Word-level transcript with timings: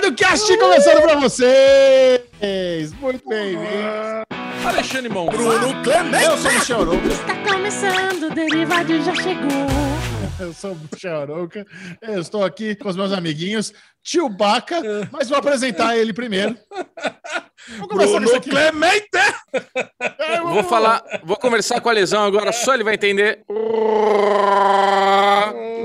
Derivado 0.00 0.14
Cast 0.14 0.58
começando 0.58 1.02
pra 1.02 1.16
vocês! 1.16 2.92
Muito 3.00 3.28
bem-vindos! 3.28 4.24
Alexandre 4.64 5.08
Mão. 5.08 5.26
Bruno 5.26 5.82
Clemente! 5.82 6.24
Eu 6.24 6.38
sou 6.38 6.50
o 6.50 6.54
Michel 6.54 6.80
Arouca. 6.82 7.08
Está 7.08 7.34
começando, 7.52 8.22
o 8.22 8.30
Derivado 8.30 9.02
já 9.02 9.14
chegou. 9.16 9.66
Eu 10.38 10.52
sou 10.52 10.72
o 10.72 10.78
Michel 10.92 11.20
Arouca. 11.22 11.66
Eu 12.00 12.20
estou 12.20 12.44
aqui 12.44 12.76
com 12.76 12.88
os 12.88 12.94
meus 12.96 13.12
amiguinhos, 13.12 13.72
tio 14.04 14.28
Baca, 14.28 14.80
mas 15.10 15.28
vou 15.28 15.36
apresentar 15.38 15.96
ele 15.96 16.12
primeiro. 16.12 16.56
Começar 17.88 18.20
Bruno. 18.20 18.40
Clemente. 18.40 19.08
É, 20.20 20.40
Vou 20.40 20.62
falar, 20.62 21.02
vou 21.24 21.36
conversar 21.36 21.80
com 21.80 21.88
a 21.88 21.92
lesão 21.92 22.24
agora, 22.24 22.52
só 22.52 22.72
ele 22.72 22.84
vai 22.84 22.94
entender. 22.94 23.40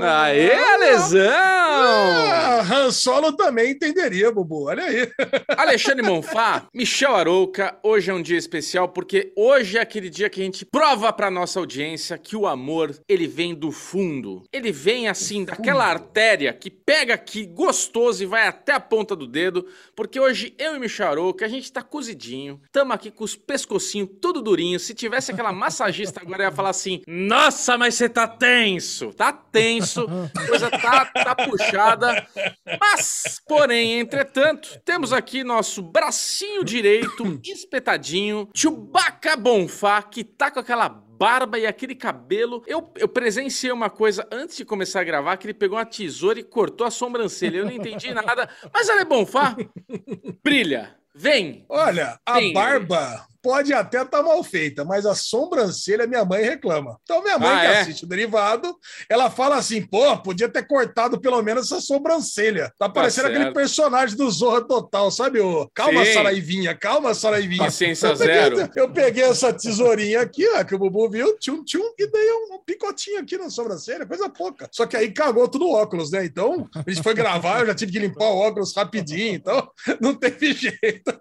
Aê, 0.00 0.76
lesão! 0.78 1.63
Ah, 1.74 2.60
Han 2.70 2.90
Solo 2.90 3.32
também 3.32 3.72
entenderia, 3.72 4.30
Bubu. 4.30 4.68
Olha 4.68 4.84
aí. 4.84 5.10
Alexandre 5.56 6.02
Monfá, 6.02 6.66
Michel 6.72 7.14
Arouca, 7.14 7.76
hoje 7.82 8.10
é 8.10 8.14
um 8.14 8.22
dia 8.22 8.38
especial 8.38 8.88
porque 8.88 9.32
hoje 9.36 9.78
é 9.78 9.80
aquele 9.80 10.08
dia 10.08 10.30
que 10.30 10.40
a 10.40 10.44
gente 10.44 10.64
prova 10.64 11.12
pra 11.12 11.30
nossa 11.30 11.58
audiência 11.58 12.16
que 12.18 12.36
o 12.36 12.46
amor, 12.46 12.94
ele 13.08 13.26
vem 13.26 13.54
do 13.54 13.72
fundo. 13.72 14.42
Ele 14.52 14.70
vem 14.70 15.08
assim, 15.08 15.44
daquela 15.44 15.84
artéria 15.84 16.52
que 16.52 16.70
pega 16.70 17.14
aqui 17.14 17.46
gostoso 17.46 18.22
e 18.22 18.26
vai 18.26 18.46
até 18.46 18.72
a 18.72 18.80
ponta 18.80 19.16
do 19.16 19.26
dedo, 19.26 19.66
porque 19.96 20.18
hoje 20.18 20.54
eu 20.58 20.76
e 20.76 20.78
Michel 20.78 21.08
Arouca, 21.08 21.44
a 21.44 21.48
gente 21.48 21.72
tá 21.72 21.82
cozidinho, 21.82 22.60
tamo 22.72 22.92
aqui 22.92 23.10
com 23.10 23.24
os 23.24 23.34
pescocinhos 23.34 24.08
tudo 24.20 24.40
durinho. 24.40 24.78
Se 24.78 24.94
tivesse 24.94 25.32
aquela 25.32 25.52
massagista 25.52 26.20
agora, 26.20 26.44
ia 26.44 26.52
falar 26.52 26.70
assim, 26.70 27.02
nossa, 27.06 27.76
mas 27.76 27.94
você 27.94 28.08
tá 28.08 28.26
tenso, 28.26 29.12
tá 29.12 29.32
tenso, 29.32 30.06
a 30.34 30.46
coisa 30.46 30.70
tá, 30.70 31.06
tá 31.06 31.34
puxada. 31.64 32.26
Mas, 32.80 33.40
porém, 33.46 33.98
entretanto, 33.98 34.80
temos 34.84 35.12
aqui 35.12 35.44
nosso 35.44 35.82
bracinho 35.82 36.64
direito 36.64 37.40
espetadinho, 37.44 38.48
Chewbacca 38.54 39.36
Bonfá, 39.36 40.02
que 40.02 40.24
tá 40.24 40.50
com 40.50 40.60
aquela 40.60 40.88
barba 40.88 41.58
e 41.58 41.66
aquele 41.66 41.94
cabelo. 41.94 42.62
Eu, 42.66 42.92
eu 42.96 43.08
presenciei 43.08 43.72
uma 43.72 43.90
coisa 43.90 44.26
antes 44.30 44.56
de 44.56 44.64
começar 44.64 45.00
a 45.00 45.04
gravar, 45.04 45.36
que 45.36 45.46
ele 45.46 45.54
pegou 45.54 45.78
uma 45.78 45.86
tesoura 45.86 46.38
e 46.38 46.44
cortou 46.44 46.86
a 46.86 46.90
sobrancelha. 46.90 47.58
Eu 47.58 47.64
não 47.64 47.72
entendi 47.72 48.12
nada, 48.12 48.48
mas 48.72 48.88
ela 48.88 49.00
é 49.00 49.04
Bonfá. 49.04 49.56
Brilha. 50.42 50.96
Vem. 51.14 51.64
Olha, 51.68 52.18
a 52.26 52.34
Tem. 52.34 52.52
barba 52.52 53.24
pode 53.44 53.74
até 53.74 54.00
estar 54.00 54.22
mal 54.22 54.42
feita, 54.42 54.86
mas 54.86 55.04
a 55.04 55.14
sobrancelha 55.14 56.06
minha 56.06 56.24
mãe 56.24 56.42
reclama. 56.42 56.98
Então, 57.02 57.22
minha 57.22 57.38
mãe 57.38 57.50
Ah, 57.50 57.60
que 57.60 57.66
é? 57.66 57.80
assiste 57.80 58.04
o 58.04 58.06
derivado, 58.06 58.74
ela 59.06 59.30
fala 59.30 59.56
assim: 59.56 59.82
pô, 59.82 60.16
podia 60.16 60.48
ter 60.48 60.66
cortado 60.66 61.20
pelo 61.20 61.42
menos 61.42 61.66
essa 61.70 61.78
sobrancelha. 61.78 62.72
Tá 62.78 62.88
parecendo 62.88 63.26
certo. 63.28 63.38
aquele 63.38 63.54
personagem 63.54 64.16
do 64.16 64.30
Zorra 64.30 64.66
Total, 64.66 65.10
sabe? 65.10 65.40
O 65.40 65.68
calma, 65.74 66.06
Sim. 66.06 66.14
Saraivinha, 66.14 66.74
calma, 66.74 67.12
Saraivinha. 67.12 67.64
Paciência 67.64 68.06
eu 68.06 68.16
peguei, 68.16 68.34
zero. 68.34 68.70
Eu 68.74 68.90
peguei 68.90 69.24
essa 69.24 69.52
tesourinha 69.52 70.22
aqui, 70.22 70.48
ó, 70.48 70.64
que 70.64 70.74
o 70.74 70.78
Bubu 70.78 71.10
viu, 71.10 71.36
tchum, 71.38 71.62
tchum, 71.62 71.92
e 71.98 72.06
dei 72.06 72.32
um, 72.32 72.54
um 72.54 72.58
picotinho 72.64 73.20
aqui 73.20 73.36
na 73.36 73.50
sobrancelha, 73.50 74.06
coisa 74.06 74.30
pouca. 74.30 74.70
Só 74.72 74.86
que 74.86 74.96
aí 74.96 75.12
cagou 75.12 75.46
tudo 75.48 75.66
o 75.66 75.74
óculos, 75.74 76.10
né? 76.10 76.24
Então, 76.24 76.66
a 76.74 76.90
gente 76.90 77.02
foi 77.02 77.12
gravar, 77.12 77.60
eu 77.60 77.66
já 77.66 77.74
tive 77.74 77.92
que 77.92 77.98
limpar 77.98 78.24
o 78.24 78.38
óculos 78.38 78.74
rapidinho, 78.74 79.34
então 79.34 79.68
não 80.00 80.14
teve 80.14 80.54
jeito. 80.54 81.12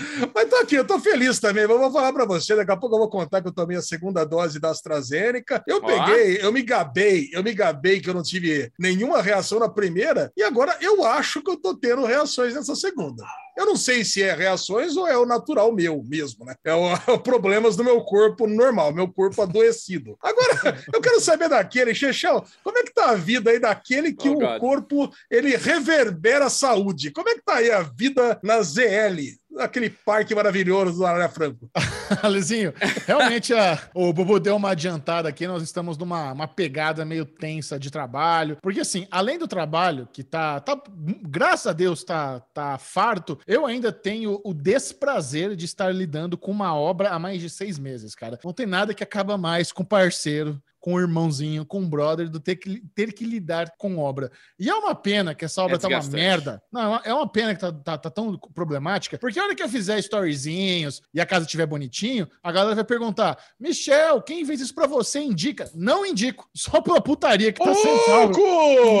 Mas 0.34 0.48
tô 0.48 0.56
aqui, 0.56 0.74
eu 0.76 0.86
tô 0.86 0.98
feliz 1.00 1.38
também. 1.38 1.64
Eu 1.64 1.78
vou 1.78 1.90
falar 1.92 2.12
pra 2.12 2.24
você, 2.24 2.54
daqui 2.54 2.70
a 2.70 2.76
pouco 2.76 2.94
eu 2.96 3.00
vou 3.00 3.10
contar 3.10 3.40
que 3.42 3.48
eu 3.48 3.52
tomei 3.52 3.76
a 3.76 3.82
segunda 3.82 4.24
dose 4.24 4.58
da 4.60 4.70
AstraZeneca. 4.70 5.62
Eu 5.66 5.80
peguei, 5.82 6.38
eu 6.40 6.52
me 6.52 6.62
gabei, 6.62 7.28
eu 7.32 7.42
me 7.42 7.52
gabei 7.52 8.00
que 8.00 8.08
eu 8.08 8.14
não 8.14 8.22
tive 8.22 8.70
nenhuma 8.78 9.22
reação 9.22 9.58
na 9.58 9.68
primeira, 9.68 10.32
e 10.36 10.42
agora 10.42 10.76
eu 10.80 11.04
acho 11.04 11.42
que 11.42 11.50
eu 11.50 11.56
tô 11.56 11.74
tendo 11.74 12.04
reações 12.04 12.54
nessa 12.54 12.74
segunda. 12.74 13.24
Eu 13.56 13.66
não 13.66 13.76
sei 13.76 14.04
se 14.04 14.22
é 14.22 14.34
reações 14.34 14.96
ou 14.96 15.06
é 15.06 15.18
o 15.18 15.26
natural 15.26 15.70
meu 15.72 16.02
mesmo, 16.06 16.44
né? 16.46 16.54
É 16.64 16.74
o, 16.74 16.86
é 17.06 17.12
o 17.12 17.18
problemas 17.18 17.76
do 17.76 17.84
meu 17.84 18.00
corpo 18.02 18.46
normal, 18.46 18.92
meu 18.92 19.08
corpo 19.12 19.42
adoecido. 19.42 20.16
Agora, 20.22 20.78
eu 20.92 21.00
quero 21.00 21.20
saber 21.20 21.48
daquele, 21.48 21.94
Chechão, 21.94 22.42
como 22.64 22.78
é 22.78 22.82
que 22.82 22.94
tá 22.94 23.10
a 23.10 23.14
vida 23.14 23.50
aí 23.50 23.58
daquele 23.58 24.12
que 24.12 24.28
Oh, 24.28 24.34
o 24.36 24.40
God. 24.40 24.60
corpo 24.60 25.10
ele 25.30 25.56
reverbera 25.56 26.46
a 26.46 26.50
saúde? 26.50 27.10
Como 27.10 27.28
é 27.28 27.34
que 27.34 27.42
tá 27.42 27.56
aí 27.56 27.70
a 27.70 27.82
vida 27.82 28.38
na 28.42 28.62
ZL? 28.62 29.39
Aquele 29.58 29.90
parque 29.90 30.34
maravilhoso 30.34 30.98
do 30.98 31.06
Arara 31.06 31.28
Franco. 31.28 31.70
Alezinho, 32.22 32.72
realmente 33.06 33.52
a- 33.52 33.78
o 33.94 34.12
Bubu 34.12 34.38
deu 34.40 34.56
uma 34.56 34.70
adiantada 34.70 35.28
aqui, 35.28 35.46
nós 35.46 35.62
estamos 35.62 35.98
numa 35.98 36.32
uma 36.32 36.48
pegada 36.48 37.04
meio 37.04 37.24
tensa 37.24 37.78
de 37.78 37.90
trabalho, 37.90 38.56
porque 38.62 38.80
assim, 38.80 39.06
além 39.10 39.38
do 39.38 39.46
trabalho, 39.48 40.08
que 40.12 40.22
tá, 40.22 40.60
tá 40.60 40.80
graças 41.22 41.66
a 41.66 41.72
Deus, 41.72 42.02
tá, 42.04 42.40
tá 42.54 42.78
farto, 42.78 43.38
eu 43.46 43.66
ainda 43.66 43.92
tenho 43.92 44.40
o 44.44 44.54
desprazer 44.54 45.54
de 45.56 45.64
estar 45.64 45.92
lidando 45.94 46.38
com 46.38 46.50
uma 46.50 46.74
obra 46.74 47.10
há 47.10 47.18
mais 47.18 47.40
de 47.40 47.50
seis 47.50 47.78
meses, 47.78 48.14
cara. 48.14 48.38
Não 48.44 48.52
tem 48.52 48.66
nada 48.66 48.94
que 48.94 49.02
acaba 49.04 49.36
mais 49.36 49.72
com 49.72 49.84
parceiro, 49.84 50.60
com 50.80 50.94
o 50.94 51.00
irmãozinho, 51.00 51.64
com 51.66 51.82
o 51.82 51.86
brother, 51.86 52.28
do 52.30 52.40
ter 52.40 52.56
que, 52.56 52.82
ter 52.94 53.12
que 53.12 53.24
lidar 53.24 53.70
com 53.78 53.98
obra. 53.98 54.32
E 54.58 54.68
é 54.70 54.74
uma 54.74 54.94
pena 54.94 55.34
que 55.34 55.44
essa 55.44 55.62
obra 55.62 55.76
É 55.76 55.78
tá 55.78 55.88
uma 55.88 56.02
merda. 56.16 56.62
Não, 56.72 56.80
é 56.80 56.86
uma- 56.88 57.02
é 57.04 57.14
uma 57.14 57.28
pena 57.30 57.54
que 57.54 57.60
tá, 57.60 57.70
tá- 57.72 57.98
tá 57.98 58.10
tão 58.10 58.38
problemática, 58.54 59.18
porque 59.18 59.38
a 59.38 59.44
hora 59.44 59.54
que 59.54 59.62
eu 59.62 59.68
fizer 59.68 59.98
storyzinhos 59.98 61.02
e 61.12 61.20
a 61.20 61.26
casa 61.26 61.44
estiver 61.44 61.66
bonitinho, 61.66 62.28
a 62.42 62.50
galera 62.50 62.74
vai 62.74 62.84
perguntar: 62.84 63.36
Michel, 63.58 64.22
quem 64.22 64.44
fez 64.44 64.60
isso 64.60 64.74
pra 64.74 64.86
você? 64.86 65.20
Indica. 65.20 65.70
Não 65.74 66.04
indico. 66.06 66.48
Só 66.54 66.80
pela 66.80 67.00
putaria 67.00 67.52
que 67.52 67.62
tá 67.62 67.74
sendo 67.74 67.98
salvo. 68.06 68.32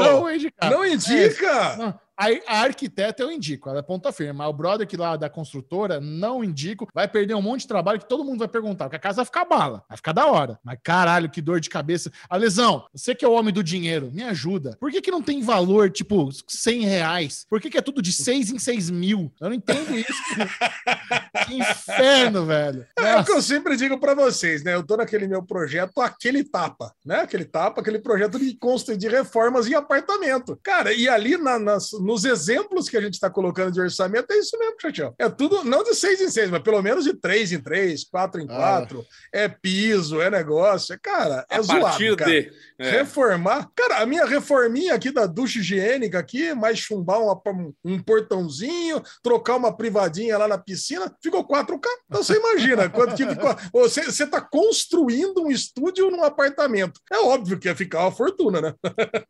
Não 0.02 0.20
vou 0.20 0.32
indicar. 0.34 0.70
Não 0.70 0.84
indica! 0.86 1.76
Não. 1.76 2.00
A, 2.46 2.60
arquiteta 2.62 3.22
eu 3.22 3.30
indico, 3.30 3.68
ela 3.68 3.78
é 3.78 3.82
ponta 3.82 4.12
firme. 4.12 4.32
Mas 4.32 4.48
o 4.48 4.52
brother 4.52 4.86
que 4.86 4.96
lá 4.96 5.16
da 5.16 5.28
construtora, 5.30 6.00
não 6.00 6.44
indico. 6.44 6.88
Vai 6.94 7.08
perder 7.08 7.34
um 7.34 7.42
monte 7.42 7.62
de 7.62 7.68
trabalho 7.68 7.98
que 7.98 8.08
todo 8.08 8.24
mundo 8.24 8.38
vai 8.40 8.48
perguntar. 8.48 8.84
Porque 8.84 8.96
a 8.96 9.00
casa 9.00 9.16
vai 9.16 9.24
ficar 9.24 9.44
bala, 9.44 9.82
vai 9.88 9.96
ficar 9.96 10.12
da 10.12 10.26
hora. 10.26 10.58
Mas 10.62 10.78
caralho, 10.82 11.30
que 11.30 11.40
dor 11.40 11.60
de 11.60 11.70
cabeça. 11.70 12.10
A 12.28 12.36
lesão, 12.36 12.84
você 12.94 13.14
que 13.14 13.24
é 13.24 13.28
o 13.28 13.32
homem 13.32 13.52
do 13.52 13.62
dinheiro, 13.64 14.10
me 14.12 14.22
ajuda. 14.22 14.76
Por 14.80 14.90
que, 14.90 15.00
que 15.00 15.10
não 15.10 15.22
tem 15.22 15.42
valor, 15.42 15.90
tipo, 15.90 16.28
100 16.46 16.82
reais? 16.84 17.46
Por 17.48 17.60
que, 17.60 17.70
que 17.70 17.78
é 17.78 17.82
tudo 17.82 18.02
de 18.02 18.12
6 18.12 18.50
em 18.50 18.58
6 18.58 18.90
mil? 18.90 19.32
Eu 19.40 19.48
não 19.48 19.54
entendo 19.56 19.96
isso. 19.96 20.10
que 21.46 21.54
inferno, 21.54 22.44
velho. 22.46 22.86
É 22.96 23.02
o 23.02 23.04
Nossa. 23.16 23.24
que 23.24 23.32
eu 23.32 23.42
sempre 23.42 23.76
digo 23.76 23.98
pra 23.98 24.14
vocês, 24.14 24.62
né? 24.62 24.74
Eu 24.74 24.82
tô 24.82 24.96
naquele 24.96 25.26
meu 25.26 25.42
projeto, 25.42 26.00
aquele 26.00 26.44
tapa, 26.44 26.92
né? 27.04 27.20
Aquele 27.20 27.44
tapa, 27.44 27.80
aquele 27.80 27.98
projeto 27.98 28.38
de 28.38 28.54
consta 28.54 28.96
de 28.96 29.08
reformas 29.08 29.66
em 29.66 29.74
apartamento. 29.74 30.58
Cara, 30.62 30.92
e 30.92 31.08
ali 31.08 31.36
na- 31.36 31.58
nas- 31.58 31.92
nos 32.10 32.24
exemplos 32.24 32.88
que 32.88 32.96
a 32.96 33.00
gente 33.00 33.20
tá 33.20 33.30
colocando 33.30 33.70
de 33.72 33.80
orçamento, 33.80 34.30
é 34.32 34.38
isso 34.38 34.58
mesmo, 34.58 34.74
Chachão. 34.80 35.14
É 35.18 35.28
tudo, 35.28 35.62
não 35.64 35.84
de 35.84 35.94
seis 35.94 36.20
em 36.20 36.28
seis, 36.28 36.50
mas 36.50 36.62
pelo 36.62 36.82
menos 36.82 37.04
de 37.04 37.14
três 37.14 37.52
em 37.52 37.60
três, 37.60 38.02
quatro 38.04 38.40
em 38.40 38.46
Ah. 38.50 38.56
quatro. 38.56 39.06
É 39.32 39.48
piso, 39.48 40.20
é 40.20 40.28
negócio. 40.28 40.92
É, 40.94 40.98
cara, 41.00 41.46
é 41.48 41.56
a 41.56 41.62
zoado, 41.62 41.80
partir 41.82 42.16
cara. 42.16 42.30
de. 42.30 42.52
É. 42.80 42.90
Reformar. 42.90 43.70
Cara, 43.76 43.98
a 43.98 44.06
minha 44.06 44.24
reforminha 44.24 44.94
aqui 44.94 45.10
da 45.12 45.26
ducha 45.26 45.58
higiênica 45.60 46.18
aqui, 46.18 46.54
mais 46.54 46.78
chumbar 46.78 47.20
uma- 47.20 47.40
um 47.84 48.02
portãozinho, 48.02 49.02
trocar 49.22 49.56
uma 49.56 49.76
privadinha 49.76 50.36
lá 50.38 50.48
na 50.48 50.56
piscina, 50.58 51.14
ficou 51.22 51.44
4K. 51.46 51.88
Então 52.06 52.22
você 52.22 52.36
imagina 52.36 52.88
quanto 52.88 53.14
que 53.14 53.26
ficou. 53.26 53.50
Você, 53.72 54.02
você 54.04 54.26
tá 54.26 54.40
construindo 54.40 55.42
um 55.42 55.50
estúdio 55.50 56.10
num 56.10 56.22
apartamento. 56.24 57.00
É 57.10 57.18
óbvio 57.18 57.58
que 57.58 57.68
ia 57.68 57.74
ficar 57.76 58.00
uma 58.00 58.12
fortuna, 58.12 58.60
né? 58.60 58.74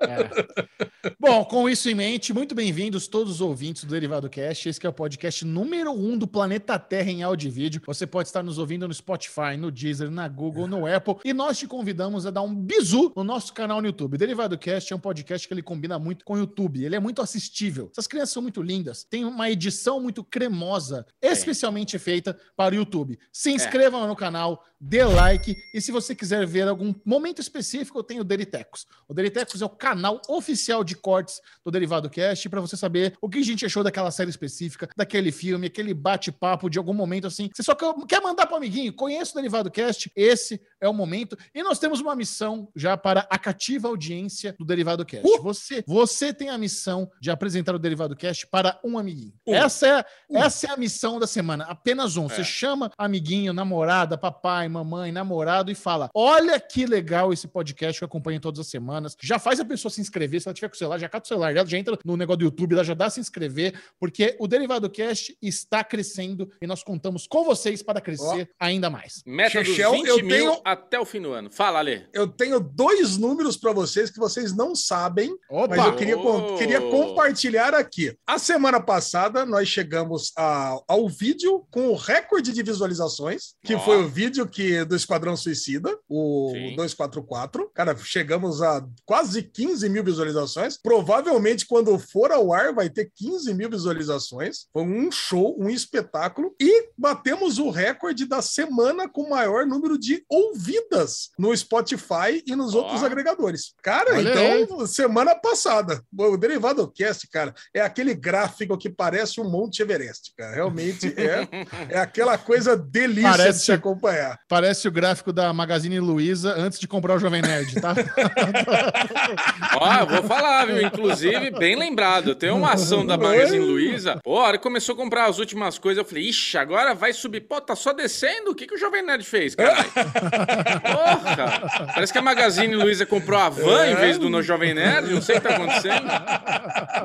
É. 0.01 1.11
Bom, 1.19 1.45
com 1.45 1.69
isso 1.69 1.89
em 1.89 1.95
mente, 1.95 2.33
muito 2.33 2.55
bem-vindos 2.71 3.09
todos 3.09 3.33
os 3.33 3.41
ouvintes 3.41 3.83
do 3.83 3.91
Derivado 3.91 4.31
Cast. 4.31 4.69
Esse 4.69 4.87
é 4.87 4.89
o 4.89 4.93
podcast 4.93 5.45
número 5.45 5.91
um 5.91 6.17
do 6.17 6.25
planeta 6.25 6.79
Terra 6.79 7.11
em 7.11 7.21
áudio 7.21 7.49
e 7.49 7.51
vídeo. 7.51 7.83
Você 7.85 8.07
pode 8.07 8.29
estar 8.29 8.45
nos 8.45 8.59
ouvindo 8.59 8.87
no 8.87 8.95
Spotify, 8.95 9.57
no 9.59 9.73
Deezer, 9.73 10.09
na 10.09 10.29
Google, 10.29 10.69
no 10.69 10.87
Apple. 10.87 11.17
E 11.25 11.33
nós 11.33 11.59
te 11.59 11.67
convidamos 11.67 12.27
a 12.27 12.31
dar 12.31 12.43
um 12.43 12.55
bizu 12.55 13.13
no 13.17 13.25
nosso 13.25 13.53
canal 13.53 13.81
no 13.81 13.89
YouTube. 13.89 14.17
Derivado 14.17 14.57
Cast 14.57 14.93
é 14.93 14.95
um 14.95 15.01
podcast 15.01 15.49
que 15.49 15.53
ele 15.53 15.65
combina 15.65 15.99
muito 15.99 16.25
com 16.25 16.35
o 16.35 16.39
YouTube. 16.39 16.85
Ele 16.85 16.95
é 16.95 17.01
muito 17.01 17.21
assistível. 17.21 17.89
Essas 17.91 18.07
crianças 18.07 18.35
são 18.35 18.43
muito 18.43 18.63
lindas. 18.63 19.03
Tem 19.03 19.25
uma 19.25 19.51
edição 19.51 20.01
muito 20.01 20.23
cremosa, 20.23 21.05
especialmente 21.21 21.99
feita 21.99 22.39
para 22.57 22.73
o 22.73 22.79
YouTube. 22.79 23.19
Se 23.33 23.51
inscreva 23.51 24.07
no 24.07 24.15
canal, 24.15 24.65
dê 24.81 25.03
like. 25.03 25.57
E 25.75 25.81
se 25.81 25.91
você 25.91 26.15
quiser 26.15 26.47
ver 26.47 26.69
algum 26.69 26.95
momento 27.05 27.41
específico, 27.41 27.99
eu 27.99 28.05
tenho 28.05 28.21
o 28.21 28.25
Deritecos. 28.25 28.87
O 29.09 29.13
Deritecos 29.13 29.61
é 29.61 29.65
o 29.65 29.71
canal 29.71 30.23
oficial 30.29 30.85
de 30.85 30.95
cortes 30.95 31.41
do 31.65 31.71
Derivado 31.73 32.09
Cast 32.09 32.49
para 32.51 32.61
você 32.61 32.77
saber 32.77 33.15
o 33.21 33.29
que 33.29 33.39
a 33.39 33.43
gente 33.45 33.65
achou 33.65 33.83
daquela 33.85 34.11
série 34.11 34.31
específica, 34.31 34.89
daquele 34.97 35.31
filme, 35.33 35.69
aquele 35.69 35.95
bate-papo 35.95 36.69
de 36.69 36.79
algum 36.79 36.93
momento 36.95 37.27
assim. 37.27 37.49
Você 37.55 37.63
só 37.63 37.75
quer- 37.75 38.21
mandar 38.21 38.47
para 38.47 38.57
amiguinho, 38.57 38.93
conheça 38.93 39.33
o 39.33 39.35
Derivado 39.37 39.71
Cast, 39.71 40.11
esse 40.15 40.61
é 40.81 40.89
o 40.89 40.93
momento. 40.93 41.37
E 41.55 41.63
nós 41.63 41.79
temos 41.79 42.01
uma 42.01 42.15
missão 42.15 42.69
já 42.77 42.97
para 42.97 43.27
a 43.31 43.39
cativa 43.39 43.89
audiência 43.89 44.55
do 44.59 44.65
Derivado 44.65 45.05
Cast. 45.07 45.27
Você, 45.43 45.83
você 45.87 46.35
tem 46.35 46.49
a 46.51 46.59
missão 46.59 47.11
de 47.21 47.31
apresentar 47.31 47.75
o 47.75 47.79
Derivado 47.79 48.15
Cast 48.17 48.47
para 48.49 48.79
um 48.85 48.99
amiguinho. 48.99 49.33
Um. 49.47 49.55
Essa, 49.55 49.87
é, 49.87 50.05
essa 50.39 50.67
é 50.67 50.71
a 50.71 50.77
missão 50.77 51.19
da 51.19 51.27
semana, 51.27 51.65
apenas 51.65 52.17
um. 52.17 52.29
Você 52.29 52.41
É. 52.43 52.45
chama 52.45 52.91
amiguinho, 52.99 53.53
namorada, 53.53 54.19
papai, 54.19 54.69
mamãe, 54.69 55.13
namorado 55.13 55.71
e 55.71 55.75
fala: 55.75 56.11
Olha 56.15 56.59
que 56.61 56.85
legal 56.87 57.33
esse 57.33 57.47
podcast 57.49 57.99
que 57.99 58.05
eu 58.05 58.07
acompanho 58.07 58.41
todas 58.41 58.61
as 58.61 58.67
semanas. 58.69 59.17
Já 59.23 59.39
faz 59.39 59.61
a 59.61 59.65
pessoa 59.65 59.91
se 59.91 60.01
inscrever, 60.01 60.41
se 60.41 60.49
ela 60.49 60.55
tiver 60.55 60.69
com 60.69 60.75
o 60.75 60.79
celular, 60.79 60.99
já 60.99 61.09
cata 61.09 61.25
o 61.25 61.29
celular 61.29 61.55
já 61.67 61.79
entra 61.79 61.99
no 62.05 62.17
negócio 62.17 62.39
do 62.41 62.45
YouTube, 62.47 62.75
lá 62.75 62.83
já 62.83 62.95
dá 62.95 63.09
se 63.11 63.21
inscrever, 63.21 63.79
porque 63.99 64.37
o 64.41 64.49
Derivado 64.49 64.89
Cast 64.91 65.37
está 65.41 65.85
crescendo 65.85 66.51
e 66.61 66.67
nós 66.67 66.83
contamos 66.83 67.27
com 67.27 67.45
vocês 67.45 67.83
para 67.83 68.01
crescer 68.01 68.51
ainda 68.59 68.91
mais. 68.91 69.23
Meta 69.27 69.59
dos 69.61 69.69
Chechel, 69.69 69.93
20 69.93 70.07
eu 70.07 70.17
mil 70.19 70.29
tenho- 70.29 70.61
até 70.65 70.99
o 70.99 71.05
fim 71.05 71.21
do 71.21 71.33
ano. 71.33 71.51
Fala, 71.51 71.79
Alê. 71.79 72.03
Eu 72.13 72.27
tenho 72.27 72.59
dois 72.61 73.17
números 73.17 73.57
para 73.57 73.73
vocês 73.73 74.11
que 74.11 74.19
vocês 74.19 74.55
não 74.57 74.75
sabem, 74.75 75.31
Opa! 75.49 75.77
mas 75.77 75.87
eu 75.87 75.97
queria, 75.97 76.19
Oh. 76.19 76.57
queria 76.57 76.81
compartilhar 76.81 77.75
aqui. 77.75 78.17
A 78.27 78.39
semana 78.39 78.81
passada, 78.81 79.45
nós 79.45 79.69
chegamos 79.69 80.33
a- 80.37 80.79
ao 80.89 81.09
vídeo 81.09 81.67
com 81.71 81.89
o 81.89 81.95
recorde 81.97 82.53
de 82.53 82.63
visualizações, 82.63 83.55
que 83.65 83.75
Ó. 83.75 83.79
foi 83.81 84.03
o 84.03 84.09
vídeo 84.09 84.47
que 84.47 84.85
do 84.85 84.97
Esquadrão 84.97 85.37
Suicida, 85.37 85.97
o 86.09 86.51
Sim. 86.55 86.77
244. 86.77 87.71
Cara, 87.75 87.97
chegamos 87.97 88.63
a 88.63 88.85
quase 89.05 89.43
15 89.43 89.89
mil 89.89 90.03
visualizações. 90.05 90.79
Provavelmente, 90.83 91.67
quando 91.67 91.99
for 91.99 92.30
ao 92.33 92.53
ar, 92.53 92.73
vai 92.73 92.89
ter 92.89 93.11
15 93.15 93.53
mil 93.55 93.71
visualizações. 93.71 94.67
Foi 94.73 94.83
um 94.83 95.11
show, 95.11 95.57
um 95.59 95.69
espetáculo. 95.69 96.55
E 96.61 96.89
batemos 96.97 97.59
o 97.59 97.71
recorde 97.71 98.27
da 98.27 98.41
semana 98.43 99.09
com 99.09 99.23
o 99.23 99.31
maior 99.31 99.67
número 99.67 99.99
de 99.99 100.25
ouvidas 100.29 101.31
no 101.39 101.57
Spotify 101.57 102.43
e 102.47 102.55
nos 102.57 102.75
Ó. 102.75 102.79
outros 102.83 103.03
agregadores. 103.03 103.75
Cara, 103.83 104.15
Olha 104.15 104.31
então, 104.65 104.87
semana 104.87 105.35
passada, 105.35 106.03
o 106.17 106.37
Derivado 106.37 106.91
Cast, 106.91 107.29
cara, 107.29 107.55
é 107.75 107.81
aquele 107.81 108.15
gráfico 108.15 108.77
que 108.79 108.89
parece 108.91 109.41
um 109.41 109.49
Monte 109.49 109.83
Everest, 109.83 110.33
cara. 110.37 110.55
Realmente 110.55 111.15
é, 111.17 111.49
é 111.89 111.99
aquela 111.99 112.37
coisa 112.39 112.77
delícia 112.77 113.31
Parece- 113.31 113.59
de 113.61 113.65
se 113.65 113.73
acompanhar. 113.73 114.39
Parece 114.49 114.87
o 114.89 114.93
gráfico 114.93 115.33
da 115.33 115.53
Magazine 115.53 115.99
Luiza 116.01 116.55
antes 116.57 116.79
de 116.79 116.87
comprar 116.89 117.15
o 117.17 117.19
Jovem 117.19 117.43
Nerd, 117.43 117.81
tá? 117.81 117.95
Ó, 119.81 119.95
eu 120.01 120.07
vou 120.07 120.23
falar, 120.25 120.67
viu? 120.67 120.81
Inclusive, 120.83 121.51
bem 121.53 121.77
lembrado. 121.77 122.20
Tem 122.39 122.51
uma 122.51 122.73
ação 122.73 123.05
da 123.05 123.17
Magazine 123.17 123.65
Luiza. 123.65 124.21
Pô, 124.23 124.39
a 124.39 124.43
hora 124.43 124.57
que 124.59 124.63
começou 124.63 124.95
a 124.95 124.97
comprar 124.97 125.27
as 125.27 125.39
últimas 125.39 125.79
coisas, 125.79 125.99
eu 125.99 126.05
falei, 126.05 126.25
ixi, 126.25 126.57
agora 126.59 126.95
vai 126.95 127.13
subir. 127.13 127.41
Pô, 127.41 127.61
tá 127.61 127.75
só 127.75 127.93
descendo? 127.93 128.51
O 128.51 128.55
que, 128.55 128.67
que 128.67 128.75
o 128.75 128.79
Jovem 128.79 129.03
Nerd 129.03 129.25
fez, 129.25 129.55
caralho? 129.55 129.91
Porra! 130.83 131.87
Parece 131.95 132.13
que 132.13 132.19
a 132.19 132.23
Magazine 132.23 132.75
Luiza 132.75 133.07
comprou 133.07 133.39
a 133.39 133.49
van 133.49 133.87
em 133.87 133.95
vez 133.95 134.19
do 134.19 134.29
no 134.29 134.43
Jovem 134.43 134.75
Nerd. 134.75 135.13
Não 135.13 135.23
sei 135.23 135.37
o 135.37 135.41
que 135.41 135.49
tá 135.49 135.55
acontecendo. 135.55 136.07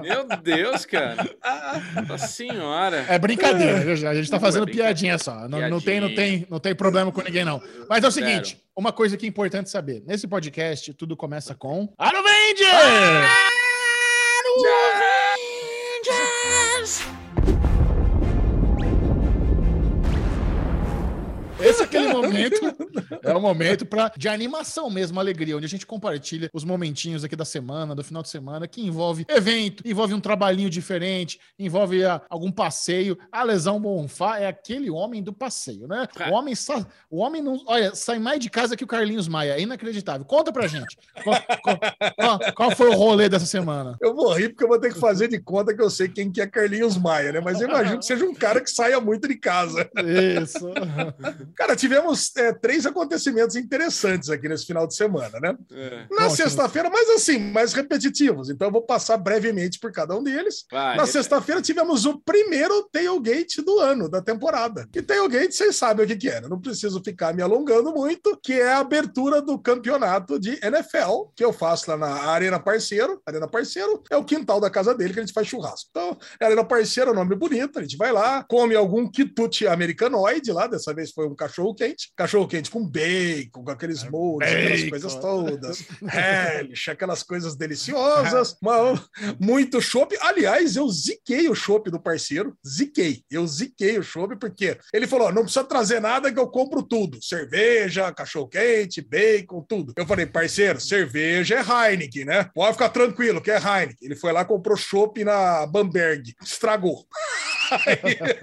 Meu 0.01 0.25
Deus, 0.37 0.85
cara. 0.85 1.29
Nossa 2.07 2.27
senhora. 2.27 3.05
É 3.09 3.17
brincadeira? 3.17 3.93
A 4.09 4.15
gente 4.15 4.29
tá 4.29 4.39
fazendo 4.39 4.67
É 4.69 4.71
piadinha 4.71 5.17
só. 5.17 5.47
Não, 5.47 5.69
não 5.69 5.81
tem, 5.81 5.99
não, 5.99 6.13
tem, 6.13 6.45
não 6.49 6.59
tem 6.59 6.75
problema 6.75 7.11
com 7.11 7.21
ninguém, 7.21 7.45
não. 7.45 7.61
Mas 7.89 8.03
é 8.03 8.07
o 8.07 8.11
Zero. 8.11 8.27
seguinte: 8.27 8.61
uma 8.75 8.91
coisa 8.91 9.17
que 9.17 9.25
é 9.25 9.29
importante 9.29 9.69
saber: 9.69 10.03
nesse 10.05 10.27
podcast, 10.27 10.93
tudo 10.93 11.15
começa 11.15 11.55
com. 11.55 11.93
is? 16.85 17.24
Esse 21.59 21.81
é 21.81 21.85
aquele 21.85 22.07
momento, 22.13 22.59
é 23.23 23.33
o 23.33 23.39
momento 23.41 23.85
pra, 23.85 24.11
de 24.15 24.27
animação 24.27 24.89
mesmo, 24.89 25.19
alegria, 25.19 25.55
onde 25.55 25.65
a 25.65 25.69
gente 25.69 25.85
compartilha 25.85 26.49
os 26.53 26.63
momentinhos 26.63 27.23
aqui 27.23 27.35
da 27.35 27.45
semana, 27.45 27.95
do 27.95 28.03
final 28.03 28.21
de 28.21 28.29
semana, 28.29 28.67
que 28.67 28.85
envolve 28.85 29.25
evento, 29.29 29.81
envolve 29.85 30.13
um 30.13 30.19
trabalhinho 30.19 30.69
diferente, 30.69 31.39
envolve 31.57 32.03
ah, 32.03 32.21
algum 32.29 32.51
passeio. 32.51 33.17
A 33.31 33.43
Lesão 33.43 33.79
Bonfá 33.79 34.37
é 34.39 34.47
aquele 34.47 34.89
homem 34.89 35.23
do 35.23 35.31
passeio, 35.33 35.87
né? 35.87 36.07
O 36.29 36.33
homem, 36.33 36.53
sa- 36.55 36.85
o 37.09 37.17
homem 37.19 37.41
não, 37.41 37.57
olha, 37.67 37.95
sai 37.95 38.19
mais 38.19 38.39
de 38.39 38.49
casa 38.49 38.75
que 38.75 38.83
o 38.83 38.87
Carlinhos 38.87 39.27
Maia, 39.27 39.53
é 39.53 39.61
inacreditável. 39.61 40.25
Conta 40.25 40.51
pra 40.51 40.67
gente, 40.67 40.97
qual, 41.23 41.41
qual- 41.63 41.79
qual- 42.17 42.39
qual 42.53 42.71
foi 42.71 42.89
o 42.89 42.95
rolê 42.95 43.29
dessa 43.29 43.45
semana? 43.45 43.95
Eu 44.01 44.13
vou 44.13 44.31
rir 44.33 44.49
porque 44.49 44.63
eu 44.65 44.67
vou 44.69 44.79
ter 44.79 44.93
que 44.93 44.99
fazer 44.99 45.29
de 45.29 45.39
conta 45.39 45.73
que 45.73 45.81
eu 45.81 45.89
sei 45.89 46.09
quem 46.09 46.31
que 46.31 46.41
é 46.41 46.47
Carlinhos 46.47 46.97
Maia, 46.97 47.31
né? 47.31 47.39
Mas 47.39 47.61
eu 47.61 47.67
imagino 47.69 47.99
que 47.99 48.05
seja 48.05 48.25
um 48.25 48.33
cara 48.35 48.59
que 48.61 48.69
saia 48.69 48.99
muito 48.99 49.27
de 49.27 49.35
casa. 49.35 49.89
Isso. 50.41 50.67
Cara, 51.55 51.75
tivemos 51.75 52.35
é, 52.35 52.53
três 52.53 52.85
acontecimentos 52.85 53.55
interessantes 53.55 54.29
aqui 54.29 54.47
nesse 54.47 54.65
final 54.65 54.87
de 54.87 54.95
semana, 54.95 55.39
né? 55.39 55.55
É. 55.71 56.07
Na 56.11 56.29
sexta-feira, 56.29 56.89
mas 56.89 57.09
assim, 57.09 57.39
mais 57.39 57.73
repetitivos. 57.73 58.49
Então 58.49 58.67
eu 58.67 58.71
vou 58.71 58.81
passar 58.81 59.17
brevemente 59.17 59.79
por 59.79 59.91
cada 59.91 60.15
um 60.15 60.23
deles. 60.23 60.65
Vai, 60.71 60.97
Na 60.97 61.05
sexta-feira 61.05 61.61
tivemos 61.61 62.05
o 62.05 62.19
primeiro 62.19 62.87
tailgate 62.91 63.61
do 63.61 63.79
ano, 63.79 64.09
da 64.09 64.21
temporada. 64.21 64.87
E 64.93 65.01
tailgate, 65.01 65.55
vocês 65.55 65.75
sabem 65.75 66.05
o 66.05 66.07
que, 66.07 66.15
que 66.15 66.29
era. 66.29 66.47
Não 66.47 66.59
preciso 66.59 67.01
ficar 67.03 67.33
me 67.33 67.41
alongando 67.41 67.93
muito, 67.93 68.37
que 68.41 68.53
é 68.53 68.73
a 68.73 68.79
abertura 68.79 69.41
do 69.41 69.57
campeonato 69.59 70.39
de 70.39 70.59
NFL, 70.63 71.31
que 71.35 71.43
eu 71.43 71.53
faço 71.53 71.89
lá 71.91 71.97
na 71.97 72.07
Arena 72.29 72.59
Parceiro. 72.59 73.21
Arena 73.25 73.47
Parceiro 73.47 74.03
é 74.09 74.17
o 74.17 74.23
quintal 74.23 74.59
da 74.59 74.69
casa 74.69 74.93
dele 74.93 75.13
que 75.13 75.19
a 75.19 75.23
gente 75.23 75.33
faz 75.33 75.47
churrasco. 75.47 75.89
Então, 75.89 76.17
Arena 76.39 76.63
Parceiro 76.63 77.09
é 77.09 77.13
um 77.13 77.15
nome 77.15 77.35
bonito, 77.35 77.79
a 77.79 77.81
gente 77.81 77.97
vai 77.97 78.11
lá, 78.11 78.43
come 78.43 78.75
algum 78.75 79.09
quitute 79.09 79.67
americanoide 79.67 80.51
lá, 80.51 80.67
dessa 80.67 80.93
vez 80.93 81.11
foi 81.11 81.27
um 81.27 81.34
cachorro 81.35 81.73
quente. 81.75 82.11
Cachorro 82.15 82.47
quente 82.47 82.69
com 82.69 82.85
bacon, 82.87 83.63
com 83.63 83.71
aqueles 83.71 84.03
moldes, 84.09 84.49
aquelas 84.49 84.79
bacon. 84.81 84.89
coisas 84.89 85.15
todas. 85.15 85.85
Relish, 86.01 86.89
aquelas 86.89 87.23
coisas 87.23 87.55
deliciosas. 87.55 88.55
Uma- 88.61 89.03
muito 89.39 89.81
chopp. 89.81 90.15
Aliás, 90.21 90.75
eu 90.75 90.87
ziquei 90.89 91.49
o 91.49 91.55
chopp 91.55 91.89
do 91.89 91.99
parceiro. 91.99 92.55
Ziquei. 92.67 93.23
Eu 93.29 93.45
ziquei 93.47 93.97
o 93.97 94.03
chopp 94.03 94.35
porque 94.37 94.77
ele 94.93 95.07
falou: 95.07 95.27
"Ó, 95.27 95.31
não 95.31 95.43
precisa 95.43 95.63
trazer 95.63 95.99
nada 95.99 96.31
que 96.31 96.39
eu 96.39 96.47
compro 96.47 96.81
tudo. 96.83 97.21
Cerveja, 97.23 98.11
cachorro 98.13 98.47
quente, 98.47 99.01
bacon, 99.01 99.61
tudo. 99.67 99.93
Eu 99.95 100.05
falei, 100.05 100.25
parceiro, 100.25 100.79
cerveja 100.79 101.55
é 101.55 101.91
Heineken, 101.91 102.25
né? 102.25 102.49
Pode 102.53 102.73
ficar 102.73 102.89
tranquilo, 102.89 103.41
que 103.41 103.51
é 103.51 103.57
Heineken. 103.57 103.95
Ele 104.01 104.15
foi 104.15 104.31
lá, 104.31 104.45
comprou 104.45 104.77
chopp 104.77 105.23
na 105.23 105.65
Bamberg. 105.65 106.33
Estragou. 106.43 107.05
Aí, 107.87 108.39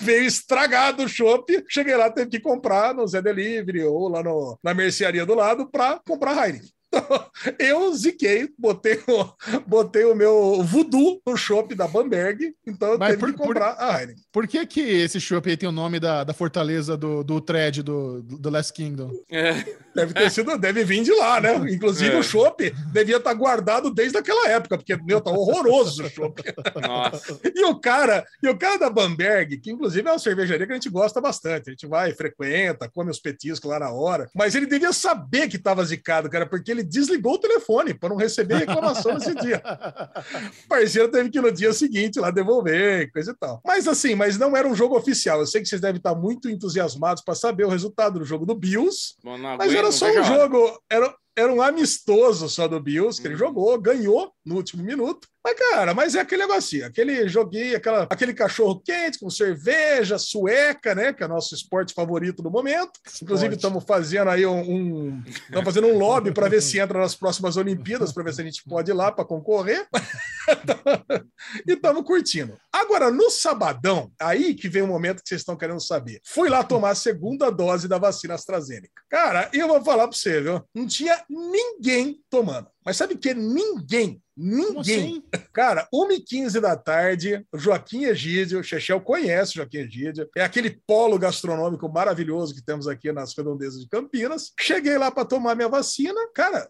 veio 0.00 0.24
estragado 0.24 1.02
o 1.02 1.08
chopp. 1.08 1.64
Cheguei 1.68 1.96
lá, 1.96 2.10
teve 2.24 2.30
que 2.30 2.40
comprar 2.40 2.94
no 2.94 3.06
Zé 3.06 3.20
Delivery 3.20 3.84
ou 3.84 4.08
lá 4.08 4.22
no, 4.22 4.58
na 4.62 4.74
mercearia 4.74 5.26
do 5.26 5.34
lado 5.34 5.68
para 5.70 5.98
comprar 5.98 6.46
Heineken. 6.46 6.70
Eu 7.58 7.92
ziquei, 7.94 8.48
botei 8.58 9.00
o, 9.08 9.60
botei 9.66 10.04
o 10.04 10.14
meu 10.14 10.62
voodoo 10.62 11.20
no 11.26 11.36
chopp 11.36 11.74
da 11.74 11.88
Bamberg, 11.88 12.54
então 12.66 12.92
eu 12.92 12.98
Mas 12.98 13.10
teve 13.10 13.20
por- 13.20 13.32
que 13.32 13.38
comprar 13.38 13.74
a 13.78 14.00
Heineken. 14.00 14.22
Por 14.32 14.46
que, 14.46 14.64
que 14.66 14.80
esse 14.80 15.20
chopp 15.20 15.48
aí 15.48 15.56
tem 15.56 15.68
o 15.68 15.72
nome 15.72 15.98
da, 15.98 16.22
da 16.24 16.32
fortaleza 16.32 16.96
do, 16.96 17.22
do 17.24 17.40
thread 17.40 17.82
do, 17.82 18.22
do 18.22 18.50
Last 18.50 18.72
Kingdom? 18.72 19.10
É. 19.30 19.64
Deve 19.94 20.14
ter 20.14 20.30
sido, 20.30 20.56
deve 20.58 20.84
vir 20.84 21.02
de 21.02 21.12
lá, 21.12 21.40
né? 21.40 21.54
Inclusive 21.70 22.14
É. 22.14 22.18
o 22.18 22.22
chopp 22.22 22.70
devia 22.92 23.16
estar 23.16 23.34
guardado 23.34 23.92
desde 23.92 24.16
aquela 24.18 24.48
época, 24.48 24.76
porque, 24.78 24.96
meu, 24.96 25.20
tá 25.20 25.30
horroroso 25.30 26.04
o 26.04 26.10
chopp. 26.10 26.42
E 27.54 27.64
o 27.64 27.78
cara, 27.78 28.24
e 28.42 28.48
o 28.48 28.56
cara 28.56 28.78
da 28.78 28.90
Bamberg, 28.90 29.58
que 29.58 29.70
inclusive 29.70 30.08
é 30.08 30.12
uma 30.12 30.18
cervejaria 30.18 30.66
que 30.66 30.72
a 30.72 30.76
gente 30.76 30.88
gosta 30.90 31.20
bastante, 31.20 31.68
a 31.68 31.72
gente 31.72 31.86
vai, 31.86 32.12
frequenta, 32.12 32.88
come 32.88 33.10
os 33.10 33.18
petiscos 33.20 33.68
lá 33.70 33.78
na 33.78 33.90
hora, 33.90 34.28
mas 34.34 34.54
ele 34.54 34.66
devia 34.66 34.92
saber 34.92 35.48
que 35.48 35.56
estava 35.56 35.84
zicado, 35.84 36.28
cara, 36.30 36.46
porque 36.46 36.70
ele 36.70 36.81
desligou 36.82 37.34
o 37.34 37.38
telefone 37.38 37.94
para 37.94 38.08
não 38.08 38.16
receber 38.16 38.56
reclamação 38.56 39.14
nesse 39.14 39.34
dia. 39.34 39.62
O 40.64 40.68
parceiro 40.68 41.10
teve 41.10 41.30
que 41.30 41.38
ir 41.38 41.42
no 41.42 41.52
dia 41.52 41.72
seguinte 41.72 42.20
lá 42.20 42.30
devolver, 42.30 43.10
coisa 43.12 43.32
e 43.32 43.34
tal. 43.34 43.60
Mas 43.64 43.86
assim, 43.88 44.14
mas 44.14 44.38
não 44.38 44.56
era 44.56 44.66
um 44.66 44.74
jogo 44.74 44.96
oficial. 44.96 45.40
Eu 45.40 45.46
sei 45.46 45.60
que 45.60 45.68
vocês 45.68 45.80
devem 45.80 45.98
estar 45.98 46.14
muito 46.14 46.48
entusiasmados 46.48 47.22
para 47.22 47.34
saber 47.34 47.64
o 47.64 47.68
resultado 47.68 48.18
do 48.18 48.24
jogo 48.24 48.46
do 48.46 48.54
Bills, 48.54 49.14
Bom, 49.22 49.36
não 49.36 49.56
mas 49.56 49.68
aguento, 49.68 49.78
era 49.78 49.92
só 49.92 50.10
um 50.10 50.24
jogo, 50.24 50.82
era, 50.90 51.14
era 51.36 51.52
um 51.52 51.62
amistoso 51.62 52.48
só 52.48 52.68
do 52.68 52.80
Bills, 52.80 53.20
que 53.20 53.28
ele 53.28 53.36
jogou, 53.36 53.80
ganhou 53.80 54.32
no 54.44 54.56
último 54.56 54.82
minuto. 54.82 55.28
Mas, 55.44 55.58
cara, 55.58 55.92
mas 55.92 56.14
é 56.14 56.20
aquele 56.20 56.46
negocinho, 56.46 56.86
aquele 56.86 57.28
joguinho, 57.28 57.76
aquela, 57.76 58.06
aquele 58.08 58.32
cachorro 58.32 58.80
quente 58.80 59.18
com 59.18 59.28
cerveja, 59.28 60.16
sueca, 60.16 60.94
né? 60.94 61.12
Que 61.12 61.24
é 61.24 61.26
o 61.26 61.28
nosso 61.28 61.52
esporte 61.52 61.92
favorito 61.92 62.44
no 62.44 62.50
momento. 62.50 62.92
Inclusive, 63.20 63.54
Esporte. 63.54 63.56
estamos 63.56 63.84
fazendo 63.84 64.30
aí 64.30 64.46
um. 64.46 64.60
um 64.60 65.22
estamos 65.26 65.64
fazendo 65.64 65.88
um 65.88 65.98
lobby 65.98 66.30
para 66.32 66.48
ver 66.48 66.62
se 66.62 66.78
entra 66.78 67.00
nas 67.00 67.16
próximas 67.16 67.56
Olimpíadas, 67.56 68.12
para 68.12 68.22
ver 68.22 68.34
se 68.34 68.40
a 68.40 68.44
gente 68.44 68.62
pode 68.64 68.92
ir 68.92 68.94
lá 68.94 69.10
para 69.10 69.24
concorrer. 69.24 69.84
e 71.66 71.72
estamos 71.72 72.04
curtindo. 72.04 72.56
Agora, 72.72 73.10
no 73.10 73.28
sabadão, 73.28 74.12
aí 74.20 74.54
que 74.54 74.68
vem 74.68 74.82
o 74.82 74.86
momento 74.86 75.22
que 75.22 75.28
vocês 75.28 75.40
estão 75.40 75.56
querendo 75.56 75.80
saber. 75.80 76.20
Fui 76.24 76.48
lá 76.48 76.62
tomar 76.62 76.90
a 76.90 76.94
segunda 76.94 77.50
dose 77.50 77.88
da 77.88 77.98
vacina 77.98 78.34
AstraZeneca. 78.34 79.02
Cara, 79.10 79.50
eu 79.52 79.66
vou 79.66 79.84
falar 79.84 80.06
para 80.06 80.16
você, 80.16 80.40
viu? 80.40 80.62
Não 80.72 80.86
tinha 80.86 81.20
ninguém 81.28 82.20
tomando. 82.30 82.68
Mas 82.84 82.96
sabe 82.96 83.16
que 83.16 83.32
ninguém, 83.32 84.20
ninguém. 84.36 84.78
assim? 84.80 85.22
Cara, 85.52 85.88
1h15 85.94 86.60
da 86.60 86.76
tarde, 86.76 87.46
o 87.52 87.58
Joaquim 87.58 88.04
Egídio, 88.04 88.60
o 88.60 88.62
Chechel 88.64 89.00
conhece 89.00 89.52
o 89.52 89.56
Joaquim 89.56 89.78
Egídio, 89.78 90.28
é 90.36 90.42
aquele 90.42 90.70
polo 90.86 91.18
gastronômico 91.18 91.88
maravilhoso 91.88 92.54
que 92.54 92.64
temos 92.64 92.88
aqui 92.88 93.12
nas 93.12 93.36
redondezas 93.36 93.80
de 93.80 93.88
Campinas. 93.88 94.52
Cheguei 94.58 94.98
lá 94.98 95.10
para 95.10 95.24
tomar 95.24 95.54
minha 95.54 95.68
vacina, 95.68 96.20
cara. 96.34 96.68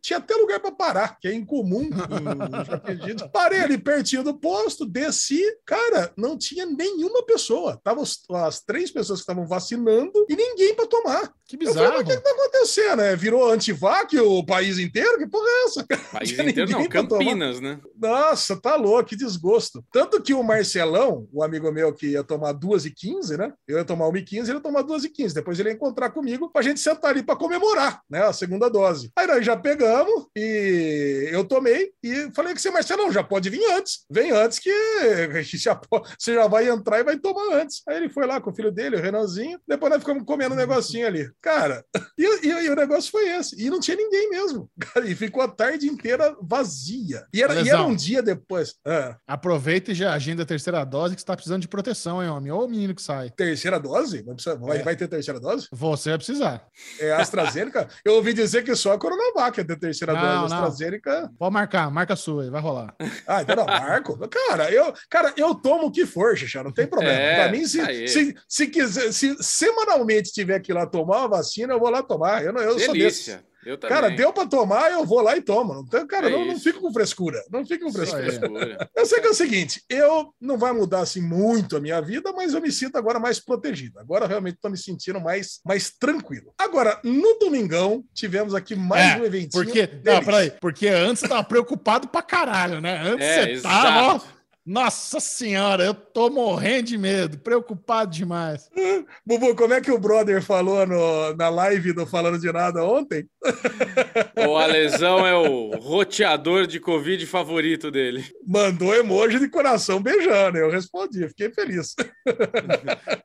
Tinha 0.00 0.18
até 0.18 0.34
lugar 0.34 0.60
para 0.60 0.72
parar, 0.72 1.18
que 1.20 1.28
é 1.28 1.34
incomum. 1.34 1.82
em. 1.82 1.90
Parei 3.32 3.60
ali 3.60 3.76
pertinho 3.78 4.22
do 4.22 4.34
posto, 4.38 4.86
desci, 4.86 5.42
cara, 5.66 6.12
não 6.16 6.38
tinha 6.38 6.64
nenhuma 6.64 7.24
pessoa. 7.24 7.78
Tava 7.82 8.00
os- 8.00 8.22
as 8.30 8.60
três 8.62 8.90
pessoas 8.90 9.20
que 9.20 9.22
estavam 9.24 9.46
vacinando 9.46 10.24
e 10.28 10.36
ninguém 10.36 10.74
para 10.74 10.86
tomar. 10.86 11.32
Que 11.46 11.58
bizarro. 11.58 12.00
o 12.00 12.04
que, 12.04 12.16
tá 12.16 12.30
acontecendo? 12.30 13.02
É, 13.02 13.14
virou 13.14 13.50
antivac 13.50 14.18
o 14.18 14.44
país 14.44 14.78
inteiro? 14.78 15.18
Que 15.18 15.26
porra 15.26 15.46
é 15.46 15.64
essa? 15.64 15.86
País 16.10 16.30
inteiro 16.38 16.70
não, 16.70 16.88
pra 16.88 17.02
tomar. 17.04 17.18
Campinas, 17.24 17.60
né? 17.60 17.78
Nossa, 18.00 18.56
tá 18.60 18.76
louco, 18.76 19.04
que 19.10 19.14
desgosto. 19.16 19.84
Tanto 19.92 20.22
que 20.22 20.32
o 20.32 20.42
Marcelão, 20.42 21.28
o 21.30 21.42
amigo 21.44 21.70
meu 21.70 21.92
que 21.92 22.06
ia 22.12 22.24
tomar 22.24 22.52
2 22.52 22.86
e 22.86 22.90
15, 22.90 23.36
né? 23.36 23.52
Eu 23.68 23.76
ia 23.76 23.84
tomar 23.84 24.08
1 24.08 24.16
e 24.16 24.22
15, 24.22 24.50
ele 24.50 24.58
ia 24.58 24.62
tomar 24.62 24.82
2 24.82 25.04
e 25.04 25.10
15. 25.10 25.34
Depois 25.34 25.60
ele 25.60 25.68
ia 25.68 25.74
encontrar 25.74 26.10
comigo 26.10 26.50
pra 26.50 26.62
gente 26.62 26.80
sentar 26.80 27.10
ali 27.10 27.22
pra 27.22 27.36
comemorar, 27.36 28.00
né? 28.08 28.22
A 28.22 28.32
segunda 28.32 28.70
dose. 28.70 29.10
Aí 29.14 29.26
nós 29.26 29.44
já 29.44 29.54
pegamos 29.56 30.26
e 30.34 31.28
eu 31.30 31.44
tomei 31.44 31.90
e 32.02 32.30
falei 32.34 32.54
que 32.54 32.60
você, 32.62 32.70
Marcelão, 32.70 33.12
já 33.12 33.22
pode 33.22 33.50
vir 33.50 33.64
antes. 33.72 34.06
Vem 34.10 34.30
antes 34.30 34.58
que 34.58 34.70
já 35.58 35.74
po- 35.74 36.02
você 36.18 36.32
já 36.34 36.46
vai 36.46 36.68
entrar 36.68 37.00
e 37.00 37.04
vai 37.04 37.18
tomar 37.18 37.54
antes. 37.56 37.82
Aí 37.86 37.98
ele 37.98 38.08
foi 38.08 38.26
lá 38.26 38.40
com 38.40 38.50
o 38.50 38.54
filho 38.54 38.72
dele, 38.72 38.96
o 38.96 39.00
Renanzinho. 39.02 39.58
Depois 39.68 39.92
nós 39.92 40.00
ficamos 40.00 40.24
comendo 40.24 40.54
um 40.54 40.58
negocinho 40.58 41.06
ali. 41.06 41.33
Cara, 41.42 41.84
e, 42.18 42.46
e- 42.46 42.64
e 42.66 42.70
o 42.70 42.74
negócio 42.76 43.10
foi 43.10 43.28
esse. 43.28 43.60
E 43.60 43.68
não 43.70 43.80
tinha 43.80 43.96
ninguém 43.96 44.30
mesmo. 44.30 44.70
Cara, 44.80 45.06
e 45.06 45.14
ficou 45.14 45.42
a 45.42 45.48
tarde 45.48 45.86
inteira 45.86 46.34
vazia. 46.42 47.26
E 47.32 47.42
era, 47.42 47.54
e 47.60 47.68
era 47.68 47.82
um 47.82 47.94
dia 47.94 48.22
depois. 48.22 48.74
Ah, 48.86 49.16
Aproveita 49.26 49.92
e 49.92 49.94
já 49.94 50.12
agenda 50.12 50.42
a 50.42 50.46
terceira 50.46 50.84
dose 50.84 51.14
que 51.14 51.20
você 51.20 51.26
tá 51.26 51.34
precisando 51.36 51.62
de 51.62 51.68
proteção, 51.68 52.22
hein, 52.22 52.28
homem? 52.30 52.52
Ô 52.52 52.66
menino 52.66 52.94
que 52.94 53.02
sai. 53.02 53.30
terceira 53.30 53.78
dose? 53.78 54.22
Vai, 54.22 54.34
precisar- 54.34 54.54
vai- 54.56 54.78
É. 54.78 54.82
vai 54.82 54.96
ter 54.96 55.08
terceira 55.08 55.38
dose? 55.40 55.66
Você 55.72 56.10
vai 56.10 56.18
precisar. 56.18 56.66
É 57.00 57.12
a 57.12 57.20
AstraZeneca? 57.20 57.88
Eu 58.04 58.14
ouvi 58.14 58.32
dizer 58.32 58.62
que 58.64 58.74
só 58.74 58.92
a 58.92 58.98
Coronavac 58.98 59.58
ia 59.58 59.64
ter 59.64 59.78
terceira 59.78 60.12
Não, 60.12 60.20
dose. 60.20 60.54
Não. 60.54 60.64
AstraZeneca. 60.64 61.30
Pode 61.38 61.52
marcar, 61.52 61.90
marca 61.90 62.16
sua 62.16 62.44
aí, 62.44 62.50
vai 62.50 62.60
rolar. 62.60 62.94
Ah, 63.26 63.42
então 63.42 63.56
não, 63.56 63.66
Marco. 63.66 64.16
Cara, 64.28 64.70
eu, 64.70 64.92
cara, 65.10 65.32
eu 65.36 65.54
tomo 65.54 65.86
o 65.86 65.90
que 65.90 66.06
for, 66.06 66.36
Xixá, 66.36 66.62
não 66.62 66.72
tem 66.72 66.86
problema. 66.86 67.12
É, 67.18 67.42
pra 67.42 67.52
mim, 67.52 67.66
se, 67.66 67.80
aí. 67.80 68.08
se, 68.08 68.34
se 68.48 68.66
quiser, 68.66 69.12
se 69.12 69.36
semanalmente 69.42 70.32
tiver 70.32 70.60
que 70.60 70.72
ir 70.72 70.74
lá 70.74 70.86
tomar 70.86 71.23
uma 71.24 71.36
vacina, 71.36 71.72
eu 71.74 71.80
vou 71.80 71.90
lá 71.90 72.02
tomar. 72.02 72.44
Eu, 72.44 72.52
não, 72.52 72.60
eu 72.60 72.78
sou 72.78 72.92
desses. 72.92 73.26
Delícia. 73.26 73.44
Eu 73.66 73.78
também. 73.78 73.96
Cara, 73.96 74.10
deu 74.10 74.30
pra 74.30 74.44
tomar, 74.44 74.92
eu 74.92 75.06
vou 75.06 75.22
lá 75.22 75.34
e 75.36 75.40
tomo. 75.40 75.86
Tem- 75.88 76.06
cara, 76.06 76.28
É 76.28 76.30
não, 76.30 76.44
não 76.44 76.54
com 76.82 76.92
frescura. 76.92 77.42
Não 77.50 77.64
fico 77.64 77.86
com 77.86 77.92
frescura. 77.92 78.22
Frescura. 78.24 78.90
Eu 78.94 79.06
sei 79.06 79.20
que 79.20 79.26
é 79.26 79.30
o 79.30 79.34
seguinte, 79.34 79.82
eu 79.88 80.34
não 80.38 80.58
vai 80.58 80.70
mudar 80.72 81.00
assim 81.00 81.22
muito 81.22 81.74
a 81.74 81.80
minha 81.80 81.98
vida, 82.02 82.30
mas 82.32 82.52
eu 82.52 82.60
me 82.60 82.70
sinto 82.70 82.96
agora 82.96 83.18
mais 83.18 83.40
protegido. 83.40 83.98
Agora 83.98 84.26
eu 84.26 84.28
realmente 84.28 84.56
estou 84.56 84.70
me 84.70 84.76
sentindo 84.76 85.18
mais, 85.18 85.60
mais 85.64 85.90
tranquilo. 85.98 86.52
Agora, 86.58 87.00
no 87.02 87.38
domingão, 87.38 88.04
tivemos 88.12 88.54
aqui 88.54 88.74
mais 88.76 89.16
É, 89.16 89.22
um 89.22 89.24
eventinho. 89.24 89.64
Porque, 89.64 89.86
não, 89.86 90.02
delícia. 90.02 90.24
peraí, 90.24 90.50
porque 90.60 90.88
antes 90.88 91.20
você 91.20 91.28
tava 91.28 91.44
preocupado 91.44 92.06
pra 92.08 92.20
caralho, 92.20 92.82
né? 92.82 93.00
Antes 93.02 93.26
É, 93.26 93.56
você 93.56 93.62
tava, 93.62 94.16
ó. 94.16 94.20
Nossa 94.66 95.20
senhora, 95.20 95.84
eu 95.84 95.92
tô 95.92 96.30
morrendo 96.30 96.84
de 96.86 96.96
medo, 96.96 97.36
preocupado 97.38 98.10
demais. 98.10 98.70
Bubu, 99.26 99.54
como 99.54 99.74
é 99.74 99.80
que 99.80 99.90
o 99.90 99.98
brother 99.98 100.42
falou 100.42 100.86
no- 100.86 101.34
na 101.36 101.50
live 101.50 101.92
do 101.92 102.06
Falando 102.06 102.38
de 102.38 102.50
Nada 102.50 102.82
ontem? 102.82 103.26
O 104.48 104.56
Alesão 104.56 105.26
é 105.26 105.34
o 105.34 105.70
roteador 105.78 106.66
de 106.66 106.78
Covid 106.80 107.24
favorito 107.26 107.90
dele. 107.90 108.24
Mandou 108.46 108.94
emoji 108.94 109.38
de 109.38 109.48
coração 109.48 110.02
beijando. 110.02 110.58
Eu 110.58 110.70
respondi, 110.70 111.26
fiquei 111.28 111.50
feliz. 111.52 111.94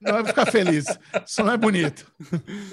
Não 0.02 0.14
vai 0.14 0.26
ficar 0.26 0.46
feliz. 0.46 0.86
Isso 1.26 1.44
não 1.44 1.54
é 1.54 1.58
bonito. 1.58 2.06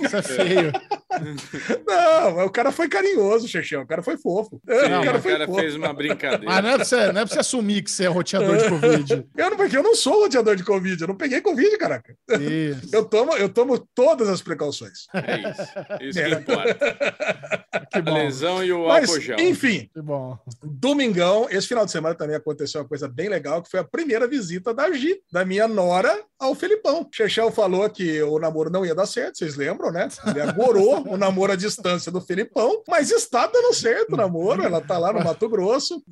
Isso 0.00 0.16
é 0.16 0.22
feio. 0.22 0.72
Não, 1.86 2.36
mas 2.36 2.46
o 2.46 2.50
cara 2.50 2.70
foi 2.72 2.88
carinhoso, 2.88 3.48
Xexão. 3.48 3.82
O 3.82 3.86
cara 3.86 4.02
foi 4.02 4.16
fofo. 4.16 4.60
Sim, 4.68 4.88
Não, 4.88 5.00
o 5.00 5.04
cara 5.04 5.18
o 5.18 5.22
cara 5.22 5.46
fofo. 5.46 5.58
fez 5.60 5.74
uma 5.74 5.88
Mas 5.88 5.96
brincadeira. 5.96 6.62
não 6.62 6.68
é 6.70 6.74
pra 6.76 6.84
você, 6.84 6.96
não 7.12 7.20
é 7.20 7.24
pra 7.24 7.26
você 7.34 7.38
assumir 7.40 7.82
que 7.82 7.90
você 7.90 8.04
é 8.04 8.08
roteador 8.08 8.56
de 8.56 8.68
Covid. 8.68 9.26
Eu 9.36 9.50
não, 9.50 9.56
porque 9.56 9.76
eu 9.76 9.82
não 9.82 9.94
sou 9.94 10.20
roteador 10.22 10.56
de 10.56 10.64
Covid, 10.64 11.00
eu 11.00 11.08
não 11.08 11.16
peguei 11.16 11.40
Covid, 11.40 11.76
caraca. 11.78 12.14
Isso. 12.40 12.88
Eu 12.94 13.04
tomo, 13.04 13.34
eu 13.36 13.48
tomo 13.48 13.78
todas 13.94 14.28
as 14.28 14.40
precauções. 14.42 15.06
É 15.14 15.50
isso. 15.50 16.18
Isso 16.20 16.22
que 16.22 16.34
importa. 16.34 16.76
Que 17.92 17.98
A 17.98 18.02
bom. 18.02 18.14
lesão 18.14 18.64
e 18.64 18.72
o 18.72 18.88
Mas, 18.88 19.08
álcool 19.10 19.40
enfim, 19.40 19.88
Que 19.92 20.00
bom. 20.00 20.36
domingão, 20.64 21.46
esse 21.50 21.68
final 21.68 21.84
de 21.84 21.92
semana 21.92 22.14
também 22.14 22.34
aconteceu 22.34 22.80
uma 22.80 22.88
coisa 22.88 23.06
bem 23.06 23.28
legal, 23.28 23.62
que 23.62 23.70
foi 23.70 23.80
a 23.80 23.84
primeira 23.84 24.26
visita 24.26 24.72
da 24.74 24.90
Gi, 24.92 25.20
da 25.30 25.44
minha 25.44 25.68
nora, 25.68 26.18
ao 26.38 26.54
Felipão. 26.54 27.06
Chechel 27.12 27.50
falou 27.52 27.88
que 27.90 28.22
o 28.22 28.38
namoro 28.38 28.70
não 28.70 28.84
ia 28.84 28.94
dar 28.94 29.06
certo, 29.06 29.38
vocês 29.38 29.56
lembram, 29.56 29.92
né? 29.92 30.08
Ele 30.26 30.40
agorou 30.40 31.04
o 31.12 31.16
namoro 31.16 31.52
à 31.52 31.56
distância 31.56 32.10
do 32.10 32.20
Felipão, 32.20 32.82
mas 32.88 33.10
está 33.10 33.46
dando 33.46 33.74
certo 33.74 34.14
o 34.14 34.16
namoro, 34.16 34.62
ela 34.62 34.80
tá 34.80 34.98
lá 34.98 35.12
no 35.12 35.22
Mato 35.22 35.48
Grosso. 35.48 36.02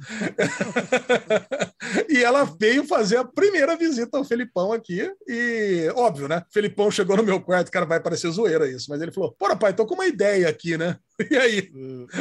e 2.08 2.22
ela 2.22 2.44
veio 2.44 2.84
fazer 2.84 3.16
a 3.16 3.24
primeira 3.24 3.76
visita 3.76 4.18
ao 4.18 4.24
Felipão 4.24 4.72
aqui, 4.72 5.10
e 5.26 5.90
óbvio, 5.94 6.28
né? 6.28 6.42
Felipão 6.52 6.90
chegou 6.90 7.16
no 7.16 7.22
meu 7.22 7.40
quarto, 7.40 7.70
cara, 7.70 7.86
vai 7.86 8.00
parecer 8.00 8.30
zoeira 8.30 8.68
isso, 8.68 8.86
mas 8.88 9.00
ele 9.00 9.12
falou, 9.12 9.34
porra, 9.38 9.56
pai, 9.56 9.72
tô 9.72 9.86
com 9.86 9.94
uma 9.94 10.06
ideia 10.06 10.48
aqui, 10.48 10.76
né? 10.76 10.96
E 11.30 11.36
aí? 11.36 11.70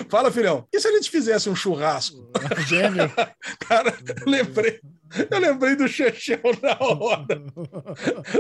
Fala, 0.08 0.32
filhão, 0.32 0.68
e 0.72 0.80
se 0.80 0.88
a 0.88 0.92
gente 0.92 1.10
fizesse 1.10 1.50
um 1.50 1.56
churrasco? 1.56 2.30
Gênio. 2.68 3.12
Cara, 3.68 3.90
eu 3.90 4.32
lembrei. 4.32 4.80
Eu 5.30 5.40
lembrei 5.40 5.76
do 5.76 5.88
Chechel 5.88 6.40
na 6.62 6.78
hora. 6.80 7.26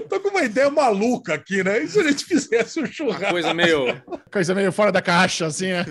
Tô 0.10 0.20
com 0.20 0.30
uma 0.30 0.44
ideia 0.44 0.70
maluca 0.70 1.34
aqui, 1.34 1.64
né? 1.64 1.84
E 1.84 1.88
se 1.88 2.00
a 2.00 2.04
gente 2.04 2.26
fizesse 2.26 2.80
um 2.80 2.84
Uma 2.84 2.92
churrasco? 2.92 3.30
coisa 3.32 3.54
meio. 3.54 4.02
Coisa 4.32 4.56
meio 4.56 4.72
fora 4.72 4.92
da 4.92 5.02
caixa, 5.02 5.46
assim, 5.46 5.68
é. 5.72 5.82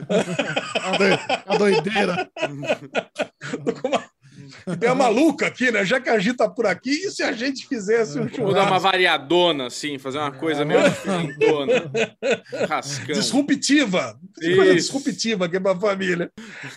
A, 0.81 0.97
doi- 0.97 1.19
a 1.47 1.57
doideira. 1.57 2.31
Tô 3.65 3.73
com 3.81 3.89
uma 3.89 4.03
ideia 4.67 4.95
maluca 4.95 5.47
aqui, 5.47 5.71
né? 5.71 5.85
Já 5.85 6.01
que 6.01 6.09
a 6.09 6.19
gente 6.19 6.37
tá 6.37 6.49
por 6.49 6.67
aqui, 6.67 6.91
e 6.91 7.11
se 7.11 7.23
a 7.23 7.33
gente 7.33 7.67
fizesse 7.67 8.19
um 8.19 8.27
Vou 8.27 8.53
dar 8.53 8.61
uma 8.61 8.67
churrasco? 8.67 8.81
variadona, 8.81 9.67
assim, 9.67 9.99
fazer 9.99 10.19
uma 10.19 10.33
coisa 10.33 10.65
meio 10.65 10.83
diferentona. 10.89 11.91
Rascão. 12.69 13.15
Disruptiva. 13.15 14.19
Coisa 14.39 14.75
disruptiva 14.75 15.47
aqui 15.47 15.61
pra 15.61 15.79
família. 15.79 16.31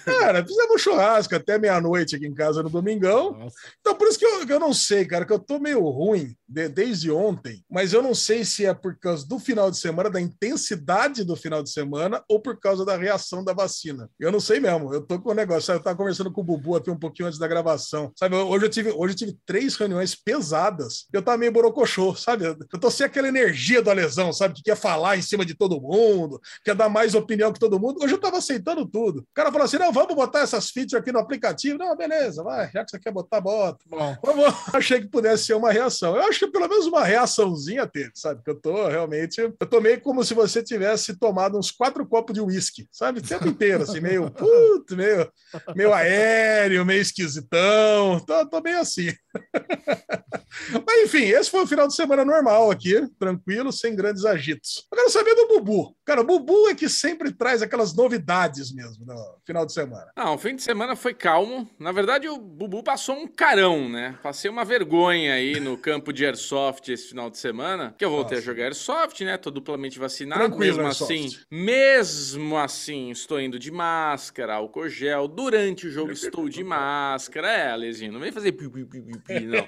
Cara, 0.06 0.46
fizemos 0.46 0.76
um 0.76 0.78
churrasco 0.78 1.36
até 1.36 1.58
meia-noite 1.58 2.16
aqui 2.16 2.26
em 2.26 2.34
casa 2.34 2.64
no 2.64 2.70
domingão. 2.70 3.32
Nossa. 3.32 3.56
Então, 3.80 3.96
por 3.96 4.08
isso 4.08 4.20
que 4.20 4.26
eu, 4.26 4.46
que 4.46 4.54
eu 4.54 4.60
não 4.60 4.74
sei, 4.74 5.06
cara, 5.06 5.26
que 5.26 5.34
eu 5.34 5.40
tô 5.40 5.60
meio 5.60 5.80
ruim 5.90 6.36
de- 6.48 6.70
desde 6.70 7.12
ontem, 7.12 7.64
mas 7.70 7.94
eu 7.94 8.02
não 8.02 8.14
sei 8.14 8.44
se 8.46 8.66
é 8.66 8.74
por 8.74 8.98
causa 9.00 9.28
do 9.28 9.40
final 9.40 9.70
de 9.72 9.78
semana, 9.78 10.10
da 10.10 10.20
intensidade 10.22 11.24
do 11.24 11.36
final 11.36 11.62
de 11.64 11.70
semana, 11.72 12.24
ou 12.30 12.40
por 12.40 12.60
causa 12.60 12.86
da 12.86 12.96
reação 12.98 13.44
da 13.44 13.54
vacina. 13.54 14.10
Eu 14.20 14.32
não 14.32 14.40
sei 14.40 14.60
mesmo. 14.60 14.94
Eu 14.94 15.02
tô 15.02 15.20
com 15.20 15.32
o 15.32 15.34
negócio. 15.34 15.74
Eu 15.74 15.80
tava 15.82 15.96
conversando 15.98 16.32
com 16.32 16.42
o 16.42 16.44
Bubu 16.44 16.76
aqui 16.76 16.90
um 16.90 16.98
pouquinho 17.00 17.28
antes 17.28 17.40
da 17.40 17.48
gravação. 17.48 18.12
Sabe, 18.18 18.36
hoje 18.36 18.66
eu 18.66 18.70
tive, 18.70 18.92
hoje 18.92 19.14
eu 19.14 19.18
tive 19.18 19.38
três 19.46 19.76
reuniões 19.76 20.16
pesadas. 20.16 21.06
Eu 21.12 21.22
tava 21.22 21.38
meio 21.38 21.52
borocochô, 21.52 22.16
sabe? 22.16 22.46
Eu 22.46 22.80
tô 22.80 22.90
sem 22.92 23.06
aquela 23.06 23.28
energia 23.28 23.82
do 23.82 23.92
lesão, 23.92 24.32
sabe? 24.34 24.54
Que 24.56 24.64
quer 24.64 24.76
falar 24.78 25.18
em 25.18 25.22
cima 25.22 25.46
de 25.46 25.54
todo 25.56 25.80
mundo, 25.82 26.40
quer 26.64 26.76
dar 26.76 26.90
mais 26.90 27.16
opinião 27.16 27.52
que 27.52 27.60
todo 27.60 27.80
mundo. 27.80 28.04
Hoje 28.04 28.14
eu 28.14 28.20
tava 28.22 28.38
aceitando 28.38 28.86
tudo. 28.86 29.20
O 29.20 29.28
cara 29.34 29.52
falou 29.52 29.66
assim: 29.66 29.78
não, 29.78 29.92
vamos 29.92 30.16
botar 30.16 30.40
essas 30.40 30.70
features 30.70 30.94
aqui 31.02 31.12
no 31.12 31.20
aplicativo. 31.20 31.78
Não, 31.78 31.96
beleza, 31.96 32.44
vai. 32.44 32.70
Já 32.72 32.84
que 32.84 32.92
você 32.92 33.00
quer 33.00 33.12
botar, 33.12 33.42
bota. 33.42 33.80
Bom, 33.88 34.16
Vamos- 34.24 34.46
Achei 34.74 35.00
que 35.02 35.08
pudesse 35.08 35.46
ser 35.46 35.54
uma 35.56 35.72
reação. 35.72 36.16
Eu 36.16 36.24
acho 36.36 36.46
que 36.46 36.52
pelo 36.52 36.68
menos 36.68 36.86
uma 36.86 37.04
reaçãozinha 37.04 37.88
teve, 37.88 38.12
sabe? 38.14 38.44
Que 38.44 38.50
eu 38.50 38.56
tô 38.56 38.88
realmente. 38.88 39.40
Eu 39.40 39.68
tomei 39.68 39.98
como 39.98 40.24
se 40.24 40.34
você 40.34 40.62
tivesse 40.62 41.18
tomado 41.18 41.58
uns 41.58 41.72
quatro 41.72 42.06
copos 42.06 42.34
de 42.34 42.42
uísque, 42.42 42.88
sabe? 42.92 43.20
O 43.20 43.24
tempo 43.24 43.48
inteiro, 43.48 43.84
assim, 43.84 44.02
meio, 44.02 44.30
puto, 44.32 44.96
meio, 44.96 45.32
meio 45.76 45.94
aéreo, 45.94 46.86
meio 46.86 47.02
esquisitão. 47.02 48.20
Tô, 48.20 48.46
tô 48.48 48.62
meio 48.62 48.80
assim. 48.80 49.14
Mas 50.86 51.04
enfim, 51.04 51.24
esse 51.26 51.50
foi 51.50 51.62
o 51.62 51.68
final 51.68 51.88
de 51.88 51.96
semana 51.96 52.24
normal 52.24 52.72
aqui, 52.72 53.08
tranquilo, 53.20 53.72
sem 53.72 53.96
grandes 53.96 54.26
agitos. 54.26 54.86
Eu 54.92 54.98
quero 54.98 55.10
saber 55.10 55.36
do 55.36 55.48
Bubu. 55.48 55.96
Cara, 56.06 56.22
o 56.22 56.24
Bubu 56.24 56.70
é 56.70 56.76
que 56.76 56.88
sempre 56.90 57.32
traz 57.32 57.62
aquelas 57.62 57.94
novidades 57.94 58.74
mesmo 58.74 59.06
no 59.06 59.16
final 59.46 59.66
de 59.66 59.74
semana. 59.74 60.08
Não, 60.16 60.36
o 60.36 60.38
fim 60.38 60.56
de 60.56 60.64
semana 60.64 60.96
foi 60.96 61.14
calmo. 61.14 61.70
Na 61.80 61.92
verdade, 61.92 62.28
o 62.28 62.38
Bubu 62.38 62.84
passou 62.84 63.16
um 63.16 63.28
carão, 63.28 63.90
né? 63.90 64.18
Passei 64.24 64.50
uma 64.50 64.64
vergonha 64.64 65.34
aí 65.34 65.60
no 65.60 65.78
campo 65.78 66.12
de 66.14 66.26
Airsoft 66.26 66.90
esse 66.90 67.10
final 67.10 67.30
de 67.30 67.38
semana. 67.38 67.94
Que 67.98 68.06
eu 68.06 68.10
voltei 68.10 68.38
Nossa. 68.38 68.50
a 68.50 68.54
jogar 68.54 68.66
Airsoft, 68.66 69.22
né? 69.24 69.38
Tô 69.38 69.52
duplamente 69.52 70.00
vacinado. 70.00 70.42
Tranquilo, 70.42 70.78
mesmo 70.78 70.84
Airsoft. 70.84 71.14
assim, 71.14 71.38
mesmo 71.52 72.58
assim, 72.58 73.10
estou 73.12 73.40
indo 73.40 73.60
de 73.60 73.72
máscara, 73.72 74.56
álcool 74.56 74.90
gel. 74.90 75.28
Durante 75.28 75.88
o 75.88 75.92
jogo 75.92 76.12
estou 76.12 76.50
de 76.50 76.64
máscara. 76.64 77.48
É, 77.48 77.72
Alezinho, 77.72 78.14
não 78.14 78.20
vem 78.20 78.32
fazer 78.32 78.52
pi, 78.54 78.70
pi, 78.70 78.86
pi, 78.86 79.02
pi, 79.02 79.20
não. 79.28 79.68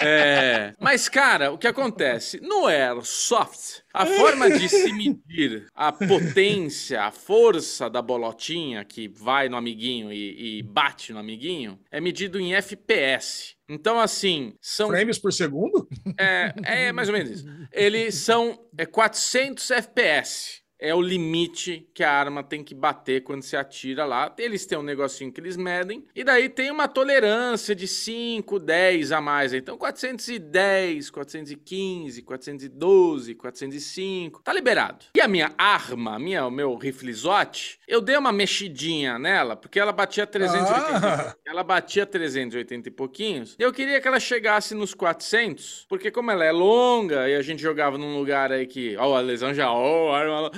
É, 0.00 0.74
mas, 0.78 1.08
cara, 1.08 1.50
o 1.52 1.58
que 1.58 1.66
acontece? 1.66 2.40
No 2.40 2.66
Airsoft, 2.66 3.82
a 3.92 4.06
forma 4.06 4.50
de 4.50 4.68
se 4.68 4.92
medir 4.92 5.66
a 5.74 5.92
potência, 5.92 7.02
a 7.02 7.10
força 7.10 7.90
da 7.90 8.00
bolotinha 8.00 8.84
que 8.84 9.08
vai 9.08 9.48
no 9.48 9.56
amiguinho 9.56 10.12
e, 10.12 10.58
e 10.58 10.62
bate 10.62 11.12
no 11.12 11.18
amiguinho 11.18 11.78
é 11.90 12.00
medido 12.00 12.38
em 12.38 12.54
FPS. 12.54 13.56
Então, 13.68 14.00
assim, 14.00 14.54
são. 14.60 14.88
Frames 14.88 15.18
por 15.18 15.32
segundo? 15.32 15.86
É, 16.18 16.54
é 16.88 16.92
mais 16.92 17.08
ou 17.08 17.14
menos 17.14 17.30
isso. 17.30 17.46
Eles 17.70 18.14
são 18.14 18.58
é, 18.76 18.86
400 18.86 19.70
FPS. 19.70 20.62
É 20.80 20.94
o 20.94 21.00
limite 21.00 21.88
que 21.92 22.04
a 22.04 22.10
arma 22.12 22.42
tem 22.42 22.62
que 22.62 22.74
bater 22.74 23.22
quando 23.24 23.42
se 23.42 23.56
atira 23.56 24.04
lá. 24.04 24.32
Eles 24.38 24.64
têm 24.66 24.78
um 24.78 24.82
negocinho 24.82 25.32
que 25.32 25.40
eles 25.40 25.56
medem. 25.56 26.04
E 26.14 26.22
daí 26.22 26.48
tem 26.48 26.70
uma 26.70 26.86
tolerância 26.86 27.74
de 27.74 27.88
5, 27.88 28.58
10 28.58 29.12
a 29.12 29.20
mais. 29.20 29.52
Então 29.52 29.76
410, 29.76 31.10
415, 31.10 32.22
412, 32.22 33.34
405. 33.34 34.42
Tá 34.42 34.52
liberado. 34.52 35.06
E 35.14 35.20
a 35.20 35.28
minha 35.28 35.52
arma, 35.58 36.14
a 36.14 36.18
minha, 36.18 36.46
o 36.46 36.50
meu 36.50 36.74
riflezote, 36.76 37.78
eu 37.88 38.00
dei 38.00 38.16
uma 38.16 38.32
mexidinha 38.32 39.18
nela, 39.18 39.56
porque 39.56 39.80
ela 39.80 39.92
batia 39.92 40.26
380. 40.26 41.06
Ah. 41.08 41.34
Ela 41.44 41.62
batia 41.64 42.06
380 42.06 42.88
e 42.88 42.92
pouquinhos. 42.92 43.56
Eu 43.58 43.72
queria 43.72 44.00
que 44.00 44.06
ela 44.08 44.20
chegasse 44.20 44.74
nos 44.74 44.94
400, 44.94 45.86
porque 45.88 46.10
como 46.10 46.30
ela 46.30 46.44
é 46.44 46.52
longa 46.52 47.28
e 47.28 47.34
a 47.34 47.42
gente 47.42 47.60
jogava 47.62 47.98
num 47.98 48.16
lugar 48.18 48.52
aí 48.52 48.66
que, 48.66 48.96
ó, 48.96 49.16
a 49.16 49.20
lesão 49.20 49.52
já, 49.52 49.70
ó, 49.72 50.14
arma- 50.14 50.50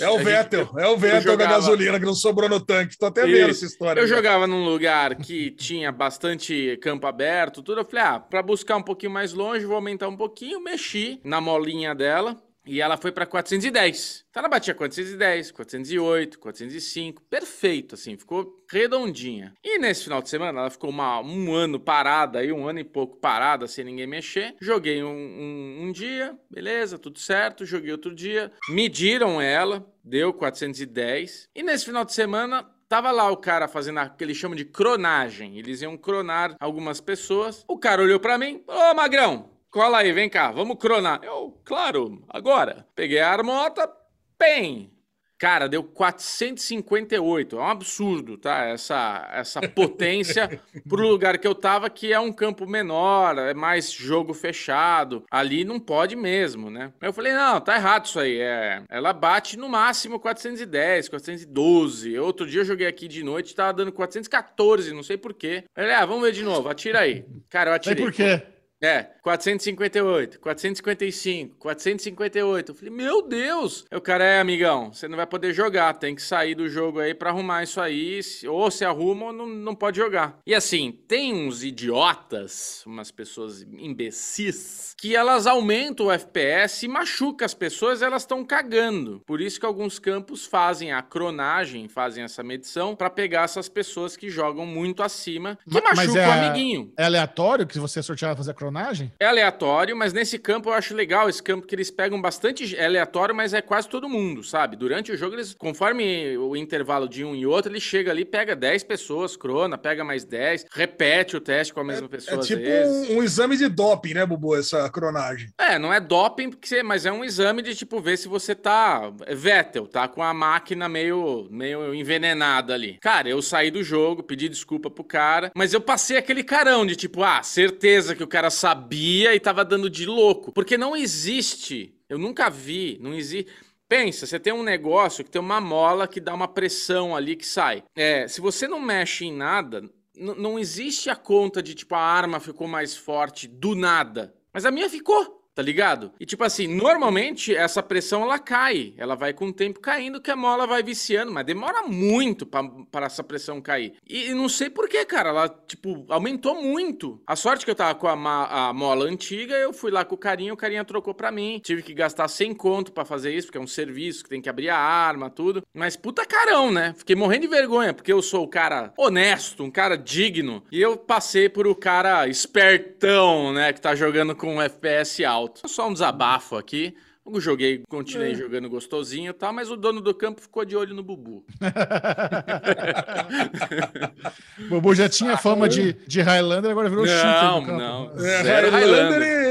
É 0.00 0.08
o 0.10 0.18
Vettel, 0.18 0.68
é 0.78 0.86
o 0.88 0.96
Vettel 0.96 1.36
da 1.36 1.44
jogava- 1.44 1.52
gasolina 1.54 1.98
que 2.00 2.06
não 2.06 2.14
sobrou 2.14 2.48
no 2.48 2.60
tanque. 2.60 2.96
Tô 2.98 3.06
até 3.06 3.22
vendo 3.22 3.50
Isso. 3.50 3.64
essa 3.64 3.66
história. 3.66 4.00
Eu 4.00 4.06
já. 4.06 4.16
jogava 4.16 4.46
num 4.46 4.64
lugar 4.64 5.14
que 5.16 5.50
tinha 5.50 5.90
bastante 5.92 6.76
campo 6.82 7.06
aberto, 7.06 7.62
tudo. 7.62 7.80
Eu 7.80 7.84
falei, 7.84 8.04
ah, 8.04 8.18
pra 8.20 8.42
buscar 8.42 8.76
um 8.76 8.82
pouquinho 8.82 9.12
mais 9.12 9.32
longe, 9.32 9.64
vou 9.64 9.76
aumentar 9.76 10.08
um 10.08 10.16
pouquinho. 10.16 10.60
Mexi 10.62 11.20
na 11.24 11.40
molinha 11.40 11.94
dela 11.94 12.36
e 12.68 12.80
ela 12.80 12.96
foi 12.96 13.10
pra 13.12 13.26
410. 13.26 14.24
Então 14.30 14.40
ela 14.40 14.48
batia 14.48 14.74
410, 14.74 15.50
408, 15.50 16.38
405. 16.38 17.22
Perfeito, 17.22 17.94
assim, 17.94 18.16
ficou 18.16 18.64
redondinha. 18.70 19.54
E 19.64 19.78
nesse 19.78 20.04
final 20.04 20.20
de 20.22 20.28
semana, 20.28 20.60
ela 20.60 20.70
ficou 20.70 20.90
uma- 20.90 21.20
um 21.20 21.54
ano 21.54 21.80
parada 21.80 22.38
aí, 22.40 22.52
um 22.52 22.66
ano 22.68 22.78
e 22.80 22.84
pouco 22.84 23.16
parada, 23.16 23.66
sem 23.66 23.84
ninguém 23.84 24.06
mexer. 24.06 24.54
Joguei 24.60 25.02
um, 25.02 25.08
um- 25.08 25.78
um 25.86 25.92
dia, 25.92 26.36
beleza, 26.50 26.98
tudo 26.98 27.18
certo. 27.18 27.64
Joguei 27.66 27.92
outro 27.92 28.14
dia. 28.14 28.52
Mediram 28.68 29.40
ela, 29.40 29.84
deu 30.04 30.32
410. 30.32 31.48
E 31.54 31.62
nesse 31.62 31.84
final 31.86 32.04
de 32.04 32.12
semana, 32.12 32.68
Tava 32.90 33.10
lá 33.10 33.30
o 33.30 33.36
cara 33.36 33.68
fazendo 33.68 34.00
o 34.00 34.16
que 34.16 34.24
eles 34.24 34.38
chamam 34.38 34.56
de 34.56 34.64
cronagem. 34.64 35.58
Eles 35.58 35.82
iam 35.82 35.94
cronar 35.94 36.56
algumas 36.58 37.02
pessoas. 37.02 37.62
O 37.68 37.78
cara 37.78 38.00
olhou 38.00 38.18
pra 38.18 38.38
mim: 38.38 38.62
Ô, 38.66 38.94
Magrão, 38.94 39.50
cola 39.70 39.98
aí, 39.98 40.12
vem 40.12 40.28
cá, 40.28 40.50
vamos 40.50 40.78
cronar. 40.78 41.20
Eu, 41.22 41.60
claro, 41.64 42.24
agora. 42.28 42.86
Peguei 42.94 43.20
a 43.20 43.30
armota, 43.30 43.90
PEM. 44.38 44.90
Cara, 45.38 45.68
deu 45.68 45.84
458. 45.84 47.56
É 47.56 47.60
um 47.60 47.64
absurdo, 47.64 48.36
tá? 48.36 48.64
Essa, 48.64 49.30
essa 49.32 49.60
potência 49.70 50.60
pro 50.88 51.06
lugar 51.06 51.38
que 51.38 51.46
eu 51.46 51.54
tava, 51.54 51.88
que 51.88 52.12
é 52.12 52.18
um 52.18 52.32
campo 52.32 52.66
menor, 52.66 53.38
é 53.38 53.54
mais 53.54 53.92
jogo 53.92 54.34
fechado. 54.34 55.24
Ali 55.30 55.64
não 55.64 55.78
pode 55.78 56.16
mesmo, 56.16 56.70
né? 56.70 56.92
Eu 57.00 57.12
falei, 57.12 57.32
não, 57.32 57.60
tá 57.60 57.76
errado 57.76 58.06
isso 58.06 58.18
aí. 58.18 58.40
É, 58.40 58.82
ela 58.90 59.12
bate 59.12 59.56
no 59.56 59.68
máximo 59.68 60.18
410, 60.18 61.08
412. 61.08 62.18
Outro 62.18 62.44
dia 62.44 62.62
eu 62.62 62.64
joguei 62.64 62.88
aqui 62.88 63.06
de 63.06 63.22
noite, 63.22 63.54
tava 63.54 63.72
dando 63.74 63.92
414, 63.92 64.92
não 64.92 65.04
sei 65.04 65.16
porquê. 65.16 65.62
Ele, 65.76 65.92
ah, 65.92 66.04
vamos 66.04 66.24
ver 66.24 66.32
de 66.32 66.42
novo, 66.42 66.68
atira 66.68 67.00
aí. 67.00 67.24
Cara, 67.48 67.70
eu 67.70 67.82
Sei 67.82 67.92
atirei. 67.92 68.04
por 68.04 68.12
quê. 68.12 68.42
É, 68.80 69.08
458, 69.28 70.40
455, 70.40 71.56
458. 71.58 72.70
Eu 72.72 72.74
falei, 72.74 72.90
meu 72.94 73.20
Deus! 73.22 73.84
O 73.92 74.00
cara 74.00 74.24
é, 74.24 74.40
amigão, 74.40 74.90
você 74.92 75.06
não 75.06 75.16
vai 75.16 75.26
poder 75.26 75.52
jogar, 75.52 75.92
tem 75.94 76.14
que 76.14 76.22
sair 76.22 76.54
do 76.54 76.66
jogo 76.68 76.98
aí 77.00 77.12
pra 77.14 77.28
arrumar 77.30 77.62
isso 77.62 77.78
aí. 77.80 78.20
Ou 78.48 78.70
se 78.70 78.84
arruma 78.86 79.26
ou 79.26 79.32
não, 79.32 79.46
não 79.46 79.74
pode 79.74 79.98
jogar. 79.98 80.38
E 80.46 80.54
assim, 80.54 80.98
tem 81.06 81.34
uns 81.34 81.62
idiotas, 81.62 82.82
umas 82.86 83.10
pessoas 83.10 83.62
imbecis, 83.62 84.94
que 84.96 85.14
elas 85.14 85.46
aumentam 85.46 86.06
o 86.06 86.12
FPS 86.12 86.86
e 86.86 86.88
machucam 86.88 87.44
as 87.44 87.52
pessoas, 87.54 88.00
elas 88.00 88.22
estão 88.22 88.42
cagando. 88.44 89.20
Por 89.26 89.40
isso 89.40 89.60
que 89.60 89.66
alguns 89.66 89.98
campos 89.98 90.46
fazem 90.46 90.92
a 90.92 91.02
cronagem, 91.02 91.86
fazem 91.88 92.24
essa 92.24 92.42
medição, 92.42 92.96
pra 92.96 93.10
pegar 93.10 93.42
essas 93.42 93.68
pessoas 93.68 94.16
que 94.16 94.30
jogam 94.30 94.64
muito 94.64 95.02
acima, 95.02 95.58
que 95.68 95.74
Ma- 95.74 95.94
machucam 95.94 96.22
é 96.22 96.28
o 96.28 96.32
amiguinho. 96.32 96.92
É 96.96 97.04
aleatório 97.04 97.66
que 97.66 97.78
você 97.78 98.02
sortear 98.02 98.36
fazer 98.36 98.52
a 98.52 98.54
cronagem? 98.54 99.12
É 99.20 99.26
aleatório, 99.26 99.96
mas 99.96 100.12
nesse 100.12 100.38
campo 100.38 100.68
eu 100.68 100.74
acho 100.74 100.94
legal. 100.94 101.28
Esse 101.28 101.42
campo 101.42 101.66
que 101.66 101.74
eles 101.74 101.90
pegam 101.90 102.20
bastante. 102.20 102.76
É 102.76 102.84
aleatório, 102.86 103.34
mas 103.34 103.52
é 103.52 103.60
quase 103.60 103.88
todo 103.88 104.08
mundo, 104.08 104.44
sabe? 104.44 104.76
Durante 104.76 105.10
o 105.10 105.16
jogo, 105.16 105.34
eles, 105.34 105.54
conforme 105.54 106.38
o 106.38 106.54
intervalo 106.54 107.08
de 107.08 107.24
um 107.24 107.34
e 107.34 107.44
outro, 107.44 107.72
ele 107.72 107.80
chega 107.80 108.12
ali, 108.12 108.24
pega 108.24 108.54
10 108.54 108.84
pessoas, 108.84 109.36
crona, 109.36 109.76
pega 109.76 110.04
mais 110.04 110.24
10, 110.24 110.66
repete 110.70 111.36
o 111.36 111.40
teste 111.40 111.74
com 111.74 111.80
a 111.80 111.84
mesma 111.84 112.08
pessoa 112.08 112.38
É 112.38 112.46
tipo 112.46 112.62
um, 112.62 113.16
um 113.18 113.22
exame 113.24 113.56
de 113.56 113.68
doping, 113.68 114.14
né, 114.14 114.24
Bubu? 114.24 114.54
Essa 114.54 114.88
cronagem. 114.88 115.48
É, 115.58 115.80
não 115.80 115.92
é 115.92 115.98
doping, 115.98 116.50
porque 116.50 116.80
mas 116.84 117.04
é 117.04 117.10
um 117.10 117.24
exame 117.24 117.60
de, 117.60 117.74
tipo, 117.74 118.00
ver 118.00 118.18
se 118.18 118.28
você 118.28 118.54
tá. 118.54 119.12
é 119.26 119.34
Vettel, 119.34 119.88
tá 119.88 120.06
com 120.06 120.22
a 120.22 120.32
máquina 120.32 120.88
meio, 120.88 121.48
meio 121.50 121.92
envenenada 121.92 122.72
ali. 122.72 122.98
Cara, 123.00 123.28
eu 123.28 123.42
saí 123.42 123.72
do 123.72 123.82
jogo, 123.82 124.22
pedi 124.22 124.48
desculpa 124.48 124.88
pro 124.88 125.02
cara, 125.02 125.50
mas 125.56 125.74
eu 125.74 125.80
passei 125.80 126.16
aquele 126.16 126.44
carão 126.44 126.86
de, 126.86 126.94
tipo, 126.94 127.24
ah, 127.24 127.42
certeza 127.42 128.14
que 128.14 128.22
o 128.22 128.28
cara 128.28 128.48
sabia 128.48 129.07
e 129.08 129.40
tava 129.40 129.64
dando 129.64 129.88
de 129.88 130.06
louco. 130.06 130.52
Porque 130.52 130.76
não 130.76 130.96
existe, 130.96 131.94
eu 132.08 132.18
nunca 132.18 132.48
vi, 132.48 132.98
não 133.00 133.14
existe. 133.14 133.52
Pensa, 133.88 134.26
você 134.26 134.38
tem 134.38 134.52
um 134.52 134.62
negócio 134.62 135.24
que 135.24 135.30
tem 135.30 135.40
uma 135.40 135.60
mola 135.60 136.06
que 136.06 136.20
dá 136.20 136.34
uma 136.34 136.48
pressão 136.48 137.16
ali 137.16 137.34
que 137.36 137.46
sai. 137.46 137.82
É, 137.96 138.28
se 138.28 138.40
você 138.40 138.68
não 138.68 138.78
mexe 138.78 139.24
em 139.24 139.32
nada, 139.32 139.82
não 140.14 140.58
existe 140.58 141.08
a 141.08 141.16
conta 141.16 141.62
de, 141.62 141.74
tipo, 141.74 141.94
a 141.94 142.00
arma 142.00 142.40
ficou 142.40 142.66
mais 142.68 142.96
forte 142.96 143.46
do 143.46 143.74
nada. 143.74 144.34
Mas 144.52 144.66
a 144.66 144.70
minha 144.70 144.90
ficou, 144.90 145.37
tá 145.58 145.62
ligado? 145.62 146.12
E 146.20 146.24
tipo 146.24 146.44
assim, 146.44 146.68
normalmente 146.68 147.52
essa 147.52 147.82
pressão 147.82 148.22
ela 148.22 148.38
cai, 148.38 148.94
ela 148.96 149.16
vai 149.16 149.32
com 149.32 149.46
o 149.46 149.52
tempo 149.52 149.80
caindo 149.80 150.20
que 150.20 150.30
a 150.30 150.36
mola 150.36 150.68
vai 150.68 150.84
viciando, 150.84 151.32
mas 151.32 151.44
demora 151.44 151.82
muito 151.82 152.46
pra 152.46 153.06
essa 153.06 153.24
pressão 153.24 153.60
cair. 153.60 153.94
E, 154.08 154.30
e 154.30 154.34
não 154.34 154.48
sei 154.48 154.70
por 154.70 154.88
que, 154.88 155.04
cara, 155.04 155.30
ela 155.30 155.48
tipo 155.48 156.06
aumentou 156.10 156.62
muito. 156.62 157.20
A 157.26 157.34
sorte 157.34 157.64
que 157.64 157.72
eu 157.72 157.74
tava 157.74 157.96
com 157.96 158.06
a, 158.06 158.68
a 158.68 158.72
mola 158.72 159.06
antiga, 159.06 159.56
eu 159.56 159.72
fui 159.72 159.90
lá 159.90 160.04
com 160.04 160.14
o 160.14 160.18
carinha, 160.18 160.54
o 160.54 160.56
carinha 160.56 160.84
trocou 160.84 161.12
pra 161.12 161.32
mim. 161.32 161.60
Tive 161.60 161.82
que 161.82 161.92
gastar 161.92 162.28
100 162.28 162.54
conto 162.54 162.92
pra 162.92 163.04
fazer 163.04 163.34
isso, 163.34 163.48
porque 163.48 163.58
é 163.58 163.60
um 163.60 163.66
serviço 163.66 164.22
que 164.22 164.30
tem 164.30 164.40
que 164.40 164.48
abrir 164.48 164.68
a 164.68 164.78
arma, 164.78 165.28
tudo. 165.28 165.64
Mas 165.74 165.96
puta 165.96 166.24
carão, 166.24 166.70
né? 166.70 166.94
Fiquei 166.96 167.16
morrendo 167.16 167.42
de 167.42 167.48
vergonha, 167.48 167.92
porque 167.92 168.12
eu 168.12 168.22
sou 168.22 168.44
o 168.44 168.48
cara 168.48 168.92
honesto, 168.96 169.64
um 169.64 169.72
cara 169.72 169.96
digno, 169.98 170.62
e 170.70 170.80
eu 170.80 170.96
passei 170.96 171.48
por 171.48 171.66
o 171.66 171.74
cara 171.74 172.28
espertão, 172.28 173.52
né, 173.52 173.72
que 173.72 173.80
tá 173.80 173.96
jogando 173.96 174.36
com 174.36 174.54
um 174.54 174.62
FPS 174.62 175.24
alto. 175.24 175.47
Só 175.54 175.88
um 175.88 175.92
desabafo 175.92 176.56
aqui. 176.56 176.94
Eu 177.30 177.40
joguei, 177.40 177.82
continuei 177.88 178.34
jogando 178.34 178.70
gostosinho 178.70 179.30
e 179.30 179.34
tal, 179.34 179.52
mas 179.52 179.70
o 179.70 179.76
dono 179.76 180.00
do 180.00 180.14
campo 180.14 180.40
ficou 180.40 180.64
de 180.64 180.74
olho 180.74 180.94
no 180.94 181.02
Bubu. 181.02 181.44
O 184.58 184.70
Bobo 184.70 184.94
já 184.94 185.08
tinha 185.08 185.36
fama 185.36 185.68
de, 185.68 185.92
de 185.92 186.20
Highlander, 186.20 186.70
agora 186.70 186.88
virou 186.88 187.06
Não, 187.06 187.60
não. 187.62 188.10
É, 188.16 188.42
Zero 188.42 188.70
Highlander 188.70 189.20
Highlander. 189.20 189.48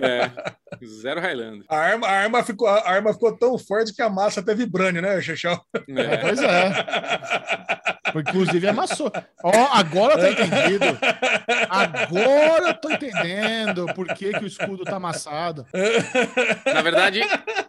É, 0.00 0.30
zero 0.84 1.20
Highlander. 1.20 1.64
A 1.68 1.76
arma, 1.76 2.06
a, 2.06 2.10
arma 2.10 2.44
ficou, 2.44 2.68
a 2.68 2.88
arma 2.88 3.12
ficou 3.12 3.36
tão 3.36 3.58
forte 3.58 3.94
que 3.94 4.02
a 4.02 4.10
massa 4.10 4.40
até 4.40 4.54
vibrânio, 4.54 5.00
né, 5.00 5.20
Xexão? 5.20 5.60
É. 5.88 6.16
Pois 6.18 6.40
é. 6.40 6.72
Inclusive 8.20 8.68
amassou. 8.68 9.10
Ó, 9.42 9.50
agora 9.72 10.14
eu 10.14 10.18
tô 10.20 10.42
entendido. 10.42 10.84
Agora 11.68 12.68
eu 12.68 12.74
tô 12.74 12.90
entendendo 12.90 13.86
por 13.94 14.06
que, 14.08 14.32
que 14.32 14.44
o 14.44 14.46
escudo 14.46 14.84
tá 14.84 14.96
amassado. 14.96 15.66
Na 16.66 16.82
verdade, 16.82 17.20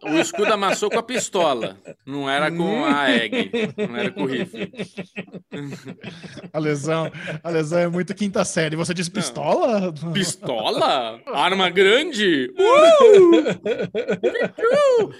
o 0.03 0.17
escudo 0.17 0.53
amassou 0.53 0.89
com 0.89 0.99
a 0.99 1.03
pistola. 1.03 1.77
Não 2.05 2.29
era 2.29 2.51
com 2.51 2.85
a 2.85 3.09
egg. 3.11 3.51
Não 3.77 3.97
era 3.97 4.11
com 4.11 4.23
o 4.23 4.25
rifle. 4.25 4.71
A 6.51 6.59
lesão, 6.59 7.11
a 7.43 7.49
lesão 7.49 7.79
é 7.79 7.87
muito 7.87 8.13
quinta 8.13 8.43
série. 8.45 8.75
Você 8.75 8.93
disse 8.93 9.09
pistola? 9.11 9.93
Pistola? 10.13 11.19
Arma 11.33 11.69
grande? 11.69 12.51
Uh! 12.57 13.53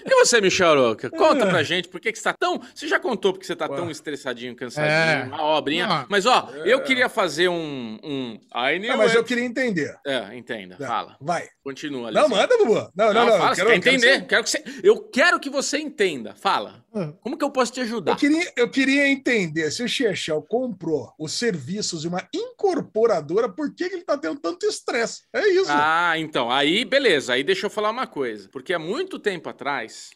E 0.04 0.14
você, 0.14 0.40
Michel 0.40 0.70
Aroca? 0.70 1.10
Conta 1.10 1.46
pra 1.46 1.62
gente 1.62 1.88
por 1.88 2.00
que, 2.00 2.12
que 2.12 2.18
você 2.18 2.24
tá 2.24 2.32
tão. 2.32 2.60
Você 2.74 2.88
já 2.88 2.98
contou 2.98 3.32
porque 3.32 3.46
você 3.46 3.56
tá 3.56 3.68
tão 3.68 3.90
estressadinho, 3.90 4.54
cansadinho, 4.54 4.92
É. 4.92 5.13
uma 5.22 5.42
obrinha. 5.56 5.86
Não. 5.86 6.06
Mas, 6.08 6.26
ó, 6.26 6.50
eu 6.64 6.82
queria 6.82 7.08
fazer 7.08 7.48
um. 7.48 7.98
um... 8.02 8.34
I 8.54 8.88
Ah, 8.88 8.96
mas 8.96 9.14
eu 9.14 9.22
queria 9.24 9.44
entender. 9.44 9.94
É, 10.06 10.36
entenda. 10.36 10.76
Fala. 10.76 11.16
Vai. 11.20 11.48
Continua 11.62 12.08
ali. 12.08 12.16
Não, 12.16 12.28
manda, 12.28 12.58
Bubu. 12.58 12.74
Não, 12.94 13.12
não, 13.12 13.26
não. 13.26 13.38
fala, 13.38 13.50
eu 13.50 13.54
você 13.54 13.64
quero- 13.64 13.70
quer 13.70 13.80
quero 13.80 13.96
entender. 13.96 14.14
ser- 14.14 14.26
Quero 14.26 14.44
que 14.44 14.50
você... 14.50 14.64
Eu 14.82 15.00
quero 15.10 15.40
que 15.40 15.50
você 15.50 15.78
entenda. 15.78 16.34
Fala. 16.34 16.84
Ah. 16.94 17.12
Como 17.20 17.36
que 17.38 17.44
eu 17.44 17.50
posso 17.50 17.72
te 17.72 17.80
ajudar? 17.80 18.12
Eu 18.12 18.16
queria, 18.16 18.52
eu 18.56 18.70
queria 18.70 19.08
entender 19.08 19.70
se 19.70 19.82
o 19.82 19.88
Chechel 19.88 20.42
comprou 20.42 21.12
os 21.18 21.32
serviços 21.32 22.02
de 22.02 22.08
uma 22.08 22.26
incorporadora, 22.34 23.48
por 23.48 23.74
que, 23.74 23.88
que 23.88 23.94
ele 23.96 24.04
tá 24.04 24.16
tendo 24.16 24.38
tanto 24.40 24.66
estresse? 24.66 25.22
É 25.32 25.46
isso. 25.48 25.70
Ah, 25.70 26.18
então. 26.18 26.50
Aí, 26.50 26.84
beleza. 26.84 27.32
Aí 27.34 27.42
deixa 27.42 27.66
eu 27.66 27.70
falar 27.70 27.90
uma 27.90 28.06
coisa. 28.06 28.48
Porque 28.52 28.72
há 28.72 28.78
muito 28.78 29.18
tempo 29.18 29.48
atrás, 29.48 30.10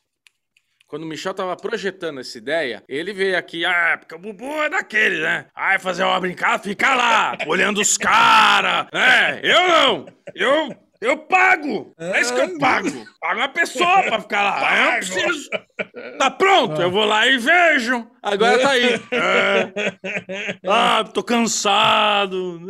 quando 0.88 1.02
o 1.02 1.06
Michel 1.06 1.34
tava 1.34 1.54
projetando 1.54 2.18
essa 2.18 2.38
ideia, 2.38 2.82
ele 2.88 3.12
veio 3.12 3.36
aqui, 3.36 3.64
ah, 3.64 3.96
porque 3.98 4.14
o 4.14 4.18
Bubu 4.18 4.50
é 4.62 4.70
daquele, 4.70 5.20
né? 5.20 5.46
Ai, 5.54 5.78
fazer 5.78 6.02
uma 6.02 6.18
brincada, 6.18 6.62
fica 6.62 6.94
lá, 6.94 7.36
olhando 7.46 7.80
os 7.80 7.98
caras. 7.98 8.86
É, 8.92 9.40
eu 9.42 9.68
não. 9.68 10.06
Eu. 10.34 10.88
Eu 11.00 11.16
pago! 11.16 11.94
É 11.96 12.20
isso 12.20 12.34
que 12.34 12.40
eu 12.40 12.58
pago! 12.58 12.88
Pago 13.20 13.38
uma 13.38 13.48
pessoa 13.48 14.02
pra 14.02 14.20
ficar 14.20 14.42
lá! 14.42 14.76
Eu 14.76 14.84
não 14.84 14.96
preciso! 14.96 15.48
Tá 16.18 16.30
pronto, 16.30 16.80
eu 16.82 16.90
vou 16.90 17.04
lá 17.04 17.26
e 17.26 17.38
vejo. 17.38 18.06
Agora 18.22 18.58
tá 18.58 18.70
aí. 18.70 19.00
É. 19.12 20.58
Ah, 20.70 21.04
tô 21.04 21.22
cansado. 21.22 22.60
Não 22.60 22.66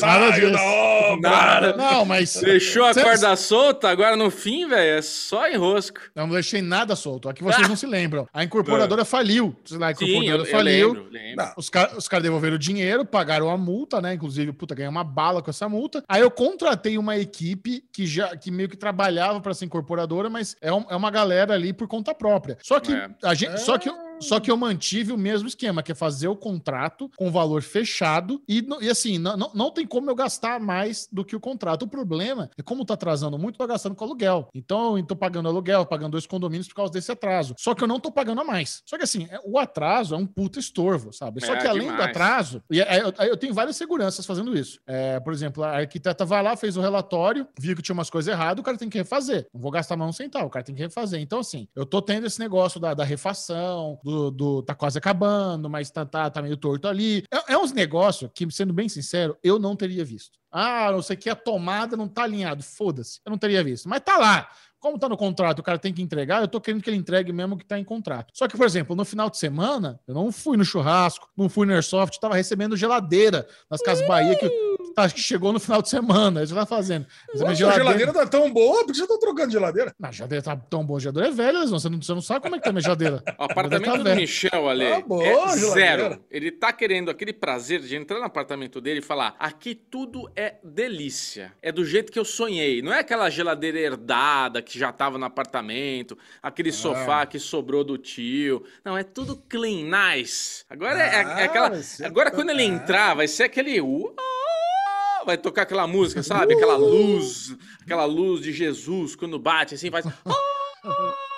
Nada 0.00 0.32
saio 0.32 0.52
da 0.52 0.62
obra. 0.62 1.30
Nada. 1.30 1.76
Não, 1.76 2.04
mas. 2.04 2.34
Deixou 2.36 2.84
a 2.84 2.94
Cê- 2.94 3.02
corda 3.02 3.34
solta, 3.36 3.88
agora 3.88 4.16
no 4.16 4.30
fim, 4.30 4.66
velho, 4.68 4.98
é 4.98 5.02
só 5.02 5.48
enrosco. 5.48 6.00
Eu 6.14 6.26
não 6.26 6.34
deixei 6.34 6.62
nada 6.62 6.94
solto. 6.96 7.28
Aqui 7.28 7.42
vocês 7.42 7.68
não 7.68 7.76
se 7.76 7.86
lembram. 7.86 8.26
A 8.32 8.44
incorporadora 8.44 9.04
faliu. 9.04 9.54
Sei 9.64 9.78
lá, 9.78 9.88
A 9.88 9.90
Ah. 9.90 9.94
Sim, 9.96 10.04
incorporadora 10.04 10.42
eu, 10.42 10.44
eu 10.46 10.50
faliu. 10.50 10.88
lembro, 10.92 11.08
lembro. 11.10 11.36
Não. 11.44 11.52
Os 11.56 11.68
caras 11.70 11.96
os 11.96 12.08
caras 12.08 12.22
devolveram 12.22 12.56
o 12.56 12.58
dinheiro, 12.58 13.04
pagaram 13.04 13.50
a 13.50 13.56
multa, 13.56 14.00
né? 14.00 14.14
Inclusive, 14.14 14.52
puta, 14.52 14.74
ganhei 14.74 14.88
uma 14.90 15.04
bala 15.04 15.42
com 15.42 15.50
essa 15.50 15.68
multa. 15.68 16.02
Aí 16.08 16.20
eu 16.22 16.30
contratei 16.30 16.96
uma 16.98 17.16
equipe 17.16 17.82
que 17.92 18.06
já 18.06 18.36
que 18.36 18.50
meio 18.50 18.68
que 18.68 18.76
trabalhava 18.76 19.40
para 19.40 19.50
essa 19.52 19.64
incorporadora, 19.64 20.30
mas 20.30 20.56
é, 20.60 20.72
um- 20.72 20.86
é 20.88 20.96
uma 21.00 21.10
galera 21.10 21.54
ali 21.54 21.72
por 21.72 21.88
conta 21.88 22.14
própria. 22.14 22.56
Só 22.62 22.78
que 22.78 22.92
É. 22.92 23.08
a 23.24 23.34
gente, 23.34 23.58
só 23.60 23.76
que 23.76 23.88
eu- 23.88 24.09
só 24.20 24.38
que 24.40 24.50
eu 24.50 24.56
mantive 24.56 25.12
o 25.12 25.18
mesmo 25.18 25.48
esquema, 25.48 25.82
que 25.82 25.92
é 25.92 25.94
fazer 25.94 26.28
o 26.28 26.36
contrato 26.36 27.10
com 27.16 27.30
valor 27.30 27.62
fechado 27.62 28.42
e, 28.48 28.66
e 28.80 28.88
assim, 28.90 29.18
não, 29.18 29.36
não, 29.36 29.70
tem 29.70 29.86
como 29.86 30.10
eu 30.10 30.14
gastar 30.14 30.60
mais 30.60 31.08
do 31.10 31.24
que 31.24 31.34
o 31.36 31.40
contrato. 31.40 31.82
O 31.84 31.88
problema 31.88 32.50
é 32.58 32.62
como 32.62 32.84
tá 32.84 32.94
atrasando 32.94 33.38
muito, 33.38 33.58
tô 33.58 33.66
gastando 33.66 33.94
com 33.94 34.04
aluguel. 34.04 34.48
Então, 34.54 34.98
eu 34.98 35.04
tô 35.04 35.16
pagando 35.16 35.48
aluguel, 35.48 35.86
pagando 35.86 36.12
dois 36.12 36.26
condomínios 36.26 36.68
por 36.68 36.74
causa 36.74 36.92
desse 36.92 37.10
atraso. 37.12 37.54
Só 37.58 37.74
que 37.74 37.82
eu 37.82 37.88
não 37.88 38.00
tô 38.00 38.10
pagando 38.10 38.40
a 38.40 38.44
mais. 38.44 38.82
Só 38.86 38.96
que 38.96 39.04
assim, 39.04 39.26
é- 39.30 39.40
o 39.44 39.58
atraso 39.58 40.14
é 40.14 40.18
um 40.18 40.26
puta 40.26 40.58
estorvo, 40.58 41.12
sabe? 41.12 41.44
Só 41.44 41.54
É, 41.54 41.56
que 41.58 41.66
além 41.66 41.86
do 41.88 41.92
demais. 41.92 42.10
atraso, 42.10 42.62
e 42.70 42.80
aí 42.82 43.00
eu, 43.00 43.12
eu 43.26 43.36
tenho 43.36 43.54
várias 43.54 43.76
seguranças 43.76 44.24
fazendo 44.26 44.56
isso. 44.56 44.80
É, 44.86 45.18
por 45.20 45.32
exemplo, 45.32 45.62
a 45.62 45.78
arquiteta 45.78 46.24
vai 46.24 46.42
lá, 46.42 46.56
fez 46.56 46.76
o 46.76 46.80
relatório, 46.80 47.46
viu 47.58 47.74
que 47.76 47.82
tinha 47.82 47.94
umas 47.94 48.10
coisas 48.10 48.32
erradas, 48.32 48.60
o 48.60 48.64
cara 48.64 48.76
tem 48.76 48.88
que 48.88 48.98
refazer. 48.98 49.46
Não 49.52 49.60
vou 49.60 49.70
gastar 49.70 49.96
mais 49.96 50.08
um 50.10 50.12
centavo, 50.12 50.46
o 50.46 50.50
cara 50.50 50.64
tem 50.64 50.74
que 50.74 50.80
refazer. 50.82 51.20
Então, 51.20 51.38
assim, 51.40 51.66
eu 51.74 51.86
tô 51.86 52.00
tendo 52.02 52.26
esse 52.26 52.38
negócio 52.38 52.78
da, 52.80 52.94
da 52.94 53.04
refação, 53.04 53.98
do, 54.04 54.09
do 54.30 54.62
tá 54.62 54.74
quase 54.74 54.98
acabando, 54.98 55.68
mas 55.68 55.90
tá, 55.90 56.04
tá, 56.04 56.30
tá 56.30 56.42
meio 56.42 56.56
torto 56.56 56.88
ali. 56.88 57.24
É, 57.32 57.54
é 57.54 57.58
uns 57.58 57.72
negócios 57.72 58.30
que, 58.34 58.50
sendo 58.50 58.72
bem 58.72 58.88
sincero, 58.88 59.36
eu 59.42 59.58
não 59.58 59.76
teria 59.76 60.04
visto. 60.04 60.38
Ah, 60.50 60.90
não 60.90 61.02
sei 61.02 61.16
o 61.16 61.18
que, 61.18 61.30
a 61.30 61.36
tomada 61.36 61.96
não 61.96 62.08
tá 62.08 62.24
alinhado. 62.24 62.62
Foda-se, 62.62 63.20
eu 63.24 63.30
não 63.30 63.38
teria 63.38 63.62
visto. 63.62 63.88
Mas 63.88 64.00
tá 64.00 64.16
lá. 64.16 64.50
Como 64.80 64.98
tá 64.98 65.08
no 65.08 65.16
contrato, 65.16 65.58
o 65.58 65.62
cara 65.62 65.78
tem 65.78 65.92
que 65.92 66.00
entregar, 66.02 66.40
eu 66.40 66.48
tô 66.48 66.60
querendo 66.60 66.82
que 66.82 66.88
ele 66.90 66.96
entregue 66.96 67.32
mesmo 67.32 67.56
que 67.56 67.64
tá 67.64 67.78
em 67.78 67.84
contrato. 67.84 68.30
Só 68.32 68.48
que, 68.48 68.56
por 68.56 68.64
exemplo, 68.66 68.96
no 68.96 69.04
final 69.04 69.28
de 69.28 69.36
semana, 69.38 70.00
eu 70.08 70.14
não 70.14 70.32
fui 70.32 70.56
no 70.56 70.64
churrasco, 70.64 71.28
não 71.36 71.48
fui 71.48 71.66
no 71.66 71.72
Airsoft, 71.74 72.18
tava 72.18 72.34
recebendo 72.34 72.76
geladeira 72.76 73.46
nas 73.70 73.82
Casas 73.82 74.06
Bahia 74.08 74.34
que, 74.36 74.48
que 74.48 74.92
tá- 74.94 75.08
que 75.08 75.20
chegou 75.20 75.52
no 75.52 75.60
final 75.60 75.82
de 75.82 75.88
semana. 75.90 76.42
Isso 76.42 76.54
tá 76.54 76.64
fazendo. 76.64 77.06
Nossa, 77.34 77.50
a 77.50 77.54
geladeira 77.54 78.12
tá 78.12 78.26
tão 78.26 78.50
boa, 78.52 78.78
por 78.84 78.92
que 78.92 78.94
você 78.98 79.06
tá 79.06 79.18
trocando 79.18 79.52
geladeira? 79.52 79.94
Não, 79.98 80.08
a 80.08 80.12
geladeira 80.12 80.42
tá 80.42 80.56
tão 80.56 80.84
boa, 80.84 80.98
a 80.98 81.02
geladeira 81.02 81.28
é 81.28 81.32
velha. 81.32 81.66
Você 81.66 81.88
não, 81.88 82.00
você 82.02 82.14
não 82.14 82.22
sabe 82.22 82.40
como 82.40 82.54
é 82.56 82.58
que 82.58 82.64
tá 82.64 82.70
a 82.70 82.72
minha 82.72 82.82
geladeira. 82.82 83.22
O 83.38 83.44
apartamento 83.44 83.98
do 83.98 84.04
velho. 84.04 84.20
Michel 84.20 84.68
ali 84.68 84.88
Tá 84.88 85.00
bom, 85.02 85.22
é 85.22 85.34
geladeira. 85.58 85.70
zero. 85.74 86.24
Ele 86.30 86.50
tá 86.50 86.72
querendo 86.72 87.10
aquele 87.10 87.32
prazer 87.32 87.80
de 87.80 87.96
entrar 87.96 88.18
no 88.18 88.24
apartamento 88.24 88.80
dele 88.80 89.00
e 89.00 89.02
falar: 89.02 89.34
aqui 89.38 89.74
tudo 89.74 90.30
é 90.36 90.56
delícia. 90.64 91.52
É 91.62 91.70
do 91.70 91.84
jeito 91.84 92.10
que 92.12 92.18
eu 92.18 92.24
sonhei. 92.24 92.80
Não 92.82 92.92
é 92.92 93.00
aquela 93.00 93.28
geladeira 93.30 93.78
herdada 93.78 94.62
que 94.72 94.78
já 94.78 94.92
tava 94.92 95.18
no 95.18 95.24
apartamento, 95.24 96.16
aquele 96.42 96.70
sofá 96.72 97.26
que 97.26 97.38
sobrou 97.38 97.82
do 97.82 97.98
tio. 97.98 98.64
Não, 98.84 98.96
é 98.96 99.02
tudo 99.02 99.36
clean, 99.48 99.84
nice. 100.14 100.64
Agora 100.70 101.00
é, 101.02 101.06
é 101.16 101.20
Ah, 101.22 101.44
aquela. 101.44 101.82
ser- 101.82 102.04
Agora 102.06 102.30
quando 102.30 102.50
ele 102.50 102.62
Ah. 102.62 102.66
entrar, 102.66 103.14
vai 103.14 103.26
ser 103.28 103.44
aquele. 103.44 103.80
Vai 105.26 105.36
tocar 105.36 105.62
aquela 105.62 105.86
música, 105.86 106.22
sabe? 106.22 106.54
Aquela 106.54 106.76
luz, 106.76 107.54
aquela 107.82 108.04
luz 108.06 108.40
de 108.40 108.52
Jesus 108.52 109.14
quando 109.14 109.38
bate 109.38 109.74
assim, 109.74 109.90
faz. 109.90 110.04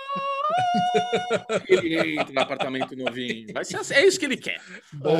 Ele 1.68 2.18
entra 2.18 2.32
no 2.32 2.40
apartamento 2.40 2.96
novinho. 2.96 3.46
Vai 3.52 3.64
ser 3.64 3.76
assim, 3.78 3.94
é 3.94 4.06
isso 4.06 4.18
que 4.18 4.24
ele 4.24 4.36
quer. 4.36 4.60
Boa, 4.92 5.16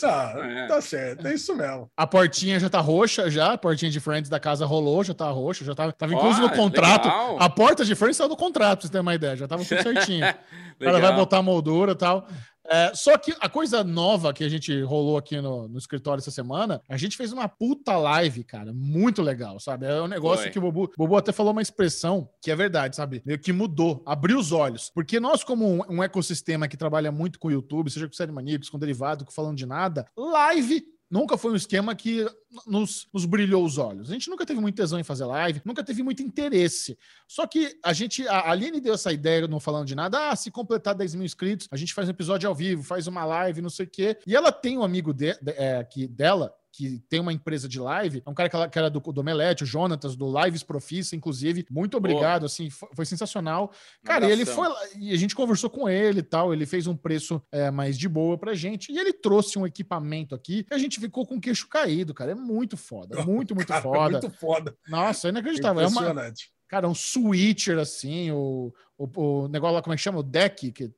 tá, 0.00 0.34
É. 0.44 0.66
tá 0.66 0.80
certo, 0.80 1.26
é 1.26 1.34
isso 1.34 1.54
mesmo. 1.54 1.90
A 1.96 2.06
portinha 2.06 2.58
já 2.60 2.68
tá 2.68 2.80
roxa, 2.80 3.30
já. 3.30 3.52
A 3.52 3.58
portinha 3.58 3.90
de 3.90 4.00
Friends 4.00 4.28
da 4.28 4.38
casa 4.40 4.64
rolou, 4.66 5.02
já 5.02 5.14
tá 5.14 5.28
roxa, 5.30 5.64
já 5.64 5.74
tava, 5.74 5.92
tava 5.92 6.14
incluso 6.14 6.38
Ó, 6.38 6.42
no 6.48 6.50
contrato. 6.50 7.04
legal. 7.06 7.36
A 7.40 7.48
porta 7.48 7.84
de 7.84 7.94
Friends 7.94 8.16
saiu 8.16 8.28
do 8.28 8.36
contrato, 8.36 8.80
pra 8.80 8.86
você 8.86 8.92
ter 8.92 9.00
uma 9.00 9.14
ideia. 9.14 9.36
Já 9.36 9.48
tava 9.48 9.64
tudo 9.64 9.82
certinho. 9.82 10.26
O 10.80 10.84
cara 10.84 11.00
vai 11.00 11.12
botar 11.12 11.38
a 11.38 11.42
moldura 11.42 11.90
e 11.90 11.94
tal. 11.96 12.28
É, 12.68 12.92
só 12.94 13.16
que 13.16 13.34
a 13.40 13.48
coisa 13.48 13.82
nova 13.82 14.32
que 14.32 14.44
a 14.44 14.48
gente 14.48 14.82
rolou 14.82 15.16
aqui 15.16 15.40
no, 15.40 15.68
no 15.68 15.78
escritório 15.78 16.20
essa 16.20 16.30
semana, 16.30 16.82
a 16.88 16.96
gente 16.96 17.16
fez 17.16 17.32
uma 17.32 17.48
puta 17.48 17.96
live, 17.96 18.44
cara, 18.44 18.72
muito 18.74 19.22
legal, 19.22 19.58
sabe? 19.58 19.86
É 19.86 20.02
um 20.02 20.06
negócio 20.06 20.44
Foi. 20.44 20.52
que 20.52 20.58
o 20.58 20.62
Bobo, 20.62 20.84
o 20.84 20.98
Bobo 20.98 21.16
até 21.16 21.32
falou 21.32 21.52
uma 21.52 21.62
expressão 21.62 22.28
que 22.42 22.50
é 22.50 22.56
verdade, 22.56 22.94
sabe? 22.94 23.22
Meio 23.24 23.38
que 23.38 23.52
mudou, 23.52 24.02
abriu 24.04 24.38
os 24.38 24.52
olhos. 24.52 24.90
Porque 24.94 25.18
nós, 25.18 25.42
como 25.42 25.66
um, 25.66 25.80
um 25.88 26.02
ecossistema 26.02 26.68
que 26.68 26.76
trabalha 26.76 27.10
muito 27.10 27.38
com 27.38 27.48
o 27.48 27.52
YouTube, 27.52 27.90
seja 27.90 28.06
com 28.06 28.12
série 28.12 28.32
maníacos, 28.32 28.68
com 28.68 28.78
derivado, 28.78 29.24
com 29.24 29.32
falando 29.32 29.56
de 29.56 29.66
nada, 29.66 30.06
live 30.16 30.97
nunca 31.10 31.36
foi 31.38 31.52
um 31.52 31.56
esquema 31.56 31.94
que 31.94 32.26
nos, 32.66 33.08
nos 33.12 33.24
brilhou 33.24 33.64
os 33.64 33.78
olhos. 33.78 34.10
A 34.10 34.12
gente 34.12 34.28
nunca 34.28 34.44
teve 34.44 34.60
muito 34.60 34.74
tesão 34.76 34.98
em 34.98 35.04
fazer 35.04 35.24
live, 35.24 35.62
nunca 35.64 35.82
teve 35.84 36.02
muito 36.02 36.22
interesse. 36.22 36.98
Só 37.26 37.46
que 37.46 37.78
a 37.84 37.92
gente, 37.92 38.26
a 38.28 38.50
Aline 38.50 38.80
deu 38.80 38.94
essa 38.94 39.12
ideia 39.12 39.46
não 39.48 39.60
falando 39.60 39.86
de 39.86 39.94
nada, 39.94 40.30
ah, 40.30 40.36
se 40.36 40.50
completar 40.50 40.94
10 40.94 41.14
mil 41.14 41.24
inscritos, 41.24 41.68
a 41.70 41.76
gente 41.76 41.94
faz 41.94 42.08
um 42.08 42.12
episódio 42.12 42.48
ao 42.48 42.54
vivo, 42.54 42.82
faz 42.82 43.06
uma 43.06 43.24
live, 43.24 43.62
não 43.62 43.70
sei 43.70 43.86
o 43.86 43.90
quê. 43.90 44.18
E 44.26 44.34
ela 44.36 44.50
tem 44.52 44.76
um 44.78 44.82
amigo 44.82 45.12
de, 45.12 45.32
de- 45.40 45.52
é, 45.52 45.82
que, 45.84 46.06
dela, 46.06 46.52
que 46.78 47.00
tem 47.08 47.18
uma 47.18 47.32
empresa 47.32 47.68
de 47.68 47.80
live, 47.80 48.22
é 48.24 48.30
um 48.30 48.34
cara 48.34 48.68
que, 48.68 48.78
era 48.78 48.88
do, 48.88 49.00
do 49.00 49.20
Omelete, 49.20 49.64
o 49.64 49.66
Jonatas, 49.66 50.14
do 50.14 50.32
Lives 50.40 50.62
Profissa, 50.62 51.16
inclusive. 51.16 51.66
Muito 51.68 51.96
obrigado, 51.96 52.46
assim, 52.46 52.70
foi, 52.70 52.88
foi 52.94 53.04
sensacional. 53.04 53.72
Cara, 54.04 54.30
ele 54.30 54.46
foi 54.46 54.68
lá, 54.68 54.78
e 54.96 55.12
a 55.12 55.16
gente 55.16 55.34
conversou 55.34 55.68
com 55.68 55.88
ele 55.88 56.20
e 56.20 56.22
tal, 56.22 56.52
ele 56.52 56.64
fez 56.66 56.86
um 56.86 56.96
preço 56.96 57.42
é, 57.50 57.68
mais 57.68 57.98
de 57.98 58.08
boa 58.08 58.38
pra 58.38 58.54
gente, 58.54 58.92
e 58.92 58.98
ele 58.98 59.12
trouxe 59.12 59.58
um 59.58 59.66
equipamento 59.66 60.36
aqui, 60.36 60.64
e 60.70 60.72
a 60.72 60.78
gente 60.78 61.00
ficou 61.00 61.26
com 61.26 61.34
o 61.34 61.40
queixo 61.40 61.68
caído, 61.68 62.14
cara, 62.14 62.30
é 62.30 62.36
muito 62.36 62.76
foda, 62.76 63.16
muito, 63.26 63.56
muito 63.56 63.66
Cara, 63.66 63.82
foda. 63.82 64.20
Muito 64.20 64.30
foda. 64.30 64.76
Nossa, 64.86 65.26
é 65.26 65.30
inacreditável, 65.30 65.82
é 65.82 65.86
uma, 65.88 66.00
Impressionante. 66.02 66.52
Cara, 66.68 66.88
um 66.88 66.94
switcher, 66.94 67.78
assim, 67.78 68.30
o, 68.30 68.72
o, 68.96 69.08
o 69.44 69.48
negócio 69.48 69.74
lá, 69.74 69.82
como 69.82 69.94
é 69.94 69.96
que 69.96 70.02
chama? 70.02 70.18
O 70.18 70.22
deck, 70.22 70.70
que 70.72 70.90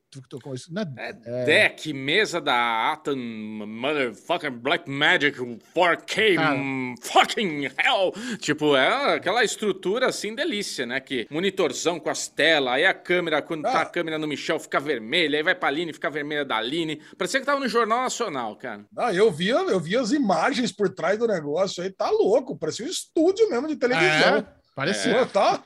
isso, 0.55 0.75
né? 0.75 0.83
É, 0.97 1.45
Deck, 1.45 1.93
mesa 1.93 2.41
da 2.41 2.93
Atom, 2.93 3.15
motherfucking 3.15 4.51
Black 4.51 4.91
Magic, 4.91 5.39
4K, 5.75 6.35
Cara. 6.35 6.59
fucking 7.01 7.65
hell. 7.67 8.13
Tipo, 8.39 8.75
é 8.77 9.15
aquela 9.15 9.45
estrutura 9.45 10.09
assim, 10.09 10.35
delícia, 10.35 10.85
né? 10.85 10.99
Que 10.99 11.29
monitorzão 11.31 12.01
com 12.01 12.11
as 12.11 12.27
telas, 12.27 12.75
aí 12.75 12.85
a 12.85 12.93
câmera, 12.95 13.41
quando 13.41 13.63
tá 13.63 13.79
Ah. 13.79 13.83
a 13.83 13.87
câmera 13.87 14.19
no 14.19 14.27
Michel, 14.27 14.59
fica 14.59 14.81
vermelha, 14.81 15.37
aí 15.39 15.43
vai 15.45 15.55
pra 15.55 15.69
Aline, 15.69 15.93
fica 15.93 16.11
vermelha 16.11 16.45
da 16.45 16.57
Aline. 16.57 17.01
Parecia 17.17 17.39
que 17.39 17.47
tava 17.47 17.61
no 17.61 17.69
Jornal 17.69 18.03
Nacional, 18.03 18.57
cara. 18.57 18.85
Ah, 18.97 19.15
eu 19.15 19.31
via, 19.31 19.55
eu 19.55 19.79
via 19.79 20.01
as 20.01 20.11
imagens 20.11 20.73
por 20.73 20.89
trás 20.89 21.19
do 21.19 21.29
negócio 21.29 21.83
aí, 21.85 21.91
tá 21.91 22.11
louco, 22.11 22.57
parecia 22.59 22.85
um 22.85 22.89
estúdio 22.89 23.49
mesmo 23.49 23.69
de 23.69 23.77
televisão. 23.77 24.39
É, 24.39 24.47
parecia. 24.75 25.27
Pô, 25.27 25.33
tá? 25.33 25.63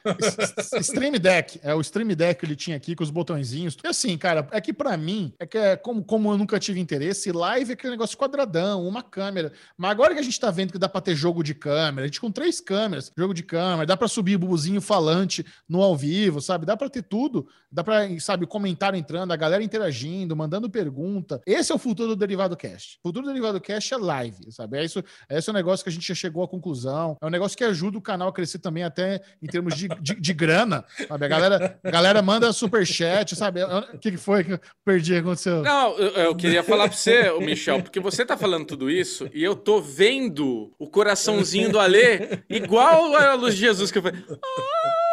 Stream 0.80 1.12
Deck, 1.12 1.60
é 1.62 1.74
o 1.74 1.80
Stream 1.80 2.08
Deck 2.08 2.40
que 2.40 2.46
ele 2.46 2.56
tinha 2.56 2.76
aqui 2.76 2.94
com 2.94 3.02
os 3.02 3.10
botõezinhos. 3.10 3.76
E 3.82 3.86
assim, 3.86 4.16
cara, 4.16 4.46
é 4.50 4.60
que 4.60 4.72
pra 4.72 4.96
mim, 4.96 5.32
é 5.38 5.46
que 5.46 5.58
é 5.58 5.76
como, 5.76 6.04
como 6.04 6.32
eu 6.32 6.38
nunca 6.38 6.58
tive 6.58 6.80
interesse, 6.80 7.32
live 7.32 7.70
é 7.70 7.74
aquele 7.74 7.92
negócio 7.92 8.16
quadradão, 8.16 8.86
uma 8.86 9.02
câmera. 9.02 9.52
Mas 9.76 9.90
agora 9.90 10.14
que 10.14 10.20
a 10.20 10.22
gente 10.22 10.38
tá 10.38 10.50
vendo 10.50 10.72
que 10.72 10.78
dá 10.78 10.88
pra 10.88 11.00
ter 11.00 11.14
jogo 11.14 11.42
de 11.42 11.54
câmera, 11.54 12.02
a 12.02 12.06
gente 12.06 12.20
com 12.20 12.30
três 12.30 12.60
câmeras, 12.60 13.10
jogo 13.16 13.34
de 13.34 13.42
câmera, 13.42 13.86
dá 13.86 13.96
pra 13.96 14.08
subir 14.08 14.36
bubuzinho 14.36 14.80
falante 14.80 15.44
no 15.68 15.82
ao 15.82 15.96
vivo, 15.96 16.40
sabe? 16.40 16.66
Dá 16.66 16.76
pra 16.76 16.88
ter 16.88 17.02
tudo. 17.02 17.46
Dá 17.70 17.82
pra, 17.82 18.02
sabe, 18.20 18.46
comentário 18.46 18.96
entrando, 18.96 19.32
a 19.32 19.36
galera 19.36 19.62
interagindo, 19.62 20.36
mandando 20.36 20.70
pergunta. 20.70 21.40
Esse 21.44 21.72
é 21.72 21.74
o 21.74 21.78
futuro 21.78 22.10
do 22.10 22.16
Derivado 22.16 22.56
Cast. 22.56 22.98
O 23.02 23.08
futuro 23.08 23.26
do 23.26 23.32
Derivado 23.32 23.60
Cast 23.60 23.92
é 23.92 23.96
live, 23.96 24.52
sabe? 24.52 24.78
É 24.78 24.84
isso, 24.84 25.02
esse 25.28 25.48
é 25.48 25.52
um 25.52 25.56
negócio 25.56 25.82
que 25.82 25.90
a 25.90 25.92
gente 25.92 26.06
já 26.06 26.14
chegou 26.14 26.44
à 26.44 26.48
conclusão. 26.48 27.16
É 27.20 27.26
um 27.26 27.30
negócio 27.30 27.58
que 27.58 27.64
ajuda 27.64 27.98
o 27.98 28.02
canal 28.02 28.28
a 28.28 28.32
crescer 28.32 28.60
também 28.60 28.84
até 28.84 28.93
em 29.42 29.46
termos 29.46 29.74
de, 29.76 29.88
de, 30.00 30.14
de 30.14 30.32
grana, 30.32 30.84
sabe? 31.08 31.24
A 31.24 31.28
galera, 31.28 31.78
a 31.82 31.90
galera 31.90 32.22
manda 32.22 32.52
superchat, 32.52 33.34
sabe? 33.36 33.62
O 33.62 33.98
que, 33.98 34.16
foi 34.16 34.44
que 34.44 34.52
eu 34.52 34.60
perdi? 34.84 35.16
Aconteceu? 35.16 35.62
Não, 35.62 35.96
eu, 35.98 36.10
eu 36.10 36.34
queria 36.36 36.62
falar 36.62 36.88
pra 36.88 36.96
você, 36.96 37.30
Michel, 37.40 37.82
porque 37.82 38.00
você 38.00 38.24
tá 38.24 38.36
falando 38.36 38.66
tudo 38.66 38.90
isso 38.90 39.28
e 39.32 39.42
eu 39.42 39.54
tô 39.56 39.80
vendo 39.80 40.72
o 40.78 40.88
coraçãozinho 40.88 41.70
do 41.70 41.78
Alê 41.78 42.40
igual 42.48 43.14
a 43.16 43.34
luz 43.34 43.54
de 43.54 43.60
Jesus 43.60 43.90
que 43.90 43.98
eu 43.98 44.02
falei. 44.02 44.22
"Ah". 44.30 45.03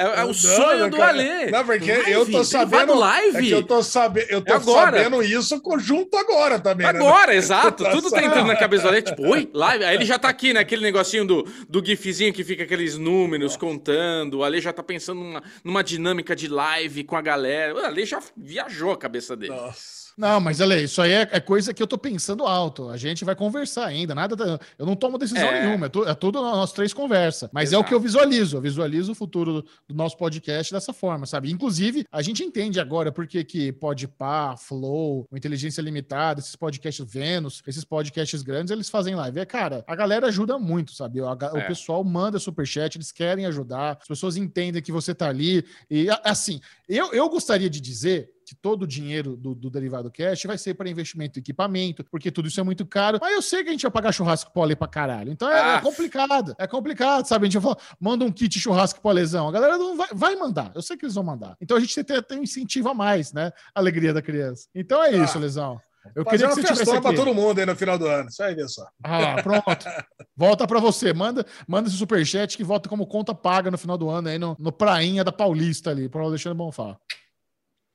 É, 0.00 0.20
é 0.20 0.24
o 0.24 0.28
Não, 0.28 0.34
sonho 0.34 0.78
não, 0.80 0.90
do. 0.90 1.02
Alê. 1.02 1.50
Não, 1.50 1.64
porque 1.64 1.92
Live, 1.92 2.10
eu 2.12 2.30
tô 2.30 2.44
sabendo. 2.44 2.94
live. 2.94 3.36
É 3.36 3.40
que 3.42 3.50
eu 3.50 3.62
tô, 3.62 3.82
sabe, 3.82 4.26
eu 4.30 4.40
tô 4.40 4.52
É 4.52 4.56
agora. 4.56 4.96
sabendo 4.98 5.22
isso 5.22 5.60
conjunto 5.60 6.16
agora 6.16 6.58
também. 6.58 6.86
né? 6.86 6.90
Agora, 6.98 7.34
exato. 7.36 7.84
Tá 7.84 7.90
Tudo 7.90 8.10
tá 8.10 8.22
entrando 8.22 8.46
na 8.46 8.56
cabeça 8.56 8.84
do 8.84 8.88
Ale, 8.88 9.02
tipo, 9.02 9.26
oi, 9.28 9.48
live. 9.52 9.84
Aí 9.84 9.94
ele 9.94 10.04
já 10.04 10.18
tá 10.18 10.28
aqui, 10.28 10.52
né? 10.52 10.60
Aquele 10.60 10.82
negocinho 10.82 11.24
do, 11.26 11.42
do 11.68 11.84
gifzinho 11.84 12.32
que 12.32 12.42
fica 12.44 12.62
aqueles 12.64 12.96
números 12.96 13.56
contando. 13.56 14.38
O 14.38 14.44
Ale 14.44 14.60
já 14.60 14.72
tá 14.72 14.82
pensando 14.82 15.20
numa, 15.20 15.42
numa 15.62 15.84
dinâmica 15.84 16.34
de 16.34 16.48
live 16.48 17.04
com 17.04 17.16
a 17.16 17.20
galera. 17.22 17.74
O 17.74 17.78
Ale 17.78 18.04
já 18.06 18.20
viajou 18.36 18.92
a 18.92 18.96
cabeça 18.96 19.36
dele. 19.36 19.52
Nossa. 19.52 19.99
Não, 20.16 20.40
mas 20.40 20.60
olha 20.60 20.76
aí, 20.76 20.84
isso 20.84 21.00
aí 21.00 21.12
é, 21.12 21.28
é 21.32 21.40
coisa 21.40 21.72
que 21.72 21.82
eu 21.82 21.86
tô 21.86 21.96
pensando 21.98 22.44
alto. 22.46 22.88
A 22.90 22.96
gente 22.96 23.24
vai 23.24 23.34
conversar 23.34 23.86
ainda. 23.86 24.14
Nada. 24.14 24.60
Eu 24.78 24.84
não 24.86 24.94
tomo 24.96 25.16
decisão 25.18 25.48
É. 25.48 25.64
nenhuma. 25.66 25.86
É, 25.86 25.88
tu- 25.88 26.04
é 26.08 26.14
tudo 26.14 26.40
nós 26.42 26.72
três 26.72 26.92
conversa. 26.92 27.48
Mas 27.52 27.72
é 27.72 27.76
o 27.76 27.80
Exato. 27.80 27.88
que 27.88 27.94
eu 27.94 28.00
visualizo. 28.00 28.56
Eu 28.56 28.60
visualizo 28.60 29.12
o 29.12 29.14
futuro 29.14 29.52
do, 29.62 29.62
do 29.88 29.94
nosso 29.94 30.16
podcast 30.16 30.72
dessa 30.72 30.92
forma, 30.92 31.26
sabe? 31.26 31.50
Inclusive, 31.50 32.04
a 32.10 32.22
gente 32.22 32.42
entende 32.42 32.78
agora 32.80 33.10
porque 33.12 33.44
que 33.44 33.72
Podpah, 33.72 34.56
Flow, 34.56 35.26
o 35.30 35.36
Inteligência 35.36 35.80
Limitada, 35.82 36.40
esses 36.40 36.56
podcasts 36.56 37.04
Vênus, 37.10 37.62
esses 37.66 37.84
podcasts 37.84 38.42
grandes, 38.42 38.70
eles 38.70 38.88
fazem 38.90 39.14
live. 39.14 39.40
É, 39.40 39.44
cara, 39.46 39.84
a 39.86 39.96
galera 39.96 40.26
ajuda 40.26 40.58
muito, 40.58 40.92
sabe? 40.92 41.20
A 41.20 41.34
ga- 41.34 41.52
O 41.54 41.58
É. 41.58 41.66
pessoal 41.66 42.02
manda 42.04 42.38
superchat, 42.38 42.96
eles 42.96 43.12
querem 43.12 43.46
ajudar, 43.46 43.98
as 44.00 44.08
pessoas 44.08 44.36
entendem 44.36 44.82
que 44.82 44.92
você 44.92 45.14
tá 45.14 45.28
ali. 45.28 45.64
E 45.90 46.08
assim, 46.24 46.60
eu, 46.88 47.12
eu 47.12 47.28
gostaria 47.28 47.68
de 47.70 47.80
dizer 47.80 48.30
que 48.50 48.56
todo 48.56 48.82
o 48.82 48.86
dinheiro 48.86 49.36
do, 49.36 49.54
do 49.54 49.70
Derivado 49.70 50.10
Cash 50.10 50.42
vai 50.44 50.58
ser 50.58 50.74
para 50.74 50.90
investimento 50.90 51.38
em 51.38 51.40
equipamento, 51.40 52.02
porque 52.10 52.32
tudo 52.32 52.48
isso 52.48 52.58
é 52.58 52.64
muito 52.64 52.84
caro. 52.84 53.18
Mas 53.20 53.32
eu 53.32 53.40
sei 53.42 53.62
que 53.62 53.68
a 53.68 53.72
gente 53.72 53.82
vai 53.82 53.92
pagar 53.92 54.10
churrasco 54.10 54.52
pole 54.52 54.74
pra 54.74 54.88
caralho. 54.88 55.30
Então 55.30 55.48
é, 55.48 55.54
é 55.56 55.74
Ah. 55.76 55.80
complicado. 55.80 56.52
É 56.58 56.66
complicado, 56.66 57.24
sabe? 57.26 57.46
A 57.46 57.48
gente 57.48 57.60
vai 57.60 57.72
falar, 57.74 57.86
manda 58.00 58.24
um 58.24 58.32
kit 58.32 58.58
churrasco 58.58 59.00
polezão. 59.00 59.48
A 59.48 59.52
galera 59.52 59.78
não 59.78 59.96
vai, 59.96 60.08
vai 60.12 60.34
mandar. 60.34 60.72
Eu 60.74 60.82
sei 60.82 60.96
que 60.96 61.04
eles 61.04 61.14
vão 61.14 61.22
mandar. 61.22 61.56
Então 61.60 61.76
a 61.76 61.80
gente 61.80 62.02
tem, 62.02 62.20
tem 62.22 62.38
um 62.40 62.42
incentivo 62.42 62.88
a 62.88 62.94
mais, 62.94 63.32
né? 63.32 63.52
A 63.72 63.78
alegria 63.78 64.12
da 64.12 64.20
criança. 64.20 64.66
Então 64.74 65.00
é 65.00 65.16
isso, 65.16 65.38
Ah. 65.38 65.40
Lesão. 65.40 65.80
Eu 66.16 66.24
Fazer 66.24 66.38
queria 66.38 66.46
que 66.48 66.52
uma 66.52 66.54
você 66.66 66.72
tivesse 66.72 67.00
pra 67.00 67.10
aqui. 67.10 67.18
todo 67.18 67.34
mundo 67.34 67.58
aí 67.60 67.66
no 67.66 67.76
final 67.76 67.98
do 67.98 68.06
ano. 68.06 68.28
Isso 68.30 68.42
aí, 68.42 68.54
vê 68.54 68.66
só. 68.66 68.84
Ah, 69.04 69.36
pronto. 69.42 69.86
Volta 70.34 70.66
pra 70.66 70.80
você. 70.80 71.12
Manda, 71.12 71.44
manda 71.68 71.88
esse 71.88 71.96
superchat 71.98 72.56
que 72.56 72.64
volta 72.64 72.88
como 72.88 73.06
conta 73.06 73.34
paga 73.34 73.70
no 73.70 73.76
final 73.78 73.96
do 73.98 74.08
ano 74.08 74.28
aí 74.28 74.38
no, 74.38 74.56
no 74.58 74.72
Prainha 74.72 75.22
da 75.22 75.30
Paulista 75.30 75.90
ali, 75.90 76.08
pro 76.08 76.24
Alexandre 76.24 76.56
Bonfá. 76.56 76.96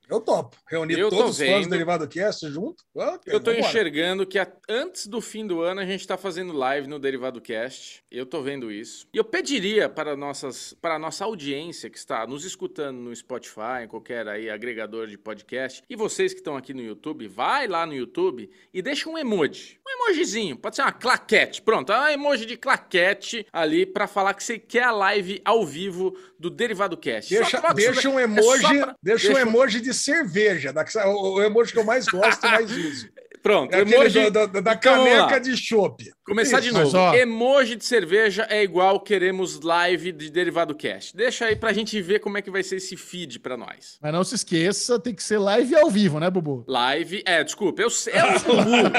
Eu 0.08 0.20
topo. 0.20 0.56
Reunir 0.68 0.98
Eu 0.98 1.10
todos 1.10 1.30
os 1.32 1.36
fãs 1.38 1.48
vendo. 1.48 1.64
do 1.64 1.70
Derivado 1.70 2.06
Cast 2.08 2.48
junto. 2.48 2.84
Ok, 2.94 3.32
Eu 3.32 3.40
tô 3.40 3.50
vambora. 3.50 3.58
enxergando 3.68 4.24
que 4.24 4.38
a- 4.38 4.50
antes 4.68 5.06
do 5.08 5.20
fim 5.20 5.44
do 5.46 5.60
ano 5.62 5.80
a 5.80 5.84
gente 5.84 6.06
tá 6.06 6.16
fazendo 6.16 6.52
live 6.52 6.86
no 6.86 6.98
Derivado 6.98 7.40
Cast. 7.40 8.04
Eu 8.10 8.24
tô 8.24 8.40
vendo 8.40 8.70
isso. 8.70 9.08
E 9.12 9.16
eu 9.16 9.24
pediria 9.24 9.88
para, 9.88 10.16
nossas, 10.16 10.74
para 10.80 10.94
a 10.94 10.98
nossa 10.98 11.24
audiência 11.24 11.90
que 11.90 11.98
está 11.98 12.24
nos 12.26 12.44
escutando 12.44 12.98
no 12.98 13.14
Spotify, 13.14 13.82
em 13.84 13.88
qualquer 13.88 14.28
aí 14.28 14.48
agregador 14.48 15.08
de 15.08 15.18
podcast, 15.18 15.82
e 15.90 15.96
vocês 15.96 16.32
que 16.32 16.38
estão 16.40 16.56
aqui 16.56 16.72
no 16.72 16.82
YouTube, 16.82 17.26
vai 17.26 17.66
lá 17.66 17.84
no 17.84 17.92
YouTube 17.94 18.48
e 18.72 18.80
deixa 18.80 19.08
um 19.10 19.18
emoji. 19.18 19.78
Um 19.86 19.90
emojizinho, 20.04 20.56
pode 20.56 20.76
ser 20.76 20.82
uma 20.82 20.92
claquete. 20.92 21.60
Pronto, 21.62 21.92
é 21.92 22.00
um 22.00 22.08
emoji 22.08 22.46
de 22.46 22.56
claquete 22.56 23.44
ali 23.52 23.84
para 23.84 24.06
falar 24.06 24.34
que 24.34 24.44
você 24.44 24.56
quer 24.58 24.84
a 24.84 24.92
live 24.92 25.40
ao 25.44 25.66
vivo 25.66 26.16
do 26.38 26.50
Derivado 26.50 26.96
Cast. 26.96 27.34
Só 27.34 27.40
Deixa, 27.40 27.74
deixa 27.74 28.08
um. 28.10 28.18
É 28.18 28.24
emoji, 28.24 28.62
só 28.62 28.68
pra- 28.68 28.96
deixa 29.02 29.28
deixa 29.28 29.32
um- 29.32 29.38
emoji 29.48 29.80
de 29.80 29.94
cerveja, 29.94 30.72
da, 30.72 30.84
o 31.06 31.42
emoji 31.42 31.72
que 31.72 31.78
eu 31.78 31.84
mais 31.84 32.06
gosto 32.06 32.44
e 32.46 32.50
mais 32.50 32.70
uso. 32.70 33.08
Pronto, 33.46 33.72
É 33.74 33.80
emoji 33.82 34.30
do- 34.30 34.46
do- 34.48 34.60
da 34.62 34.72
Então, 34.72 34.76
caneca 35.04 35.38
de 35.40 35.56
chopp. 35.56 36.04
Começar 36.24 36.58
de 36.58 36.68
Isso, 36.70 36.76
mas, 36.76 36.92
novo. 36.92 37.04
ó- 37.04 37.14
Emoji 37.14 37.76
de 37.76 37.84
cerveja 37.84 38.44
é 38.50 38.60
igual 38.60 38.98
queremos 38.98 39.60
live 39.60 40.10
de 40.10 40.28
Derivado 40.30 40.74
Cast. 40.74 41.16
Deixa 41.16 41.44
aí 41.44 41.54
pra 41.54 41.72
gente 41.72 42.00
ver 42.02 42.18
como 42.18 42.36
é 42.36 42.42
que 42.42 42.50
vai 42.50 42.64
ser 42.64 42.76
esse 42.76 42.96
feed 42.96 43.38
pra 43.38 43.56
nós. 43.56 43.98
Mas 44.02 44.12
não 44.12 44.24
se 44.24 44.34
esqueça, 44.34 44.98
tem 44.98 45.14
que 45.14 45.22
ser 45.22 45.38
live 45.38 45.76
ao 45.76 45.88
vivo, 45.88 46.18
né, 46.18 46.28
Bubu? 46.28 46.64
Live, 46.66 47.22
é, 47.24 47.44
desculpa, 47.44 47.80
eu, 47.82 47.88
sei- 47.90 48.14
eu 48.14 48.38
sou 48.40 48.56
burro. 48.56 48.90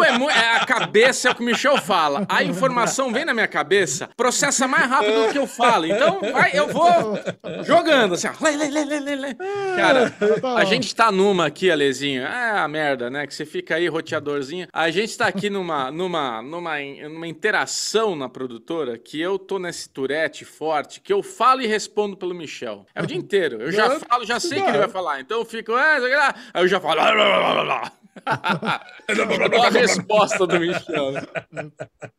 O 0.00 0.04
emo- 0.04 0.28
é, 0.30 0.56
a 0.56 0.66
cabeça 0.66 1.28
é 1.28 1.30
o 1.30 1.34
que 1.36 1.42
o 1.42 1.46
Michel 1.46 1.76
fala. 1.78 2.26
A 2.28 2.42
informação 2.42 3.12
vem 3.12 3.24
na 3.24 3.32
minha 3.32 3.46
cabeça, 3.46 4.10
processa 4.16 4.66
mais 4.66 4.90
rápido 4.90 5.26
do 5.26 5.32
que 5.32 5.38
eu 5.38 5.46
falo. 5.46 5.86
Então, 5.86 6.18
vai, 6.32 6.50
eu 6.54 6.66
vou 6.66 7.16
jogando 7.64 8.14
assim, 8.14 8.26
ó. 8.26 8.32
Lê, 8.44 8.56
lê, 8.56 8.68
lê, 8.68 8.84
lê, 8.84 8.98
lê, 9.00 9.14
lê. 9.14 9.34
Cara, 9.76 10.10
Tá 10.40 10.56
a 10.56 10.64
gente 10.64 10.92
tá 10.92 11.12
numa 11.12 11.46
aqui, 11.46 11.70
Alezinho. 11.70 12.22
É 12.24 12.58
a 12.58 12.66
merda, 12.66 13.08
né? 13.08 13.24
Que 13.26 13.32
você 13.34 13.46
fica 13.46 13.59
aí 13.70 13.88
roteadorzinho. 13.88 14.66
A 14.72 14.90
gente 14.90 15.16
tá 15.16 15.26
aqui 15.26 15.50
numa, 15.50 15.90
numa, 15.92 16.42
numa, 16.42 16.78
numa 17.08 17.28
interação 17.28 18.16
na 18.16 18.28
produtora 18.28 18.98
que 18.98 19.20
eu 19.20 19.38
tô 19.38 19.58
nesse 19.58 19.88
turete 19.88 20.44
forte, 20.44 21.00
que 21.00 21.12
eu 21.12 21.22
falo 21.22 21.60
e 21.60 21.66
respondo 21.66 22.16
pelo 22.16 22.34
Michel. 22.34 22.86
É 22.94 23.02
o 23.02 23.06
dia 23.06 23.16
inteiro. 23.16 23.60
Eu 23.60 23.72
já 23.72 23.98
falo, 24.00 24.24
já 24.24 24.40
sei 24.40 24.60
que 24.62 24.68
ele 24.68 24.78
vai 24.78 24.88
falar. 24.88 25.20
Então 25.20 25.38
eu 25.38 25.44
fico, 25.44 25.72
é, 25.72 25.98
lá. 25.98 26.34
Aí 26.54 26.62
eu 26.62 26.68
já 26.68 26.80
falo. 26.80 27.00
Olha 27.00 28.00
a 29.66 29.70
resposta 29.70 30.46
do 30.46 30.58
Michel. 30.58 31.12
né? 31.12 31.22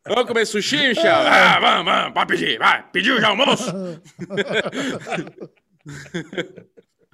Vamos 0.06 0.26
comer 0.26 0.46
sushi, 0.46 0.88
Michel? 0.88 1.14
Ah, 1.14 1.58
vamos, 1.60 1.84
vamos, 1.84 2.12
pode 2.14 2.26
pedir, 2.28 2.58
vai. 2.58 2.84
Pediu 2.90 3.20
já 3.20 3.28
almoço? 3.28 3.72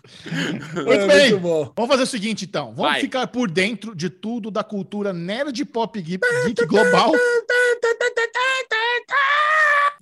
Muito 0.75 0.91
É, 0.93 1.07
bem. 1.07 1.31
muito 1.31 1.41
bom. 1.41 1.73
Vamos 1.77 1.91
fazer 1.91 2.03
o 2.03 2.07
seguinte, 2.07 2.45
então. 2.45 2.67
Vamos 2.75 2.93
Vai. 2.93 3.01
ficar 3.01 3.27
por 3.27 3.51
dentro 3.51 3.95
de 3.95 4.09
tudo 4.11 4.51
da 4.51 4.63
cultura 4.65 5.13
nerd 5.13 5.65
pop 5.67 6.01
geek, 6.01 6.21
geek 6.47 6.67
global. 6.67 7.13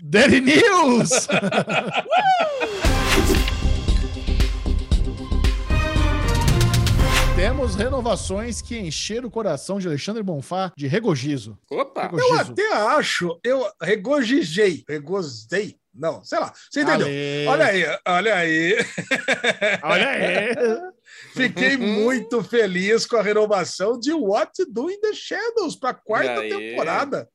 Daddy 0.02 0.40
News! 0.40 1.26
Temos 7.34 7.74
renovações 7.74 8.62
que 8.62 8.78
encheram 8.78 9.28
o 9.28 9.30
coração 9.30 9.78
de 9.78 9.86
Alexandre 9.86 10.22
Bonfá 10.22 10.72
de 10.76 10.86
regozijo. 10.86 11.56
Opa! 11.70 12.08
Eu 12.10 12.16
Regozijo. 12.16 12.52
até 12.52 12.72
acho, 12.74 13.38
eu 13.44 13.66
regozijei, 13.80 14.82
regozei. 14.88 15.76
Não, 15.98 16.22
sei 16.24 16.38
lá. 16.38 16.52
Você 16.70 16.82
entendeu? 16.82 17.06
Ale. 17.06 17.46
Olha 17.46 17.66
aí, 17.66 17.98
olha 18.06 18.35
aí. 18.37 18.76
Olha 19.82 20.09
aí! 20.09 20.54
Fiquei 21.35 21.76
muito 21.76 22.42
feliz 22.42 23.06
com 23.06 23.16
a 23.16 23.22
renovação 23.22 23.98
de 23.98 24.12
What 24.12 24.64
Do 24.70 24.90
in 24.90 25.00
the 25.00 25.12
Shadows 25.12 25.76
para 25.76 25.90
a 25.90 25.94
quarta 25.94 26.40
aí? 26.40 26.48
temporada. 26.48 27.28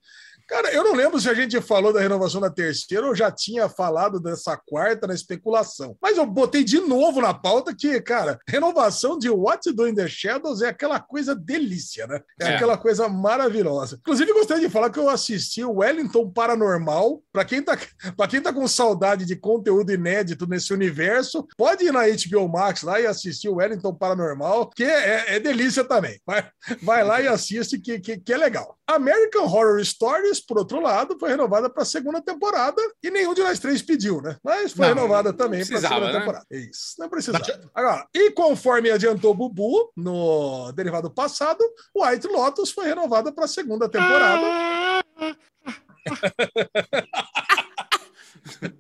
Cara, 0.51 0.69
eu 0.73 0.83
não 0.83 0.93
lembro 0.93 1.17
se 1.17 1.29
a 1.29 1.33
gente 1.33 1.61
falou 1.61 1.93
da 1.93 2.01
renovação 2.01 2.41
da 2.41 2.49
terceira 2.49 3.07
ou 3.07 3.15
já 3.15 3.31
tinha 3.31 3.69
falado 3.69 4.19
dessa 4.19 4.57
quarta 4.57 5.07
na 5.07 5.13
especulação. 5.13 5.95
Mas 6.01 6.17
eu 6.17 6.25
botei 6.25 6.61
de 6.61 6.81
novo 6.81 7.21
na 7.21 7.33
pauta 7.33 7.73
que, 7.73 8.01
cara, 8.01 8.37
renovação 8.45 9.17
de 9.17 9.29
What 9.29 9.71
Do 9.71 9.87
in 9.87 9.95
the 9.95 10.09
Shadows 10.09 10.61
é 10.61 10.67
aquela 10.67 10.99
coisa 10.99 11.33
delícia, 11.33 12.05
né? 12.05 12.19
É, 12.37 12.47
É. 12.47 12.55
aquela 12.55 12.77
coisa 12.77 13.07
maravilhosa. 13.07 13.95
Inclusive, 14.01 14.33
gostaria 14.33 14.67
de 14.67 14.73
falar 14.73 14.89
que 14.89 14.99
eu 14.99 15.09
assisti 15.09 15.63
o 15.63 15.77
Wellington 15.77 16.29
Paranormal. 16.29 17.23
Para 17.31 17.45
quem, 17.45 17.61
tá, 17.63 17.77
pra 18.17 18.27
quem 18.27 18.41
tá 18.41 18.51
com 18.51 18.67
saudade 18.67 19.23
de 19.25 19.37
conteúdo 19.37 19.93
inédito 19.93 20.45
nesse 20.45 20.73
universo, 20.73 21.47
pode 21.55 21.85
ir 21.85 21.93
na 21.93 22.01
HBO 22.01 22.49
Max 22.49 22.81
lá 22.81 22.99
e 22.99 23.07
assistir 23.07 23.47
o 23.47 23.55
Wellington 23.55 23.95
Paranormal, 23.95 24.69
que 24.71 24.83
é, 24.83 25.37
é 25.37 25.39
delícia 25.39 25.85
também. 25.85 26.19
Vai, 26.25 26.45
vai 26.83 27.03
lá 27.05 27.21
e 27.21 27.27
assiste, 27.29 27.79
que, 27.79 28.01
que, 28.01 28.17
que 28.17 28.33
é 28.33 28.37
legal. 28.37 28.77
American 28.95 29.45
Horror 29.45 29.83
Stories, 29.83 30.39
por 30.39 30.57
outro 30.57 30.81
lado, 30.81 31.17
foi 31.19 31.29
renovada 31.29 31.69
para 31.69 31.83
a 31.83 31.85
segunda 31.85 32.21
temporada 32.21 32.81
e 33.03 33.09
nenhum 33.09 33.33
de 33.33 33.41
nós 33.41 33.59
três 33.59 33.81
pediu, 33.81 34.21
né? 34.21 34.37
Mas 34.43 34.71
foi 34.71 34.87
Não, 34.87 34.95
renovada 34.95 35.33
também 35.33 35.65
para 35.65 35.77
a 35.77 35.81
segunda 35.81 36.11
né? 36.11 36.19
temporada. 36.19 36.45
Isso, 36.51 36.95
não 36.99 37.09
precisava. 37.09 37.43
Agora, 37.73 38.07
e 38.13 38.31
conforme 38.31 38.91
adiantou 38.91 39.31
o 39.31 39.35
Bubu 39.35 39.91
no 39.95 40.71
derivado 40.73 41.09
passado, 41.09 41.63
White 41.95 42.27
Lotus 42.27 42.71
foi 42.71 42.85
renovada 42.85 43.31
para 43.31 43.45
a 43.45 43.47
segunda 43.47 43.89
temporada. 43.89 45.01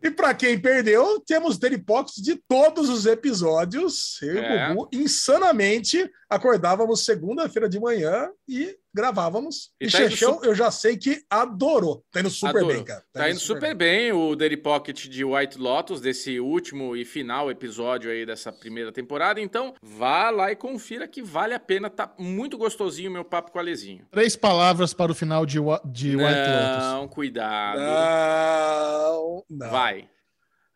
E 0.01 0.09
para 0.09 0.33
quem 0.33 0.59
perdeu, 0.59 1.19
temos 1.19 1.59
Pockets 1.85 2.21
de 2.21 2.35
todos 2.47 2.89
os 2.89 3.05
episódios. 3.05 4.19
Eu 4.21 4.39
É. 4.39 4.69
e 4.69 4.71
o 4.71 4.75
Bubu, 4.75 4.89
insanamente, 4.91 6.09
acordávamos 6.29 7.05
segunda-feira 7.05 7.69
de 7.69 7.79
manhã 7.79 8.29
e 8.47 8.75
gravávamos. 8.93 9.71
E 9.79 9.85
E, 9.87 9.91
tá 9.91 9.97
Chechão, 9.97 10.39
su- 10.39 10.45
eu 10.45 10.53
já 10.55 10.69
sei 10.71 10.97
que 10.97 11.21
adorou. 11.29 12.03
Tá 12.11 12.19
indo 12.19 12.29
super 12.29 12.49
Adorou. 12.57 12.67
bem, 12.75 12.83
cara. 12.83 13.03
Tá 13.13 13.29
indo 13.29 13.39
super 13.39 13.75
bem 13.75 14.11
o 14.11 14.35
Daily 14.35 14.57
Pocket 14.57 15.07
de 15.07 15.23
White 15.23 15.57
Lotus, 15.57 16.01
desse 16.01 16.39
último 16.39 16.95
e 16.95 17.05
final 17.05 17.49
episódio 17.51 18.09
aí 18.11 18.25
dessa 18.25 18.51
primeira 18.51 18.91
temporada. 18.91 19.39
Então, 19.39 19.73
vá 19.81 20.29
lá 20.29 20.51
e 20.51 20.55
confira 20.55 21.07
que 21.07 21.21
vale 21.21 21.53
a 21.53 21.59
pena. 21.59 21.89
Tá 21.89 22.13
muito 22.17 22.57
gostosinho 22.57 23.09
o 23.09 23.13
meu 23.13 23.25
papo 23.25 23.51
com 23.51 23.57
a 23.57 23.61
Alezinho. 23.61 24.05
Três 24.11 24.35
palavras 24.35 24.93
para 24.93 25.11
o 25.11 25.15
final 25.15 25.45
de, 25.45 25.59
Wa- 25.59 25.81
de 25.85 26.15
White 26.15 26.23
Lotus. 26.23 26.83
Não, 26.87 27.07
cuidado. 27.07 27.79
Não, 27.79 29.43
não. 29.49 29.69
Vai. 29.69 30.09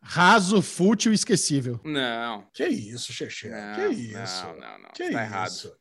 Raso, 0.07 0.61
fútil 0.61 1.11
e 1.11 1.15
esquecível. 1.15 1.79
Não. 1.83 2.45
Que 2.53 2.67
isso? 2.67 3.11
Não, 3.49 3.75
Que 3.75 3.87
isso? 3.95 4.45
Não, 4.45 4.53
não, 4.55 4.79
não. 4.79 4.89
Que 4.93 5.03
tá 5.09 5.09
isso? 5.09 5.17
errado. 5.17 5.71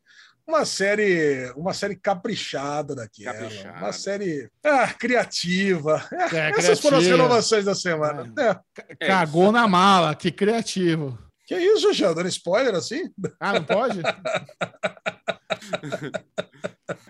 Uma 0.47 0.65
série, 0.67 1.51
uma 1.57 1.73
série 1.73 1.97
caprichada 1.97 2.95
daquela. 2.95 3.33
Caprichada. 3.33 3.79
Uma 3.79 3.93
série 3.93 4.51
ah, 4.63 4.89
criativa. 4.93 6.07
É, 6.13 6.37
É, 6.37 6.51
essas 6.51 6.81
foram 6.81 6.99
as 6.99 7.05
criativa. 7.05 7.23
renovações 7.23 7.65
da 7.65 7.75
semana. 7.75 8.33
É. 8.39 8.85
É 9.01 9.07
Cagou 9.07 9.51
na 9.51 9.67
mala, 9.67 10.15
que 10.15 10.31
criativo. 10.31 11.19
Que 11.47 11.57
isso, 11.57 11.89
Chechão? 11.89 12.15
Dando 12.15 12.29
spoiler 12.29 12.75
assim? 12.75 13.11
Ah, 13.39 13.55
não 13.55 13.65
pode? 13.65 14.01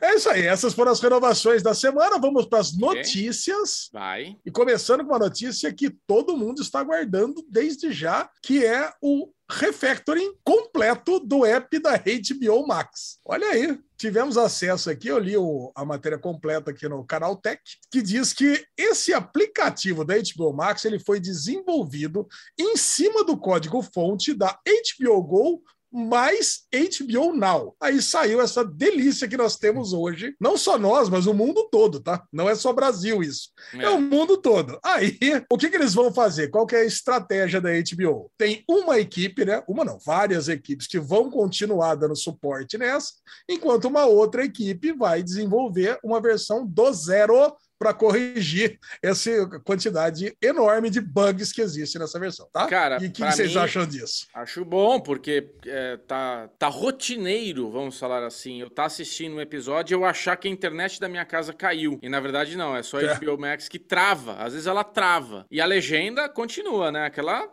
É 0.01 0.15
isso 0.15 0.29
aí. 0.29 0.47
Essas 0.47 0.75
foram 0.75 0.93
as 0.93 1.01
renovações 1.01 1.63
da 1.63 1.75
semana. 1.75 2.19
Vamos 2.19 2.47
para 2.47 2.61
as 2.61 2.77
notícias. 2.77 3.89
Vai. 3.93 4.37
E 4.45 4.51
começando 4.51 5.01
com 5.01 5.13
uma 5.13 5.19
notícia 5.19 5.73
que 5.73 5.91
todo 6.07 6.37
mundo 6.37 6.63
está 6.63 6.81
aguardando 6.81 7.45
desde 7.49 7.93
já, 7.93 8.29
que 8.43 8.65
é 8.65 8.93
o 9.01 9.33
refactoring 9.51 10.33
completo 10.43 11.21
do 11.21 11.45
app 11.45 11.79
da 11.79 11.97
HBO 11.97 12.67
Max. 12.67 13.19
Olha 13.25 13.47
aí, 13.49 13.79
tivemos 13.97 14.37
acesso 14.37 14.91
aqui, 14.91 15.09
eu 15.09 15.19
li 15.19 15.37
o, 15.37 15.71
a 15.75 15.85
matéria 15.85 16.19
completa 16.19 16.71
aqui 16.71 16.89
no 16.89 17.05
canal 17.05 17.37
Tech, 17.37 17.61
que 17.91 18.01
diz 18.01 18.33
que 18.33 18.65
esse 18.77 19.13
aplicativo 19.13 20.05
da 20.05 20.15
HBO 20.15 20.53
Max 20.53 20.85
ele 20.85 20.99
foi 20.99 21.21
desenvolvido 21.21 22.27
em 22.59 22.77
cima 22.77 23.25
do 23.25 23.37
código 23.37 23.83
fonte 23.83 24.33
da 24.35 24.59
HBO 24.99 25.23
Go 25.23 25.63
mais 25.95 26.63
HBO 26.73 27.37
Now. 27.37 27.77
Aí 27.81 28.03
saiu 28.03 28.41
essa 28.41 28.65
delícia 28.65 29.29
que 29.29 29.37
nós 29.37 29.57
temos 29.57 29.93
hoje. 29.93 30.35
Não 30.41 30.57
só 30.57 30.77
nós, 30.77 31.09
mas 31.09 31.27
o 31.27 31.33
mundo 31.33 31.69
todo, 31.71 32.01
tá? 32.01 32.25
Não 32.33 32.51
é 32.51 32.55
só 32.57 32.73
Brasil 32.73 33.23
isso. 33.23 33.51
É, 33.75 33.85
é 33.85 33.91
o 33.91 34.01
mundo 34.01 34.37
todo. 34.37 34.79
Aí, 34.85 35.17
o 35.49 35.57
que, 35.57 35.71
que 35.71 35.77
eles 35.77 35.95
vão 35.95 36.13
fazer? 36.13 36.49
Qual 36.49 36.67
que 36.67 36.75
é 36.75 36.81
a 36.81 36.85
estratégia 36.85 37.61
da 37.61 37.71
HBO? 37.71 38.31
Tem 38.37 38.65
uma 38.69 38.99
equipe, 38.99 39.45
né? 39.45 39.63
Uma 39.69 39.85
não, 39.85 39.99
várias 40.05 40.49
equipes 40.49 40.89
que 40.89 40.99
vão 40.99 41.31
continuar 41.31 41.95
dando 41.95 42.17
suporte 42.17 42.77
nessa, 42.77 43.13
enquanto 43.49 43.87
uma 43.87 44.05
outra 44.05 44.45
equipe 44.45 44.93
vai 44.93 45.23
desenvolver 45.23 45.99
uma 46.03 46.21
versão 46.21 46.67
do 46.67 46.93
zero 46.93 47.55
para 47.79 47.93
corrigir 47.93 48.79
essa 49.03 49.31
quantidade 49.65 50.37
enorme 50.41 50.91
de 50.91 51.01
bugs 51.01 51.53
que 51.53 51.61
existe 51.61 51.99
nessa 51.99 52.19
versão, 52.19 52.49
tá? 52.53 52.67
Cara, 52.67 52.97
e 52.97 53.07
o 53.07 53.13
que, 53.13 53.23
que 53.23 53.33
vocês 53.33 53.53
mim, 53.53 53.59
acham 53.59 53.87
disso? 53.87 54.27
Acho 54.35 54.65
bom, 54.65 55.01
porque 55.01 55.51
é, 55.67 55.97
tá, 55.99 56.49
tá 56.59 56.69
rotineiro, 56.69 57.71
vamos 57.71 57.99
falar 57.99 58.25
assim. 58.25 58.61
Eu 58.61 58.71
tá 58.71 58.85
assistindo 58.85 59.37
um 59.37 59.41
episódio 59.41 59.95
e 59.95 59.97
eu 59.97 60.05
achar 60.05 60.37
que 60.37 60.49
a 60.49 60.51
internet 60.51 61.01
da 61.01 61.09
minha 61.09 61.25
casa 61.25 61.53
caiu. 61.53 61.99
E 62.03 62.09
na 62.09 62.21
verdade 62.21 62.57
não, 62.57 62.77
é 62.77 62.83
só 62.83 62.99
a 62.99 63.03
é. 63.03 63.15
HBO 63.15 63.39
Max 63.39 63.69
que 63.69 63.79
trava. 63.79 64.35
Às 64.35 64.53
vezes 64.53 64.67
ela 64.67 64.85
trava. 64.85 65.47
E 65.51 65.61
a 65.61 65.67
legenda 65.67 66.29
continua, 66.29 66.91
né? 66.91 67.07
Aquela 67.07 67.49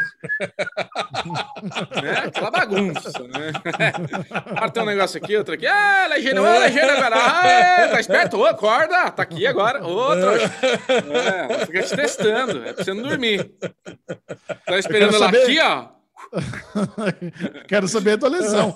né? 2.02 2.22
Aquela 2.26 2.50
bagunça, 2.50 3.18
né? 3.20 3.52
Ah, 4.56 4.68
tem 4.68 4.82
um 4.82 4.86
negócio 4.86 5.22
aqui, 5.22 5.36
outro 5.36 5.54
aqui. 5.54 5.66
Ah, 5.66 6.06
legenda, 6.08 6.42
ô, 6.42 6.58
legenda 6.58 6.92
agora. 6.92 7.16
Ah, 7.16 7.48
é, 7.48 7.88
tá 7.88 8.00
esperto? 8.00 8.38
Ô, 8.38 8.46
acorda, 8.46 9.10
tá 9.10 9.22
aqui 9.22 9.46
agora. 9.46 9.84
Outro. 9.84 10.30
É, 11.20 11.66
fica 11.66 11.82
te 11.82 11.96
testando, 11.96 12.64
é 12.64 12.72
pra 12.72 12.84
você 12.84 12.94
não 12.94 13.02
dormir. 13.02 13.50
Tá 14.66 14.78
esperando 14.78 15.14
ela 15.14 15.28
aqui, 15.28 15.58
ó. 15.60 15.88
Quero 17.66 17.88
saber 17.88 18.12
a 18.12 18.18
tua 18.18 18.28
lesão. 18.28 18.74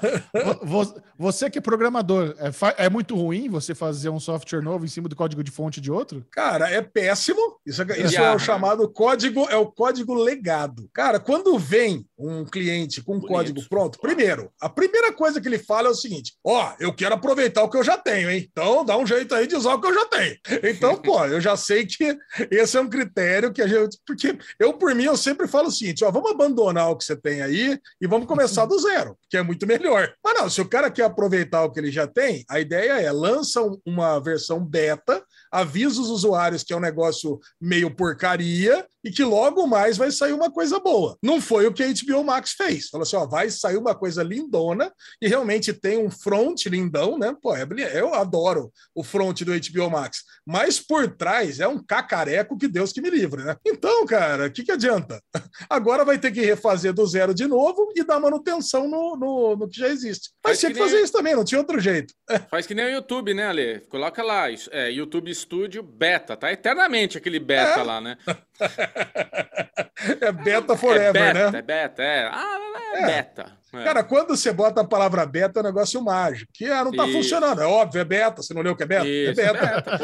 Você 1.19 1.49
que 1.49 1.59
é 1.59 1.61
programador, 1.61 2.35
é, 2.39 2.87
é, 2.87 2.91
muito 2.91 3.15
ruim 3.15 3.49
você 3.49 3.75
fazer 3.75 4.09
um 4.09 4.19
software 4.19 4.61
novo 4.61 4.85
em 4.85 4.89
cima 4.89 5.09
do 5.09 5.17
código 5.17 5.43
de 5.43 5.51
fonte 5.51 5.81
de 5.81 5.91
outro? 5.91 6.25
Cara, 6.31 6.71
é 6.71 6.83
péssimo. 6.83 7.59
Isso, 7.65 7.83
é, 7.83 8.01
isso 8.01 8.21
é 8.21 8.35
o 8.35 8.39
chamado 8.39 8.89
código, 8.89 9.47
é 9.49 9.57
o 9.57 9.67
código 9.67 10.15
legado. 10.15 10.89
Cara, 10.93 11.21
quando 11.21 11.59
vem 11.59 12.07
um 12.29 12.45
cliente 12.45 13.03
com 13.03 13.13
um 13.13 13.21
Bonito. 13.21 13.33
código 13.33 13.69
pronto, 13.69 13.99
primeiro, 13.99 14.51
a 14.61 14.69
primeira 14.69 15.13
coisa 15.13 15.41
que 15.41 15.49
ele 15.49 15.59
fala 15.59 15.89
é 15.89 15.91
o 15.91 15.95
seguinte: 15.95 16.35
ó, 16.45 16.73
eu 16.79 16.93
quero 16.95 17.15
aproveitar 17.15 17.63
o 17.63 17.71
que 17.71 17.77
eu 17.77 17.85
já 17.85 17.97
tenho, 17.97 18.31
hein? 18.31 18.49
Então 18.51 18.85
dá 18.85 18.97
um 18.97 19.07
jeito 19.07 19.35
aí 19.35 19.47
de 19.47 19.57
usar 19.57 19.75
o 19.75 19.81
que 19.81 19.87
eu 19.87 19.95
já 19.95 20.07
tenho. 20.07 20.37
Então, 20.63 20.97
pô, 21.01 21.25
eu 21.27 21.41
já 21.41 21.57
sei 21.57 21.87
que 21.87 22.17
esse 22.51 22.77
é 22.77 22.81
um 22.81 22.89
critério 22.89 23.53
que 23.53 23.63
a 23.63 23.67
gente. 23.67 23.99
Porque 24.07 24.37
eu, 24.59 24.73
por 24.75 24.95
mim, 24.95 25.05
eu 25.05 25.17
sempre 25.17 25.47
falo 25.47 25.69
o 25.69 25.73
seguinte: 25.73 26.05
ó, 26.05 26.11
vamos 26.11 26.31
abandonar 26.31 26.91
o 26.91 26.97
que 26.97 27.05
você 27.05 27.17
tem 27.17 27.43
aí 27.43 27.79
e 28.01 28.07
vamos 28.07 28.27
começar 28.27 28.65
do 28.67 28.79
zero, 28.79 29.17
que 29.35 29.39
é 29.39 29.43
muito 29.43 29.67
melhor. 29.67 30.15
Mas 30.23 30.35
não, 30.35 30.49
se 30.49 30.61
o 30.61 30.69
cara 30.69 30.89
quer 30.89 31.03
aproveitar 31.03 31.65
o 31.65 31.73
que 31.73 31.81
ele 31.81 31.91
já 31.91 32.07
tem, 32.07 32.45
a 32.49 32.61
ideia 32.61 32.93
é 33.01 33.11
lança 33.11 33.61
uma 33.85 34.21
versão 34.21 34.65
beta 34.65 35.25
avisa 35.55 36.01
os 36.01 36.09
usuários 36.09 36.65
que 36.65 36.73
é 36.73 36.77
um 36.77 36.81
negócio 36.81 37.39
meio 37.61 37.89
porcaria 37.95 38.85
e 39.05 39.11
que 39.11 39.23
logo 39.23 39.67
mais 39.67 39.97
vai 39.97 40.11
sair 40.11 40.33
uma 40.33 40.51
coisa 40.51 40.81
boa. 40.81 41.17
Não 41.23 41.41
foi 41.41 41.67
o 41.67 41.73
que 41.73 41.83
a 41.83 41.87
HBO 41.87 42.25
Max 42.25 42.53
fez. 42.53 42.89
Falou 42.89 43.03
assim: 43.03 43.17
ó, 43.17 43.27
vai 43.27 43.51
sair 43.51 43.77
uma 43.77 43.95
coisa 43.95 44.23
lindona 44.23 44.91
e 45.21 45.29
realmente 45.29 45.73
tem 45.73 45.99
um 45.99 46.11
front 46.11 46.67
lindão, 46.67 47.19
né? 47.19 47.37
Pô, 47.41 47.55
é, 47.55 47.65
eu 47.95 48.15
adoro 48.15 48.73
o 48.95 49.05
front 49.05 49.43
do 49.43 49.53
HBO 49.53 49.91
Max, 49.91 50.23
mas 50.45 50.81
por 50.81 51.15
trás 51.15 51.61
é 51.61 51.69
um 51.69 51.83
cacareco 51.83 52.59
que 52.59 52.67
Deus 52.67 52.93
que 52.93 53.03
me 53.03 53.11
livre, 53.11 53.45
né? 53.45 53.57
Então, 53.65 54.05
cara, 54.07 54.47
o 54.47 54.51
que, 54.51 54.65
que 54.65 54.73
adianta? 54.73 55.23
Agora 55.71 56.05
vai 56.05 56.19
ter 56.19 56.33
que 56.33 56.41
refazer 56.41 56.93
do 56.93 57.07
zero 57.07 57.35
de 57.35 57.47
novo 57.47 57.93
e 57.95 58.03
dar 58.03 58.19
manutenção 58.19 58.89
no, 58.89 59.17
no, 59.17 59.24
no 59.57 59.69
que 59.69 59.79
já 59.79 59.89
existe. 59.89 60.31
Mas 60.43 60.59
tinha 60.59 60.71
que, 60.71 60.79
que 60.79 60.83
fazer 60.83 61.01
isso 61.01 61.13
também, 61.13 61.35
não 61.35 61.45
tinha 61.45 61.59
outro 61.59 61.81
jeito. 61.81 62.13
Faz 62.51 62.67
que 62.67 62.75
nem 62.75 62.87
o 62.87 62.91
YouTube, 62.91 63.35
né, 63.35 63.49
Ale? 63.49 63.81
Coloca 63.89 64.23
lá, 64.23 64.47
é, 64.71 64.91
YouTube 64.91 65.35
Studio 65.35 65.83
Beta, 65.83 66.37
tá 66.37 66.53
eternamente 66.53 67.19
aquele 67.19 67.39
beta 67.39 67.81
é. 67.81 67.83
lá, 67.83 68.01
né? 68.01 68.17
é 70.21 70.33
beta 70.33 70.77
forever, 70.77 71.09
é 71.09 71.13
beta, 71.13 71.51
né? 71.51 71.59
É 71.59 71.63
beta, 71.63 72.03
é. 72.03 72.31
Ah, 72.33 72.59
é, 72.95 72.99
é. 73.03 73.07
beta. 73.07 73.65
É. 73.73 73.85
Cara, 73.85 74.05
quando 74.05 74.37
você 74.37 74.53
bota 74.53 74.83
a 74.83 74.85
palavra 74.85 75.27
beta, 75.27 75.59
é 75.59 75.63
um 75.63 75.67
negócio 75.67 76.01
mágico. 76.01 76.51
Que 76.55 76.67
ah, 76.67 76.85
não 76.85 76.93
tá 76.93 77.05
Isso. 77.05 77.15
funcionando. 77.15 77.61
É 77.61 77.67
óbvio, 77.67 78.01
é 78.01 78.05
beta. 78.05 78.41
Você 78.41 78.55
não 78.55 78.63
leu 78.63 78.73
o 78.73 78.77
que 78.77 78.85
é 78.85 78.87
beta? 78.87 79.07
Isso, 79.07 79.41
é 79.41 79.53
beta. 79.53 79.67
beta 79.67 80.01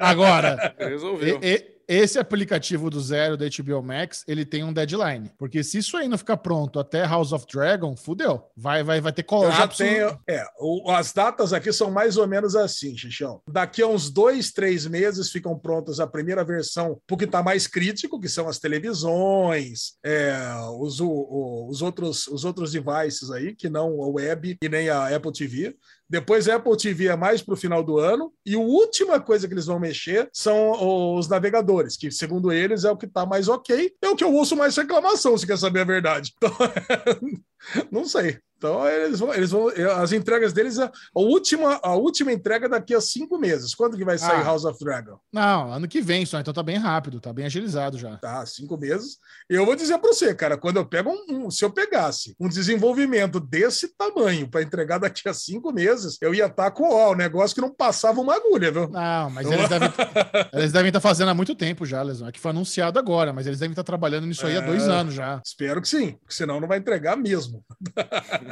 Agora, 0.00 0.74
Resolveu. 0.78 1.38
E, 1.40 1.46
e 1.46 1.75
esse 1.88 2.18
aplicativo 2.18 2.90
do 2.90 3.00
zero 3.00 3.36
da 3.36 3.46
HBO 3.46 3.82
Max, 3.82 4.24
ele 4.26 4.44
tem 4.44 4.64
um 4.64 4.72
deadline. 4.72 5.30
Porque 5.38 5.62
se 5.62 5.78
isso 5.78 5.96
aí 5.96 6.08
não 6.08 6.18
ficar 6.18 6.36
pronto 6.38 6.78
até 6.78 7.04
House 7.04 7.32
of 7.32 7.46
Dragon, 7.52 7.96
fudeu. 7.96 8.42
Vai, 8.56 8.82
vai, 8.82 9.00
vai 9.00 9.12
ter 9.12 9.22
colapso. 9.22 9.78
Tenho. 9.78 10.18
É, 10.28 10.44
o, 10.58 10.90
as 10.90 11.12
datas 11.12 11.52
aqui 11.52 11.72
são 11.72 11.90
mais 11.90 12.16
ou 12.16 12.26
menos 12.26 12.56
assim, 12.56 12.96
Xixão. 12.96 13.40
Daqui 13.48 13.82
a 13.82 13.86
uns 13.86 14.10
dois, 14.10 14.52
três 14.52 14.86
meses 14.86 15.30
ficam 15.30 15.58
prontas 15.58 16.00
a 16.00 16.06
primeira 16.06 16.44
versão, 16.44 17.00
porque 17.06 17.24
está 17.24 17.42
mais 17.42 17.66
crítico, 17.66 18.20
que 18.20 18.28
são 18.28 18.48
as 18.48 18.58
televisões, 18.58 19.92
é, 20.04 20.34
os, 20.78 21.00
o, 21.00 21.68
os, 21.68 21.82
outros, 21.82 22.26
os 22.26 22.44
outros 22.44 22.72
devices 22.72 23.30
aí, 23.30 23.54
que 23.54 23.68
não 23.68 24.02
a 24.02 24.08
web 24.08 24.56
e 24.60 24.68
nem 24.68 24.88
a 24.88 25.14
Apple 25.14 25.32
TV. 25.32 25.76
Depois 26.08 26.48
Apple 26.48 26.76
TV 26.76 27.08
é 27.08 27.16
mais 27.16 27.42
para 27.42 27.54
o 27.54 27.56
final 27.56 27.82
do 27.82 27.98
ano. 27.98 28.32
E 28.44 28.54
a 28.54 28.58
última 28.58 29.20
coisa 29.20 29.46
que 29.48 29.54
eles 29.54 29.66
vão 29.66 29.78
mexer 29.78 30.28
são 30.32 31.16
os 31.16 31.28
navegadores, 31.28 31.96
que 31.96 32.10
segundo 32.10 32.52
eles 32.52 32.84
é 32.84 32.90
o 32.90 32.96
que 32.96 33.06
está 33.06 33.26
mais 33.26 33.48
ok. 33.48 33.92
É 34.00 34.08
o 34.08 34.16
que 34.16 34.24
eu 34.24 34.32
ouço 34.32 34.56
mais 34.56 34.76
reclamação, 34.76 35.36
se 35.36 35.46
quer 35.46 35.58
saber 35.58 35.80
a 35.80 35.84
verdade. 35.84 36.32
Então, 37.66 37.88
não 37.90 38.04
sei. 38.04 38.38
Então, 38.56 38.88
eles 38.88 39.20
vão, 39.20 39.34
eles 39.34 39.50
vão. 39.50 39.68
As 39.96 40.12
entregas 40.12 40.52
deles, 40.52 40.78
a 40.78 40.90
última, 41.14 41.78
a 41.82 41.94
última 41.94 42.32
entrega 42.32 42.68
daqui 42.68 42.94
a 42.94 43.00
cinco 43.00 43.38
meses. 43.38 43.74
Quando 43.74 43.96
que 43.96 44.04
vai 44.04 44.16
sair 44.16 44.40
ah, 44.40 44.44
House 44.44 44.64
of 44.64 44.82
Dragon? 44.82 45.18
Não, 45.32 45.72
ano 45.72 45.86
que 45.86 46.00
vem 46.00 46.24
só, 46.24 46.40
então 46.40 46.54
tá 46.54 46.62
bem 46.62 46.78
rápido, 46.78 47.20
tá 47.20 47.32
bem 47.32 47.44
agilizado 47.44 47.98
já. 47.98 48.16
Tá, 48.16 48.44
cinco 48.46 48.78
meses. 48.78 49.18
Eu 49.48 49.66
vou 49.66 49.76
dizer 49.76 49.98
para 49.98 50.12
você, 50.12 50.34
cara, 50.34 50.56
quando 50.56 50.78
eu 50.78 50.86
pego 50.86 51.10
um, 51.10 51.46
um, 51.46 51.50
Se 51.50 51.64
eu 51.64 51.70
pegasse 51.70 52.34
um 52.40 52.48
desenvolvimento 52.48 53.38
desse 53.38 53.88
tamanho 53.96 54.48
para 54.48 54.62
entregar 54.62 54.98
daqui 54.98 55.28
a 55.28 55.34
cinco 55.34 55.72
meses, 55.72 56.16
eu 56.22 56.34
ia 56.34 56.46
estar 56.46 56.64
tá 56.64 56.70
com 56.70 56.84
ó, 56.84 57.12
o 57.12 57.14
negócio 57.14 57.54
que 57.54 57.60
não 57.60 57.72
passava 57.72 58.20
uma 58.20 58.36
agulha, 58.36 58.72
viu? 58.72 58.88
Não, 58.88 59.30
mas 59.30 59.50
eles 59.50 59.68
devem, 59.68 59.92
eles 60.52 60.72
devem 60.72 60.88
estar 60.88 61.00
tá 61.00 61.08
fazendo 61.08 61.28
há 61.28 61.34
muito 61.34 61.54
tempo 61.54 61.84
já, 61.84 62.02
Lesão. 62.02 62.28
É 62.28 62.32
que 62.32 62.40
foi 62.40 62.50
anunciado 62.52 62.98
agora, 62.98 63.32
mas 63.32 63.46
eles 63.46 63.58
devem 63.58 63.72
estar 63.72 63.82
tá 63.82 63.86
trabalhando 63.86 64.26
nisso 64.26 64.46
aí 64.46 64.54
é, 64.54 64.58
há 64.58 64.60
dois 64.60 64.86
é, 64.86 64.90
anos 64.90 65.14
já. 65.14 65.42
Espero 65.44 65.82
que 65.82 65.88
sim, 65.88 66.12
porque 66.12 66.34
senão 66.34 66.58
não 66.58 66.68
vai 66.68 66.78
entregar 66.78 67.16
mesmo. 67.16 67.62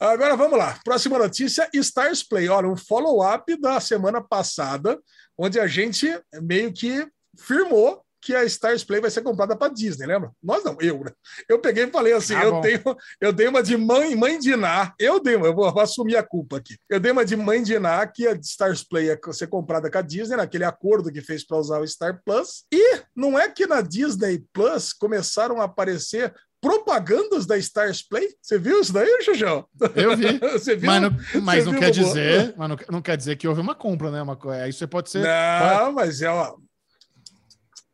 Agora 0.00 0.36
vamos 0.36 0.58
lá. 0.58 0.78
Próxima 0.84 1.18
notícia: 1.18 1.68
Stars 1.74 2.22
Play. 2.22 2.48
Olha, 2.48 2.68
um 2.68 2.76
follow-up 2.76 3.60
da 3.60 3.80
semana 3.80 4.22
passada, 4.22 4.98
onde 5.36 5.58
a 5.58 5.66
gente 5.66 6.08
meio 6.40 6.72
que 6.72 7.06
firmou 7.36 8.04
que 8.20 8.34
a 8.34 8.44
Stars 8.44 8.84
Play 8.84 9.00
vai 9.00 9.10
ser 9.10 9.22
comprada 9.22 9.56
para 9.56 9.72
Disney, 9.72 10.06
lembra? 10.06 10.30
Nós 10.42 10.64
não, 10.64 10.76
eu, 10.80 11.02
né? 11.04 11.12
Eu 11.48 11.58
peguei 11.58 11.84
e 11.84 11.90
falei 11.90 12.12
assim: 12.12 12.34
ah, 12.34 12.44
eu, 12.44 12.60
tenho, 12.60 12.80
eu 13.20 13.32
dei 13.32 13.48
uma 13.48 13.62
de 13.62 13.76
mãe, 13.76 14.14
mãe 14.14 14.38
de 14.38 14.54
Ná, 14.56 14.92
eu 14.98 15.20
dei 15.20 15.36
uma, 15.36 15.46
eu 15.46 15.54
vou, 15.54 15.72
vou, 15.72 15.82
assumir 15.82 16.16
a 16.16 16.22
culpa 16.22 16.58
aqui. 16.58 16.76
Eu 16.88 17.00
dei 17.00 17.12
uma 17.12 17.24
de 17.24 17.36
mãe 17.36 17.62
de 17.62 17.78
Ná 17.78 18.06
que 18.06 18.26
a 18.26 18.32
Stars 18.34 18.82
Play 18.82 19.06
ia 19.06 19.18
ser 19.32 19.46
comprada 19.46 19.90
com 19.90 19.98
a 19.98 20.02
Disney, 20.02 20.36
naquele 20.36 20.64
acordo 20.64 21.12
que 21.12 21.20
fez 21.20 21.46
para 21.46 21.58
usar 21.58 21.80
o 21.80 21.86
Star 21.86 22.20
Plus. 22.24 22.64
E 22.72 23.00
não 23.14 23.38
é 23.38 23.48
que 23.48 23.66
na 23.66 23.80
Disney 23.80 24.44
Plus 24.52 24.92
começaram 24.92 25.60
a 25.60 25.64
aparecer 25.64 26.34
propagandas 26.60 27.46
da 27.46 27.56
Stars 27.58 28.02
Play. 28.02 28.28
Você 28.40 28.58
viu 28.58 28.80
isso 28.80 28.92
daí, 28.92 29.22
Jujão? 29.22 29.66
Eu 29.94 30.16
vi. 30.16 30.38
você 30.52 30.76
viu? 30.76 30.86
Mas 30.86 31.02
não, 31.02 31.10
mas 31.42 31.66
não 31.66 31.74
quer 31.74 31.90
dizer, 31.90 32.54
mas 32.56 32.68
não, 32.68 32.76
não, 32.90 33.02
quer 33.02 33.16
dizer 33.16 33.36
que 33.36 33.46
houve 33.46 33.60
uma 33.60 33.74
compra, 33.74 34.10
né? 34.10 34.22
Uma, 34.22 34.38
é, 34.56 34.68
isso 34.68 34.86
pode 34.88 35.10
ser. 35.10 35.22
Não, 35.22 35.92
pode... 35.92 35.94
mas 35.94 36.22
é 36.22 36.28
ó. 36.28 36.56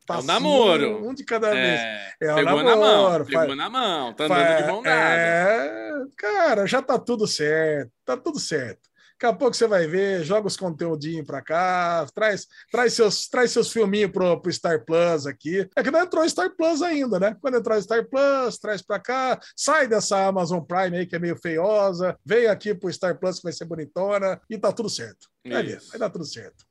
Tá 0.06 0.16
é 0.16 0.18
o 0.18 0.22
namoro. 0.22 1.08
Um 1.08 1.14
de 1.14 1.24
cada 1.24 1.50
vez. 1.50 1.80
É, 1.80 2.14
é 2.20 2.34
pegou 2.34 2.62
namoro, 2.62 2.64
na 2.64 2.76
mão. 2.76 3.24
Pegou 3.24 3.56
na 3.56 3.70
mão. 3.70 4.12
Tá 4.12 4.24
andando 4.24 4.38
faz, 4.38 4.64
de 4.64 4.70
mão 4.70 4.82
dada. 4.82 4.96
É, 4.98 5.92
cara, 6.16 6.66
já 6.66 6.82
tá 6.82 6.98
tudo 6.98 7.26
certo. 7.26 7.90
Tá 8.04 8.16
tudo 8.16 8.38
certo. 8.38 8.93
Daqui 9.14 9.26
a 9.26 9.32
pouco 9.32 9.54
você 9.54 9.66
vai 9.66 9.86
ver, 9.86 10.24
joga 10.24 10.48
os 10.48 10.56
conteúdinhos 10.56 11.24
para 11.24 11.40
cá, 11.40 12.06
traz, 12.14 12.46
traz, 12.70 12.92
seus, 12.92 13.28
traz 13.28 13.50
seus 13.52 13.72
filminhos 13.72 14.10
pro, 14.10 14.40
pro 14.40 14.52
Star 14.52 14.84
Plus 14.84 15.26
aqui. 15.26 15.68
É 15.76 15.82
que 15.82 15.90
não 15.90 16.00
entrou 16.00 16.28
Star 16.28 16.50
Plus 16.56 16.82
ainda, 16.82 17.20
né? 17.20 17.36
Quando 17.40 17.56
entrar 17.56 17.80
Star 17.80 18.04
Plus, 18.04 18.58
traz 18.58 18.82
para 18.82 18.98
cá, 18.98 19.40
sai 19.56 19.86
dessa 19.86 20.26
Amazon 20.26 20.60
Prime 20.60 20.98
aí 20.98 21.06
que 21.06 21.14
é 21.14 21.18
meio 21.18 21.36
feiosa, 21.36 22.18
vem 22.24 22.46
aqui 22.46 22.74
pro 22.74 22.92
Star 22.92 23.18
Plus 23.18 23.36
que 23.36 23.44
vai 23.44 23.52
ser 23.52 23.64
bonitona 23.66 24.40
e 24.50 24.58
tá 24.58 24.72
tudo 24.72 24.90
certo. 24.90 25.28
Vai, 25.46 25.62
ver, 25.62 25.80
vai 25.90 25.98
dar 25.98 26.10
tudo 26.10 26.24
certo. 26.24 26.64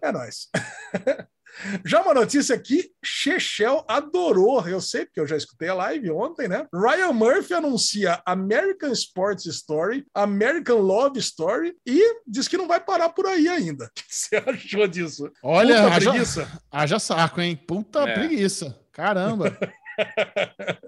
é 0.00 0.12
nóis. 0.12 0.48
Já 1.84 2.02
uma 2.02 2.14
notícia 2.14 2.54
aqui, 2.54 2.90
Chechel 3.04 3.84
adorou, 3.88 4.66
eu 4.68 4.80
sei 4.80 5.04
porque 5.04 5.20
eu 5.20 5.26
já 5.26 5.36
escutei 5.36 5.68
a 5.68 5.74
live 5.74 6.10
ontem, 6.10 6.48
né? 6.48 6.66
Ryan 6.72 7.12
Murphy 7.12 7.54
anuncia 7.54 8.20
American 8.24 8.92
Sports 8.92 9.46
Story, 9.46 10.04
American 10.14 10.78
Love 10.78 11.18
Story 11.18 11.74
e 11.86 12.20
diz 12.26 12.48
que 12.48 12.56
não 12.56 12.68
vai 12.68 12.80
parar 12.80 13.08
por 13.10 13.26
aí 13.26 13.48
ainda. 13.48 13.90
O 13.90 13.92
que 13.94 14.02
você 14.14 14.36
achou 14.36 14.86
disso? 14.86 15.30
Olha, 15.42 15.82
Puta 15.82 15.94
haja, 15.94 16.10
preguiça. 16.10 16.62
haja 16.70 16.98
saco, 16.98 17.40
hein? 17.40 17.56
Puta 17.56 18.00
É. 18.00 18.14
preguiça. 18.14 18.78
Caramba. 18.92 19.56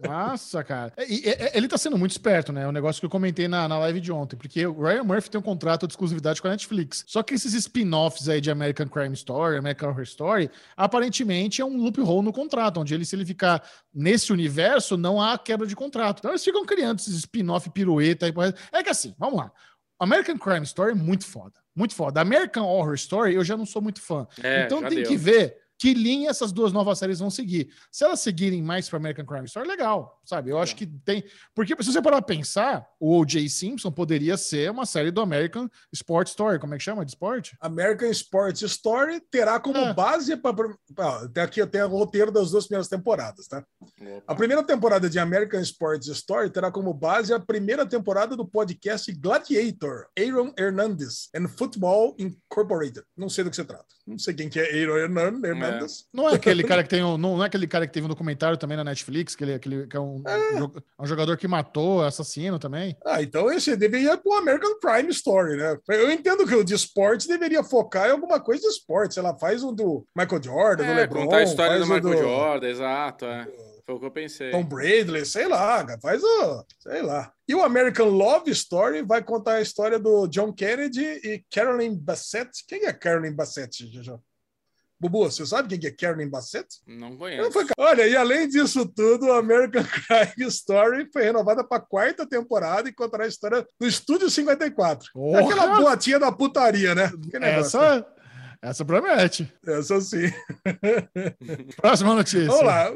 Nossa, 0.07 0.63
cara. 0.65 0.93
E- 1.09 1.29
e- 1.29 1.31
e- 1.31 1.51
ele 1.55 1.69
tá 1.69 1.79
sendo 1.79 1.97
muito 1.99 2.11
esperto, 2.13 2.53
né? 2.53 2.67
O 2.67 2.73
negócio 2.73 3.01
que 3.01 3.07
eu 3.07 3.11
comentei 3.11 3.49
na, 3.49 3.69
na 3.69 3.79
live 3.79 4.01
de 4.01 4.13
ontem. 4.13 4.37
Porque 4.37 4.67
o 4.67 4.83
Ryan 4.83 5.05
Murphy 5.05 5.31
tem 5.31 5.39
um 5.39 5.43
contrato 5.43 5.87
de 5.87 5.93
exclusividade 5.93 6.41
com 6.41 6.49
a 6.49 6.51
Netflix. 6.51 7.05
Só 7.07 7.23
que 7.23 7.35
esses 7.35 7.55
spin-offs 7.55 8.29
aí 8.29 8.41
de 8.41 8.51
American 8.51 8.89
Crime 8.89 9.15
Story, 9.15 9.57
American 9.57 9.91
Horror 9.91 10.03
Story, 10.03 10.51
aparentemente 10.77 11.61
é 11.61 11.65
um 11.65 11.77
loophole 11.77 12.23
no 12.25 12.33
contrato, 12.33 12.81
onde 12.81 12.95
ele, 12.95 13.05
se 13.05 13.15
ele 13.17 13.25
ficar 13.25 13.63
nesse 13.95 14.33
universo, 14.33 14.97
não 14.97 15.21
há 15.21 15.39
quebra 15.39 15.67
de 15.67 15.77
contrato. 15.77 16.19
Então 16.19 16.31
eles 16.31 16.45
ficam 16.45 16.65
criando 16.65 16.99
esses 16.99 17.15
spin-off 17.17 17.69
pirueta. 17.71 18.27
aí. 18.27 18.33
É 18.73 18.83
que 18.83 18.91
assim, 18.91 19.15
vamos 19.19 19.39
lá. 19.39 19.53
American 19.99 20.37
Crime 20.37 20.65
Story 20.65 20.93
é 20.93 20.95
muito 20.95 21.25
foda. 21.25 21.53
Muito 21.75 21.95
foda. 21.95 22.21
American 22.21 22.65
Horror 22.67 22.95
Story 22.95 23.35
eu 23.35 23.45
já 23.45 23.57
não 23.57 23.65
sou 23.65 23.81
muito 23.81 24.01
fã. 24.01 24.27
É, 24.43 24.65
então 24.65 24.83
tem 24.83 24.99
deu. 24.99 25.07
que 25.07 25.17
ver 25.17 25.62
que 25.83 25.95
linha 25.95 26.30
essas 26.30 26.53
duas 26.53 26.72
novas 26.72 26.97
séries 26.97 27.18
vão 27.18 27.28
seguir. 27.28 27.68
Se 27.91 28.05
elas 28.05 28.20
seguirem 28.20 28.62
mais 28.62 28.89
para 28.89 28.99
American 28.99 29.26
Crime 29.26 29.47
Story, 29.47 29.66
legal, 29.66 30.20
sabe? 30.24 30.49
Eu 30.51 30.59
acho 30.61 30.76
que 30.76 30.87
tem. 30.87 31.24
Porque 31.57 31.74
se 31.83 31.93
você 31.93 32.01
parar 32.01 32.22
pra 32.22 32.37
pensar, 32.37 32.87
o 33.01 33.18
O.J. 33.18 33.49
Simpson 33.49 33.91
poderia 33.91 34.37
ser 34.37 34.70
uma 34.70 34.87
série 34.87 35.11
do 35.11 35.20
American 35.20 35.68
Sport 35.93 36.28
Story. 36.28 36.61
Como 36.61 36.72
é 36.72 36.78
que 36.78 36.85
chama? 36.85 37.05
De 37.05 37.11
esporte? 37.11 37.57
American 37.61 38.09
Sports 38.11 38.62
Story 38.62 39.20
terá 39.28 39.59
como 39.59 39.76
É. 39.76 39.93
base 39.93 40.37
para 40.37 40.55
até 41.24 41.43
aqui 41.43 41.61
eu 41.61 41.66
tenho 41.66 41.87
o 41.87 41.89
roteiro 41.89 42.30
das 42.30 42.53
duas 42.53 42.64
primeiras 42.66 42.87
temporadas, 42.87 43.49
tá? 43.49 43.59
A 43.59 44.05
Opa. 44.18 44.35
primeira 44.37 44.62
temporada 44.62 45.11
de 45.11 45.18
American 45.18 45.61
Sports 45.62 46.07
Story 46.07 46.49
terá 46.49 46.70
como 46.70 46.95
base 46.95 47.35
a 47.35 47.41
primeira 47.41 47.85
temporada 47.85 48.37
do 48.37 48.47
podcast 48.47 49.11
Gladiator, 49.12 50.07
Aaron 50.16 50.53
Hernandez 50.57 51.28
and 51.35 51.49
Football 51.49 52.14
Incorporated. 52.20 53.03
Não 53.16 53.28
sei 53.28 53.43
do 53.43 53.51
que 53.51 53.57
se 53.57 53.64
trata. 53.64 53.87
Não 54.07 54.18
sei 54.18 54.35
quem 54.35 54.49
que 54.49 54.61
é 54.61 54.83
Aaron 54.83 54.97
Hernan- 54.99 55.41
Não 56.12 56.29
é 56.29 56.35
aquele 56.35 56.62
cara 56.62 56.83
que 56.83 56.89
tem 56.89 57.03
um, 57.05 57.16
não 57.18 57.43
é 57.43 57.47
aquele 57.47 57.66
cara 57.66 57.87
que 57.87 57.93
teve 57.93 58.07
um 58.07 58.09
documentário 58.09 58.57
também 58.57 58.77
na 58.77 58.85
Netflix, 58.85 59.35
que 59.35 59.45
ele 59.45 59.55
aquele, 59.55 59.87
que 59.87 59.97
é 59.97 60.01
um, 60.01 60.23
jo- 60.59 60.73
é 60.99 61.03
um 61.03 61.07
jogador 61.07 61.37
que 61.37 61.47
matou, 61.49 62.03
assassino 62.03 62.59
também. 62.59 62.97
Ah, 63.07 63.23
então 63.23 63.51
esse 63.53 63.77
deveria 63.77 64.16
pro 64.16 64.35
American 64.35 64.79
Crime 64.79 65.11
Story, 65.11 65.57
né? 65.57 65.79
Eu 65.89 66.11
entendo 66.11 66.47
que 66.47 66.55
o 66.55 66.64
de 66.64 66.75
esporte 66.75 67.27
deveria 67.29 67.62
focar 67.62 68.09
em 68.09 68.12
alguma 68.12 68.41
coisa 68.41 68.62
de 68.62 68.68
esporte. 68.68 69.14
Sei 69.14 69.23
lá, 69.23 69.37
faz 69.39 69.62
um 69.62 69.75
do 69.75 70.07
Michael 70.16 70.43
Jordan, 70.43 70.85
do 70.85 70.91
É, 70.91 70.95
LeBron, 70.95 71.25
contar 71.25 71.37
a 71.39 71.43
história 71.43 71.79
do 71.79 71.87
Michael 71.87 72.18
Jordan, 72.18 72.68
exato. 72.68 73.25
É. 73.25 73.47
Foi 73.85 73.97
o 73.97 73.99
que 73.99 74.07
eu 74.07 74.11
pensei. 74.12 74.51
Tom 74.53 74.62
Bradley, 74.64 75.27
sei 75.27 75.49
lá, 75.49 75.85
faz 76.01 76.23
o. 76.23 76.64
Sei 76.79 77.03
lá. 77.03 77.33
E 77.49 77.55
o 77.55 77.62
American 77.64 78.09
Love 78.11 78.49
Story 78.53 79.03
vai 79.03 79.25
contar 79.25 79.55
a 79.55 79.61
história 79.61 79.99
do 79.99 80.29
John 80.29 80.53
Kennedy 80.53 81.03
e 81.05 81.45
Carolyn 81.53 81.93
Bassett. 81.99 82.49
Quem 82.68 82.85
é 82.87 82.93
Carolyn 82.93 83.35
Bassett, 83.35 83.91
Jojo? 83.93 84.20
Bubu, 85.03 85.24
você 85.28 85.44
sabe 85.44 85.68
quem 85.68 85.80
que 85.80 85.86
é 85.88 85.90
Carolyn 85.90 86.28
Bassett? 86.30 86.68
Não 86.86 87.16
conheço. 87.16 87.50
foi- 87.50 87.66
Olha, 87.76 88.07
e 88.07 88.16
além 88.16 88.46
disso 88.48 88.86
tudo, 88.86 89.26
o 89.26 89.32
American 89.32 89.82
Crime 90.07 90.48
Story 90.48 91.09
foi 91.12 91.24
renovada 91.24 91.64
para 91.64 91.78
a 91.78 91.84
quarta 91.84 92.24
temporada 92.24 92.88
e 92.88 92.92
contará 92.92 93.24
a 93.24 93.28
história 93.28 93.66
do 93.80 93.86
Estúdio 93.86 94.30
54. 94.30 95.11
Porra! 95.12 95.40
Aquela 95.40 95.80
boatinha 95.80 96.20
da 96.20 96.30
putaria, 96.30 96.94
né? 96.94 97.11
Né? 97.32 97.59
Essa, 97.59 98.07
essa 98.62 98.84
promete. 98.84 99.53
Essa 99.66 100.00
sim. 100.00 100.30
Próxima 101.80 102.14
notícia. 102.14 102.46
Vamos 102.46 102.64
lá. 102.64 102.92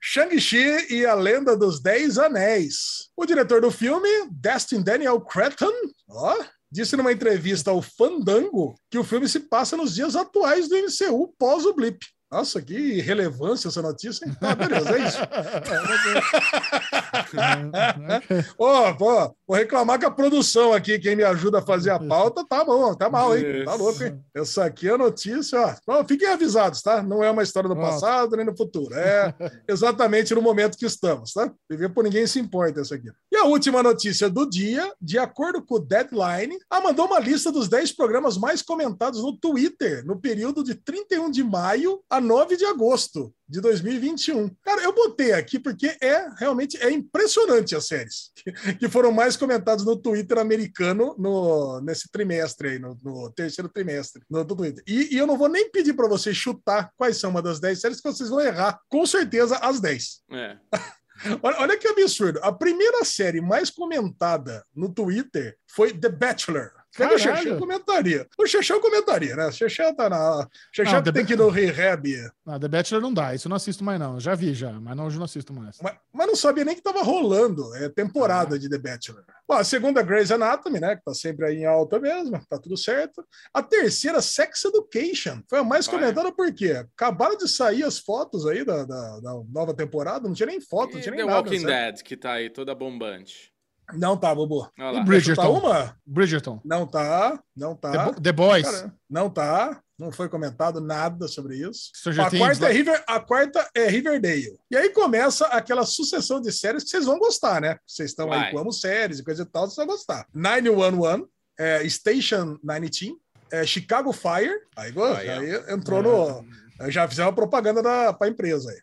Shang-Chi 0.00 0.86
e 0.94 1.04
a 1.04 1.14
Lenda 1.14 1.56
dos 1.56 1.80
Dez 1.82 2.18
Anéis. 2.18 3.08
O 3.16 3.26
diretor 3.26 3.60
do 3.60 3.70
filme, 3.72 4.08
Destin 4.30 4.80
Daniel 4.80 5.20
Cretton, 5.20 5.72
ó, 6.08 6.36
disse 6.70 6.96
numa 6.96 7.12
entrevista 7.12 7.70
ao 7.70 7.80
Fandango 7.82 8.74
que 8.90 8.98
o 8.98 9.04
filme 9.04 9.28
se 9.28 9.40
passa 9.40 9.76
nos 9.76 9.94
dias 9.94 10.14
atuais 10.14 10.68
do 10.68 10.76
MCU 10.76 11.34
pós 11.38 11.64
o 11.64 11.74
Blip. 11.74 11.98
Nossa, 12.30 12.60
que 12.60 13.00
relevância 13.00 13.68
essa 13.68 13.80
notícia, 13.80 14.26
hein? 14.26 14.36
Tá, 14.38 14.54
beleza, 14.54 14.90
é 14.90 15.06
isso. 15.06 15.18
Ô, 18.58 18.94
pô, 18.96 19.34
vou 19.46 19.56
reclamar 19.56 19.98
com 19.98 20.06
a 20.06 20.10
produção 20.10 20.74
aqui, 20.74 20.98
quem 20.98 21.16
me 21.16 21.24
ajuda 21.24 21.60
a 21.60 21.62
fazer 21.62 21.88
a 21.90 21.98
pauta, 21.98 22.44
tá 22.46 22.62
bom, 22.64 22.94
tá 22.94 23.08
mal, 23.08 23.34
hein? 23.36 23.64
Tá 23.64 23.74
louco, 23.74 24.04
hein? 24.04 24.22
Essa 24.34 24.66
aqui 24.66 24.88
é 24.88 24.92
a 24.92 24.98
notícia, 24.98 25.74
ó. 25.86 26.04
Fiquem 26.04 26.28
avisados, 26.28 26.82
tá? 26.82 27.02
Não 27.02 27.24
é 27.24 27.30
uma 27.30 27.42
história 27.42 27.68
do 27.68 27.76
passado 27.76 28.36
nem 28.36 28.44
no 28.44 28.56
futuro. 28.56 28.94
É 28.94 29.34
exatamente 29.66 30.34
no 30.34 30.42
momento 30.42 30.76
que 30.76 30.84
estamos, 30.84 31.32
tá? 31.32 31.50
Viver 31.68 31.88
por 31.88 32.04
ninguém 32.04 32.26
se 32.26 32.38
importa 32.38 32.80
essa 32.80 32.94
aqui. 32.94 33.10
E 33.32 33.36
a 33.36 33.44
última 33.44 33.82
notícia 33.82 34.28
do 34.28 34.44
dia, 34.48 34.92
de 35.00 35.18
acordo 35.18 35.62
com 35.62 35.76
o 35.76 35.80
Deadline, 35.80 36.58
a 36.68 36.80
mandou 36.80 37.06
uma 37.06 37.18
lista 37.18 37.50
dos 37.50 37.68
10 37.68 37.92
programas 37.92 38.36
mais 38.36 38.60
comentados 38.60 39.22
no 39.22 39.34
Twitter 39.36 40.04
no 40.04 40.20
período 40.20 40.62
de 40.62 40.74
31 40.74 41.30
de 41.30 41.42
maio 41.42 42.02
a 42.10 42.17
9 42.20 42.56
de 42.56 42.64
agosto 42.64 43.34
de 43.48 43.60
2021. 43.60 44.50
Cara, 44.62 44.82
eu 44.82 44.94
botei 44.94 45.32
aqui 45.32 45.58
porque 45.58 45.96
é 46.00 46.28
realmente 46.38 46.76
é 46.82 46.90
impressionante 46.90 47.74
as 47.74 47.86
séries 47.86 48.30
que, 48.78 48.88
foram 48.88 49.12
mais 49.12 49.36
comentadas 49.36 49.84
no 49.84 49.96
Twitter 49.96 50.38
americano 50.38 51.14
no, 51.18 51.80
nesse 51.80 52.10
trimestre 52.10 52.70
aí, 52.70 52.78
no, 52.78 52.98
no 53.02 53.30
terceiro 53.32 53.68
trimestre 53.68 54.22
no, 54.28 54.44
do 54.44 54.56
Twitter. 54.56 54.82
E, 54.86 55.14
e 55.14 55.18
eu 55.18 55.26
não 55.26 55.38
vou 55.38 55.48
nem 55.48 55.70
pedir 55.70 55.94
para 55.94 56.08
vocês 56.08 56.36
chutar 56.36 56.90
quais 56.96 57.18
são 57.18 57.30
uma 57.30 57.42
das 57.42 57.60
10 57.60 57.80
séries 57.80 58.00
que 58.00 58.10
vocês 58.10 58.28
vão 58.28 58.40
errar. 58.40 58.78
Com 58.88 59.04
certeza 59.06 59.56
as 59.56 59.80
10. 59.80 60.22
É. 60.32 60.56
Olha, 61.42 61.58
olha 61.58 61.76
que 61.76 61.88
absurdo. 61.88 62.38
A 62.44 62.52
primeira 62.52 63.04
série 63.04 63.40
mais 63.40 63.70
comentada 63.70 64.64
no 64.72 64.88
Twitter 64.88 65.56
foi 65.66 65.92
The 65.92 66.08
Bachelor. 66.08 66.70
Cadê 66.98 67.14
o 67.14 67.18
Caralho. 67.18 67.42
Xexão 67.42 67.58
comentaria? 67.58 68.26
O 68.38 68.46
Xexão 68.46 68.80
comentaria, 68.80 69.36
né? 69.36 69.46
O 69.46 69.52
Xexão 69.52 69.94
tá 69.94 70.10
na. 70.10 70.40
O 70.40 70.48
Xexão 70.74 70.94
Não, 70.94 71.02
que 71.02 71.10
The 71.10 71.12
tem 71.18 71.24
que 71.26 71.32
ir 71.34 71.36
no 71.36 71.48
rehab. 71.48 72.04
Ah, 72.46 72.58
The 72.58 72.68
Bachelor 72.68 73.02
não 73.02 73.14
dá, 73.14 73.34
isso 73.34 73.46
eu 73.46 73.50
não 73.50 73.56
assisto 73.56 73.84
mais, 73.84 73.98
não. 74.00 74.18
Já 74.18 74.34
vi 74.34 74.52
já, 74.54 74.72
mas 74.72 74.96
não, 74.96 75.06
hoje 75.06 75.16
eu 75.16 75.20
não 75.20 75.24
assisto 75.26 75.52
mais. 75.54 75.78
Mas, 75.82 75.94
mas 76.12 76.26
não 76.26 76.34
sabia 76.36 76.64
nem 76.64 76.74
que 76.74 76.82
tava 76.82 77.02
rolando. 77.02 77.74
É 77.76 77.88
temporada 77.88 78.58
de 78.58 78.68
The 78.68 78.78
Bachelor. 78.78 79.24
Bom, 79.46 79.54
a 79.54 79.64
segunda, 79.64 80.02
Grey's 80.02 80.30
Anatomy, 80.30 80.80
né? 80.80 80.96
Que 80.96 81.02
tá 81.04 81.14
sempre 81.14 81.46
aí 81.46 81.56
em 81.58 81.64
alta 81.66 81.98
mesmo. 81.98 82.38
Tá 82.48 82.58
tudo 82.58 82.76
certo. 82.76 83.24
A 83.54 83.62
terceira, 83.62 84.20
Sex 84.20 84.64
Education. 84.64 85.40
Foi 85.48 85.60
a 85.60 85.64
mais 85.64 85.88
Olha. 85.88 85.98
comentada 85.98 86.32
por 86.32 86.52
quê? 86.52 86.84
Acabaram 86.96 87.36
de 87.36 87.48
sair 87.48 87.82
as 87.84 87.98
fotos 87.98 88.46
aí 88.46 88.64
da, 88.64 88.84
da, 88.84 89.20
da 89.20 89.32
nova 89.50 89.72
temporada. 89.72 90.26
Não 90.26 90.34
tinha 90.34 90.46
nem 90.46 90.60
foto, 90.60 90.92
não 90.92 90.98
E 90.98 91.02
tinha 91.02 91.12
The 91.12 91.16
nem 91.18 91.26
nada. 91.26 91.38
Walking 91.38 91.60
sabe? 91.60 91.72
Dead, 91.72 92.02
que 92.02 92.16
tá 92.16 92.32
aí 92.32 92.50
toda 92.50 92.74
bombante. 92.74 93.50
Não 93.94 94.16
tá, 94.16 94.34
Bobo. 94.34 94.70
Lá. 94.78 95.02
Bridgerton? 95.04 95.42
Tá 95.42 95.48
uma? 95.48 95.96
Bridgerton. 96.06 96.60
Não 96.64 96.86
tá, 96.86 97.42
não 97.56 97.74
tá. 97.74 97.90
The, 97.92 98.04
Bo- 98.04 98.20
The 98.20 98.32
Boys. 98.32 98.70
Cara, 98.70 98.94
não 99.08 99.30
tá, 99.30 99.80
não 99.98 100.12
foi 100.12 100.28
comentado 100.28 100.80
nada 100.80 101.26
sobre 101.26 101.56
isso. 101.56 101.90
Stranger 101.96 102.26
A 102.26 102.30
Things, 102.30 102.42
quarta, 102.46 102.66
é 102.68 102.72
River, 102.72 103.04
a 103.06 103.20
quarta 103.20 103.70
é 103.74 103.86
Riverdale. 103.88 104.58
E 104.70 104.76
aí 104.76 104.90
começa 104.90 105.46
aquela 105.46 105.84
sucessão 105.86 106.40
de 106.40 106.52
séries 106.52 106.84
que 106.84 106.90
vocês 106.90 107.06
vão 107.06 107.18
gostar, 107.18 107.60
né? 107.60 107.78
Vocês 107.86 108.10
estão 108.10 108.30
aí 108.32 108.52
com 108.52 108.58
amo 108.58 108.72
séries 108.72 109.18
e 109.20 109.24
coisa 109.24 109.42
e 109.42 109.46
tal, 109.46 109.64
vocês 109.66 109.76
vão 109.76 109.86
gostar. 109.86 110.26
911, 110.34 111.24
é, 111.58 111.88
Station 111.88 112.58
19, 112.62 113.16
é, 113.50 113.64
Chicago 113.66 114.12
Fire. 114.12 114.54
Aí, 114.76 114.92
Aí, 115.18 115.30
aí 115.30 115.72
entrou 115.74 116.02
no. 116.02 116.90
Já 116.90 117.08
fizeram 117.08 117.30
uma 117.30 117.34
propaganda 117.34 117.82
da, 117.82 118.12
pra 118.12 118.28
empresa 118.28 118.70
aí. 118.70 118.78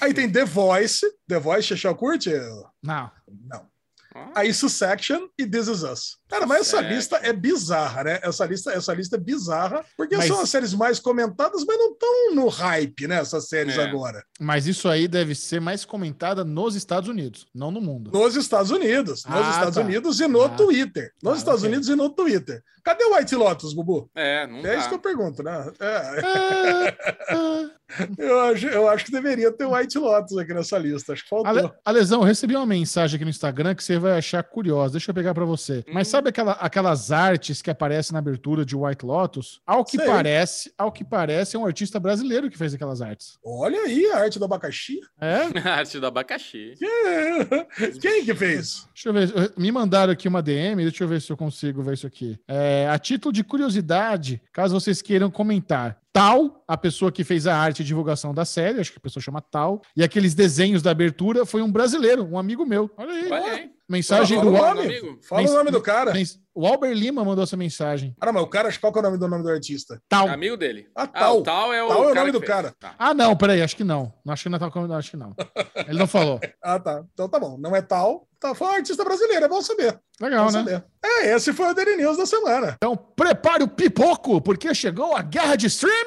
Aí 0.00 0.14
tem 0.14 0.30
The 0.30 0.44
Voice. 0.44 1.04
The 1.28 1.38
Voice, 1.38 1.62
Chechel 1.68 1.94
curte? 1.96 2.30
Não. 2.82 3.10
Não. 3.50 3.66
Ah, 4.16 4.30
Aí 4.40 4.52
Succession 4.52 5.28
e 5.38 5.46
This 5.46 5.68
Is 5.68 5.82
Us. 5.82 6.16
Cara, 6.28 6.46
mas 6.46 6.60
essa 6.62 6.80
lista 6.80 7.16
é 7.22 7.32
bizarra, 7.32 8.04
né? 8.04 8.18
Essa 8.22 8.44
lista, 8.46 8.70
essa 8.72 8.92
lista 8.92 9.16
é 9.16 9.18
bizarra, 9.20 9.84
porque 9.96 10.16
Mas- 10.16 10.26
são 10.26 10.40
as 10.40 10.48
séries 10.50 10.74
mais 10.74 10.98
comentadas, 10.98 11.64
mas 11.66 11.78
não 11.78 11.92
estão 11.92 12.34
no 12.34 12.48
hype, 12.48 13.06
né? 13.06 13.16
Essas 13.20 13.48
séries 13.48 13.76
É. 13.78 13.82
agora. 13.84 14.24
Mas 14.40 14.66
isso 14.66 14.88
aí 14.88 15.06
deve 15.06 15.34
ser 15.34 15.60
mais 15.60 15.84
comentada 15.84 16.44
nos 16.44 16.74
Estados 16.74 17.08
Unidos, 17.08 17.46
não 17.54 17.70
no 17.70 17.80
mundo. 17.80 18.10
Nos 18.12 18.34
Estados 18.36 18.70
Unidos. 18.70 19.24
Nos 19.24 19.46
Ah, 19.46 19.50
Estados 19.50 19.74
tá. 19.76 19.80
Unidos 19.80 20.20
e 20.20 20.26
no 20.26 20.42
Ah. 20.42 20.48
Twitter. 20.50 21.12
Nos 21.22 21.34
Ah, 21.34 21.36
Estados 21.38 21.60
ok. 21.62 21.70
Unidos 21.70 21.88
e 21.88 21.94
no 21.94 22.10
Twitter. 22.10 22.62
Cadê 22.86 23.02
o 23.04 23.16
White 23.16 23.34
Lotus, 23.34 23.74
Bubu? 23.74 24.08
É, 24.14 24.46
não 24.46 24.58
É 24.64 24.76
isso 24.78 24.84
que 24.84 24.90
dá. 24.90 24.94
eu 24.94 24.98
pergunto, 25.00 25.42
né? 25.42 25.72
É, 25.80 26.94
eu, 28.16 28.40
acho, 28.42 28.66
eu 28.68 28.88
acho 28.88 29.04
que 29.06 29.10
deveria 29.10 29.50
ter 29.50 29.64
o 29.64 29.74
White 29.74 29.98
Lotus 29.98 30.38
aqui 30.38 30.54
nessa 30.54 30.78
lista. 30.78 31.12
Acho 31.12 31.24
que 31.24 31.28
faltou. 31.28 31.48
Ale, 31.48 31.68
Alesão, 31.84 32.20
eu 32.20 32.24
recebi 32.24 32.54
uma 32.54 32.64
mensagem 32.64 33.16
aqui 33.16 33.24
no 33.24 33.30
Instagram 33.30 33.74
que 33.74 33.82
você 33.82 33.98
vai 33.98 34.16
achar 34.16 34.40
curiosa. 34.44 34.92
Deixa 34.92 35.10
eu 35.10 35.14
pegar 35.16 35.34
pra 35.34 35.44
você. 35.44 35.84
Mas 35.92 36.06
Hum. 36.06 36.10
sabe 36.12 36.28
aquela, 36.28 36.52
aquelas 36.52 37.10
artes 37.10 37.60
que 37.60 37.70
aparecem 37.70 38.12
na 38.12 38.20
abertura 38.20 38.64
de 38.64 38.76
White 38.76 39.04
Lotus? 39.04 39.60
Ao 39.66 39.84
que 39.84 39.96
Sei. 39.96 40.06
parece, 40.06 40.72
ao 40.78 40.92
que 40.92 41.04
parece, 41.04 41.56
é 41.56 41.58
um 41.58 41.66
artista 41.66 41.98
brasileiro 41.98 42.48
que 42.48 42.56
fez 42.56 42.72
aquelas 42.72 43.02
artes. 43.02 43.36
Olha 43.44 43.80
aí 43.80 44.06
a 44.12 44.18
arte 44.18 44.38
do 44.38 44.44
abacaxi. 44.44 45.00
É? 45.20 45.40
A 45.68 45.78
arte 45.78 45.98
do 45.98 46.06
abacaxi. 46.06 46.74
Quem 48.00 48.24
que 48.24 48.32
fez? 48.34 48.86
Deixa 48.94 49.08
eu 49.08 49.12
ver. 49.12 49.52
Me 49.56 49.72
mandaram 49.72 50.12
aqui 50.12 50.28
uma 50.28 50.40
DM, 50.40 50.84
deixa 50.84 51.02
eu 51.02 51.08
ver 51.08 51.20
se 51.20 51.32
eu 51.32 51.36
consigo 51.36 51.82
ver 51.82 51.94
isso 51.94 52.06
aqui. 52.06 52.38
É, 52.46 52.75
a 52.88 52.98
título 52.98 53.32
de 53.32 53.42
curiosidade, 53.42 54.42
caso 54.52 54.78
vocês 54.78 55.00
queiram 55.00 55.30
comentar. 55.30 55.96
Tal, 56.20 56.64
a 56.66 56.78
pessoa 56.78 57.12
que 57.12 57.22
fez 57.22 57.46
a 57.46 57.54
arte 57.54 57.80
e 57.80 57.84
divulgação 57.84 58.32
da 58.32 58.46
série, 58.46 58.80
acho 58.80 58.90
que 58.90 58.96
a 58.96 59.00
pessoa 59.02 59.22
chama 59.22 59.42
Tal, 59.42 59.82
e 59.94 60.02
aqueles 60.02 60.34
desenhos 60.34 60.80
da 60.80 60.90
abertura 60.90 61.44
foi 61.44 61.60
um 61.60 61.70
brasileiro, 61.70 62.24
um 62.24 62.38
amigo 62.38 62.64
meu. 62.64 62.90
Olha 62.96 63.12
aí. 63.12 63.30
Olha 63.30 63.52
aí. 63.52 63.70
Mensagem 63.88 64.36
Fala 64.42 64.50
do 64.74 64.80
amigo. 64.80 65.18
Fala 65.22 65.42
Mens- 65.42 65.50
o 65.52 65.54
nome 65.54 65.70
do 65.70 65.80
cara. 65.80 66.12
Mens- 66.12 66.40
O 66.52 66.66
Albert 66.66 66.94
Lima 66.94 67.22
mandou 67.22 67.44
essa 67.44 67.56
mensagem. 67.56 68.16
Ah, 68.18 68.24
não, 68.26 68.32
mas 68.32 68.42
o 68.42 68.46
cara, 68.46 68.72
qual 68.80 68.90
que 68.90 68.98
é 68.98 69.00
o 69.00 69.04
nome 69.04 69.18
do 69.18 69.28
nome 69.28 69.42
do 69.44 69.50
artista? 69.50 70.00
Tal. 70.08 70.26
Amigo 70.28 70.56
dele. 70.56 70.86
Ah, 70.96 71.02
Ah, 71.02 71.06
Tal. 71.06 71.38
o 71.38 71.42
Tal 71.42 71.72
é 71.72 71.84
o, 71.84 71.88
Tal 71.88 72.08
é 72.08 72.12
o 72.12 72.14
nome 72.14 72.32
do 72.32 72.38
fez. 72.40 72.50
cara. 72.50 72.74
Tá. 72.80 72.94
Ah, 72.98 73.12
não, 73.12 73.36
peraí, 73.36 73.60
acho 73.62 73.76
que 73.76 73.84
não. 73.84 74.10
Acho 74.26 74.42
que 74.44 74.48
não 74.48 74.58
tá 74.58 74.70
com- 74.70 74.90
acho 74.92 75.10
que 75.10 75.16
não. 75.18 75.34
Ele 75.86 75.98
não 75.98 76.06
falou. 76.06 76.40
Ah, 76.62 76.80
tá. 76.80 77.04
Então 77.12 77.28
tá 77.28 77.38
bom. 77.38 77.56
Não 77.58 77.76
é 77.76 77.82
tal. 77.82 78.26
Tá, 78.40 78.54
foi 78.54 78.66
um 78.66 78.70
artista 78.72 79.04
brasileiro, 79.04 79.44
é 79.44 79.48
bom 79.48 79.62
saber. 79.62 79.98
Legal, 80.20 80.46
Bom 80.46 80.50
né? 80.52 80.58
saber. 80.64 80.84
É, 81.04 81.34
esse 81.34 81.52
foi 81.52 81.70
o 81.70 81.74
Daily 81.74 81.96
News 81.96 82.16
da 82.18 82.26
semana. 82.26 82.74
Então, 82.76 82.96
prepare 82.96 83.62
o 83.62 83.68
pipoco, 83.68 84.40
porque 84.42 84.74
chegou 84.74 85.14
a 85.16 85.22
guerra 85.22 85.56
de 85.56 85.66
streaming! 85.66 86.05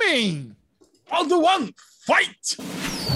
All 1.11 1.25
the 1.25 1.39
one, 1.39 1.73
fight! 2.05 3.09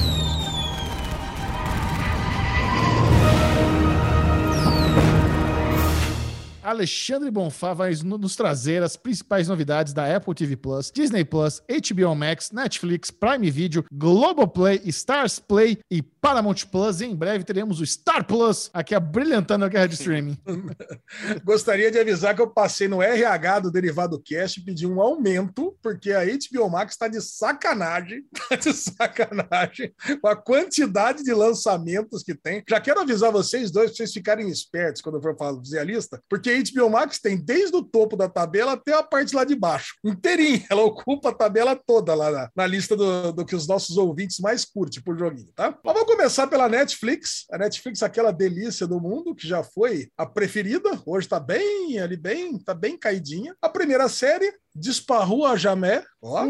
Alexandre 6.64 7.30
Bonfá 7.30 7.74
vai 7.74 7.93
no- 8.03 8.18
nos 8.18 8.36
trazer 8.36 8.82
as 8.82 8.95
principais 8.95 9.47
novidades 9.47 9.93
da 9.93 10.16
Apple 10.16 10.34
TV 10.34 10.55
Plus, 10.55 10.89
Disney 10.91 11.26
Plus, 11.26 11.61
HBO 11.68 12.16
Max, 12.16 12.51
Netflix, 12.51 13.11
Prime 13.11 13.51
Video, 13.51 13.84
Globoplay, 13.91 14.82
Stars 14.86 15.39
Play 15.39 15.78
e 15.91 16.01
Paramount 16.01 16.66
Plus. 16.72 17.01
E 17.01 17.05
em 17.05 17.16
breve 17.16 17.43
teremos 17.43 17.82
o 17.82 17.86
Star 17.86 18.26
Plus 18.26 18.70
aqui 18.74 18.95
abrilhantando 18.95 19.66
a 19.66 19.68
guerra 19.70 19.88
de 19.88 19.95
streaming. 19.95 20.38
Gostaria 21.43 21.91
de 21.91 21.99
avisar 21.99 22.34
que 22.36 22.41
eu 22.41 22.47
passei 22.49 22.88
no 22.88 23.01
RH 23.01 23.59
do 23.59 23.72
Derivado 23.72 24.22
Cast 24.22 24.59
e 24.59 24.64
pedi 24.64 24.88
um 24.88 25.01
aumento, 25.01 25.76
porque 25.82 26.11
a 26.11 26.22
HBO 26.26 26.70
Max 26.70 26.93
está 26.93 27.07
de 27.07 27.22
sacanagem, 27.22 28.24
tá 28.49 28.55
de 28.55 28.72
sacanagem, 28.74 29.93
com 30.22 30.28
a 30.28 30.36
quantidade 30.36 31.24
de 31.24 31.34
lançamentos 31.34 32.24
que 32.24 32.34
tem. 32.34 32.64
Já 32.70 32.80
quero 32.80 33.01
avisar 33.01 33.32
vocês 33.32 33.70
dois, 33.70 33.88
para 33.89 33.97
vocês 33.97 34.14
ficarem 34.14 34.49
espertos 34.49 35.01
quando 35.01 35.16
eu 35.16 35.22
for 35.22 35.36
fazer 35.38 35.80
a 35.80 35.84
lista, 35.84 36.22
porque 36.30 36.53
a 36.54 36.58
HBO 36.58 36.89
Max 36.89 37.20
tem 37.20 37.38
desde 37.38 37.76
o 37.76 37.84
topo 37.84 38.16
da 38.16 38.30
tabela 38.30 38.74
até 38.74 38.93
a 38.93 39.04
parte 39.04 39.36
lá 39.36 39.43
de 39.43 39.56
baixo, 39.56 39.95
inteirinha. 40.04 40.66
Ela 40.70 40.84
ocupa 40.84 41.30
a 41.30 41.34
tabela 41.34 41.76
toda 41.76 42.14
lá 42.14 42.32
na, 42.32 42.49
na 42.56 42.68
lista 42.68 42.95
do, 42.95 43.32
do 43.32 43.45
que 43.45 43.56
os 43.56 43.68
nossos 43.68 43.97
ouvintes 43.97 44.39
mais 44.39 44.66
curtem 44.66 45.01
por 45.01 45.18
joguinho, 45.18 45.51
tá? 45.56 45.78
Mas 45.84 45.93
vamos 45.93 46.10
começar 46.10 46.47
pela 46.47 46.70
Netflix. 46.70 47.45
A 47.51 47.58
Netflix, 47.58 48.04
aquela 48.04 48.32
delícia 48.32 48.88
do 48.88 48.99
mundo, 48.99 49.36
que 49.36 49.47
já 49.47 49.64
foi 49.64 50.10
a 50.18 50.26
preferida, 50.26 51.01
hoje 51.06 51.28
tá 51.28 51.39
bem 51.39 51.99
ali, 51.99 52.18
bem, 52.18 52.58
tá 52.60 52.74
bem 52.74 52.97
caidinha. 52.97 53.56
A 53.62 53.70
primeira 53.70 54.08
série, 54.10 54.54
Disparou 54.76 55.45
a 55.45 55.55
Jamé, 55.55 56.03
ó. 56.21 56.45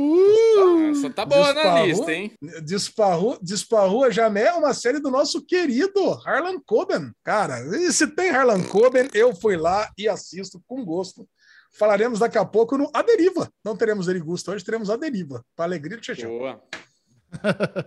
Essa 0.91 1.09
tá 1.09 1.25
boa 1.25 1.53
na 1.53 1.61
Disparou. 1.61 1.85
lista, 1.85 2.13
hein? 2.13 2.33
Disparou, 2.63 3.37
Disparou 3.41 4.03
a 4.05 4.09
Jamé, 4.09 4.51
uma 4.53 4.73
série 4.73 4.99
do 4.99 5.11
nosso 5.11 5.45
querido 5.45 6.11
Harlan 6.25 6.57
Coben. 6.65 7.11
Cara, 7.23 7.59
e 7.77 7.91
se 7.91 8.07
tem 8.07 8.29
Harlan 8.29 8.63
Coben, 8.63 9.09
eu 9.13 9.35
fui 9.35 9.57
lá 9.57 9.91
e 9.97 10.07
assisto 10.07 10.61
com 10.67 10.85
gosto. 10.85 11.27
Falaremos 11.77 12.19
daqui 12.19 12.37
a 12.37 12.45
pouco 12.45 12.77
no 12.77 12.89
A 12.93 13.01
Deriva. 13.01 13.49
Não 13.65 13.75
teremos 13.75 14.05
Derigusto 14.05 14.51
hoje, 14.51 14.63
teremos 14.63 14.89
A 14.89 14.95
Deriva. 14.95 15.43
Para 15.55 15.65
alegria 15.65 15.97
do 15.97 16.05
Chechão. 16.05 16.29
Boa. 16.29 16.61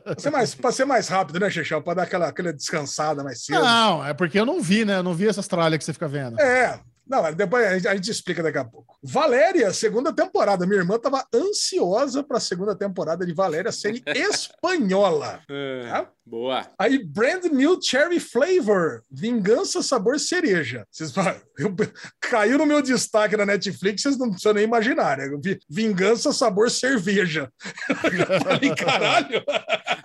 Pra 0.04 0.18
ser 0.18 0.30
mais, 0.30 0.54
pra 0.56 0.72
ser 0.72 0.84
mais 0.84 1.06
rápido, 1.06 1.38
né, 1.38 1.48
Chechão? 1.48 1.80
Para 1.80 1.94
dar 1.94 2.02
aquela, 2.02 2.26
aquela 2.26 2.52
descansada 2.52 3.22
mais 3.22 3.44
cedo. 3.44 3.62
Não, 3.62 4.04
é 4.04 4.12
porque 4.12 4.40
eu 4.40 4.44
não 4.44 4.60
vi, 4.60 4.84
né? 4.84 4.98
Eu 4.98 5.04
não 5.04 5.14
vi 5.14 5.28
essas 5.28 5.46
tralhas 5.46 5.78
que 5.78 5.84
você 5.84 5.92
fica 5.92 6.08
vendo. 6.08 6.38
É. 6.40 6.80
Não, 7.08 7.32
depois 7.32 7.64
a 7.66 7.74
gente, 7.74 7.88
a 7.88 7.94
gente 7.94 8.10
explica 8.10 8.42
daqui 8.42 8.58
a 8.58 8.64
pouco. 8.64 8.96
Valéria, 9.02 9.72
segunda 9.72 10.12
temporada. 10.12 10.66
Minha 10.66 10.80
irmã 10.80 10.96
estava 10.96 11.24
ansiosa 11.32 12.22
para 12.24 12.38
a 12.38 12.40
segunda 12.40 12.74
temporada 12.74 13.24
de 13.24 13.32
Valéria, 13.32 13.70
série 13.70 14.02
espanhola. 14.14 15.40
É, 15.48 15.86
Tá? 15.88 16.08
Boa. 16.28 16.66
Aí, 16.76 16.98
Brand 17.04 17.44
New 17.44 17.78
Cherry 17.80 18.18
Flavor, 18.18 19.02
Vingança 19.08 19.80
Sabor 19.80 20.18
Cereja. 20.18 20.84
Vocês 20.90 21.14
eu- 21.56 21.74
caiu 22.20 22.58
no 22.58 22.66
meu 22.66 22.82
destaque 22.82 23.36
na 23.36 23.46
Netflix, 23.46 24.02
vocês 24.02 24.18
não 24.18 24.30
precisam 24.30 24.52
nem 24.54 24.64
imaginar, 24.64 25.18
né? 25.18 25.28
Eu 25.28 25.40
vi 25.40 25.56
Vingança 25.70 26.32
Sabor 26.32 26.68
Cerveja. 26.68 27.48
Eu 27.88 27.94
falei, 28.42 28.74
caralho, 28.74 29.44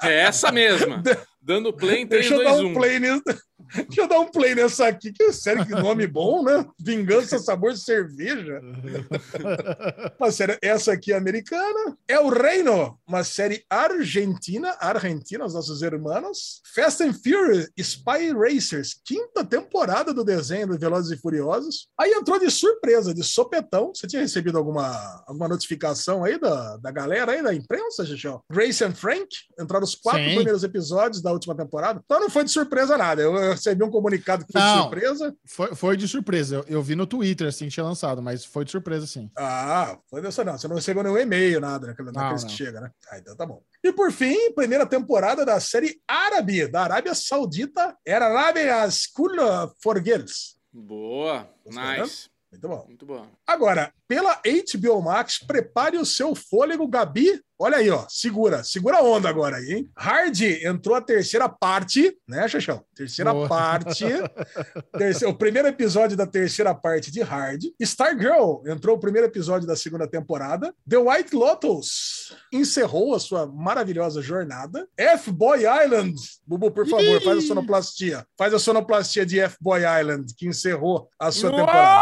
É 0.04 0.20
essa 0.22 0.52
mesma. 0.52 1.02
Dando 1.44 1.74
play 1.74 2.02
em 2.02 2.08
3, 2.08 2.30
deixa 2.30 2.36
eu 2.36 2.44
2, 2.44 2.56
dar 2.58 2.64
1. 2.64 2.68
um 2.70 2.74
play 2.76 3.00
nisso. 3.00 3.24
Deixa 3.88 4.02
eu 4.02 4.08
dar 4.08 4.20
um 4.20 4.30
play 4.30 4.54
nessa 4.54 4.88
aqui, 4.88 5.12
que 5.12 5.32
sério, 5.32 5.66
que 5.66 5.72
nome 5.72 6.06
bom, 6.06 6.44
né? 6.44 6.66
Vingança 6.80 7.40
Sabor 7.40 7.76
Cerveja. 7.78 8.62
Uma 10.20 10.32
série, 10.32 10.58
essa 10.62 10.92
aqui 10.92 11.14
é 11.14 11.18
americana. 11.18 11.98
É 12.08 12.20
o 12.20 12.30
Reino, 12.30 12.98
uma 13.08 13.24
série 13.24 13.64
argentina, 13.70 14.76
argentina, 14.80 15.46
os 15.46 15.54
nossos 15.54 15.82
irmãos. 15.82 16.62
Fast 16.76 17.04
and 17.04 17.14
Furious, 17.14 17.70
Spy 17.78 18.34
Racers, 18.34 18.96
quinta 19.04 19.44
temporada 19.44 20.14
do 20.14 20.24
desenho 20.24 20.68
do 20.68 20.80
Velozes 20.80 21.12
e 21.12 21.22
Furiosos. 21.22 21.88
Aí 22.00 22.12
entrou 22.12 22.40
de 22.40 22.50
surpresa, 22.50 23.14
de 23.14 23.24
sopetão. 23.24 23.92
Você 23.94 24.08
tinha 24.08 24.22
recebido 24.22 24.58
alguma, 24.58 25.24
alguma 25.28 25.48
notificação 25.48 26.24
aí 26.24 26.40
da, 26.40 26.78
da 26.78 26.92
galera 26.92 27.32
aí, 27.32 27.42
da 27.42 27.54
imprensa, 27.54 28.06
Xixão? 28.06 28.42
Grace 28.52 28.84
and 28.84 28.94
Frank 28.94 29.28
entraram 29.60 29.84
os 29.84 29.96
quatro 29.96 30.24
Sim. 30.24 30.36
primeiros 30.36 30.64
episódios 30.64 31.22
da 31.22 31.32
última 31.32 31.56
temporada. 31.56 32.02
Então 32.04 32.20
não 32.20 32.30
foi 32.30 32.44
de 32.44 32.52
surpresa 32.52 32.98
nada. 32.98 33.22
Eu, 33.22 33.36
eu 33.36 33.58
recebi 33.62 33.84
um 33.84 33.90
comunicado 33.92 34.46
que 34.46 34.52
foi 34.52 34.62
de 34.62 34.68
Não. 34.68 34.82
surpresa. 34.82 35.36
Foi, 35.46 35.76
foi 35.76 35.98
de 35.98 36.08
surpresa. 36.08 36.56
Eu, 36.56 36.66
eu 36.68 36.82
vi 36.84 36.96
no 36.96 37.06
Twitter, 37.06 37.48
assim, 37.48 37.66
que 37.66 37.72
tinha 37.72 37.84
lançado, 37.84 38.22
mas 38.22 38.44
foi 38.44 38.66
de 38.66 38.72
surpresa, 38.72 39.06
sim. 39.06 39.30
Ah, 39.38 39.98
foi 40.10 40.22
dessa 40.22 40.44
não. 40.44 40.58
Você 40.58 40.68
não 40.68 40.76
recebeu 40.76 41.04
nenhum 41.04 41.18
e-mail, 41.18 41.60
nada, 41.62 41.88
naquele- 41.88 42.12
naqueles 42.12 42.44
não. 42.44 42.50
que 42.50 42.56
chega, 42.56 42.82
né? 42.82 42.92
Ah, 43.12 43.18
então 43.20 43.36
tá 43.36 43.46
bom. 43.46 43.62
E 43.84 43.92
por 43.94 44.12
fim, 44.12 44.52
primeira 44.54 44.86
temporada 44.86 45.46
da 45.46 45.60
série 45.60 46.02
árabe, 46.08 46.68
da 46.68 46.84
Arábia 46.84 47.14
Saudita, 47.16 47.96
era 48.06 48.26
Arabia 48.28 48.90
School 48.90 49.36
for 49.82 50.04
Girls. 50.04 50.56
Boa. 50.74 51.48
Gostou, 51.66 51.84
Nice. 51.84 52.30
Muito 52.52 52.68
bom. 52.68 52.86
Muito 52.88 53.06
boa. 53.06 53.28
Agora, 53.48 53.94
pela 54.08 54.42
HBO 54.44 55.02
Max, 55.02 55.40
prepare 55.40 55.98
o 55.98 56.06
seu 56.06 56.36
fôlego, 56.36 56.86
Gabi. 56.88 57.42
Olha 57.58 57.78
aí, 57.78 57.90
ó. 57.92 58.06
Segura, 58.10 58.64
segura 58.64 58.98
a 58.98 59.04
onda 59.04 59.30
agora 59.30 59.58
aí, 59.58 59.72
hein? 59.72 59.92
Hard 59.96 60.42
entrou 60.42 60.96
a 60.96 61.02
terceira 61.02 61.48
parte, 61.48 62.18
né, 62.28 62.48
Xaxão? 62.48 62.84
Terceira 62.96 63.32
Boa. 63.32 63.48
parte. 63.48 64.04
Terceiro- 64.98 65.32
o 65.32 65.38
primeiro 65.38 65.68
episódio 65.68 66.18
da 66.18 66.26
terceira 66.26 66.74
parte 66.74 67.12
de 67.12 67.22
Hard. 67.22 67.62
Stargirl 67.80 68.64
entrou 68.68 68.98
o 68.98 69.00
primeiro 69.00 69.28
episódio 69.28 69.68
da 69.68 69.76
segunda 69.76 70.08
temporada. 70.08 70.74
The 70.90 70.98
White 70.98 71.36
Lotus 71.36 72.36
encerrou 72.52 73.14
a 73.14 73.20
sua 73.20 73.46
maravilhosa 73.46 74.22
jornada. 74.24 74.88
F-Boy 74.98 75.60
Island. 75.86 76.16
Bubu, 76.46 76.72
por 76.72 76.88
favor, 76.88 77.22
faz 77.22 77.38
a 77.38 77.48
sonoplastia. 77.48 78.26
Faz 78.38 78.54
a 78.56 78.60
sonoplastia 78.60 79.24
de 79.26 79.40
F-Boy 79.40 79.82
Island, 80.02 80.34
que 80.36 80.48
encerrou 80.48 81.08
a 81.20 81.32
sua 81.32 81.52
temporada. 81.52 82.02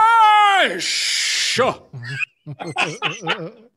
Show! 0.79 1.89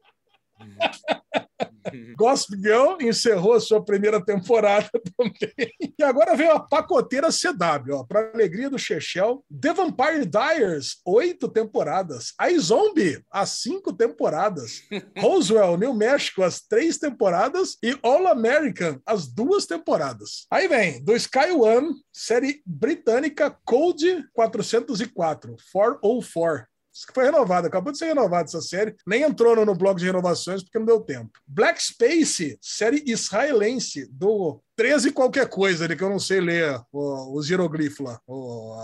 Gossip 2.17 2.57
Girl 2.57 2.97
encerrou 3.01 3.55
a 3.55 3.61
sua 3.61 3.85
primeira 3.85 4.25
temporada 4.25 4.89
também. 5.17 5.73
E 5.99 6.03
agora 6.03 6.37
veio 6.37 6.53
a 6.53 6.61
pacoteira 6.61 7.29
CW, 7.29 8.07
para 8.07 8.31
alegria 8.33 8.71
do 8.71 8.79
Chechel. 8.79 9.45
The 9.51 9.73
Vampire 9.73 10.25
Diaries, 10.25 10.97
oito 11.05 11.49
temporadas. 11.49 12.33
A 12.39 12.51
Zombie, 12.59 13.23
as 13.31 13.51
cinco 13.63 13.93
temporadas. 13.93 14.83
Roswell, 15.19 15.77
New 15.77 15.95
México, 15.95 16.43
as 16.43 16.61
três 16.61 16.99
temporadas. 16.99 17.77
E 17.83 17.97
All 18.03 18.27
American, 18.29 19.01
as 19.07 19.27
duas 19.27 19.67
temporadas. 19.67 20.47
Aí 20.51 20.69
vem, 20.69 21.03
do 21.05 21.15
Sky 21.17 21.51
One, 21.53 21.91
série 22.13 22.63
britânica 22.67 23.57
Code 23.65 24.25
404, 24.33 25.13
404. 25.13 26.72
Que 27.07 27.15
foi 27.15 27.25
renovado, 27.25 27.67
acabou 27.67 27.93
de 27.93 27.99
ser 27.99 28.07
renovado 28.07 28.45
essa 28.49 28.61
série. 28.61 28.95
Nem 29.07 29.23
entrou 29.23 29.57
no, 29.57 29.65
no 29.65 29.75
blog 29.75 29.99
de 29.99 30.05
renovações 30.07 30.63
porque 30.63 30.79
não 30.79 30.87
deu 30.87 31.01
tempo. 31.01 31.31
Black 31.47 31.83
Space, 31.83 32.59
série 32.61 33.03
israelense 33.07 34.07
do 34.11 34.61
13 34.77 35.13
qualquer 35.13 35.49
coisa, 35.49 35.85
ali, 35.85 35.97
que 35.97 36.03
eu 36.03 36.09
não 36.11 36.19
sei 36.19 36.41
ler 36.41 36.81
o- 36.93 37.37
os 37.39 37.49
hieroglifos 37.49 38.07
lá, 38.07 38.21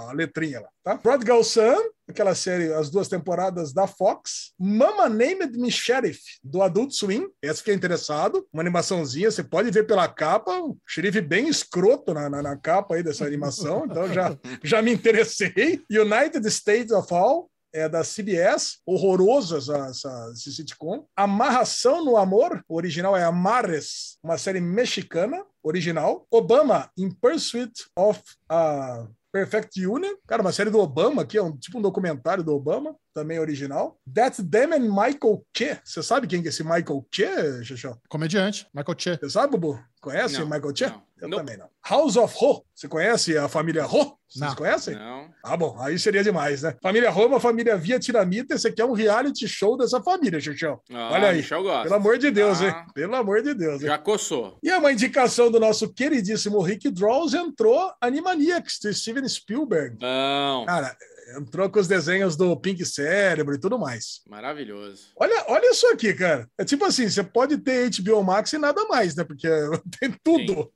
a 0.08 0.12
letrinha 0.12 0.60
lá, 0.60 0.68
tá? 0.84 0.98
Prodigal 0.98 1.42
Son, 1.42 1.76
aquela 2.08 2.34
série, 2.34 2.72
as 2.72 2.90
duas 2.90 3.08
temporadas 3.08 3.72
da 3.72 3.86
Fox. 3.86 4.52
Mama 4.58 5.08
Named 5.08 5.56
Me 5.58 5.70
Sheriff, 5.70 6.20
do 6.44 6.62
Adult 6.62 6.92
Swim. 6.92 7.26
Essa 7.42 7.58
fiquei 7.58 7.74
interessado. 7.74 8.46
Uma 8.52 8.62
animaçãozinha, 8.62 9.30
você 9.30 9.42
pode 9.42 9.70
ver 9.70 9.86
pela 9.86 10.06
capa, 10.08 10.52
o 10.60 10.76
xerife 10.86 11.20
bem 11.20 11.48
escroto 11.48 12.12
na, 12.14 12.28
na, 12.28 12.42
na 12.42 12.56
capa 12.56 12.94
aí 12.94 13.02
dessa 13.02 13.24
animação, 13.24 13.84
então 13.86 14.12
já, 14.12 14.36
já 14.62 14.80
me 14.82 14.92
interessei. 14.92 15.82
United 15.90 16.46
States 16.48 16.92
of 16.92 17.12
All, 17.12 17.50
é 17.72 17.88
da 17.88 18.02
CBS, 18.02 18.78
horroroso 18.86 19.56
essa, 19.56 20.30
esse 20.32 20.52
sitcom. 20.52 21.06
Amarração 21.16 22.04
no 22.04 22.16
Amor, 22.16 22.62
o 22.68 22.76
original 22.76 23.16
é 23.16 23.24
Amarres, 23.24 24.18
uma 24.22 24.38
série 24.38 24.60
mexicana, 24.60 25.44
original. 25.62 26.26
Obama, 26.30 26.90
In 26.96 27.10
Pursuit 27.10 27.72
of 27.96 28.20
a 28.48 29.06
Perfect 29.32 29.86
Union, 29.86 30.14
cara, 30.26 30.42
uma 30.42 30.52
série 30.52 30.70
do 30.70 30.78
Obama, 30.78 31.24
que 31.24 31.36
é 31.36 31.42
um, 31.42 31.56
tipo 31.56 31.78
um 31.78 31.82
documentário 31.82 32.42
do 32.42 32.54
Obama, 32.54 32.96
também 33.18 33.38
original. 33.38 33.98
That's 34.12 34.38
Them 34.50 34.72
and 34.74 34.88
Michael 34.88 35.44
Che. 35.56 35.78
Você 35.84 36.02
sabe 36.02 36.26
quem 36.26 36.40
que 36.42 36.48
é 36.48 36.50
esse 36.50 36.62
Michael 36.62 37.04
Che, 37.12 37.64
Xixão? 37.64 37.96
Comediante, 38.08 38.66
Michael 38.74 38.96
Che. 38.98 39.16
Você 39.18 39.30
sabe, 39.30 39.52
Bubu? 39.56 39.78
Conhece 40.00 40.38
Não, 40.38 40.44
o 40.46 40.50
Michael 40.50 40.72
Che? 40.76 40.86
não. 40.86 41.08
Eu 41.20 41.28
Não. 41.28 41.38
também 41.38 41.56
não. 41.56 41.66
House 41.84 42.16
of 42.16 42.32
Ho. 42.40 42.62
Você 42.72 42.86
conhece 42.86 43.36
a 43.36 43.48
família 43.48 43.84
Ho? 43.86 44.16
Vocês 44.28 44.40
Não. 44.40 44.54
conhecem? 44.54 44.94
Não. 44.94 45.28
Ah, 45.42 45.56
bom, 45.56 45.76
aí 45.80 45.98
seria 45.98 46.22
demais, 46.22 46.62
né? 46.62 46.76
Família 46.80 47.10
Ho 47.10 47.22
é 47.22 47.26
uma 47.26 47.40
família 47.40 47.76
vietnamita. 47.76 48.54
Esse 48.54 48.68
aqui 48.68 48.80
é 48.80 48.84
um 48.84 48.92
reality 48.92 49.48
show 49.48 49.76
dessa 49.76 50.00
família, 50.00 50.38
Xixão. 50.40 50.80
Ah, 50.92 51.10
Olha 51.12 51.30
aí. 51.30 51.38
Michel 51.38 51.64
gosta. 51.64 51.82
Pelo 51.82 51.94
amor 51.96 52.18
de 52.18 52.30
Deus, 52.30 52.60
Ah. 52.62 52.66
hein? 52.66 52.74
Pelo 52.94 53.16
amor 53.16 53.42
de 53.42 53.52
Deus, 53.52 53.80
hein? 53.82 53.88
Já 53.88 53.98
coçou. 53.98 54.58
E 54.62 54.70
é 54.70 54.78
uma 54.78 54.92
indicação 54.92 55.50
do 55.50 55.58
nosso 55.58 55.92
queridíssimo 55.92 56.62
Rick 56.62 56.88
Draws 56.88 57.34
entrou 57.34 57.90
Animaniacs, 58.00 58.78
do 58.80 58.94
Steven 58.94 59.26
Spielberg. 59.28 59.96
Não. 60.00 60.64
Cara, 60.66 60.96
entrou 61.36 61.68
com 61.70 61.78
os 61.78 61.88
desenhos 61.88 62.36
do 62.36 62.56
Pink 62.58 62.84
Cérebro 62.84 63.54
e 63.54 63.60
tudo 63.60 63.78
mais. 63.78 64.20
Maravilhoso. 64.28 65.08
Olha, 65.16 65.44
olha 65.48 65.70
isso 65.70 65.86
aqui, 65.88 66.14
cara. 66.14 66.48
É 66.56 66.64
tipo 66.64 66.84
assim, 66.84 67.08
você 67.08 67.22
pode 67.22 67.58
ter 67.58 67.90
HBO 67.90 68.22
Max 68.22 68.52
e 68.52 68.58
nada 68.58 68.84
mais, 68.86 69.14
né? 69.14 69.24
Porque 69.24 69.48
tem 70.00 70.14
tudo. 70.22 70.72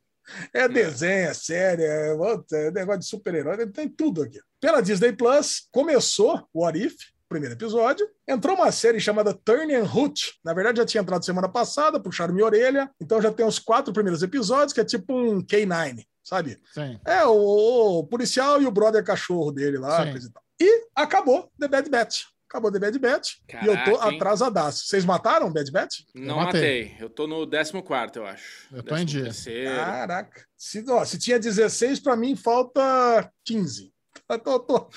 É 0.54 0.68
desenho, 0.68 1.30
é 1.30 1.34
série, 1.34 1.82
é, 1.82 2.14
é 2.52 2.70
negócio 2.70 3.00
de 3.00 3.06
super-herói, 3.06 3.66
tem 3.66 3.88
tudo 3.88 4.22
aqui. 4.22 4.38
Pela 4.60 4.80
Disney 4.80 5.12
Plus, 5.12 5.66
começou 5.72 6.46
o 6.52 6.64
What 6.64 6.78
If, 6.78 6.94
primeiro 7.28 7.54
episódio. 7.54 8.06
Entrou 8.28 8.54
uma 8.54 8.70
série 8.70 9.00
chamada 9.00 9.34
Turn 9.34 9.74
and 9.74 9.84
Hoot. 9.84 10.34
Na 10.44 10.52
verdade, 10.52 10.78
já 10.78 10.86
tinha 10.86 11.00
entrado 11.00 11.24
semana 11.24 11.48
passada, 11.48 11.98
puxaram 11.98 12.34
minha 12.34 12.46
orelha. 12.46 12.90
Então 13.00 13.20
já 13.20 13.32
tem 13.32 13.44
os 13.44 13.58
quatro 13.58 13.92
primeiros 13.92 14.22
episódios, 14.22 14.72
que 14.72 14.80
é 14.80 14.84
tipo 14.84 15.14
um 15.14 15.40
K9, 15.40 16.04
sabe? 16.22 16.60
Sim. 16.72 17.00
É, 17.06 17.24
o, 17.24 18.00
o 18.00 18.06
policial 18.06 18.60
e 18.60 18.66
o 18.66 18.70
brother 18.70 19.02
cachorro 19.02 19.50
dele 19.50 19.78
lá, 19.78 20.04
Sim. 20.04 20.10
coisa 20.12 20.28
e 20.28 20.32
tal. 20.32 20.41
E 20.62 20.86
acabou 20.94 21.50
The 21.58 21.66
Bad 21.66 21.90
Batch. 21.90 22.26
Acabou 22.48 22.70
The 22.70 22.78
Bad 22.78 22.98
Batch. 23.00 23.38
e 23.48 23.66
eu 23.66 23.72
tô 23.84 23.96
Caraca, 23.96 24.10
hein? 24.10 24.16
atrasadaço. 24.16 24.86
Vocês 24.86 25.04
mataram 25.04 25.52
Bad 25.52 25.72
Batch? 25.72 26.00
Não 26.14 26.36
matei. 26.36 26.84
matei. 26.84 26.96
Eu 27.00 27.10
tô 27.10 27.26
no 27.26 27.44
14, 27.50 28.16
eu 28.16 28.26
acho. 28.26 28.68
Eu 28.72 28.82
tô 28.82 28.96
em 28.96 29.04
dia. 29.04 29.30
13º. 29.30 29.74
Caraca. 29.74 30.46
Se, 30.56 30.84
ó, 30.88 31.04
se 31.04 31.18
tinha 31.18 31.40
16, 31.40 31.98
pra 31.98 32.14
mim 32.14 32.36
falta 32.36 33.28
15. 33.44 33.92
Eu 34.28 34.38
tô, 34.38 34.60
tô, 34.60 34.88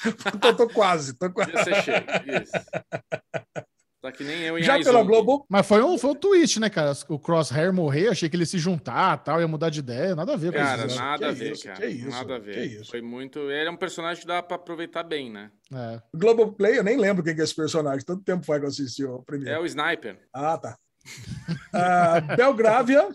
tô, 0.42 0.56
tô 0.56 0.70
quase. 0.70 1.14
Tô 1.18 1.32
quase. 1.32 1.52
Isso. 1.52 2.52
Tá 4.06 4.12
que 4.12 4.24
nem 4.24 4.42
eu 4.44 4.58
em 4.60 4.62
Já 4.64 4.78
pela 4.80 5.02
Globo. 5.04 5.46
Mas 5.50 5.66
foi 5.68 5.82
um, 5.82 5.98
foi 5.98 6.12
um 6.12 6.16
twist, 6.16 6.60
né, 6.60 6.70
cara? 6.70 6.94
O 7.10 7.18
Crosshair 7.18 7.74
morrer, 7.74 8.10
achei 8.10 8.30
que 8.30 8.36
ele 8.36 8.44
ia 8.44 8.48
se 8.48 8.60
juntar 8.60 9.18
tal, 9.24 9.42
ia 9.42 9.48
mudar 9.48 9.72
de 9.72 9.80
ideia. 9.80 10.16
Nada 10.16 10.34
a 10.34 10.36
ver 10.38 10.52
com 10.52 10.60
Cara, 10.60 10.86
isso. 10.86 10.96
nada 10.96 11.18
Que 11.18 11.26
a 11.26 11.32
ver, 11.32 11.52
isso, 11.54 11.64
cara. 11.64 11.76
que 11.80 11.88
isso, 11.88 12.10
nada 12.10 12.36
a 12.36 12.40
que 12.40 12.46
ver. 12.46 12.66
isso. 12.66 12.92
Foi 12.92 13.02
muito. 13.02 13.40
Ele 13.50 13.68
é 13.68 13.72
um 13.72 13.76
personagem 13.78 14.22
que 14.22 14.28
dá 14.28 14.44
pra 14.44 14.58
aproveitar 14.58 15.02
bem, 15.04 15.32
né? 15.32 15.50
É. 15.74 16.00
Globoplay, 16.16 16.78
eu 16.78 16.84
nem 16.84 16.98
lembro 16.98 17.24
quem 17.24 17.34
que 17.34 17.42
é 17.42 17.44
esse 17.44 17.56
personagem. 17.56 18.06
Tanto 18.06 18.24
tempo 18.24 18.46
faz 18.46 18.60
que 18.60 18.66
eu 18.66 18.70
assisti 18.70 19.04
o 19.04 19.18
É 19.18 19.24
primeiro. 19.26 19.62
o 19.62 19.66
Sniper. 19.66 20.20
Ah, 20.34 20.58
tá. 20.58 20.78
Ah, 21.74 22.22
Belgrávia. 22.22 23.10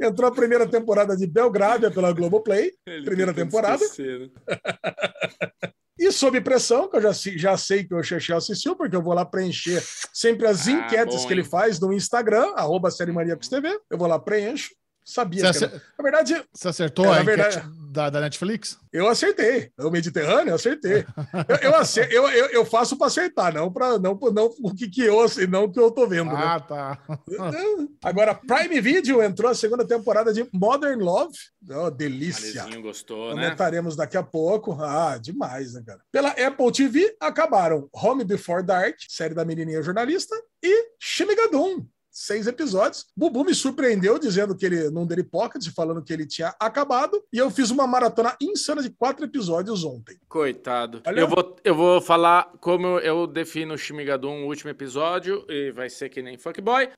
Entrou 0.00 0.30
a 0.30 0.34
primeira 0.34 0.66
temporada 0.66 1.14
de 1.16 1.26
Belgrávia 1.26 1.90
pela 1.90 2.12
Globoplay. 2.12 2.70
Ele 2.86 3.04
Primeira 3.04 3.34
temporada. 3.34 3.84
E 6.02 6.10
Sob 6.10 6.40
Pressão, 6.40 6.88
que 6.88 6.96
eu 6.96 7.02
já, 7.02 7.12
já 7.12 7.56
sei 7.58 7.84
que 7.84 7.94
o 7.94 8.02
Xexé 8.02 8.32
assistiu, 8.32 8.74
porque 8.74 8.96
eu 8.96 9.02
vou 9.02 9.12
lá 9.12 9.22
preencher 9.24 9.82
sempre 10.14 10.46
as 10.46 10.66
Ah, 10.66 10.70
enquetes 10.70 11.22
bom, 11.22 11.26
que 11.26 11.32
ele 11.34 11.44
faz 11.44 11.78
no 11.78 11.92
Instagram, 11.92 12.52
arroba 12.56 12.88
TV. 12.90 13.78
Eu 13.90 13.98
vou 13.98 14.08
lá, 14.08 14.18
preencho. 14.18 14.70
Sabia 15.04 15.40
Você, 15.42 15.64
acer- 15.64 15.68
era... 15.74 15.82
Na 15.98 16.02
verdade, 16.02 16.42
você 16.52 16.68
acertou 16.68 17.04
É, 17.04 17.08
a 17.08 17.12
na 17.16 17.22
enquete 17.22 17.36
verdade- 17.36 17.68
da, 17.90 18.08
da 18.08 18.20
Netflix? 18.20 18.78
eu 18.92 19.08
acertei. 19.08 19.70
O 19.78 19.90
Mediterrâneo, 19.90 20.50
eu 20.50 20.54
acertei. 20.54 21.04
Eu, 21.48 21.56
eu, 21.70 21.74
acer- 21.76 22.10
eu, 22.12 22.28
eu, 22.28 22.46
eu 22.46 22.64
faço 22.64 22.96
para 22.96 23.06
acertar, 23.08 23.52
não 23.54 23.72
para 23.72 23.98
não, 23.98 24.18
não 24.32 24.50
o 24.62 24.74
que, 24.74 24.88
que 24.88 25.02
eu 25.02 25.28
sei, 25.28 25.46
não 25.46 25.64
o 25.64 25.72
que 25.72 25.78
eu 25.78 25.90
tô 25.90 26.06
vendo. 26.06 26.32
né? 26.32 26.40
Ah, 26.42 26.60
tá. 26.60 26.98
Agora, 28.02 28.34
Prime 28.34 28.80
Video 28.80 29.22
entrou 29.22 29.50
a 29.50 29.54
segunda 29.54 29.86
temporada 29.86 30.32
de 30.32 30.48
Modern 30.52 31.00
Love. 31.00 31.36
Oh, 31.70 31.90
delícia. 31.90 32.62
Malezinho 32.62 32.82
gostou, 32.82 33.34
né? 33.34 33.42
Comentaremos 33.42 33.96
daqui 33.96 34.16
a 34.16 34.22
pouco. 34.22 34.72
Ah, 34.80 35.18
demais, 35.18 35.74
né, 35.74 35.82
cara? 35.86 36.00
Pela 36.10 36.30
Apple 36.30 36.72
TV, 36.72 37.16
acabaram 37.20 37.88
Home 37.92 38.24
Before 38.24 38.62
Dark, 38.64 38.96
série 39.08 39.34
da 39.34 39.44
menininha 39.44 39.82
jornalista, 39.82 40.34
e 40.62 40.90
Shimigadum. 40.98 41.84
Seis 42.22 42.46
episódios. 42.46 43.06
Bubu 43.16 43.42
me 43.44 43.54
surpreendeu 43.54 44.18
dizendo 44.18 44.54
que 44.54 44.66
ele, 44.66 44.90
num 44.90 45.06
Daily 45.06 45.22
Pocket, 45.22 45.66
falando 45.74 46.02
que 46.02 46.12
ele 46.12 46.26
tinha 46.26 46.54
acabado. 46.60 47.24
E 47.32 47.38
eu 47.38 47.50
fiz 47.50 47.70
uma 47.70 47.86
maratona 47.86 48.36
insana 48.42 48.82
de 48.82 48.90
quatro 48.90 49.24
episódios 49.24 49.84
ontem. 49.84 50.18
Coitado. 50.28 51.00
Olha- 51.06 51.20
Eu 51.20 51.28
vou, 51.28 51.56
eu 51.64 51.74
vou 51.74 51.98
falar 51.98 52.52
como 52.60 52.86
eu, 52.86 52.98
eu 52.98 53.26
defino 53.26 53.72
o 53.72 53.78
Shimigadum 53.78 54.40
no 54.40 54.46
último 54.48 54.68
episódio, 54.70 55.46
e 55.48 55.70
vai 55.72 55.88
ser 55.88 56.10
que 56.10 56.20
nem 56.20 56.36
Fuckboy. 56.36 56.90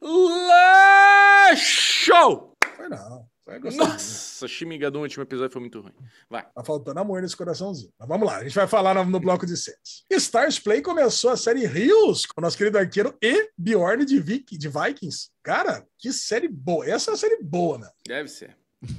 Show! 1.57 2.53
Foi 2.77 2.89
não. 2.89 3.32
Nossa, 3.77 4.47
Shimigadum, 4.49 5.01
o 5.01 5.03
último 5.03 5.23
episódio 5.25 5.53
foi 5.53 5.61
muito 5.61 5.81
ruim. 5.81 5.93
Vai. 6.31 6.47
Tá 6.55 6.63
faltando 6.65 7.01
amor 7.01 7.23
nesse 7.23 7.37
coraçãozinho. 7.37 7.93
Mas 7.99 8.09
vamos 8.09 8.27
lá, 8.27 8.37
a 8.39 8.43
gente 8.45 8.55
vai 8.55 8.67
falar 8.69 8.95
no, 8.95 9.05
no 9.05 9.19
bloco 9.21 9.45
de 9.45 9.57
séries. 9.57 10.05
Stars 10.11 10.59
Play 10.59 10.81
começou 10.83 11.31
a 11.31 11.37
série 11.37 11.67
Rios 11.67 12.25
com 12.27 12.41
o 12.41 12.43
nosso 12.43 12.57
querido 12.57 12.79
arqueiro 12.79 13.17
e 13.23 13.51
Bjorn 13.59 14.05
de, 14.05 14.21
Vik- 14.21 14.57
de 14.57 14.69
Vikings. 14.69 15.31
Cara, 15.43 15.85
que 15.99 16.13
série 16.13 16.49
boa. 16.49 16.89
Essa 16.89 17.11
é 17.11 17.13
uma 17.13 17.19
série 17.19 17.43
boa, 17.43 17.79
né? 17.79 17.91
Deve 18.07 18.29
ser. 18.29 18.57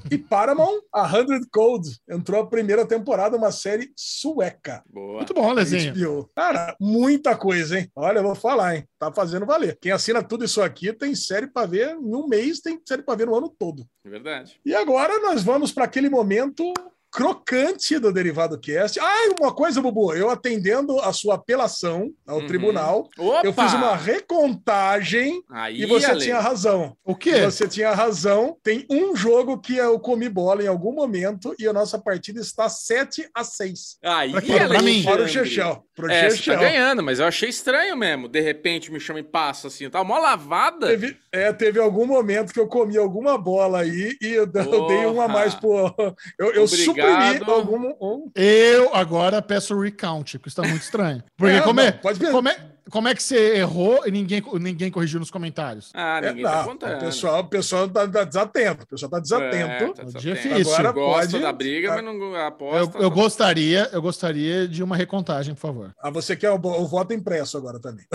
E 0.09 0.17
Paramount, 0.17 0.81
a 0.93 1.05
Hundred 1.05 1.45
Code, 1.51 1.97
entrou 2.09 2.41
a 2.41 2.47
primeira 2.47 2.86
temporada, 2.86 3.36
uma 3.36 3.51
série 3.51 3.91
sueca. 3.95 4.84
Boa. 4.89 5.17
Muito 5.17 5.34
bom, 5.34 5.51
Lezinho. 5.51 5.93
HBO. 5.93 6.29
Cara, 6.36 6.75
muita 6.79 7.36
coisa, 7.36 7.79
hein? 7.79 7.89
Olha, 7.95 8.19
eu 8.19 8.23
vou 8.23 8.36
falar, 8.36 8.75
hein? 8.75 8.88
Tá 8.97 9.11
fazendo 9.11 9.45
valer. 9.45 9.77
Quem 9.81 9.91
assina 9.91 10.23
tudo 10.23 10.45
isso 10.45 10.61
aqui 10.61 10.93
tem 10.93 11.13
série 11.15 11.47
pra 11.47 11.65
ver 11.65 11.89
em 11.95 12.15
um 12.15 12.27
mês, 12.27 12.61
tem 12.61 12.79
série 12.88 13.01
pra 13.01 13.15
ver 13.15 13.27
no 13.27 13.36
ano 13.36 13.49
todo. 13.49 13.86
Verdade. 14.05 14.59
E 14.65 14.73
agora 14.73 15.19
nós 15.19 15.43
vamos 15.43 15.71
para 15.71 15.86
aquele 15.86 16.09
momento 16.09 16.73
crocante 17.14 17.99
do 17.99 18.11
Derivado 18.11 18.59
Cast. 18.59 18.99
Ah, 18.99 19.30
uma 19.39 19.53
coisa, 19.53 19.80
Bubu, 19.82 20.14
eu 20.14 20.30
atendendo 20.32 20.99
a 20.99 21.14
sua 21.14 21.36
apelação 21.36 22.11
ao 22.28 22.39
Uhum. 22.39 22.47
tribunal, 22.47 23.07
Opa! 23.18 23.41
eu 23.45 23.53
fiz 23.53 23.74
uma 23.74 23.95
recontagem 23.95 25.43
Aí, 25.51 25.82
e 25.82 25.86
você 25.86 26.07
Ale. 26.07 26.20
tinha 26.22 26.39
razão. 26.39 26.97
O 27.05 27.16
quê? 27.16 27.41
Você 27.41 27.68
tinha 27.68 27.91
razão. 27.93 28.57
Tem 28.64 28.86
um 28.89 29.16
jogo 29.16 29.59
que 29.59 29.78
eu 29.78 29.99
comi 29.99 30.28
bola 30.28 30.64
em 30.64 30.68
algum 30.68 30.91
momento 30.91 31.53
e 31.59 31.68
a 31.68 31.74
nossa 31.74 31.99
partida 31.99 32.41
está 32.41 32.68
7 32.68 33.30
a 33.34 33.43
6. 33.43 33.97
Aí, 34.03 34.32
Pra 34.32 34.41
quem? 34.41 34.68
Pra 34.68 34.82
mim. 34.82 35.03
Para 35.03 35.24
o. 35.24 35.28
Chechel. 35.28 35.84
Pro 35.95 36.09
É, 36.11 36.30
você 36.30 36.38
Chechel. 36.38 36.55
tá 36.55 36.61
ganhando, 36.61 37.03
mas 37.03 37.20
eu 37.20 37.26
achei 37.28 37.49
estranho 37.49 37.95
mesmo. 37.95 38.28
De 38.28 38.39
repente 38.41 38.91
me 38.91 38.99
chama 38.99 39.20
e 39.20 39.24
passa 39.24 39.68
assim. 39.68 39.89
Tá 39.89 40.03
mó 40.03 40.18
lavada. 40.18 40.88
Teve, 40.88 41.16
é, 41.32 41.53
teve 41.53 41.80
algum 41.80 42.05
momento 42.05 42.51
que 42.53 42.59
eu 42.59 42.68
comi 42.68 42.97
alguma 42.97 43.38
bola 43.38 43.82
aí 43.82 44.16
e 44.22 44.28
eu, 44.28 44.43
eu 44.53 44.88
dei 44.88 45.05
uma 45.05 45.26
a 45.26 45.28
mais 45.28 45.53
pro. 45.53 45.93
Eu, 46.39 46.51
eu 46.53 46.68
Obrigado. 47.08 47.51
algum. 47.51 47.93
Um, 48.01 48.32
Eu 48.36 48.93
agora 48.95 49.41
peço 49.41 49.80
recount, 49.80 50.34
porque 50.38 50.49
isso 50.49 50.62
tá 50.62 50.68
muito 50.68 50.82
estranho. 50.84 51.24
Porque 51.38 51.56
É, 51.56 51.62
como, 51.62 51.80
é, 51.82 51.91
como, 52.32 52.49
é, 52.49 52.58
como 52.89 53.08
é 53.08 53.16
que 53.16 53.24
você 53.24 53.56
errou 53.58 54.06
e 54.06 54.12
ninguém, 54.12 54.41
ninguém 54.60 54.91
corrigiu 54.91 55.20
nos 55.20 55.32
comentários? 55.32 55.91
Ah, 55.93 56.20
É, 56.24 56.30
ninguém 56.30 56.43
tá 56.43 56.58
não, 56.58 56.64
contando. 56.66 56.95
o 56.97 56.99
pessoal, 56.99 57.39
o 57.41 57.45
pessoal 57.47 57.88
tá, 57.89 58.08
tá 58.08 58.24
desatento. 58.24 58.84
O 58.84 58.88
pessoal 58.88 59.10
tá 59.12 59.20
desatento. 59.20 60.01
É, 60.01 60.06
tá 60.06 60.20
Difícil. 60.20 60.54
desatento. 60.56 60.74
Agora 60.76 60.91
Gosta 60.91 61.32
pode- 61.32 61.43
da 61.43 61.54
briga, 61.54 61.89
tá. 61.89 61.95
mas 61.95 62.06
não 62.06 62.14
Eu, 62.36 62.45
aposta. 62.45 62.97
eu 62.99 63.12
gostaria, 63.12 63.89
eu 63.91 64.01
gostaria 64.01 64.68
de 64.68 64.84
uma 64.84 64.95
recontagem, 64.95 65.54
por 65.56 65.62
favor. 65.62 65.91
Ah, 66.01 66.10
você 66.10 66.36
quer 66.36 66.51
o, 66.51 66.56
o 66.56 66.88
voto 66.88 67.14
impresso 67.14 67.58
agora 67.58 67.80
também. 67.80 68.06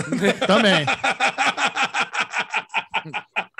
Também. 0.47 0.85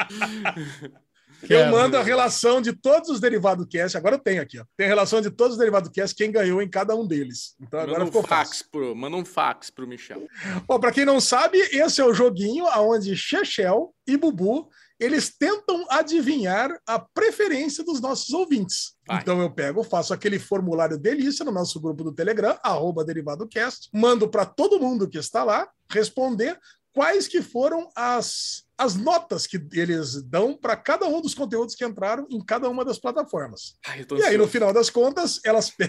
Eu 1.48 1.68
mando 1.72 1.98
a 1.98 2.04
relação 2.04 2.62
de 2.62 2.74
todos 2.74 3.10
os 3.10 3.20
derivados 3.20 3.66
cast. 3.70 3.96
Agora 3.98 4.16
eu 4.16 4.20
tenho 4.20 4.42
aqui, 4.42 4.60
ó. 4.60 4.64
Tem 4.76 4.88
a 4.88 4.90
relação 4.90 5.22
de 5.22 5.30
todos 5.30 5.54
os 5.54 5.60
derivados 5.60 5.90
cast, 5.94 6.16
quem 6.16 6.32
ganhou 6.32 6.62
em 6.62 6.70
cada 6.70 6.96
um 6.96 7.06
deles. 7.06 7.56
Então 7.62 7.80
agora 7.80 8.00
Manda 8.00 8.04
um 8.04 8.08
ficou 8.08 8.24
fax 8.24 8.50
fácil. 8.50 8.66
pro, 8.72 8.96
manda 8.96 9.18
um 9.18 9.26
fax 9.26 9.70
pro 9.70 9.88
Michel. 9.88 10.28
Bom, 10.68 10.80
para 10.80 10.92
quem 10.92 11.06
não 11.06 11.20
sabe, 11.20 11.58
esse 11.58 12.02
é 12.02 12.06
o 12.06 12.14
joguinho 12.14 12.66
onde 12.78 13.16
Chechel 13.16 13.94
e 14.08 14.18
Bubu 14.18 14.70
eles 15.00 15.30
tentam 15.30 15.86
adivinhar 15.90 16.78
a 16.86 17.00
preferência 17.00 17.84
dos 17.86 18.02
nossos 18.02 18.32
ouvintes. 18.32 18.96
Vai. 19.08 19.22
Então 19.22 19.42
eu 19.42 19.50
pego, 19.50 19.82
faço 19.82 20.14
aquele 20.14 20.38
formulário 20.38 20.98
delícia 20.98 21.46
no 21.46 21.54
nosso 21.54 21.80
grupo 21.80 22.04
do 22.04 22.12
Telegram, 22.12 22.60
arroba 22.62 23.06
DerivadoCast, 23.06 23.90
mando 23.94 24.28
para 24.28 24.46
todo 24.46 24.80
mundo 24.80 25.08
que 25.10 25.18
está 25.18 25.44
lá 25.44 25.70
responder 25.90 26.60
quais 26.94 27.28
que 27.28 27.42
foram 27.42 27.90
as, 27.96 28.64
as 28.78 28.96
notas 28.96 29.46
que 29.48 29.62
eles 29.74 30.22
dão 30.24 30.54
para 30.56 30.76
cada 30.76 31.06
um 31.08 31.22
dos 31.22 31.34
conteúdos 31.34 31.76
que 31.76 31.86
entraram 31.86 32.28
em 32.30 32.44
cada 32.44 32.70
uma 32.70 32.84
das 32.86 32.98
plataformas. 33.00 33.76
Ai, 33.88 34.06
E 34.18 34.24
aí, 34.24 34.38
no 34.38 34.48
final 34.48 34.74
das 34.74 34.90
contas, 34.90 35.40
elas 35.46 35.72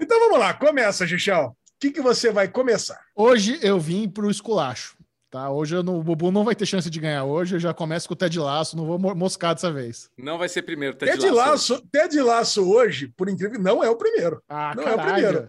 então 0.00 0.18
vamos 0.20 0.38
lá, 0.38 0.54
começa, 0.54 1.06
Chechel. 1.06 1.46
O 1.46 1.56
que, 1.80 1.90
que 1.92 2.00
você 2.02 2.30
vai 2.30 2.48
começar? 2.48 3.00
Hoje 3.16 3.58
eu 3.62 3.78
vim 3.80 4.08
pro 4.08 4.30
esculacho. 4.30 4.96
Tá? 5.30 5.48
Hoje 5.48 5.76
eu 5.76 5.82
não- 5.84 6.00
o 6.00 6.02
Bubu 6.02 6.32
não 6.32 6.44
vai 6.44 6.56
ter 6.56 6.66
chance 6.66 6.90
de 6.90 6.98
ganhar 6.98 7.22
hoje. 7.24 7.54
Eu 7.54 7.60
já 7.60 7.72
começo 7.72 8.08
com 8.08 8.14
o 8.14 8.16
Ted 8.16 8.36
Laço, 8.38 8.76
não 8.76 8.84
vou 8.84 8.98
mo- 8.98 9.14
moscar 9.14 9.54
dessa 9.54 9.70
vez. 9.72 10.10
Não 10.18 10.36
vai 10.36 10.48
ser 10.48 10.62
primeiro, 10.62 10.96
Ted, 10.96 11.12
Ted 11.12 11.30
Laço, 11.30 11.80
Ted 11.92 12.20
Laço 12.20 12.68
hoje, 12.68 13.06
por 13.16 13.28
incrível, 13.28 13.52
que 13.56 13.62
não 13.62 13.82
é 13.84 13.88
o 13.88 13.94
primeiro. 13.96 14.42
Ah, 14.48 14.72
Não 14.76 14.82
é 14.82 14.92
o 14.92 14.96
caralho. 14.96 15.48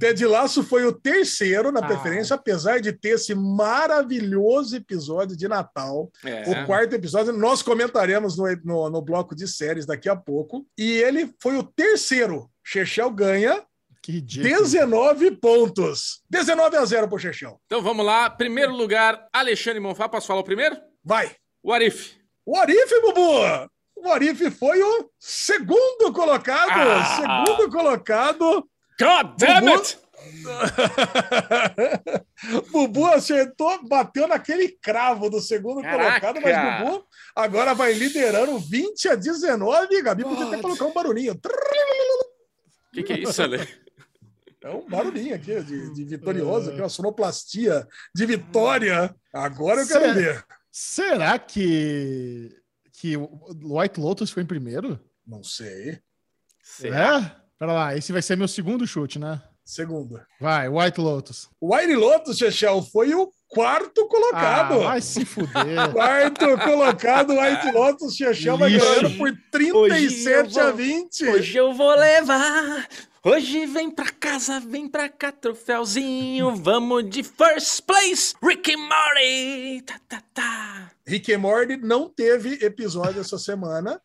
Ted 0.00 0.26
Laço 0.26 0.64
foi 0.64 0.84
o 0.84 0.92
terceiro 0.92 1.70
na 1.70 1.78
Ah. 1.80 1.86
preferência, 1.86 2.34
apesar 2.34 2.80
de 2.80 2.90
ter 2.92 3.10
esse 3.10 3.32
maravilhoso 3.34 4.74
episódio 4.76 5.36
de 5.36 5.46
Natal. 5.46 6.10
É. 6.24 6.50
O 6.50 6.66
quarto 6.66 6.94
episódio, 6.94 7.32
nós 7.32 7.62
comentaremos 7.62 8.36
no, 8.36 8.44
no, 8.64 8.90
no 8.90 9.02
bloco 9.02 9.34
de 9.36 9.46
séries 9.46 9.86
daqui 9.86 10.08
a 10.08 10.16
pouco. 10.16 10.66
E 10.76 10.90
ele 10.92 11.32
foi 11.40 11.56
o 11.56 11.62
terceiro. 11.62 12.50
Chechel 12.64 13.10
ganha 13.10 13.62
Que 14.10 14.16
ridículo. 14.16 14.48
19 14.48 15.30
pontos. 15.36 16.22
19 16.28 16.76
a 16.76 16.84
0 16.84 17.08
pro 17.08 17.18
Chechel. 17.18 17.60
Então 17.66 17.80
vamos 17.80 18.04
lá. 18.04 18.28
Primeiro 18.28 18.72
lugar, 18.72 19.28
Alexandre 19.32 19.78
Monfá. 19.78 20.08
Posso 20.08 20.26
falar 20.26 20.40
o 20.40 20.44
primeiro? 20.44 20.76
Vai. 21.04 21.30
O 21.62 21.72
Arif. 21.72 22.16
O 22.44 22.56
Arif, 22.56 22.90
Bubu! 23.02 23.68
O 23.96 24.10
Arif 24.10 24.50
foi 24.50 24.82
o 24.82 25.10
segundo 25.18 26.12
colocado. 26.12 26.70
Ah. 26.72 27.44
Segundo 27.46 27.70
colocado. 27.70 28.68
God 28.98 29.36
damn 29.38 29.60
Bubu. 29.60 29.76
it! 29.76 29.98
Bubu 32.70 33.06
acertou, 33.06 33.86
bateu 33.88 34.28
naquele 34.28 34.68
cravo 34.82 35.30
do 35.30 35.40
segundo 35.40 35.80
Caraca. 35.80 36.20
colocado, 36.20 36.42
mas 36.42 36.80
Bubu 36.80 37.06
agora 37.34 37.74
vai 37.74 37.92
liderando 37.92 38.58
20 38.58 39.08
a 39.08 39.14
19. 39.14 40.02
Gabi 40.02 40.24
podia 40.24 40.46
até 40.46 40.58
colocar 40.58 40.86
um 40.86 40.92
barulhinho. 40.92 41.32
O 41.32 42.92
que, 42.92 43.02
que 43.02 43.12
é 43.12 43.18
isso, 43.20 43.40
Ale? 43.40 43.66
É 44.62 44.68
um 44.70 44.86
barulhinho 44.88 45.34
aqui 45.34 45.58
de, 45.62 45.94
de 45.94 46.04
vitorioso, 46.04 46.70
aqui, 46.70 46.80
uma 46.80 46.88
sonoplastia 46.88 47.86
de 48.14 48.26
vitória. 48.26 49.14
Agora 49.32 49.80
eu 49.80 49.88
quero 49.88 50.04
Cê- 50.04 50.12
ver. 50.12 50.44
Será 50.70 51.38
que, 51.38 52.54
que 52.92 53.16
o 53.16 53.28
White 53.78 53.98
Lotus 53.98 54.30
foi 54.30 54.42
em 54.42 54.46
primeiro? 54.46 55.00
Não 55.26 55.42
sei. 55.42 55.98
É? 56.84 57.20
Pera 57.58 57.72
lá, 57.72 57.96
esse 57.96 58.12
vai 58.12 58.22
ser 58.22 58.36
meu 58.36 58.46
segundo 58.48 58.86
chute, 58.86 59.18
né? 59.18 59.42
Segundo. 59.64 60.20
Vai, 60.40 60.68
White 60.68 61.00
Lotus. 61.00 61.48
O 61.60 61.74
White 61.74 61.94
Lotus, 61.94 62.36
Chechel, 62.38 62.82
foi 62.82 63.14
o 63.14 63.30
quarto 63.48 64.02
Ah, 64.02 64.08
colocado. 64.08 64.80
vai 64.80 65.00
se 65.00 65.24
fuder. 65.24 65.90
Quarto 65.92 66.58
colocado, 66.58 67.30
White 67.34 67.70
Lotus, 67.72 68.14
Chechel 68.14 68.56
vai 68.58 68.70
ganhando 68.76 69.16
por 69.16 69.32
37 69.50 70.58
a 70.60 70.70
20. 70.70 71.28
Hoje 71.28 71.56
eu 71.56 71.72
vou 71.74 71.94
levar. 71.94 72.88
Hoje 73.22 73.66
vem 73.66 73.90
pra 73.90 74.10
casa, 74.10 74.58
vem 74.60 74.88
pra 74.88 75.06
cá, 75.08 75.30
troféuzinho. 75.30 76.54
Vamos 76.56 77.08
de 77.10 77.22
first 77.22 77.82
place, 77.82 78.34
Ricky 78.42 78.74
Morty. 78.76 79.82
Tá, 79.84 80.00
tá, 80.08 80.22
tá. 80.32 80.90
Rick 81.06 81.30
and 81.34 81.38
Morty 81.40 81.76
não 81.76 82.08
teve 82.08 82.64
episódio 82.64 83.20
essa 83.20 83.36
semana. 83.38 84.00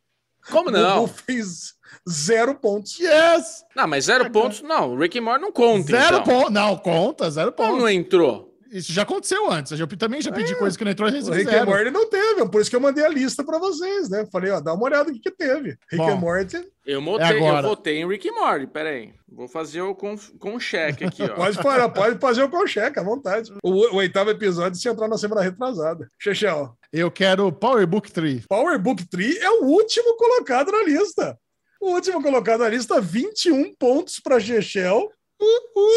Como 0.52 0.70
não? 0.70 1.06
Bubu 1.06 1.14
fez 1.26 1.76
zero 2.10 2.56
pontos. 2.56 3.00
Yes! 3.00 3.64
Não, 3.74 3.88
mas 3.88 4.06
zero 4.06 4.30
pontos, 4.30 4.62
não. 4.62 4.92
O 4.94 5.00
Ricky 5.00 5.22
Morty 5.22 5.42
não 5.42 5.52
conta, 5.52 5.92
Zero 5.92 6.18
então. 6.18 6.24
ponto. 6.24 6.52
Não, 6.52 6.78
conta, 6.78 7.32
zero 7.32 7.54
Como 7.54 7.70
ponto. 7.70 7.82
não 7.82 7.90
entrou? 7.90 8.45
Isso 8.76 8.92
já 8.92 9.04
aconteceu 9.04 9.50
antes. 9.50 9.80
Eu 9.80 9.88
também 9.88 10.22
já 10.22 10.34
pedi 10.34 10.54
coisa 10.56 10.78
que 10.78 10.84
não 10.84 10.92
entrou 10.92 11.08
e 11.08 11.14
O 11.22 11.32
Rick 11.32 11.56
and. 11.56 11.66
Morty 11.66 11.92
não 11.92 12.10
teve, 12.10 12.46
por 12.50 12.60
isso 12.60 12.70
que 12.70 12.76
eu 12.76 12.82
mandei 12.82 13.06
a 13.06 13.08
lista 13.08 13.42
pra 13.42 13.58
vocês, 13.58 14.10
né? 14.10 14.28
Falei, 14.30 14.52
ó, 14.52 14.60
dá 14.60 14.74
uma 14.74 14.84
olhada 14.84 15.10
no 15.10 15.14
que, 15.14 15.22
que 15.22 15.32
teve. 15.32 15.78
Rick 15.90 15.96
Bom. 15.96 16.10
and 16.12 16.16
Morty, 16.18 16.68
Eu, 16.86 17.02
motei, 17.02 17.38
eu 17.40 17.48
agora. 17.48 17.68
votei 17.70 17.98
em 18.00 18.08
Ricky 18.08 18.30
Morty, 18.32 18.68
peraí. 18.68 19.14
Vou 19.32 19.48
fazer 19.48 19.82
o 19.82 19.96
com, 19.96 20.18
com 20.38 20.60
cheque 20.60 21.06
aqui, 21.06 21.24
ó. 21.24 21.30
pode, 21.36 21.58
parar, 21.64 21.88
pode 21.88 22.20
fazer 22.20 22.44
o 22.44 22.50
concheque 22.50 23.00
à 23.00 23.04
vontade. 23.04 23.54
O, 23.64 23.70
o 23.70 23.96
oitavo 23.96 24.30
episódio 24.30 24.78
se 24.78 24.90
entrar 24.90 25.08
na 25.08 25.18
semana 25.18 25.42
retrasada. 25.42 26.12
Chechel, 26.20 26.78
Eu 26.92 27.10
quero 27.10 27.50
Power 27.54 27.88
Book 27.88 28.12
3. 28.12 28.46
Power 28.46 28.78
Book 28.78 29.06
3 29.06 29.38
é 29.38 29.50
o 29.52 29.64
último 29.68 30.18
colocado 30.18 30.70
na 30.74 30.84
lista. 30.84 31.38
O 31.80 31.92
último 31.92 32.22
colocado 32.22 32.60
na 32.60 32.70
lista, 32.70 33.00
21 33.00 33.74
pontos 33.76 34.20
para 34.20 34.38
Chechel, 34.38 35.10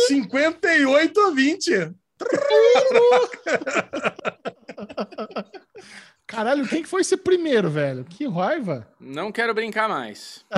58 0.08 1.20
a 1.20 1.30
20. 1.30 1.92
Caralho, 6.26 6.66
quem 6.68 6.82
que 6.82 6.88
foi 6.88 7.00
esse 7.00 7.16
primeiro, 7.16 7.70
velho? 7.70 8.04
Que 8.04 8.28
raiva. 8.28 8.86
Não 9.00 9.32
quero 9.32 9.54
brincar 9.54 9.88
mais. 9.88 10.44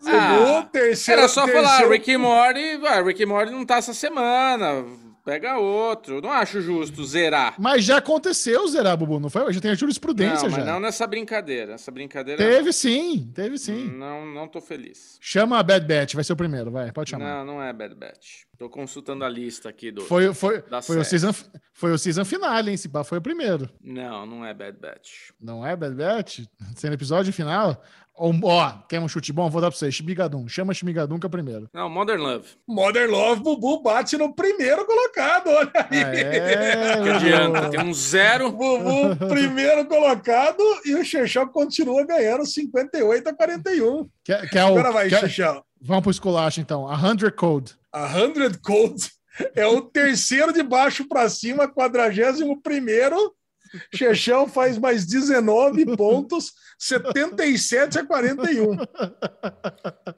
Segundo, 0.00 0.56
Ah, 0.58 0.68
terceiro. 0.72 1.20
Era 1.20 1.28
só 1.28 1.46
falar, 1.46 1.68
terceiro- 1.68 1.92
Ricky 1.92 2.16
Morty, 2.16 2.80
ah, 2.88 3.00
Rick 3.02 3.24
Morty 3.24 3.52
não 3.52 3.64
tá 3.64 3.76
essa 3.76 3.94
semana. 3.94 4.84
Pega 5.24 5.56
outro. 5.58 6.20
Não 6.20 6.32
acho 6.32 6.60
justo 6.60 7.04
zerar. 7.04 7.54
Mas 7.56 7.84
já 7.84 7.98
aconteceu 7.98 8.66
zerar, 8.66 8.96
Bubu, 8.96 9.20
não 9.20 9.30
foi? 9.30 9.52
Já 9.52 9.60
tem 9.60 9.70
a 9.70 9.74
jurisprudência 9.76 10.48
Não, 10.48 10.56
mas 10.56 10.64
já. 10.64 10.72
não 10.72 10.80
nessa 10.80 11.06
brincadeira. 11.06 11.74
Essa 11.74 11.92
brincadeira. 11.92 12.42
Teve 12.42 12.72
sim, 12.72 13.30
teve 13.32 13.56
sim. 13.56 13.84
Não, 13.92 14.26
não 14.26 14.48
tô 14.48 14.60
feliz. 14.60 15.18
Chama 15.20 15.60
a 15.60 15.62
Bad 15.62 15.86
Batch, 15.86 16.14
vai 16.16 16.24
ser 16.24 16.32
o 16.32 16.36
primeiro, 16.36 16.72
vai, 16.72 16.90
pode 16.90 17.10
chamar. 17.10 17.24
Não, 17.24 17.44
não 17.54 17.62
é 17.62 17.72
Bad 17.72 17.94
Batch. 17.94 18.42
Tô 18.62 18.70
consultando 18.70 19.24
a 19.24 19.28
lista 19.28 19.68
aqui 19.68 19.90
do. 19.90 20.02
Foi, 20.02 20.32
foi, 20.32 20.62
Da 20.62 20.80
foi, 20.80 20.96
o 20.96 21.04
season, 21.04 21.34
foi 21.72 21.90
o 21.90 21.98
season 21.98 22.24
finale, 22.24 22.70
hein? 22.70 22.76
Se 22.76 22.88
pá, 22.88 23.02
foi 23.02 23.18
o 23.18 23.20
primeiro. 23.20 23.68
Não, 23.82 24.24
não 24.24 24.46
é 24.46 24.54
Bad 24.54 24.78
Batch. 24.78 25.30
Não 25.40 25.66
é 25.66 25.74
Bad 25.74 25.96
Batch? 25.96 26.44
Sendo 26.76 26.94
episódio 26.94 27.32
final? 27.32 27.82
Ó, 28.14 28.30
ó, 28.44 28.70
quer 28.88 29.00
um 29.00 29.08
chute 29.08 29.32
bom? 29.32 29.50
Vou 29.50 29.60
dar 29.60 29.68
pra 29.68 29.76
você. 29.76 29.90
Shmigadum. 29.90 30.46
Chama 30.46 30.72
Shmigadum 30.72 31.18
que 31.18 31.26
é 31.26 31.28
o 31.28 31.30
primeiro. 31.30 31.68
Não, 31.74 31.90
Modern 31.90 32.22
Love. 32.22 32.50
Modern 32.68 33.10
Love, 33.10 33.42
Bubu 33.42 33.82
bate 33.82 34.16
no 34.16 34.32
primeiro 34.32 34.86
colocado, 34.86 35.48
olha 35.48 35.72
aí. 35.90 35.98
É, 36.00 36.92
Que 36.98 37.00
meu 37.02 37.14
adianta? 37.16 37.68
Tem 37.70 37.80
um 37.80 37.92
zero. 37.92 38.52
Bubu, 38.52 39.16
primeiro 39.28 39.86
colocado, 39.86 40.62
e 40.84 40.94
o 40.94 41.04
Chechel 41.04 41.48
continua 41.48 42.06
ganhando 42.06 42.46
58 42.46 43.28
a 43.28 43.34
41. 43.34 44.08
Quer, 44.24 44.48
quer 44.48 44.64
o, 44.66 44.68
Agora 44.68 44.92
vai, 44.92 45.08
quer- 45.08 45.18
Chechel. 45.22 45.64
Vamos 45.80 46.02
pro 46.02 46.12
esculacho, 46.12 46.60
então. 46.60 46.86
A 46.88 46.96
100 46.96 47.28
Code. 47.32 47.81
A 47.92 48.08
100 48.08 48.58
Cold 48.62 49.10
é 49.54 49.66
o 49.66 49.82
terceiro 49.82 50.52
de 50.52 50.62
baixo 50.62 51.06
para 51.06 51.28
cima, 51.28 51.68
41 51.68 52.60
primeiro 52.60 53.34
Chechão 53.94 54.48
faz 54.48 54.78
mais 54.78 55.06
19 55.06 55.96
pontos, 55.96 56.52
77 56.78 57.98
a 57.98 58.06
41. 58.06 58.76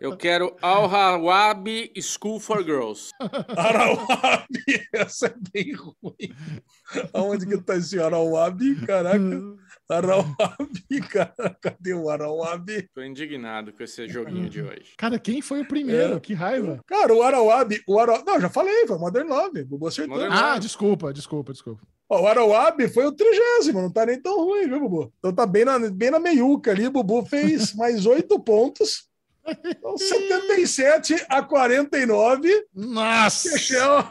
Eu 0.00 0.16
quero 0.16 0.56
Al 0.62 0.86
Hawabi 0.86 1.92
School 2.00 2.40
for 2.40 2.64
Girls. 2.64 3.10
Arauabi, 3.56 4.88
essa 4.92 5.26
é 5.26 5.34
bem 5.52 5.74
ruim. 5.74 6.34
Aonde 7.12 7.46
que 7.46 7.58
tá 7.58 7.76
esse 7.76 7.98
Arauabi? 8.00 8.76
Caraca. 8.86 9.18
Arauabi, 9.88 11.00
cara. 11.10 11.56
Cadê 11.60 11.94
o 11.94 12.08
Arauabi? 12.08 12.88
Tô 12.94 13.02
indignado 13.02 13.72
com 13.72 13.82
esse 13.82 14.08
joguinho 14.08 14.48
de 14.48 14.62
hoje. 14.62 14.94
Cara, 14.96 15.18
quem 15.18 15.42
foi 15.42 15.60
o 15.60 15.68
primeiro? 15.68 16.16
É. 16.16 16.20
Que 16.20 16.34
raiva. 16.34 16.80
Cara, 16.86 17.14
o 17.14 17.22
Arauabi, 17.22 17.82
o 17.86 17.98
Arau... 17.98 18.22
Não, 18.26 18.40
já 18.40 18.48
falei, 18.48 18.86
foi 18.86 18.98
Modern 18.98 19.28
Love. 19.28 19.64
Bubu 19.64 19.86
acertou. 19.86 20.14
Modern 20.16 20.32
Ah, 20.32 20.58
desculpa, 20.58 21.12
desculpa, 21.12 21.52
desculpa. 21.52 21.82
Ó, 22.08 22.22
o 22.22 22.26
Arauabi 22.26 22.88
foi 22.88 23.06
o 23.06 23.12
trigésimo, 23.12 23.80
não 23.80 23.90
tá 23.90 24.04
nem 24.04 24.20
tão 24.20 24.36
ruim, 24.44 24.68
viu, 24.68 24.80
Bubu? 24.80 25.12
Então 25.18 25.34
tá 25.34 25.46
bem 25.46 25.64
na, 25.64 25.78
bem 25.78 26.10
na 26.10 26.18
meiuca 26.18 26.70
ali. 26.70 26.86
O 26.86 26.90
Bubu 26.90 27.24
fez 27.24 27.72
mais 27.76 28.06
oito 28.06 28.38
pontos. 28.38 29.08
Então, 29.64 29.96
77 29.96 31.26
a 31.28 31.42
49. 31.42 32.66
Nossa! 32.74 33.50
Chechel, 33.50 34.06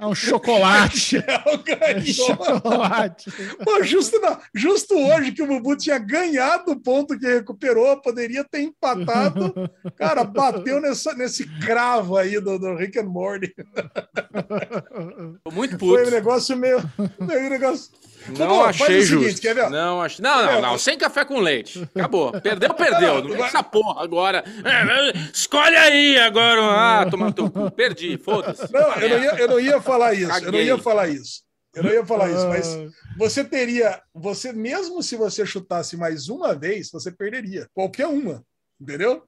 É 0.00 0.06
um 0.06 0.14
chocolate. 0.14 0.96
Chechel 0.96 1.40
É 1.80 1.94
ganhou. 1.94 2.14
chocolate. 2.14 3.30
Pô, 3.64 3.82
justo, 3.82 4.20
na- 4.20 4.38
justo 4.54 4.94
hoje 4.96 5.32
que 5.32 5.42
o 5.42 5.46
Bubu 5.46 5.76
tinha 5.76 5.98
ganhado 5.98 6.70
o 6.72 6.80
ponto 6.80 7.18
que 7.18 7.26
recuperou, 7.26 7.96
poderia 8.00 8.44
ter 8.44 8.60
empatado. 8.62 9.52
Cara, 9.96 10.22
bateu 10.24 10.80
nessa, 10.80 11.14
nesse 11.14 11.46
cravo 11.60 12.16
aí 12.16 12.40
do, 12.40 12.58
do 12.58 12.76
Rick 12.76 12.98
and 12.98 13.04
Morty. 13.08 13.52
Tô 15.44 15.50
muito 15.50 15.78
Foi 15.78 15.88
um 15.88 16.04
puto. 16.04 16.10
negócio 16.10 16.56
meio. 16.56 16.78
meio 17.20 17.46
um 17.46 17.50
negócio... 17.50 17.90
Não 18.36 18.48
Bubu, 18.48 18.62
achei 18.64 18.98
o 18.98 19.02
seguinte, 19.06 19.24
justo. 19.30 19.40
quer 19.40 19.54
ver? 19.54 19.70
Não, 19.70 20.02
achei... 20.02 20.22
não, 20.22 20.44
não, 20.44 20.60
não. 20.60 20.78
Sem 20.78 20.98
café 20.98 21.24
com 21.24 21.38
leite. 21.40 21.88
Acabou. 21.94 22.32
Perdeu, 22.40 22.74
perdeu. 22.74 23.22
Não 23.22 23.30
tem 23.30 23.42
essa 23.44 23.62
porra 23.62 24.02
agora. 24.02 24.44
É, 24.64 25.16
escolhe 25.32 25.76
aí 25.76 26.18
agora. 26.18 26.60
Ah, 26.62 27.06
toma 27.10 27.32
cu. 27.32 27.48
Perdi, 27.70 28.18
foda-se. 28.18 28.70
Não, 28.72 28.92
eu 28.96 29.08
não, 29.08 29.18
ia, 29.24 29.30
eu 29.38 29.48
não 29.48 29.60
ia 29.60 29.80
falar 29.88 30.14
isso. 30.14 30.44
Eu 30.44 30.52
não 30.52 30.60
ia 30.60 30.78
falar 30.78 31.08
isso. 31.08 31.42
Eu 31.74 31.82
não 31.82 31.90
ia 31.90 32.04
falar 32.04 32.30
isso, 32.30 32.48
mas 32.48 32.66
Ah, 32.74 32.88
você 33.16 33.44
teria. 33.44 34.02
Você, 34.14 34.52
mesmo 34.52 35.02
se 35.02 35.16
você 35.16 35.44
chutasse 35.44 35.96
mais 35.96 36.28
uma 36.28 36.54
vez, 36.54 36.90
você 36.90 37.10
perderia. 37.12 37.68
Qualquer 37.74 38.06
uma. 38.06 38.42
Entendeu? 38.80 39.24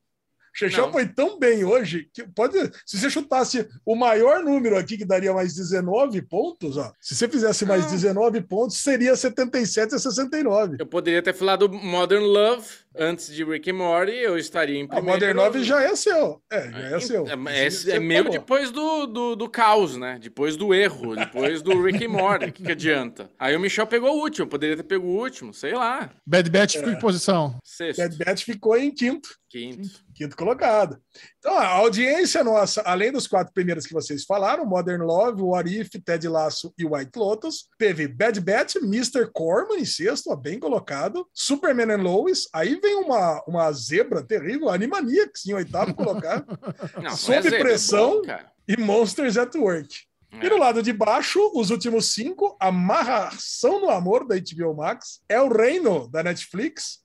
Chechão 0.54 0.86
Não. 0.86 0.92
foi 0.92 1.06
tão 1.06 1.38
bem 1.38 1.64
hoje 1.64 2.08
que 2.12 2.24
pode. 2.24 2.58
Se 2.84 2.98
você 2.98 3.08
chutasse 3.10 3.68
o 3.84 3.94
maior 3.94 4.42
número 4.42 4.76
aqui, 4.76 4.96
que 4.96 5.04
daria 5.04 5.32
mais 5.32 5.54
19 5.54 6.22
pontos, 6.22 6.76
ó. 6.76 6.92
Se 7.00 7.14
você 7.14 7.28
fizesse 7.28 7.64
mais 7.64 7.84
Ah. 7.86 7.90
19 7.90 8.40
pontos, 8.42 8.76
seria 8.78 9.14
77 9.16 9.94
a 9.94 9.98
69. 9.98 10.76
Eu 10.78 10.86
poderia 10.86 11.22
ter 11.22 11.32
falado 11.34 11.68
Modern 11.68 12.24
Love 12.24 12.66
antes 12.96 13.32
de 13.32 13.44
Rick 13.44 13.70
and 13.70 13.74
Morty. 13.74 14.12
Eu 14.12 14.36
estaria 14.36 14.76
em 14.78 14.84
A 14.84 14.88
primeiro. 14.88 15.10
Modern 15.12 15.36
9 15.36 15.62
já 15.64 15.82
é 15.82 15.94
seu. 15.94 16.42
É, 16.50 16.70
já 16.70 16.96
é 16.96 17.00
seu. 17.00 17.26
É, 17.26 17.32
é- 17.66 17.96
é 17.96 18.00
meu 18.00 18.28
depois 18.28 18.70
do, 18.70 19.06
do, 19.06 19.36
do 19.36 19.48
caos, 19.48 19.96
né? 19.96 20.18
Depois 20.20 20.56
do 20.56 20.74
erro, 20.74 21.14
depois 21.16 21.62
do 21.62 21.80
Rick 21.82 22.04
and 22.04 22.08
Morty. 22.10 22.46
O 22.46 22.52
que, 22.52 22.62
que 22.64 22.72
adianta? 22.72 23.30
Aí 23.38 23.54
o 23.56 23.60
Michel 23.60 23.86
pegou 23.86 24.16
o 24.16 24.20
último. 24.20 24.46
Poderia 24.48 24.76
ter 24.76 24.82
pego 24.82 25.06
o 25.06 25.16
último, 25.20 25.54
sei 25.54 25.74
lá. 25.74 26.10
Bad 26.26 26.50
Batch 26.50 26.74
ficou 26.76 26.90
em 26.90 26.94
que 26.96 27.00
posição? 27.00 27.56
Sexto, 27.64 27.98
Bad 28.00 28.16
Batch 28.16 28.44
ficou 28.44 28.76
em 28.76 28.90
quinto. 28.90 29.28
quinto. 29.48 29.76
Quinto 29.88 30.09
colocado. 30.28 31.00
Então, 31.38 31.56
a 31.58 31.66
audiência 31.66 32.44
nossa, 32.44 32.82
além 32.82 33.10
dos 33.12 33.26
quatro 33.26 33.52
primeiros 33.52 33.86
que 33.86 33.92
vocês 33.94 34.24
falaram, 34.24 34.66
Modern 34.66 35.02
Love, 35.02 35.42
What 35.42 35.68
If, 35.80 35.90
Ted 36.04 36.28
Lasso 36.28 36.72
e 36.78 36.84
White 36.84 37.12
Lotus, 37.16 37.68
teve 37.78 38.06
Bad 38.08 38.40
Batch, 38.40 38.76
Mr. 38.76 39.30
Corman 39.32 39.78
em 39.78 39.84
sexto, 39.84 40.30
ó, 40.30 40.36
bem 40.36 40.58
colocado, 40.58 41.26
Superman 41.32 41.92
and 41.94 42.02
Lois, 42.02 42.48
aí 42.52 42.78
vem 42.80 42.96
uma, 42.96 43.42
uma 43.46 43.72
zebra 43.72 44.22
terrível, 44.22 44.68
Animaniacs 44.68 45.46
em 45.46 45.54
oitavo 45.54 45.94
colocado, 45.94 46.46
Não, 46.96 47.02
não 47.04 47.16
Sob 47.16 47.38
é 47.38 47.42
zebra, 47.42 47.58
é 47.58 47.62
pressão. 47.62 48.22
bom, 48.22 48.38
e 48.68 48.76
Monsters 48.76 49.36
at 49.36 49.54
Work. 49.54 50.10
E 50.32 50.46
É. 50.46 50.48
do 50.48 50.58
lado 50.58 50.80
de 50.82 50.92
baixo, 50.92 51.40
os 51.56 51.70
últimos 51.70 52.12
cinco, 52.12 52.56
Amarração 52.60 53.80
no 53.80 53.90
Amor, 53.90 54.24
da 54.26 54.36
HBO 54.36 54.74
Max, 54.76 55.20
É 55.28 55.40
o 55.40 55.48
Reino, 55.48 56.08
da 56.08 56.22
Netflix, 56.22 57.00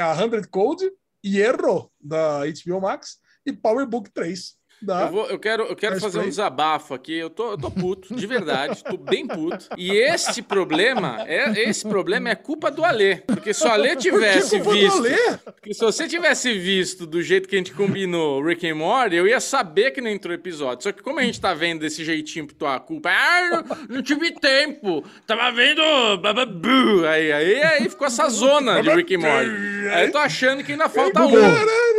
A 0.00 0.12
Hundred 0.22 0.46
Code, 0.48 0.88
Hierro, 1.22 1.92
da 2.00 2.40
HBO 2.44 2.80
Max, 2.80 3.18
e 3.44 3.52
Power 3.52 3.86
Book 3.86 4.10
3, 4.10 4.57
da... 4.80 5.02
Eu, 5.02 5.08
vou- 5.10 5.26
eu 5.26 5.38
quero, 5.38 5.64
eu 5.64 5.76
quero 5.76 5.94
Mas 5.94 6.02
fazer 6.02 6.20
um 6.20 6.28
desabafo 6.28 6.94
aqui. 6.94 7.14
Eu 7.16 7.30
tô, 7.30 7.52
eu 7.52 7.58
tô 7.58 7.70
puto, 7.70 8.14
de 8.14 8.26
verdade. 8.26 8.82
Tô 8.84 8.96
bem 8.96 9.26
puto. 9.26 9.66
E 9.76 9.90
este 9.92 10.42
problema, 10.42 11.24
é, 11.26 11.68
esse 11.68 11.86
problema 11.86 12.28
é 12.30 12.34
culpa 12.34 12.70
do 12.70 12.84
Alê. 12.84 13.16
Porque 13.16 13.52
se 13.52 13.64
o 13.66 13.70
Alê 13.70 13.94
Por 13.94 14.02
tivesse 14.02 14.58
do 14.58 14.70
visto. 14.70 14.98
Alê? 14.98 15.36
Porque 15.38 15.74
se 15.74 15.80
você 15.80 16.06
tivesse 16.06 16.52
visto 16.58 17.06
do 17.06 17.22
jeito 17.22 17.48
que 17.48 17.54
a 17.54 17.58
gente 17.58 17.72
combinou 17.72 18.42
Rick 18.44 18.66
and 18.68 18.74
Morty, 18.76 19.16
eu 19.16 19.26
ia 19.26 19.40
saber 19.40 19.90
que 19.90 20.00
não 20.00 20.10
entrou 20.10 20.34
episódio. 20.34 20.82
Só 20.84 20.92
que 20.92 21.02
como 21.02 21.18
a 21.18 21.22
gente 21.22 21.40
tá 21.40 21.54
vendo 21.54 21.80
desse 21.80 22.04
jeitinho 22.04 22.46
por 22.46 22.54
tua 22.54 22.78
culpa, 22.80 23.10
ah, 23.10 23.64
não, 23.88 23.96
não 23.96 24.02
tive 24.02 24.32
tempo, 24.32 25.04
tava 25.26 25.50
vendo. 25.50 25.82
Aí, 27.08 27.32
aí, 27.32 27.62
aí 27.62 27.88
ficou 27.88 28.06
essa 28.06 28.28
zona 28.28 28.82
de 28.82 28.90
Rick 28.90 29.14
and 29.14 29.18
Morty. 29.20 29.88
Aí 29.92 30.06
eu 30.06 30.12
tô 30.12 30.18
achando 30.18 30.62
que 30.62 30.72
ainda 30.72 30.88
falta 30.88 31.24
um. 31.24 31.32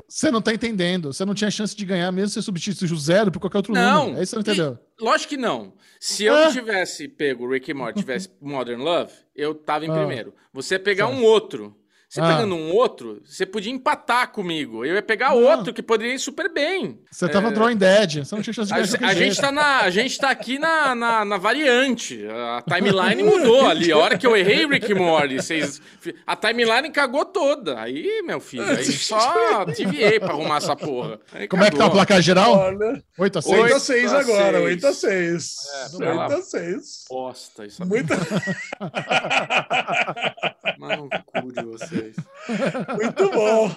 você 0.08 0.32
não 0.32 0.42
tá 0.42 0.54
entendendo. 0.54 1.12
Você 1.14 1.26
não 1.26 1.34
tinha 1.34 1.50
chance 1.52 1.76
de 1.76 1.86
ganhar, 1.86 2.12
mesmo 2.12 2.30
se 2.30 2.42
você 2.42 2.52
o 2.72 2.98
zero 2.98 3.32
por 3.32 3.40
qualquer 3.40 3.58
outro 3.58 3.74
Não. 3.74 4.06
número. 4.06 4.20
Aí 4.20 4.26
você 4.26 4.36
não 4.36 4.42
entendeu. 4.42 4.78
E- 5.00 5.04
lógico 5.04 5.30
que 5.30 5.38
não. 5.38 5.74
Se 6.00 6.26
eu 6.26 6.34
não 6.36 6.52
tivesse 6.52 7.08
pego 7.08 7.50
Rick 7.50 7.72
and 7.72 7.76
Morty, 7.76 8.00
tivesse 8.00 8.30
Modern 8.42 8.82
Love, 8.82 9.12
eu 9.36 9.54
tava 9.54 9.86
em 9.86 9.90
Ah. 9.90 9.94
primeiro. 9.98 10.34
Você 10.54 10.78
pegar 10.80 11.08
Certo. 11.08 11.20
um 11.20 11.24
outro. 11.24 11.76
Você 12.10 12.22
Ah. 12.22 12.28
pegando 12.28 12.56
um 12.56 12.72
outro, 12.74 13.22
você 13.24 13.46
podia 13.46 13.72
empatar 13.72 14.32
comigo. 14.32 14.84
Eu 14.84 14.96
ia 14.96 15.02
pegar 15.04 15.30
Não. 15.30 15.44
outro 15.44 15.72
que 15.72 15.84
poderia 15.84 16.16
ir 16.16 16.20
super 16.20 16.52
bem. 16.52 17.00
Você 17.12 17.30
tava 17.30 17.52
drawing 17.52 17.78
dead. 17.78 18.26
Você 18.26 18.34
não 18.34 18.42
tinha 18.42 18.52
chance 18.52 18.70
de 18.70 18.74
A, 18.74 18.78
ganhar 18.82 18.96
a 18.96 18.98
qualquer 18.98 19.16
gente 19.16 19.40
tá 19.40 19.52
na, 19.52 19.82
a 19.82 19.90
gente 19.92 20.18
tá 20.18 20.32
aqui 20.32 20.58
na, 20.58 20.96
na, 20.96 21.24
na 21.24 21.38
variante. 21.38 22.26
A 22.28 22.64
timeline 22.64 23.22
mudou 23.22 23.70
ali. 23.70 23.92
A 23.92 23.98
hora 24.00 24.18
que 24.18 24.26
eu 24.26 24.36
errei 24.36 24.66
Rick 24.66 24.92
Morty, 24.96 25.36
vocês, 25.36 25.80
a 26.26 26.36
timeline 26.36 26.90
cagou 26.92 27.26
toda. 27.26 27.80
Aí, 27.80 28.24
meu 28.26 28.40
filho, 28.40 28.64
aí 28.66 28.84
só 28.86 29.66
TVA 29.66 30.20
pra 30.20 30.30
arrumar 30.34 30.58
essa 30.58 30.76
porra. 30.76 31.20
Aí 31.32 31.48
Como 31.48 31.64
é 31.64 31.70
que 31.70 31.78
tá 31.78 31.84
o 31.86 31.90
cagou. 31.90 31.98
placar 31.98 32.22
geral? 32.24 32.54
Olha, 32.58 33.04
8 33.20 33.38
a 33.38 33.42
6? 33.44 33.56
8 33.56 33.62
a 33.62 33.66
Oito 33.76 33.80
6 33.80 34.14
a 34.14 34.20
agora, 34.20 34.58
seis. 34.58 34.64
8 34.66 34.88
a 34.88 34.94
6. 34.94 35.56
É, 35.76 35.84
8 35.84 35.98
vai 36.00 36.16
lá. 36.16 36.26
a 36.26 36.42
6. 36.42 37.06
Bosta, 37.08 37.66
isso 37.68 37.86
Muita, 37.86 38.16
Mano, 40.78 41.10
cu 41.26 41.52
de 41.52 41.64
vocês. 41.64 42.16
muito 42.96 43.32
bom. 43.32 43.72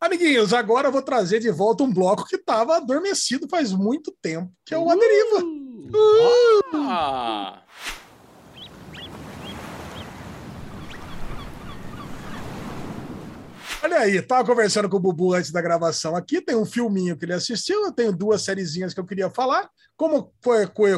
Amiguinhos, 0.00 0.52
agora 0.52 0.88
eu 0.88 0.92
vou 0.92 1.02
trazer 1.02 1.40
de 1.40 1.50
volta 1.50 1.84
um 1.84 1.92
bloco 1.92 2.26
que 2.26 2.36
estava 2.36 2.76
adormecido 2.76 3.48
faz 3.48 3.72
muito 3.72 4.14
tempo, 4.20 4.52
que 4.64 4.74
é 4.74 4.78
o 4.78 4.90
A 4.90 4.94
Deriva. 4.94 5.42
Ah! 6.74 7.62
Olha 13.84 13.98
aí, 13.98 14.22
tava 14.22 14.46
conversando 14.48 14.88
com 14.88 14.96
o 14.96 14.98
Bubu 14.98 15.34
antes 15.34 15.50
da 15.52 15.60
gravação 15.60 16.16
aqui, 16.16 16.40
tem 16.40 16.56
um 16.56 16.64
filminho 16.64 17.18
que 17.18 17.26
ele 17.26 17.34
assistiu, 17.34 17.84
eu 17.84 17.92
tenho 17.92 18.16
duas 18.16 18.40
sériezinhas 18.40 18.94
que 18.94 18.98
eu 18.98 19.04
queria 19.04 19.28
falar. 19.28 19.68
Como, 19.94 20.32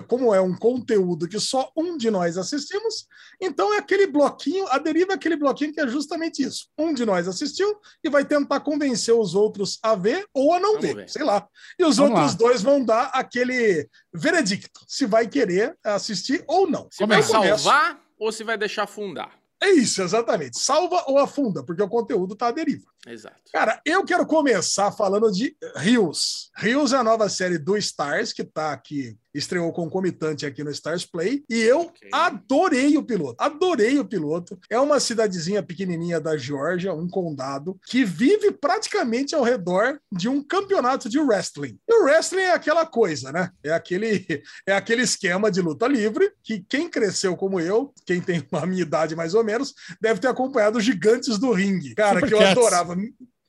como 0.06 0.32
é 0.32 0.40
um 0.40 0.56
conteúdo 0.56 1.26
que 1.26 1.40
só 1.40 1.68
um 1.76 1.96
de 1.96 2.12
nós 2.12 2.38
assistimos, 2.38 3.08
então 3.42 3.74
é 3.74 3.78
aquele 3.78 4.06
bloquinho, 4.06 4.68
a 4.68 4.78
deriva 4.78 5.10
é 5.10 5.14
aquele 5.16 5.34
bloquinho 5.34 5.72
que 5.72 5.80
é 5.80 5.88
justamente 5.88 6.44
isso. 6.44 6.68
Um 6.78 6.94
de 6.94 7.04
nós 7.04 7.26
assistiu 7.26 7.76
e 8.04 8.08
vai 8.08 8.24
tentar 8.24 8.60
convencer 8.60 9.12
os 9.12 9.34
outros 9.34 9.80
a 9.82 9.96
ver 9.96 10.24
ou 10.32 10.54
a 10.54 10.60
não 10.60 10.80
ver, 10.80 10.94
ver. 10.94 11.10
sei 11.10 11.24
lá. 11.24 11.44
E 11.76 11.84
os 11.84 11.96
Vamos 11.96 12.12
outros 12.12 12.32
lá. 12.34 12.38
dois 12.38 12.62
vão 12.62 12.84
dar 12.84 13.06
aquele 13.06 13.88
veredicto, 14.14 14.80
se 14.86 15.06
vai 15.06 15.26
querer 15.26 15.76
assistir 15.82 16.44
ou 16.46 16.70
não. 16.70 16.86
Se 16.92 17.04
vai 17.04 17.20
começo. 17.20 17.64
salvar 17.64 18.00
ou 18.16 18.30
se 18.30 18.44
vai 18.44 18.56
deixar 18.56 18.84
afundar? 18.84 19.36
É 19.66 19.70
isso, 19.70 20.00
exatamente. 20.00 20.60
Salva 20.60 21.02
ou 21.08 21.18
afunda, 21.18 21.60
porque 21.60 21.82
o 21.82 21.88
conteúdo 21.88 22.34
está 22.34 22.48
à 22.48 22.52
deriva. 22.52 22.86
Exato. 23.04 23.36
Cara, 23.52 23.80
eu 23.84 24.04
quero 24.04 24.24
começar 24.24 24.92
falando 24.92 25.28
de 25.32 25.56
Rios. 25.74 26.52
Rios 26.56 26.92
é 26.92 26.96
a 26.96 27.02
nova 27.02 27.28
série 27.28 27.58
do 27.58 27.76
Stars, 27.76 28.32
que 28.32 28.44
tá 28.44 28.72
aqui, 28.72 29.18
estreou 29.36 29.72
concomitante 29.72 30.44
aqui 30.46 30.62
no 30.64 30.70
Stars 30.70 31.04
Play, 31.04 31.44
e 31.48 31.60
eu 31.60 31.80
Ok. 31.80 32.08
adorei 32.12 32.96
o 32.96 33.02
piloto. 33.02 33.36
Adorei 33.38 33.98
o 33.98 34.04
piloto. 34.04 34.58
É 34.70 34.78
uma 34.78 34.98
cidadezinha 35.00 35.62
pequenininha 35.62 36.20
da 36.20 36.36
Geórgia, 36.36 36.94
um 36.94 37.08
condado, 37.08 37.78
que 37.86 38.04
vive 38.04 38.50
praticamente 38.52 39.34
ao 39.34 39.42
redor 39.42 39.98
de 40.10 40.28
um 40.28 40.42
campeonato 40.42 41.08
de 41.08 41.18
wrestling. 41.18 41.78
E 41.88 41.94
o 41.94 42.04
wrestling 42.04 42.42
é 42.42 42.52
aquela 42.52 42.86
coisa, 42.86 43.32
né? 43.32 43.50
É 43.64 43.72
aquele, 43.72 44.24
é 44.66 44.72
aquele 44.74 45.02
esquema 45.02 45.50
de 45.50 45.60
luta 45.60 45.86
livre 45.86 46.30
que 46.42 46.64
quem 46.68 46.88
cresceu 46.88 47.36
como 47.36 47.60
eu, 47.60 47.92
quem 48.04 48.20
tem 48.20 48.42
a 48.52 48.66
minha 48.66 48.82
idade 48.82 49.14
mais 49.16 49.34
ou 49.34 49.44
menos, 49.44 49.74
deve 50.00 50.20
ter 50.20 50.28
acompanhado 50.28 50.78
os 50.78 50.84
gigantes 50.84 51.38
do 51.38 51.52
ringue. 51.52 51.94
Cara, 51.94 52.20
Super 52.20 52.28
que 52.28 52.34
eu 52.34 52.38
Cats. 52.38 52.52
adorava. 52.52 52.96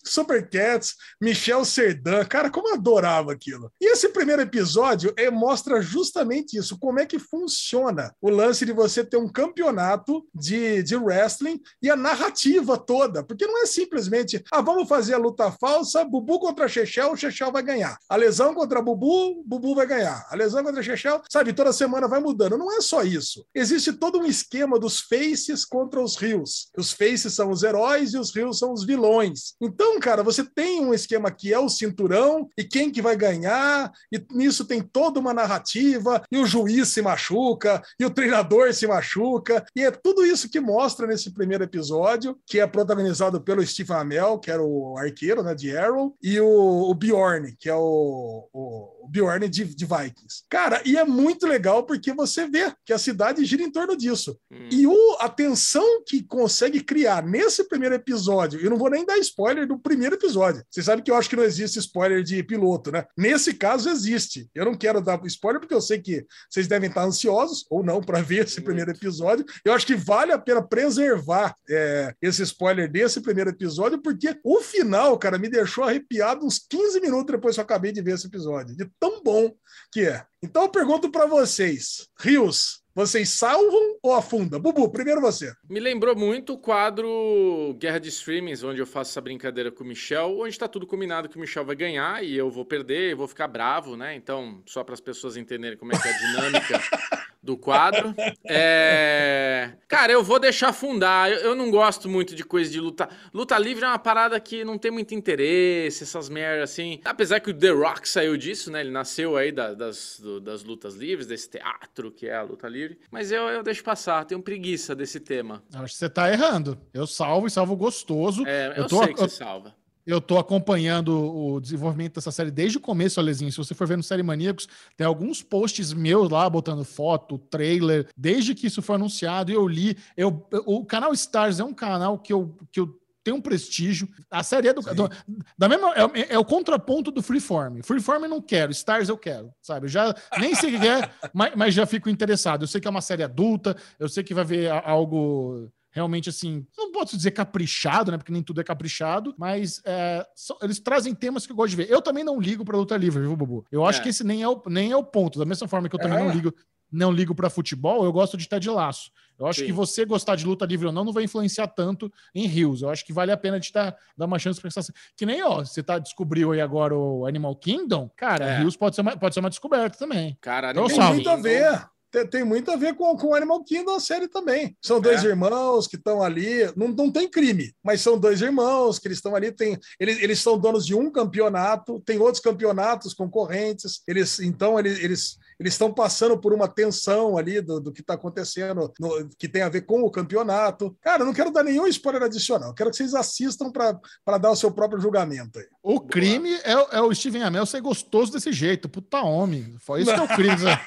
Super 0.07 0.49
Cats, 0.49 0.95
Michel 1.21 1.63
Serdan. 1.65 2.25
Cara, 2.25 2.49
como 2.49 2.69
eu 2.69 2.75
adorava 2.75 3.31
aquilo. 3.31 3.71
E 3.79 3.91
esse 3.91 4.09
primeiro 4.09 4.41
episódio 4.41 5.13
é, 5.17 5.29
mostra 5.29 5.81
justamente 5.81 6.57
isso, 6.57 6.77
como 6.79 6.99
é 6.99 7.05
que 7.05 7.19
funciona 7.19 8.13
o 8.21 8.29
lance 8.29 8.65
de 8.65 8.71
você 8.71 9.03
ter 9.03 9.17
um 9.17 9.29
campeonato 9.29 10.25
de, 10.33 10.83
de 10.83 10.95
wrestling 10.95 11.61
e 11.81 11.89
a 11.89 11.95
narrativa 11.95 12.77
toda. 12.77 13.23
Porque 13.23 13.45
não 13.45 13.61
é 13.61 13.65
simplesmente, 13.65 14.43
ah, 14.51 14.61
vamos 14.61 14.87
fazer 14.87 15.13
a 15.13 15.17
luta 15.17 15.51
falsa, 15.51 16.03
Bubu 16.03 16.39
contra 16.39 16.67
Chechel, 16.67 17.15
Chechel 17.15 17.51
vai 17.51 17.63
ganhar. 17.63 17.97
A 18.09 18.15
lesão 18.15 18.53
contra 18.53 18.81
Bubu, 18.81 19.43
Bubu 19.45 19.75
vai 19.75 19.85
ganhar. 19.85 20.25
A 20.29 20.35
lesão 20.35 20.63
contra 20.63 20.83
Chechel, 20.83 21.21
sabe, 21.29 21.53
toda 21.53 21.73
semana 21.73 22.07
vai 22.07 22.19
mudando. 22.19 22.57
Não 22.57 22.75
é 22.75 22.81
só 22.81 23.03
isso. 23.03 23.45
Existe 23.53 23.93
todo 23.93 24.19
um 24.19 24.25
esquema 24.25 24.79
dos 24.79 24.99
faces 25.01 25.65
contra 25.65 26.01
os 26.01 26.15
rios. 26.15 26.69
Os 26.77 26.91
faces 26.91 27.33
são 27.33 27.49
os 27.49 27.63
heróis 27.63 28.13
e 28.13 28.17
os 28.17 28.33
rios 28.33 28.59
são 28.59 28.73
os 28.73 28.85
vilões. 28.85 29.55
Então, 29.61 29.96
cara, 29.99 30.23
você 30.23 30.43
tem 30.43 30.81
um 30.81 30.93
esquema 30.93 31.31
que 31.31 31.53
é 31.53 31.59
o 31.59 31.69
cinturão 31.69 32.49
e 32.57 32.63
quem 32.63 32.91
que 32.91 33.01
vai 33.01 33.15
ganhar, 33.15 33.91
e 34.11 34.23
nisso 34.31 34.65
tem 34.65 34.81
toda 34.81 35.19
uma 35.19 35.33
narrativa, 35.33 36.23
e 36.31 36.37
o 36.37 36.45
juiz 36.45 36.89
se 36.89 37.01
machuca, 37.01 37.81
e 37.99 38.05
o 38.05 38.09
treinador 38.09 38.73
se 38.73 38.87
machuca, 38.87 39.65
e 39.75 39.83
é 39.83 39.91
tudo 39.91 40.25
isso 40.25 40.49
que 40.49 40.59
mostra 40.59 41.07
nesse 41.07 41.33
primeiro 41.33 41.63
episódio, 41.63 42.37
que 42.45 42.59
é 42.59 42.67
protagonizado 42.67 43.41
pelo 43.41 43.65
Steve 43.65 43.93
Amell, 43.93 44.39
que 44.39 44.51
era 44.51 44.63
o 44.63 44.97
arqueiro 44.97 45.43
né, 45.43 45.53
de 45.53 45.75
Arrow, 45.75 46.15
e 46.21 46.39
o, 46.39 46.89
o 46.89 46.93
Bjorn, 46.93 47.55
que 47.57 47.69
é 47.69 47.75
o, 47.75 48.47
o 48.53 48.96
Bjorn 49.09 49.47
de, 49.47 49.63
de, 49.63 49.85
Vikings. 49.85 50.43
Cara, 50.49 50.81
e 50.85 50.97
é 50.97 51.03
muito 51.03 51.47
legal 51.47 51.85
porque 51.85 52.13
você 52.13 52.47
vê 52.47 52.73
que 52.85 52.93
a 52.93 52.97
cidade 52.97 53.43
gira 53.45 53.63
em 53.63 53.71
torno 53.71 53.95
disso. 53.95 54.37
Hum. 54.51 54.69
E 54.71 54.87
o, 54.87 55.17
a 55.19 55.29
tensão 55.29 56.03
que 56.05 56.23
consegue 56.23 56.81
criar 56.81 57.23
nesse 57.23 57.67
primeiro 57.67 57.95
episódio, 57.95 58.59
eu 58.59 58.69
não 58.69 58.77
vou 58.77 58.89
nem 58.89 59.05
dar 59.05 59.17
spoiler 59.17 59.67
do 59.67 59.79
primeiro 59.79 60.15
episódio. 60.15 60.63
Você 60.69 60.81
sabe 60.81 61.01
que 61.01 61.11
eu 61.11 61.15
acho 61.15 61.29
que 61.29 61.35
não 61.35 61.43
existe 61.43 61.79
spoiler 61.79 62.23
de 62.23 62.41
piloto, 62.43 62.91
né? 62.91 63.05
Nesse 63.17 63.53
caso 63.53 63.89
existe. 63.89 64.49
Eu 64.53 64.65
não 64.65 64.75
quero 64.75 65.01
dar 65.01 65.19
spoiler 65.25 65.59
porque 65.59 65.73
eu 65.73 65.81
sei 65.81 65.99
que 65.99 66.25
vocês 66.49 66.67
devem 66.67 66.89
estar 66.89 67.03
ansiosos 67.03 67.65
ou 67.69 67.83
não 67.83 68.01
para 68.01 68.21
ver 68.21 68.45
esse 68.45 68.61
primeiro 68.61 68.91
episódio. 68.91 69.45
Eu 69.63 69.73
acho 69.73 69.85
que 69.85 69.95
vale 69.95 70.31
a 70.31 70.39
pena 70.39 70.61
preservar 70.61 71.55
é, 71.69 72.13
esse 72.21 72.43
spoiler 72.43 72.91
desse 72.91 73.21
primeiro 73.21 73.49
episódio 73.49 74.01
porque 74.01 74.37
o 74.43 74.59
final, 74.61 75.17
cara, 75.17 75.37
me 75.37 75.49
deixou 75.49 75.83
arrepiado 75.83 76.45
uns 76.45 76.59
15 76.59 76.99
minutos 77.01 77.33
depois 77.33 77.55
que 77.55 77.59
eu 77.59 77.63
acabei 77.63 77.91
de 77.91 78.01
ver 78.01 78.15
esse 78.15 78.27
episódio. 78.27 78.75
De 78.75 78.89
tão 78.99 79.21
bom 79.23 79.55
que 79.91 80.01
é. 80.01 80.25
Então 80.41 80.63
eu 80.63 80.69
pergunto 80.69 81.09
para 81.11 81.25
vocês, 81.25 82.07
Rios, 82.19 82.83
vocês 82.97 83.29
salvam 83.29 83.97
ou 84.01 84.13
afundam? 84.13 84.59
Bubu, 84.59 84.89
primeiro 84.89 85.21
você. 85.21 85.53
Me 85.69 85.79
lembrou 85.79 86.15
muito 86.15 86.53
o 86.53 86.57
quadro 86.57 87.75
Guerra 87.77 87.99
de 87.99 88.09
Streamings, 88.09 88.63
onde 88.63 88.81
eu 88.81 88.87
faço 88.87 89.11
essa 89.11 89.21
brincadeira 89.21 89.71
com 89.71 89.83
o 89.83 89.87
Michel, 89.87 90.39
onde 90.39 90.49
está 90.49 90.67
tudo 90.67 90.87
combinado 90.87 91.29
que 91.29 91.37
o 91.37 91.39
Michel 91.39 91.63
vai 91.63 91.75
ganhar 91.75 92.23
e 92.23 92.35
eu 92.35 92.49
vou 92.49 92.65
perder, 92.65 93.11
eu 93.11 93.17
vou 93.17 93.27
ficar 93.27 93.47
bravo, 93.47 93.95
né? 93.95 94.15
Então, 94.15 94.63
só 94.65 94.83
para 94.83 94.95
as 94.95 94.99
pessoas 94.99 95.37
entenderem 95.37 95.77
como 95.77 95.93
é 95.93 95.99
que 95.99 96.07
é 96.07 96.11
a 96.11 96.17
dinâmica 96.17 96.81
do 97.41 97.57
quadro. 97.57 98.13
É... 98.49 99.73
Cara, 99.87 100.11
eu 100.11 100.23
vou 100.23 100.39
deixar 100.39 100.69
afundar. 100.69 101.29
Eu, 101.29 101.39
eu, 101.39 101.55
não 101.55 101.69
gosto 101.69 102.09
muito 102.09 102.35
de 102.35 102.43
coisa 102.43 102.71
de 102.71 102.79
luta. 102.79 103.09
Luta 103.33 103.57
livre 103.57 103.83
é 103.83 103.87
uma 103.87 103.99
parada 103.99 104.39
que 104.39 104.63
não 104.63 104.77
tem 104.77 104.91
muito 104.91 105.13
interesse, 105.13 106.03
essas 106.03 106.29
merdas 106.29 106.71
assim. 106.71 106.99
Apesar 107.03 107.39
que 107.39 107.49
o 107.49 107.53
The 107.53 107.69
Rock 107.69 108.07
saiu 108.07 108.37
disso, 108.37 108.71
né? 108.71 108.81
Ele 108.81 108.91
nasceu 108.91 109.35
aí 109.35 109.51
da, 109.51 109.73
das, 109.73 110.19
do, 110.19 110.39
das 110.39 110.63
lutas 110.63 110.95
livres, 110.95 111.27
desse 111.27 111.49
teatro 111.49 112.11
que 112.11 112.27
é 112.27 112.35
a 112.35 112.41
luta 112.41 112.67
livre. 112.67 112.99
Mas 113.11 113.31
eu, 113.31 113.43
eu 113.43 113.63
deixo 113.63 113.83
passar, 113.83 114.25
tenho 114.25 114.41
preguiça 114.41 114.95
desse 114.95 115.19
tema. 115.19 115.63
Acho 115.73 115.93
que 115.93 115.99
você 115.99 116.09
tá 116.09 116.31
errando. 116.31 116.77
Eu 116.93 117.05
salvo 117.05 117.47
e 117.47 117.51
salvo 117.51 117.75
gostoso. 117.75 118.45
É, 118.45 118.67
eu, 118.69 118.83
eu 118.83 118.87
tô, 118.87 119.03
sei 119.03 119.13
que 119.13 119.21
eu... 119.21 119.29
você 119.29 119.37
salva. 119.37 119.75
Eu 120.07 120.21
tô 120.21 120.37
acompanhando 120.37 121.11
o 121.19 121.59
desenvolvimento 121.59 122.15
dessa 122.15 122.31
série 122.31 122.49
desde 122.49 122.77
o 122.77 122.81
começo, 122.81 123.19
Alezinho. 123.19 123.51
Se 123.51 123.57
você 123.57 123.75
for 123.75 123.85
ver 123.85 123.97
no 123.97 124.03
Série 124.03 124.23
Maníacos, 124.23 124.65
tem 124.95 125.05
alguns 125.05 125.43
posts 125.43 125.91
meus 125.91 126.29
lá 126.29 126.49
botando 126.49 126.85
foto, 126.85 127.37
trailer, 127.37 128.07
desde 128.15 128.55
que 128.55 128.67
isso 128.67 128.81
foi 128.81 128.95
anunciado. 128.95 129.51
E 129.51 129.53
eu 129.53 129.67
li. 129.67 129.97
Eu, 130.15 130.47
o 130.65 130.85
canal 130.85 131.13
Stars 131.13 131.59
é 131.59 131.63
um 131.65 131.73
canal 131.73 132.17
que 132.17 132.31
eu, 132.31 132.55
que 132.71 132.79
eu 132.79 132.97
tem 133.27 133.33
um 133.33 133.41
prestígio. 133.41 134.07
A 134.31 134.41
série 134.41 134.69
é 134.69 134.73
do, 134.73 134.81
do 134.81 135.09
da 135.57 135.67
mesma 135.67 135.93
é, 135.93 136.35
é, 136.35 136.39
o 136.39 136.45
contraponto 136.45 137.11
do 137.11 137.21
Freeform. 137.21 137.81
Freeform 137.83 138.23
eu 138.23 138.29
não 138.29 138.41
quero, 138.41 138.71
Stars 138.71 139.09
eu 139.09 139.17
quero, 139.17 139.51
sabe? 139.61 139.87
Eu 139.87 139.89
já 139.89 140.15
nem 140.39 140.55
sei 140.55 140.73
o 140.73 140.79
que 140.79 140.87
é, 140.87 141.11
mas, 141.33 141.53
mas, 141.53 141.73
já 141.73 141.85
fico 141.85 142.09
interessado. 142.09 142.63
Eu 142.63 142.67
sei 142.69 142.79
que 142.79 142.87
é 142.87 142.89
uma 142.89 143.01
série 143.01 143.23
adulta, 143.23 143.75
eu 143.99 144.07
sei 144.07 144.23
que 144.23 144.33
vai 144.33 144.45
ver 144.45 144.71
algo 144.71 145.69
realmente 145.97 146.29
assim, 146.29 146.63
não 146.77 146.91
posso 146.91 147.17
dizer 147.17 147.31
caprichado, 147.31 148.11
né? 148.11 148.17
Porque 148.17 148.31
nem 148.31 148.43
tudo 148.43 148.61
é 148.61 148.63
caprichado, 148.63 149.33
mas 149.35 149.81
é, 149.83 150.23
eles 150.61 150.79
trazem 150.79 151.15
temas 151.15 151.47
que 151.47 151.51
eu 151.51 151.55
gosto 151.55 151.71
de 151.71 151.77
ver. 151.77 151.89
Eu 151.89 152.03
também 152.03 152.23
não 152.23 152.39
ligo 152.39 152.63
para 152.63 152.77
luta 152.77 152.95
livre, 152.95 153.19
viu, 153.19 153.35
Bubu? 153.35 153.65
Eu 153.71 153.83
acho 153.83 153.99
é. 153.99 154.03
que 154.03 154.09
esse 154.09 154.23
nem 154.23 154.43
é, 154.43 154.47
o, 154.47 154.61
nem 154.67 154.91
é 154.91 154.95
o 154.95 155.03
ponto. 155.03 155.39
Da 155.39 155.45
mesma 155.45 155.67
forma 155.67 155.89
que 155.89 155.95
eu 155.95 155.99
também 155.99 156.19
não 156.19 156.29
é. 156.29 156.33
ligo 156.33 156.53
não 156.89 157.11
ligo 157.11 157.35
para 157.35 157.49
futebol, 157.49 158.05
eu 158.05 158.13
gosto 158.13 158.37
de 158.37 158.43
estar 158.43 158.59
de 158.59 158.69
laço. 158.69 159.11
Eu 159.37 159.45
acho 159.45 159.59
Sim. 159.59 159.65
que 159.65 159.73
você 159.73 160.05
gostar 160.05 160.37
de 160.37 160.45
luta 160.45 160.65
livre 160.65 160.87
ou 160.87 160.93
não 160.93 161.03
não 161.03 161.11
vai 161.11 161.25
influenciar 161.25 161.67
tanto 161.67 162.09
em 162.33 162.47
Rios. 162.47 162.81
Eu 162.81 162.89
acho 162.89 163.05
que 163.05 163.11
vale 163.11 163.29
a 163.29 163.35
pena 163.35 163.59
de 163.59 163.73
dar, 163.73 163.93
dar 164.17 164.25
uma 164.25 164.39
chance 164.39 164.59
para 164.61 164.71
pensar 164.71 164.93
Que 165.15 165.25
nem, 165.25 165.43
ó, 165.43 165.65
você 165.65 165.83
tá, 165.83 165.99
descobriu 165.99 166.53
aí 166.53 166.61
agora 166.61 166.95
o 166.95 167.25
Animal 167.25 167.55
Kingdom, 167.57 168.09
cara, 168.15 168.45
é. 168.45 168.59
Rios 168.59 168.77
pode 168.77 168.95
ser, 168.95 169.01
uma, 169.01 169.17
pode 169.17 169.33
ser 169.33 169.41
uma 169.41 169.49
descoberta 169.49 169.97
também. 169.97 170.37
Cara, 170.39 170.71
então, 170.71 170.87
tem 170.87 171.01
muito 171.01 171.29
a 171.29 171.35
ver 171.35 171.87
tem, 172.11 172.27
tem, 172.27 172.43
muito 172.43 172.71
a 172.71 172.75
ver 172.75 172.95
com, 172.95 173.15
com 173.17 173.35
Animal 173.35 173.63
Kingdom, 173.63 173.95
a 173.95 173.99
série 173.99 174.27
também. 174.27 174.75
São 174.81 174.99
dois 174.99 175.23
é. 175.23 175.27
irmãos 175.27 175.87
que 175.87 175.95
estão 175.95 176.21
ali, 176.21 176.71
não, 176.75 176.89
não 176.89 177.11
tem 177.11 177.29
crime, 177.29 177.73
mas 177.83 178.01
são 178.01 178.17
dois 178.17 178.41
irmãos 178.41 178.99
que 178.99 179.07
eles 179.07 179.17
estão 179.17 179.35
ali, 179.35 179.51
tem, 179.51 179.77
eles, 179.99 180.21
eles 180.21 180.39
são 180.39 180.57
donos 180.57 180.85
de 180.85 180.95
um 180.95 181.11
campeonato, 181.11 182.01
tem 182.05 182.17
outros 182.19 182.41
campeonatos 182.41 183.13
concorrentes, 183.13 184.01
eles 184.07 184.39
então 184.39 184.79
eles, 184.79 184.99
eles 184.99 185.37
eles 185.59 185.73
estão 185.73 185.91
passando 185.91 186.37
por 186.37 186.53
uma 186.53 186.67
tensão 186.67 187.37
ali 187.37 187.61
do, 187.61 187.79
do 187.79 187.91
que 187.91 188.01
está 188.01 188.13
acontecendo, 188.13 188.91
no, 188.99 189.29
que 189.37 189.47
tem 189.47 189.61
a 189.61 189.69
ver 189.69 189.81
com 189.81 190.01
o 190.01 190.11
campeonato. 190.11 190.95
Cara, 191.01 191.23
eu 191.23 191.25
não 191.25 191.33
quero 191.33 191.51
dar 191.51 191.63
nenhum 191.63 191.87
spoiler 191.87 192.23
adicional, 192.23 192.73
quero 192.73 192.91
que 192.91 192.97
vocês 192.97 193.13
assistam 193.13 193.71
para 193.71 194.37
dar 194.37 194.51
o 194.51 194.55
seu 194.55 194.71
próprio 194.71 194.99
julgamento. 194.99 195.59
Aí. 195.59 195.65
O 195.81 195.99
crime 195.99 196.53
é, 196.63 196.97
é, 196.97 197.01
o 197.01 197.13
Steven 197.13 197.43
Amell 197.43 197.65
ser 197.65 197.81
gostoso 197.81 198.31
desse 198.31 198.51
jeito, 198.51 198.89
puta 198.89 199.21
homem. 199.21 199.75
Foi 199.79 200.01
isso 200.01 200.13
que 200.13 200.19
é 200.19 200.23
o 200.23 200.27
crime. 200.27 200.63
Né? 200.63 200.79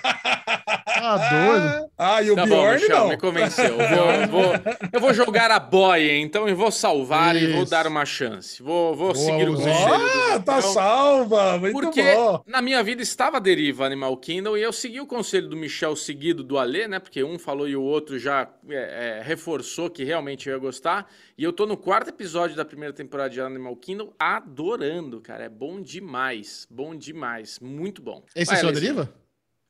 Ah, 0.86 1.16
doido. 1.30 1.90
Ah, 1.98 2.22
e 2.22 2.30
o 2.30 2.34
tá 2.34 2.46
Bjorn 2.46 2.88
bom, 2.88 2.94
não. 2.94 3.08
Me 3.08 3.16
convenceu. 3.16 3.80
Eu 3.80 4.28
vou, 4.28 4.42
vou, 4.42 4.52
eu 4.92 5.00
vou 5.00 5.14
jogar 5.14 5.50
a 5.50 5.58
boia, 5.58 6.16
então, 6.18 6.48
e 6.48 6.54
vou 6.54 6.70
salvar 6.70 7.36
Isso. 7.36 7.46
e 7.46 7.52
vou 7.52 7.64
dar 7.64 7.86
uma 7.86 8.04
chance. 8.04 8.62
Vou, 8.62 8.94
vou 8.94 9.12
Boa, 9.12 9.24
seguir 9.24 9.48
o 9.48 9.54
conselho. 9.54 9.94
Ah, 9.94 10.40
tá 10.40 10.58
então, 10.58 10.72
salva. 10.72 11.58
Muito 11.58 11.80
porque 11.80 12.14
bom. 12.14 12.42
na 12.46 12.62
minha 12.62 12.82
vida 12.82 13.02
estava 13.02 13.38
a 13.38 13.40
deriva 13.40 13.84
Animal 13.84 14.16
Kingdom 14.16 14.56
e 14.60 14.62
eu 14.62 14.74
segui 14.74 15.00
o 15.00 15.06
conselho 15.06 15.48
do 15.48 15.56
Michel 15.56 15.96
seguido 15.96 16.44
do 16.44 16.58
Alê, 16.58 16.86
né? 16.86 16.98
Porque 16.98 17.24
um 17.24 17.38
falou 17.38 17.66
e 17.66 17.74
o 17.74 17.82
outro 17.82 18.18
já 18.18 18.46
é, 18.68 19.20
é, 19.20 19.22
reforçou 19.22 19.88
que 19.88 20.04
realmente 20.04 20.50
eu 20.50 20.54
ia 20.54 20.60
gostar. 20.60 21.10
E 21.38 21.42
eu 21.42 21.50
tô 21.50 21.64
no 21.64 21.78
quarto 21.78 22.10
episódio 22.10 22.54
da 22.54 22.62
primeira 22.62 22.92
temporada 22.92 23.30
de 23.30 23.40
Animal 23.40 23.74
Kingdom 23.76 24.12
adorando, 24.18 25.18
cara. 25.22 25.44
É 25.44 25.48
bom 25.48 25.80
demais. 25.80 26.66
Bom 26.70 26.94
demais. 26.94 27.58
Muito 27.58 28.02
bom. 28.02 28.22
Esse 28.36 28.52
Vai, 28.52 28.62
é 28.62 28.68
a 28.68 28.70
deriva? 28.70 29.14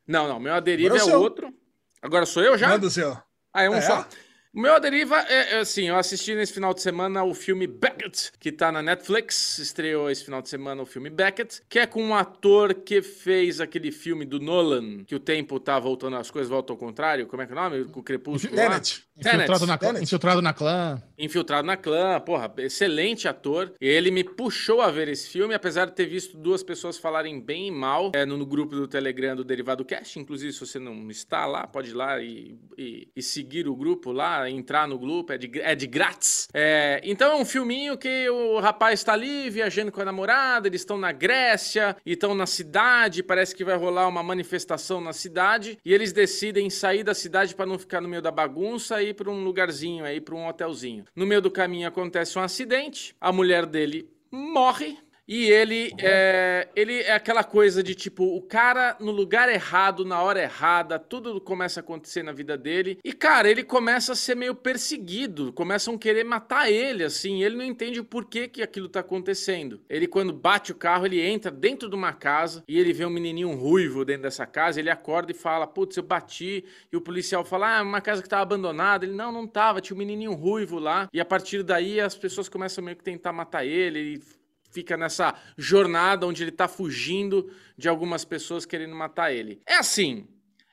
Não, 0.08 0.26
não. 0.26 0.40
Meu 0.40 0.54
Aderiva 0.54 0.96
é, 0.96 0.98
é 0.98 1.16
outro. 1.16 1.54
Agora 2.02 2.26
sou 2.26 2.42
eu 2.42 2.58
já? 2.58 2.70
Manda 2.70 2.88
o 2.88 2.90
seu. 2.90 3.16
Ah, 3.54 3.62
é 3.62 3.70
um 3.70 3.74
é? 3.74 3.80
só. 3.80 4.04
O 4.52 4.60
meu 4.60 4.74
Aderiva 4.74 5.16
é, 5.28 5.54
é, 5.54 5.58
assim, 5.60 5.88
eu 5.88 5.96
assisti 5.96 6.34
nesse 6.34 6.52
final 6.52 6.74
de 6.74 6.82
semana 6.82 7.22
o 7.22 7.32
filme 7.34 7.68
Beckett, 7.68 8.32
que 8.40 8.50
tá 8.50 8.72
na 8.72 8.82
Netflix, 8.82 9.58
estreou 9.58 10.10
esse 10.10 10.24
final 10.24 10.42
de 10.42 10.48
semana 10.48 10.82
o 10.82 10.86
filme 10.86 11.08
Beckett, 11.08 11.62
que 11.68 11.78
é 11.78 11.86
com 11.86 12.02
um 12.02 12.16
ator 12.16 12.74
que 12.74 13.00
fez 13.00 13.60
aquele 13.60 13.92
filme 13.92 14.24
do 14.24 14.40
Nolan, 14.40 15.04
que 15.04 15.14
o 15.14 15.20
tempo 15.20 15.60
tá 15.60 15.78
voltando, 15.78 16.16
as 16.16 16.32
coisas 16.32 16.50
voltam 16.50 16.74
ao 16.74 16.78
contrário, 16.78 17.28
como 17.28 17.40
é 17.42 17.46
que 17.46 17.52
é 17.52 17.56
o 17.56 17.60
nome? 17.60 17.80
O 17.94 18.02
Crepúsculo 18.02 18.56
Tenet. 18.56 19.04
Infiltrado 19.20 19.66
na, 19.66 19.78
Tenet. 19.78 20.02
infiltrado 20.02 20.42
na 20.42 20.52
clã. 20.52 21.02
Infiltrado 21.18 21.66
na 21.66 21.76
clã, 21.76 22.20
porra, 22.20 22.52
excelente 22.58 23.28
ator. 23.28 23.72
E 23.80 23.86
ele 23.86 24.10
me 24.10 24.24
puxou 24.24 24.80
a 24.80 24.90
ver 24.90 25.08
esse 25.08 25.28
filme, 25.28 25.54
apesar 25.54 25.86
de 25.86 25.92
ter 25.92 26.06
visto 26.06 26.36
duas 26.36 26.62
pessoas 26.62 26.98
falarem 26.98 27.40
bem 27.40 27.68
e 27.68 27.70
mal 27.70 28.10
é, 28.14 28.24
no, 28.24 28.36
no 28.36 28.46
grupo 28.46 28.74
do 28.74 28.88
Telegram 28.88 29.36
do 29.36 29.44
Derivado 29.44 29.84
Cast, 29.84 30.18
inclusive 30.18 30.52
se 30.52 30.60
você 30.60 30.78
não 30.78 31.10
está 31.10 31.46
lá, 31.46 31.66
pode 31.66 31.90
ir 31.90 31.94
lá 31.94 32.20
e, 32.20 32.58
e, 32.76 33.08
e 33.14 33.22
seguir 33.22 33.68
o 33.68 33.76
grupo 33.76 34.12
lá, 34.12 34.48
entrar 34.48 34.88
no 34.88 34.98
grupo, 34.98 35.32
é 35.32 35.38
de, 35.38 35.60
é 35.60 35.74
de 35.74 35.86
grátis. 35.86 36.48
É, 36.54 37.00
então 37.04 37.32
é 37.32 37.36
um 37.36 37.44
filminho 37.44 37.98
que 37.98 38.28
o 38.30 38.58
rapaz 38.60 39.00
está 39.00 39.12
ali 39.12 39.50
viajando 39.50 39.92
com 39.92 40.00
a 40.00 40.04
namorada, 40.04 40.68
eles 40.68 40.80
estão 40.80 40.96
na 40.96 41.12
Grécia 41.12 41.96
e 42.04 42.12
estão 42.12 42.34
na 42.34 42.46
cidade, 42.46 43.22
parece 43.22 43.54
que 43.54 43.64
vai 43.64 43.76
rolar 43.76 44.08
uma 44.08 44.22
manifestação 44.22 45.00
na 45.00 45.12
cidade 45.12 45.78
e 45.84 45.92
eles 45.92 46.12
decidem 46.12 46.70
sair 46.70 47.02
da 47.02 47.14
cidade 47.14 47.54
para 47.54 47.66
não 47.66 47.78
ficar 47.78 48.00
no 48.00 48.08
meio 48.08 48.22
da 48.22 48.30
bagunça 48.30 49.02
e 49.02 49.09
ir 49.10 49.14
para 49.14 49.30
um 49.30 49.44
lugarzinho 49.44 50.04
aí, 50.04 50.20
para 50.20 50.34
um 50.34 50.46
hotelzinho. 50.46 51.04
No 51.14 51.26
meio 51.26 51.40
do 51.40 51.50
caminho 51.50 51.88
acontece 51.88 52.38
um 52.38 52.42
acidente, 52.42 53.14
a 53.20 53.32
mulher 53.32 53.66
dele 53.66 54.08
morre 54.30 54.98
E 55.30 55.44
ele 55.44 55.94
é, 55.96 56.66
ele 56.74 57.02
é 57.02 57.12
aquela 57.12 57.44
coisa 57.44 57.84
de 57.84 57.94
tipo, 57.94 58.24
o 58.24 58.42
cara 58.42 58.96
no 58.98 59.12
lugar 59.12 59.48
errado, 59.48 60.04
na 60.04 60.20
hora 60.20 60.42
errada, 60.42 60.98
tudo 60.98 61.40
começa 61.40 61.78
a 61.78 61.82
acontecer 61.82 62.24
na 62.24 62.32
vida 62.32 62.58
dele. 62.58 62.98
E, 63.04 63.12
cara, 63.12 63.48
ele 63.48 63.62
começa 63.62 64.12
a 64.12 64.16
ser 64.16 64.34
meio 64.34 64.56
perseguido, 64.56 65.52
começam 65.52 65.94
a 65.94 65.98
querer 65.98 66.24
matar 66.24 66.68
ele, 66.68 67.04
assim. 67.04 67.44
Ele 67.44 67.54
não 67.54 67.64
entende 67.64 68.00
o 68.00 68.04
porquê 68.04 68.48
que 68.48 68.60
aquilo 68.60 68.88
tá 68.88 68.98
acontecendo. 68.98 69.80
Ele, 69.88 70.08
quando 70.08 70.32
bate 70.32 70.72
o 70.72 70.74
carro, 70.74 71.06
ele 71.06 71.20
entra 71.20 71.52
dentro 71.52 71.88
de 71.88 71.94
uma 71.94 72.12
casa 72.12 72.64
e 72.66 72.76
ele 72.76 72.92
vê 72.92 73.06
um 73.06 73.10
menininho 73.10 73.54
ruivo 73.54 74.04
dentro 74.04 74.22
dessa 74.22 74.46
casa. 74.46 74.80
Ele 74.80 74.90
acorda 74.90 75.30
e 75.30 75.34
fala: 75.34 75.64
Putz, 75.64 75.96
eu 75.96 76.02
bati. 76.02 76.64
E 76.92 76.96
o 76.96 77.00
policial 77.00 77.44
fala: 77.44 77.78
Ah, 77.78 77.82
uma 77.82 78.00
casa 78.00 78.20
que 78.20 78.28
tava 78.28 78.42
abandonada. 78.42 79.04
Ele: 79.04 79.14
Não, 79.14 79.30
não 79.30 79.46
tava, 79.46 79.80
tinha 79.80 79.94
um 79.94 79.98
menininho 79.98 80.32
ruivo 80.32 80.80
lá. 80.80 81.08
E 81.12 81.20
a 81.20 81.24
partir 81.24 81.62
daí 81.62 82.00
as 82.00 82.16
pessoas 82.16 82.48
começam 82.48 82.82
meio 82.82 82.96
que 82.96 83.04
tentar 83.04 83.32
matar 83.32 83.64
ele. 83.64 84.00
Ele 84.00 84.22
fica 84.70 84.96
nessa 84.96 85.34
jornada 85.56 86.26
onde 86.26 86.42
ele 86.42 86.52
tá 86.52 86.68
fugindo 86.68 87.50
de 87.76 87.88
algumas 87.88 88.24
pessoas 88.24 88.64
querendo 88.66 88.94
matar 88.94 89.32
ele. 89.32 89.60
É 89.66 89.76
assim. 89.76 90.26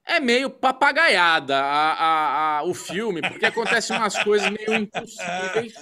É 0.06 0.22
meio 0.22 0.50
papagaiada 0.50 1.58
a, 1.58 1.92
a, 1.94 2.58
a, 2.60 2.64
o 2.64 2.74
filme, 2.74 3.22
porque 3.22 3.46
acontecem 3.46 3.96
umas 3.98 4.18
coisas 4.24 4.50
meio 4.50 4.74
impossíveis. 4.74 5.74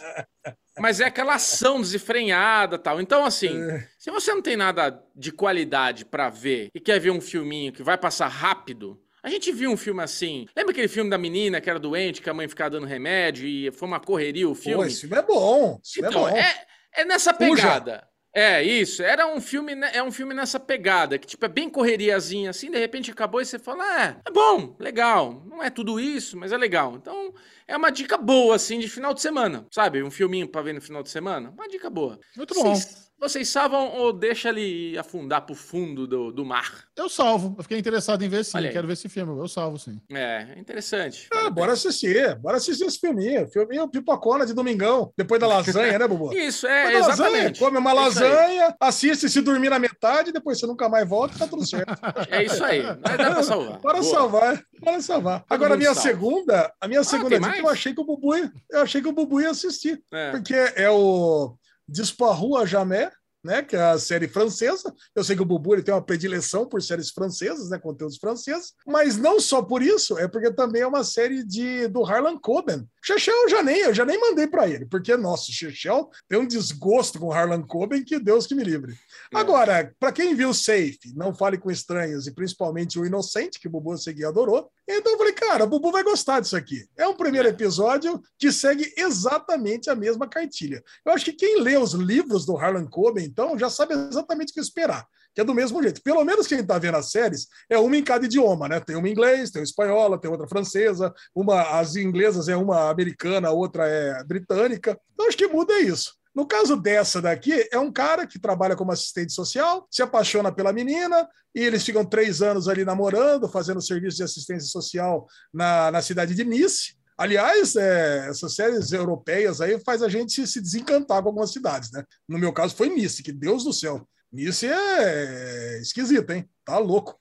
Mas 0.79 0.99
é 0.99 1.05
aquela 1.05 1.35
ação 1.35 1.79
desenfreada 1.79 2.77
tal. 2.77 2.99
Então, 2.99 3.23
assim, 3.23 3.55
se 3.99 4.09
você 4.11 4.33
não 4.33 4.41
tem 4.41 4.57
nada 4.57 4.99
de 5.15 5.31
qualidade 5.31 6.05
pra 6.05 6.29
ver 6.29 6.69
e 6.73 6.79
quer 6.79 6.99
ver 6.99 7.11
um 7.11 7.21
filminho 7.21 7.71
que 7.71 7.83
vai 7.83 7.97
passar 7.97 8.27
rápido, 8.27 8.99
a 9.23 9.29
gente 9.29 9.51
viu 9.51 9.71
um 9.71 9.77
filme 9.77 10.01
assim. 10.03 10.47
Lembra 10.55 10.71
aquele 10.71 10.87
filme 10.87 11.09
da 11.09 11.17
menina 11.17 11.61
que 11.61 11.69
era 11.69 11.79
doente, 11.79 12.21
que 12.21 12.29
a 12.29 12.33
mãe 12.33 12.47
ficava 12.47 12.71
dando 12.71 12.85
remédio 12.85 13.47
e 13.47 13.71
foi 13.71 13.87
uma 13.87 13.99
correria 13.99 14.47
o 14.49 14.55
Pô, 14.55 14.61
filme? 14.61 14.87
esse 14.87 15.01
filme 15.01 15.17
é 15.17 15.21
bom. 15.21 15.79
Esse 15.83 15.93
filme 15.93 16.09
Então, 16.09 16.27
é 16.27 16.31
bom. 16.31 16.37
é, 16.37 16.65
é 16.95 17.05
nessa 17.05 17.33
pegada. 17.33 18.07
É, 18.37 18.61
isso. 18.61 19.01
Era 19.01 19.25
um 19.27 19.39
filme, 19.39 19.73
ne- 19.73 19.91
é 19.93 20.03
um 20.03 20.11
filme 20.11 20.33
nessa 20.33 20.59
pegada, 20.59 21.17
que 21.17 21.25
tipo, 21.25 21.45
é 21.45 21.47
bem 21.47 21.69
correriazinha 21.69 22.49
assim, 22.49 22.69
de 22.69 22.77
repente 22.77 23.09
acabou 23.09 23.39
e 23.39 23.45
você 23.45 23.57
fala, 23.57 23.81
ah, 23.85 24.03
é, 24.03 24.17
é 24.27 24.31
bom, 24.31 24.75
legal. 24.77 25.41
Não 25.45 25.63
é 25.63 25.69
tudo 25.69 25.99
isso, 26.01 26.35
mas 26.35 26.51
é 26.51 26.57
legal. 26.57 26.95
Então, 26.97 27.33
é 27.65 27.77
uma 27.77 27.89
dica 27.89 28.17
boa, 28.17 28.55
assim, 28.57 28.77
de 28.77 28.89
final 28.89 29.13
de 29.13 29.21
semana, 29.21 29.65
sabe? 29.71 30.03
Um 30.03 30.11
filminho 30.11 30.49
pra 30.49 30.61
ver 30.61 30.73
no 30.73 30.81
final 30.81 31.01
de 31.01 31.09
semana. 31.09 31.49
Uma 31.51 31.67
dica 31.69 31.89
boa. 31.89 32.19
Muito 32.35 32.53
bom. 32.53 32.75
Vocês, 32.75 33.04
vocês 33.19 33.47
salvam 33.49 33.87
ou 33.97 34.11
deixa 34.13 34.49
ele 34.49 34.97
afundar 34.97 35.45
pro 35.45 35.55
fundo 35.55 36.05
do, 36.05 36.31
do 36.31 36.45
mar? 36.45 36.85
Eu 36.95 37.09
salvo. 37.09 37.55
Eu 37.57 37.63
fiquei 37.63 37.77
interessado 37.79 38.23
em 38.23 38.29
ver 38.29 38.43
sim. 38.45 38.57
Quero 38.71 38.87
ver 38.87 38.93
esse 38.93 39.09
filme. 39.09 39.37
Eu 39.39 39.47
salvo 39.47 39.77
sim. 39.79 39.99
É, 40.11 40.47
é 40.55 40.59
interessante. 40.59 41.27
Ah, 41.33 41.49
bora 41.49 41.73
assistir. 41.73 42.35
Bora 42.35 42.57
assistir 42.57 42.85
esse 42.85 42.99
filminho. 42.99 43.47
Filminho 43.47 43.87
pipocona 43.89 44.45
de 44.45 44.53
domingão. 44.53 45.11
Depois 45.17 45.39
da 45.39 45.47
lasanha, 45.47 45.97
né, 45.97 46.07
Bubu? 46.07 46.33
Isso, 46.37 46.67
Depois 46.67 46.95
é, 46.95 46.99
da 46.99 47.07
lasanha, 47.07 47.29
exatamente. 47.29 47.59
come 47.59 47.77
uma 47.77 47.91
É 47.91 47.93
lasanha, 47.93 48.75
assiste, 48.79 49.29
se 49.29 49.41
dormir 49.41 49.69
na 49.69 49.79
metade, 49.79 50.31
depois 50.31 50.59
você 50.59 50.67
nunca 50.67 50.87
mais 50.89 51.07
volta, 51.07 51.37
tá 51.37 51.47
tudo 51.47 51.65
certo. 51.65 51.93
É 52.29 52.43
isso 52.43 52.63
aí. 52.63 52.83
Mas 52.83 53.17
dá 53.17 53.31
pra 53.31 53.43
salvar. 53.43 53.79
Bora 53.79 53.99
Boa. 54.01 54.13
salvar, 54.13 54.63
bora 54.79 55.01
salvar. 55.01 55.45
Agora, 55.49 55.73
a 55.73 55.77
minha 55.77 55.93
salva. 55.93 56.09
segunda, 56.09 56.73
a 56.79 56.87
minha 56.87 57.03
segunda 57.03 57.29
tem 57.29 57.39
dica, 57.39 57.57
eu 57.59 57.69
achei 57.69 57.93
que 57.93 58.01
o 58.01 58.05
Bubu, 58.05 58.35
ia- 58.35 58.51
eu 58.71 58.81
achei 58.81 59.01
que 59.01 59.07
o 59.07 59.11
Bubu 59.13 59.41
ia 59.41 59.49
assistir. 59.49 60.01
É. 60.13 60.31
Porque 60.31 60.53
é 60.53 60.89
o 60.89 61.55
Disparrua 61.87 62.65
Jamais, 62.65 63.09
né? 63.45 63.61
Que 63.61 63.75
é 63.75 63.81
a 63.81 63.99
série 63.99 64.27
francesa. 64.27 64.93
Eu 65.15 65.23
sei 65.23 65.35
que 65.35 65.41
o 65.41 65.45
Bubu 65.45 65.75
ele 65.75 65.83
tem 65.83 65.93
uma 65.93 66.01
predileção 66.01 66.65
por 66.65 66.81
séries 66.81 67.11
francesas, 67.11 67.69
né? 67.69 67.77
Conteúdos 67.77 68.17
franceses. 68.17 68.73
Mas 68.85 69.17
não 69.17 69.39
só 69.39 69.61
por 69.61 69.83
isso, 69.83 70.17
é 70.17 70.27
porque 70.27 70.51
também 70.51 70.81
é 70.81 70.87
uma 70.87 71.03
série 71.03 71.43
de, 71.43 71.87
do 71.87 72.03
Harlan 72.03 72.37
Coben. 72.37 72.87
Chechel 73.03 73.35
eu 73.43 73.49
já 73.49 73.61
nem, 73.61 73.81
eu 73.81 73.93
já 73.93 74.03
nem 74.03 74.19
mandei 74.19 74.47
para 74.47 74.67
ele, 74.67 74.87
porque, 74.87 75.15
nossa, 75.15 75.51
o 75.51 75.53
Chechel 75.53 76.09
tem 76.27 76.39
um 76.39 76.47
desgosto 76.47 77.19
com 77.19 77.31
Harlan 77.31 77.61
Coben 77.61 78.03
que 78.03 78.19
Deus 78.19 78.47
que 78.47 78.55
me 78.55 78.63
livre. 78.63 78.93
É. 79.31 79.37
Agora, 79.37 79.93
para 79.99 80.11
quem 80.11 80.33
viu 80.33 80.51
Safe, 80.55 81.13
Não 81.15 81.33
Fale 81.33 81.59
com 81.59 81.69
Estranhos 81.69 82.25
e 82.25 82.33
principalmente 82.33 82.97
o 82.97 83.05
Inocente, 83.05 83.59
que 83.59 83.67
o 83.67 83.69
Bubu 83.69 83.95
seguia 83.95 84.29
adorou, 84.29 84.71
então 84.87 85.11
eu 85.11 85.17
falei, 85.19 85.33
cara, 85.33 85.65
o 85.65 85.67
Bubu 85.67 85.91
vai 85.91 86.03
gostar 86.03 86.39
disso 86.39 86.57
aqui. 86.57 86.87
É 86.97 87.07
um 87.07 87.15
primeiro 87.15 87.47
episódio 87.47 88.19
que 88.39 88.51
segue 88.51 88.91
exatamente 88.97 89.89
a 89.89 89.95
mesma 89.95 90.27
cartilha. 90.27 90.83
Eu 91.05 91.13
acho 91.13 91.25
que 91.25 91.33
quem 91.33 91.61
lê 91.61 91.77
os 91.77 91.93
livros 91.93 92.45
do 92.45 92.57
Harlan 92.57 92.87
Coben, 92.87 93.29
então, 93.35 93.59
já 93.59 93.69
sabe 93.69 93.93
exatamente 93.93 94.51
o 94.51 94.53
que 94.53 94.61
esperar. 94.61 95.05
Que 95.33 95.41
é 95.41 95.43
do 95.43 95.53
mesmo 95.53 95.83
jeito. 95.83 96.01
Pelo 96.01 96.23
menos 96.23 96.47
quem 96.47 96.61
está 96.61 96.79
vendo 96.79 96.95
as 96.95 97.11
séries 97.11 97.47
é 97.69 97.77
uma 97.77 97.97
em 97.97 98.03
cada 98.03 98.23
idioma, 98.23 98.69
né? 98.69 98.79
Tem 98.79 98.95
uma 98.95 99.09
inglês, 99.09 99.51
tem 99.51 99.59
uma 99.59 99.65
espanhola, 99.65 100.17
tem 100.17 100.31
outra 100.31 100.47
francesa, 100.47 101.13
uma 101.35 101.77
as 101.77 101.97
inglesas 101.97 102.47
é 102.47 102.55
uma 102.55 102.89
americana, 102.89 103.49
a 103.49 103.51
outra 103.51 103.85
é 103.85 104.23
britânica. 104.23 104.97
Então 105.13 105.27
acho 105.27 105.35
que 105.35 105.47
muda 105.47 105.73
é 105.73 105.81
isso. 105.81 106.15
No 106.33 106.47
caso 106.47 106.77
dessa 106.77 107.21
daqui, 107.21 107.67
é 107.69 107.77
um 107.77 107.91
cara 107.91 108.25
que 108.25 108.39
trabalha 108.39 108.75
como 108.77 108.93
assistente 108.93 109.33
social, 109.33 109.85
se 109.91 110.01
apaixona 110.01 110.51
pela 110.51 110.71
menina, 110.71 111.27
e 111.53 111.59
eles 111.59 111.83
ficam 111.83 112.05
três 112.05 112.41
anos 112.41 112.69
ali 112.69 112.85
namorando, 112.85 113.49
fazendo 113.49 113.81
serviço 113.81 114.17
de 114.17 114.23
assistência 114.23 114.69
social 114.69 115.27
na, 115.53 115.91
na 115.91 116.01
cidade 116.01 116.33
de 116.33 116.45
Nice. 116.45 116.95
Aliás, 117.17 117.75
é, 117.75 118.27
essas 118.29 118.55
séries 118.55 118.91
europeias 118.91 119.61
aí 119.61 119.79
faz 119.79 120.03
a 120.03 120.09
gente 120.09 120.45
se 120.45 120.61
desencantar 120.61 121.21
com 121.21 121.29
algumas 121.29 121.51
cidades, 121.51 121.91
né? 121.91 122.03
No 122.27 122.37
meu 122.37 122.51
caso 122.51 122.75
foi 122.75 122.89
Nice, 122.89 123.23
que 123.23 123.31
Deus 123.31 123.63
do 123.63 123.71
céu. 123.71 124.07
Nice 124.31 124.67
é 124.67 125.79
esquisito, 125.79 126.29
hein? 126.31 126.49
Tá 126.65 126.77
louco. 126.77 127.17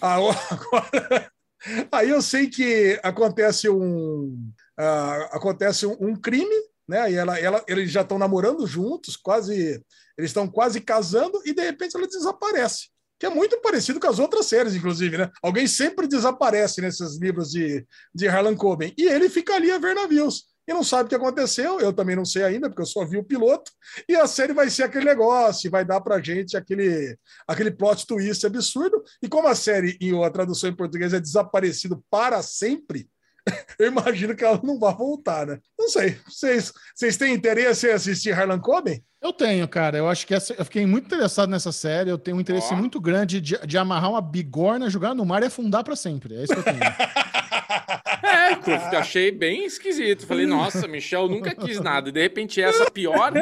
Ah, 0.00 0.16
Agora, 0.50 1.32
aí 1.92 2.08
eu 2.08 2.20
sei 2.20 2.48
que 2.48 2.98
acontece 3.02 3.68
um 3.68 4.52
ah, 4.76 5.28
acontece 5.32 5.86
um 5.86 6.16
crime, 6.16 6.54
né? 6.86 7.10
E 7.12 7.14
ela, 7.14 7.38
ela, 7.38 7.64
eles 7.68 7.90
já 7.90 8.02
estão 8.02 8.18
namorando 8.18 8.66
juntos, 8.66 9.16
quase 9.16 9.84
eles 10.16 10.30
estão 10.30 10.48
quase 10.48 10.80
casando 10.80 11.40
e 11.44 11.54
de 11.54 11.62
repente 11.62 11.96
ela 11.96 12.08
desaparece. 12.08 12.88
Que 13.18 13.26
é 13.26 13.30
muito 13.30 13.60
parecido 13.60 13.98
com 13.98 14.08
as 14.08 14.18
outras 14.18 14.46
séries, 14.46 14.74
inclusive, 14.74 15.18
né? 15.18 15.30
Alguém 15.42 15.66
sempre 15.66 16.06
desaparece 16.06 16.80
nesses 16.80 17.18
livros 17.18 17.50
de, 17.50 17.84
de 18.14 18.28
Harlan 18.28 18.56
Coben. 18.56 18.94
E 18.96 19.06
ele 19.06 19.28
fica 19.28 19.54
ali 19.54 19.70
a 19.70 19.78
ver 19.78 19.94
navios. 19.94 20.44
E 20.68 20.72
não 20.74 20.84
sabe 20.84 21.06
o 21.06 21.08
que 21.08 21.14
aconteceu, 21.14 21.80
eu 21.80 21.94
também 21.94 22.14
não 22.14 22.26
sei 22.26 22.44
ainda, 22.44 22.68
porque 22.68 22.82
eu 22.82 22.86
só 22.86 23.02
vi 23.02 23.16
o 23.16 23.24
piloto. 23.24 23.72
E 24.06 24.14
a 24.14 24.26
série 24.26 24.52
vai 24.52 24.68
ser 24.68 24.82
aquele 24.82 25.06
negócio, 25.06 25.70
vai 25.70 25.82
dar 25.82 25.98
pra 26.02 26.20
gente 26.20 26.58
aquele, 26.58 27.16
aquele 27.46 27.70
plot 27.70 28.06
twist 28.06 28.44
absurdo. 28.44 29.02
E 29.22 29.28
como 29.28 29.48
a 29.48 29.54
série, 29.54 29.96
em 29.98 30.22
a 30.22 30.30
tradução 30.30 30.68
em 30.68 30.76
português, 30.76 31.14
é 31.14 31.20
desaparecido 31.20 32.04
para 32.10 32.42
sempre, 32.42 33.08
eu 33.78 33.86
imagino 33.86 34.36
que 34.36 34.44
ela 34.44 34.60
não 34.62 34.78
vai 34.78 34.94
voltar, 34.94 35.46
né? 35.46 35.58
Não 35.78 35.88
sei. 35.88 36.18
Vocês, 36.26 36.72
vocês 36.94 37.16
têm 37.16 37.34
interesse 37.34 37.88
em 37.88 37.92
assistir 37.92 38.32
Harlan 38.32 38.60
Coben? 38.60 39.02
Eu 39.20 39.32
tenho, 39.32 39.66
cara. 39.66 39.98
Eu 39.98 40.08
acho 40.08 40.26
que 40.26 40.34
essa, 40.34 40.54
eu 40.54 40.64
fiquei 40.64 40.86
muito 40.86 41.06
interessado 41.06 41.50
nessa 41.50 41.72
série. 41.72 42.10
Eu 42.10 42.18
tenho 42.18 42.36
um 42.36 42.40
interesse 42.40 42.72
Ó. 42.72 42.76
muito 42.76 43.00
grande 43.00 43.40
de, 43.40 43.58
de 43.66 43.78
amarrar 43.78 44.10
uma 44.10 44.20
bigorna, 44.22 44.88
jogar 44.88 45.14
no 45.14 45.24
mar 45.24 45.42
e 45.42 45.46
afundar 45.46 45.82
pra 45.82 45.96
sempre. 45.96 46.34
É 46.36 46.44
isso 46.44 46.52
que 46.54 46.58
eu 46.60 46.64
tenho. 46.64 46.78
É, 48.20 48.52
eu 48.92 48.98
achei 48.98 49.30
bem 49.30 49.64
esquisito. 49.64 50.26
Falei, 50.26 50.46
nossa, 50.46 50.86
Michel 50.88 51.28
nunca 51.28 51.54
quis 51.54 51.80
nada. 51.80 52.08
E 52.08 52.12
de 52.12 52.20
repente, 52.20 52.60
essa 52.62 52.84
é 52.84 52.90
pior, 52.90 53.32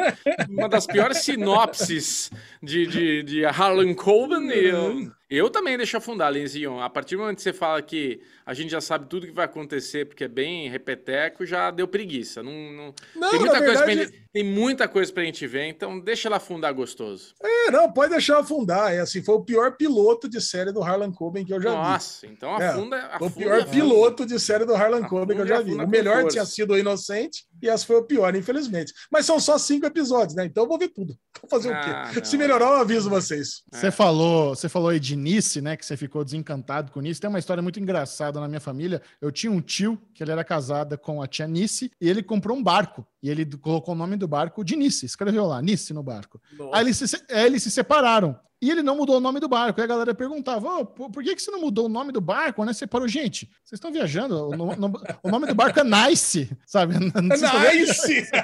uma 0.49 0.67
das 0.69 0.85
piores 0.85 1.19
sinopses 1.19 2.29
de, 2.61 2.85
de, 2.87 3.23
de 3.23 3.45
Harlan 3.45 3.93
Coben. 3.93 4.49
Eu, 4.49 5.11
eu 5.29 5.49
também 5.49 5.77
deixo 5.77 5.97
afundar, 5.97 6.31
Lenzinho. 6.31 6.79
A 6.79 6.89
partir 6.89 7.15
do 7.15 7.21
momento 7.21 7.37
que 7.37 7.41
você 7.43 7.53
fala 7.53 7.81
que 7.81 8.21
a 8.45 8.53
gente 8.53 8.69
já 8.69 8.81
sabe 8.81 9.07
tudo 9.07 9.27
que 9.27 9.33
vai 9.33 9.45
acontecer, 9.45 10.05
porque 10.05 10.23
é 10.25 10.27
bem 10.29 10.69
repeteco, 10.69 11.45
já 11.45 11.71
deu 11.71 11.87
preguiça. 11.87 12.41
Não, 12.43 12.51
não- 12.51 12.93
Não, 13.15 13.29
tem, 13.31 13.39
muita 13.39 13.59
na 13.59 13.65
coisa 13.65 13.83
pra 13.83 13.93
verdade- 13.93 14.23
tem 14.37 14.43
muita 14.43 14.87
coisa 14.87 15.11
pra 15.11 15.23
gente 15.23 15.47
ver, 15.47 15.65
então 15.65 15.99
deixa 15.99 16.27
ela 16.27 16.37
afundar 16.37 16.71
gostoso. 16.71 17.33
É, 17.41 17.71
não, 17.71 17.91
pode 17.91 18.11
deixar 18.11 18.37
afundar. 18.37 18.93
É 18.93 18.99
assim, 18.99 19.23
foi 19.23 19.33
o 19.33 19.41
pior 19.43 19.75
piloto 19.75 20.29
de 20.29 20.39
série 20.39 20.71
do 20.71 20.79
Harlan 20.83 21.11
Coben 21.11 21.43
que 21.43 21.51
eu 21.51 21.59
já 21.59 21.71
vi. 21.71 21.75
Nossa, 21.75 22.27
então 22.27 22.61
É, 22.61 22.67
afunda. 22.67 22.97
O 22.97 23.25
afunda, 23.25 23.31
pior 23.31 23.57
afunda. 23.61 23.71
piloto 23.71 24.25
de 24.27 24.39
série 24.39 24.63
do 24.63 24.75
Harlan 24.75 25.01
Coben 25.05 25.35
que 25.35 25.41
eu 25.41 25.47
já 25.47 25.59
vi. 25.59 25.71
Afunda 25.71 25.85
O 25.85 25.89
melhor 25.89 26.27
tinha 26.27 26.45
sido 26.45 26.73
o 26.73 26.77
Inocente 26.77 27.46
e 27.61 27.69
essa 27.69 27.85
foi 27.85 27.95
o 27.97 28.03
pior, 28.03 28.35
infelizmente. 28.35 28.93
Mas 29.11 29.25
são 29.25 29.39
só 29.39 29.57
cinco 29.57 29.85
episódios, 29.85 30.35
né? 30.35 30.45
Então 30.45 30.63
eu 30.63 30.67
vou 30.67 30.77
ver 30.77 30.89
tudo. 30.89 31.17
Vou 31.39 31.47
fazer 31.51 31.71
Ah, 31.71 31.79
o 32.09 32.13
quê? 32.13 32.19
não. 32.19 32.25
Se 32.25 32.35
melhorar, 32.35 32.65
eu 32.65 32.75
aviso 32.77 33.11
vocês. 33.11 33.61
Você 33.71 33.91
falou, 33.91 34.55
você 34.55 34.67
falou 34.67 34.89
aí 34.89 34.99
de 34.99 35.15
Nice, 35.15 35.61
né? 35.61 35.77
Que 35.77 35.85
você 35.85 35.95
ficou 35.95 36.25
desencantado 36.25 36.91
com 36.91 36.99
Nice. 36.99 37.21
Tem 37.21 37.29
uma 37.29 37.37
história 37.37 37.61
muito 37.61 37.79
engraçada 37.79 38.39
na 38.39 38.47
minha 38.47 38.59
família. 38.59 39.01
Eu 39.21 39.31
tinha 39.31 39.51
um 39.51 39.61
tio 39.61 40.01
que 40.15 40.23
ele 40.23 40.31
era 40.31 40.43
casado 40.43 40.97
com 40.97 41.21
a 41.21 41.27
tia 41.27 41.47
Nice 41.47 41.91
e 42.01 42.09
ele 42.09 42.23
comprou 42.23 42.57
um 42.57 42.63
barco. 42.63 43.05
E 43.21 43.29
ele 43.29 43.45
colocou 43.57 43.93
o 43.93 43.97
nome 43.97 44.15
do 44.15 44.27
barco 44.27 44.63
de 44.63 44.75
Nice, 44.75 45.05
escreveu 45.05 45.45
lá, 45.45 45.61
Nice 45.61 45.93
no 45.93 46.01
barco. 46.01 46.41
Aí 46.73 46.83
eles 46.85 46.97
se, 46.97 47.23
aí 47.29 47.45
eles 47.45 47.61
se 47.61 47.69
separaram. 47.69 48.35
E 48.59 48.71
ele 48.71 48.81
não 48.81 48.95
mudou 48.97 49.17
o 49.17 49.19
nome 49.19 49.39
do 49.39 49.47
barco. 49.47 49.79
E 49.79 49.83
a 49.83 49.87
galera 49.87 50.15
perguntava: 50.15 50.67
"Ô, 50.79 50.85
por, 50.85 51.11
por 51.11 51.23
que, 51.23 51.35
que 51.35 51.41
você 51.41 51.51
não 51.51 51.61
mudou 51.61 51.85
o 51.85 51.89
nome 51.89 52.11
do 52.11 52.19
barco? 52.19 52.65
Né? 52.65 52.73
Você 52.73 52.87
parou, 52.87 53.07
gente, 53.07 53.45
vocês 53.63 53.73
estão 53.77 53.91
viajando. 53.91 54.47
O, 54.49 54.55
no- 54.57 54.75
no- 54.75 55.01
o 55.21 55.29
nome 55.29 55.45
do 55.47 55.53
barco 55.53 55.79
é 55.79 55.83
Nice, 55.83 56.49
sabe? 56.65 56.95
Nice! 56.97 58.27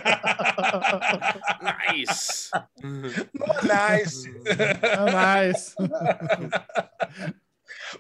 Nice. 1.94 2.50
nice! 3.64 4.30
É 4.82 5.48
nice. 5.48 5.74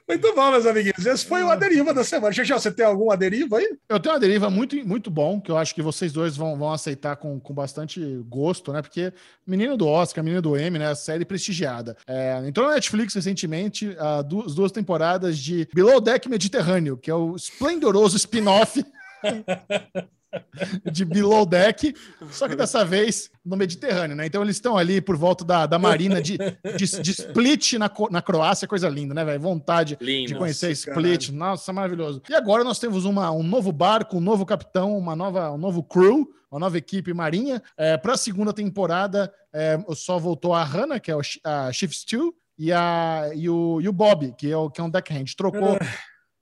Muito 0.07 0.34
bom, 0.36 0.52
meus 0.52 0.65
amiguinhos. 0.65 1.06
Esse 1.06 1.26
foi 1.26 1.44
o 1.44 1.49
A 1.49 1.56
Deriva 1.56 1.94
da 1.94 2.03
semana. 2.03 2.34
Xixi, 2.34 2.53
você 2.53 2.72
tem 2.72 2.86
alguma 2.86 3.15
deriva 3.18 3.57
aí? 3.57 3.78
Eu 3.90 3.99
tenho 3.99 4.14
uma 4.14 4.20
deriva 4.20 4.49
muito, 4.49 4.76
muito 4.88 5.10
bom, 5.10 5.40
que 5.40 5.52
eu 5.52 5.57
acho 5.57 5.74
que 5.74 5.82
vocês 5.82 6.11
dois 6.11 6.36
vão, 6.36 6.57
vão 6.57 6.72
aceitar 6.72 7.15
com, 7.15 7.40
com 7.40 7.53
bastante 7.53 8.02
gosto, 8.28 8.72
né? 8.72 8.82
Porque 8.82 9.14
menino 9.45 9.78
do 9.78 9.88
Oscar, 9.88 10.24
menino 10.24 10.41
do 10.41 10.57
Emmy, 10.57 10.80
né? 10.80 10.94
Série 10.95 11.26
prestigiada. 11.26 11.98
É, 12.07 12.41
entrou 12.45 12.68
na 12.68 12.76
Netflix 12.76 13.14
recentemente 13.14 13.95
as 13.99 14.26
duas, 14.26 14.56
duas 14.56 14.72
temporadas 14.72 15.38
de 15.38 15.68
Below 15.74 16.02
Deck 16.02 16.30
Mediterrâneo, 16.30 16.98
que 16.98 17.11
é 17.11 17.15
o 17.15 17.36
esplendoroso 17.36 18.18
spin-off 18.18 18.84
de 20.92 21.06
Below 21.06 21.46
Deck, 21.46 21.94
só 22.32 22.48
que 22.48 22.56
dessa 22.56 22.84
vez 22.86 23.30
no 23.44 23.58
Mediterrâneo, 23.58 24.16
né? 24.16 24.26
Então 24.26 24.42
eles 24.42 24.56
estão 24.56 24.78
ali 24.78 25.02
por 25.02 25.18
volta 25.18 25.44
da, 25.44 25.66
da 25.66 25.78
marina 25.78 26.22
de, 26.22 26.38
de, 26.38 27.02
de 27.02 27.12
Split 27.12 27.74
na, 27.74 27.92
na 28.10 28.22
Croácia, 28.22 28.68
coisa 28.68 28.88
linda, 28.90 29.14
né, 29.14 29.26
velho? 29.26 29.40
Vontade 29.40 29.98
Lindo. 30.00 30.28
de 30.28 30.36
conhecer 30.36 30.70
Nossa, 30.70 30.90
Split. 30.90 31.30
Nossa, 31.32 31.74
maravilhoso. 31.74 32.22
E 32.30 32.34
agora 32.34 32.64
nós 32.64 32.80
temos 32.80 33.06
uma, 33.06 33.32
um 33.32 33.44
novo 33.44 33.72
barco, 33.72 34.18
um 34.18 34.22
novo 34.22 34.46
capitão, 34.46 34.98
uma 34.98 35.16
nova, 35.16 35.52
um 35.52 35.58
novo 35.58 35.84
crew, 35.84 36.30
uma 36.50 36.60
nova 36.60 36.78
equipe 36.78 37.14
marinha. 37.14 37.62
É, 37.78 37.98
Para 37.98 38.14
a 38.14 38.18
segunda 38.18 38.54
temporada, 38.54 39.34
é, 39.52 39.78
só 39.96 40.18
voltou 40.18 40.54
a 40.54 40.64
Hannah, 40.64 41.00
que 41.00 41.12
é 41.12 41.16
o, 41.16 41.22
a 41.44 41.72
Chief 41.72 41.92
Stew, 41.92 42.34
e, 42.58 42.72
a, 42.72 43.32
e, 43.34 43.50
o, 43.50 43.82
e 43.82 43.90
o 43.90 43.94
Bob, 43.94 44.34
que 44.38 44.52
é, 44.52 44.56
o, 44.56 44.70
que 44.70 44.80
é 44.80 44.84
um 44.84 44.90
deckhand. 44.90 45.26
Trocou. 45.36 45.78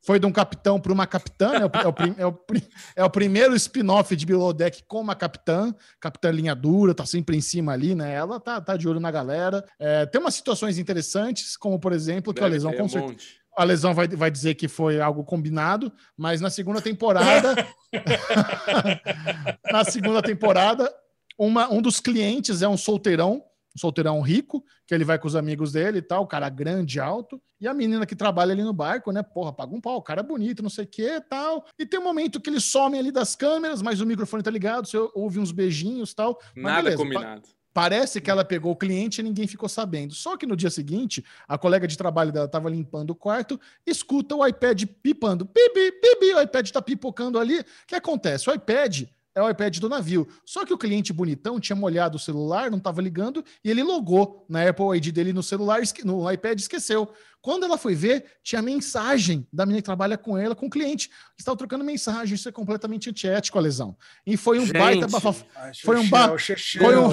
Foi 0.04 0.20
de 0.20 0.26
um 0.26 0.32
capitão 0.32 0.80
para 0.80 0.92
uma 0.92 1.06
capitã, 1.06 1.60
né? 1.60 1.60
É 1.62 1.66
o, 1.66 1.94
é 2.18 2.26
o 2.26 2.32
pri- 2.34 2.68
é 2.96 3.04
o 3.04 3.10
primeiro 3.10 3.56
spin-off 3.56 4.16
de 4.16 4.26
Below 4.26 4.52
Deck 4.52 4.84
com 4.88 5.00
uma 5.02 5.16
capitã, 5.16 5.74
capitã 6.00 6.32
linha 6.32 6.56
dura, 6.56 6.96
tá 6.96 7.06
sempre 7.06 7.38
em 7.38 7.42
cima 7.42 7.72
ali, 7.74 7.94
né? 7.94 8.12
Ela 8.14 8.40
tá, 8.40 8.60
tá 8.60 8.76
de 8.76 8.88
olho 8.88 9.00
na 9.00 9.12
galera. 9.12 9.64
É, 9.80 10.06
tem 10.08 10.20
umas 10.20 10.34
situações 10.34 10.80
interessantes, 10.80 11.56
como 11.56 11.80
por 11.80 11.94
exemplo, 11.94 12.34
que 12.34 12.40
a 12.40 12.44
Deve 12.44 12.56
lesão 12.56 12.72
ter 12.72 12.78
com 12.78 12.84
um 12.86 12.90
certeza. 12.90 13.12
monte. 13.14 13.42
A 13.56 13.64
lesão 13.64 13.94
vai, 13.94 14.08
vai 14.08 14.32
dizer 14.32 14.56
que 14.56 14.68
foi 14.68 15.00
algo 15.02 15.24
combinado, 15.24 15.92
mas 16.18 16.40
na 16.42 16.50
segunda 16.50 16.82
temporada. 16.82 17.54
na 19.72 19.84
segunda 19.84 20.22
temporada, 20.22 20.92
uma, 21.38 21.72
um 21.72 21.82
dos 21.82 22.00
clientes 22.00 22.62
é 22.62 22.68
um 22.68 22.78
solteirão, 22.78 23.44
um 23.76 23.80
solteirão 23.80 24.22
rico, 24.22 24.64
que 24.86 24.94
ele 24.94 25.06
vai 25.06 25.18
com 25.18 25.28
os 25.28 25.36
amigos 25.36 25.72
dele 25.72 26.00
e 26.00 26.02
tal, 26.02 26.28
cara 26.28 26.50
grande, 26.50 27.00
alto, 27.00 27.42
e 27.60 27.68
a 27.68 27.74
menina 27.74 28.06
que 28.06 28.16
trabalha 28.16 28.52
ali 28.52 28.64
no 28.64 28.74
barco, 28.74 29.12
né? 29.12 29.24
Porra, 29.24 29.54
paga 29.54 29.74
um 29.74 29.82
pau, 29.82 29.98
o 29.98 30.02
cara 30.02 30.22
é 30.22 30.24
bonito, 30.24 30.64
não 30.64 30.70
sei 30.70 30.86
o 30.86 30.88
que 30.88 31.22
tal. 31.22 31.66
E 31.78 31.86
tem 31.86 32.00
um 32.00 32.04
momento 32.04 32.40
que 32.40 32.50
eles 32.50 32.66
somem 32.66 33.00
ali 33.00 33.12
das 33.12 33.36
câmeras, 33.36 33.82
mas 33.82 34.02
o 34.02 34.06
microfone 34.06 34.44
tá 34.44 34.52
ligado, 34.52 34.88
você 34.88 34.98
ouve 35.14 35.40
uns 35.40 35.52
beijinhos 35.52 36.12
e 36.12 36.16
tal. 36.16 36.40
Nada 36.56 36.84
beleza, 36.84 36.98
combinado. 36.98 37.50
Parece 37.74 38.20
que 38.20 38.30
ela 38.30 38.44
pegou 38.44 38.74
o 38.74 38.76
cliente 38.76 39.22
e 39.22 39.24
ninguém 39.24 39.48
ficou 39.48 39.70
sabendo. 39.70 40.14
Só 40.14 40.36
que 40.36 40.46
no 40.46 40.58
dia 40.58 40.70
seguinte, 40.70 41.24
a 41.48 41.58
colega 41.58 41.88
de 41.88 41.98
trabalho 41.98 42.32
dela 42.32 42.46
estava 42.46 42.70
limpando 42.70 43.12
o 43.12 43.16
quarto, 43.16 43.60
escuta 43.88 44.36
o 44.36 44.46
iPad 44.46 44.84
pipando. 45.02 45.46
Bibi, 45.46 45.92
bibi, 46.02 46.34
o 46.34 46.42
iPad 46.42 46.66
está 46.66 46.82
pipocando 46.82 47.40
ali. 47.40 47.60
O 47.60 47.66
que 47.88 47.96
acontece? 47.96 48.50
O 48.50 48.54
iPad 48.54 49.04
é 49.34 49.42
o 49.42 49.50
iPad 49.50 49.78
do 49.80 49.90
navio. 49.90 50.28
Só 50.46 50.66
que 50.66 50.74
o 50.74 50.78
cliente 50.78 51.14
bonitão 51.14 51.60
tinha 51.60 51.76
molhado 51.76 52.18
o 52.18 52.20
celular, 52.20 52.70
não 52.70 52.78
estava 52.78 53.02
ligando, 53.02 53.44
e 53.64 53.70
ele 53.70 53.84
logou 53.84 54.46
na 54.50 54.68
Apple 54.68 54.98
ID 54.98 55.14
dele 55.14 55.34
no 55.34 55.44
celular, 55.44 55.82
no 56.04 56.32
iPad, 56.32 56.60
esqueceu. 56.60 57.12
Quando 57.42 57.66
ela 57.66 57.78
foi 57.78 57.96
ver, 57.96 58.24
tinha 58.44 58.62
mensagem 58.62 59.48
da 59.52 59.66
menina 59.66 59.82
que 59.82 59.86
trabalha 59.86 60.18
com 60.18 60.38
ela, 60.38 60.56
com 60.56 60.68
o 60.68 60.70
cliente. 60.70 61.10
Estavam 61.38 61.58
trocando 61.58 61.84
mensagem, 61.84 62.36
isso 62.36 62.48
é 62.48 62.52
completamente 62.52 63.10
antiético, 63.10 63.58
a 63.58 63.62
lesão. 63.62 63.96
E 64.28 64.38
foi 64.38 64.60
um 64.60 64.66
Gente. 64.66 64.78
baita 64.78 65.08
bafafá. 65.08 65.44
Foi 65.84 65.98
um 65.98 66.08
ba- 66.08 66.36
foi 66.78 66.98
um- 66.98 67.10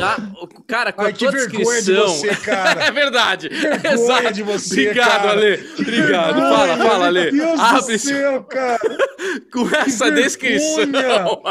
Cara, 0.66 0.92
com 0.92 1.00
Ai, 1.02 1.10
a 1.10 1.12
que 1.12 1.18
tua 1.20 1.30
vergonha 1.32 1.80
de 1.80 1.92
descrição. 1.92 2.08
você, 2.08 2.36
cara. 2.36 2.82
é 2.84 2.90
verdade. 2.90 3.48
vergonha 3.48 3.94
Exato. 3.94 4.32
de 4.34 4.42
você, 4.42 4.88
Obrigado, 4.90 5.08
cara. 5.08 5.30
Ale. 5.30 5.70
Obrigado. 5.78 6.40
Fala, 6.40 6.76
fala, 6.76 7.06
Ale. 7.06 7.32
Meu 7.32 7.46
Deus 7.46 7.60
Abre 7.60 7.92
do 7.96 7.98
céu, 7.98 8.44
cara. 8.44 8.78
com 9.52 9.68
essa 9.76 10.10
descrição. 10.10 11.42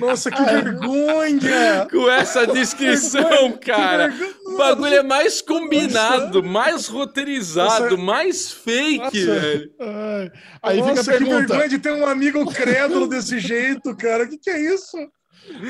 Nossa, 0.00 0.30
que 0.30 0.42
vergonha. 0.42 1.86
com 1.90 2.10
essa 2.10 2.46
descrição, 2.46 3.52
cara. 3.64 4.12
O 4.46 4.56
bagulho 4.56 4.94
é 4.94 5.02
mais 5.02 5.40
combinado, 5.40 6.42
mais 6.42 6.86
roteirizado, 6.86 7.90
Nossa. 7.90 7.96
mais 7.96 8.52
fake, 8.52 8.98
Nossa. 9.24 9.40
velho. 9.40 9.70
Ai, 9.80 10.30
Aí 10.62 10.76
fica 10.78 10.90
a 10.90 10.94
Nossa, 10.94 11.12
que 11.12 11.18
pergunta. 11.18 11.36
vergonha 11.46 11.68
de 11.68 11.78
ter 11.78 11.92
um 11.92 12.06
amigo 12.06 12.44
crédulo 12.52 13.06
desse 13.08 13.38
jeito, 13.38 13.94
cara. 13.96 14.24
O 14.24 14.28
que, 14.28 14.38
que 14.38 14.50
é 14.50 14.74
isso? 14.74 14.96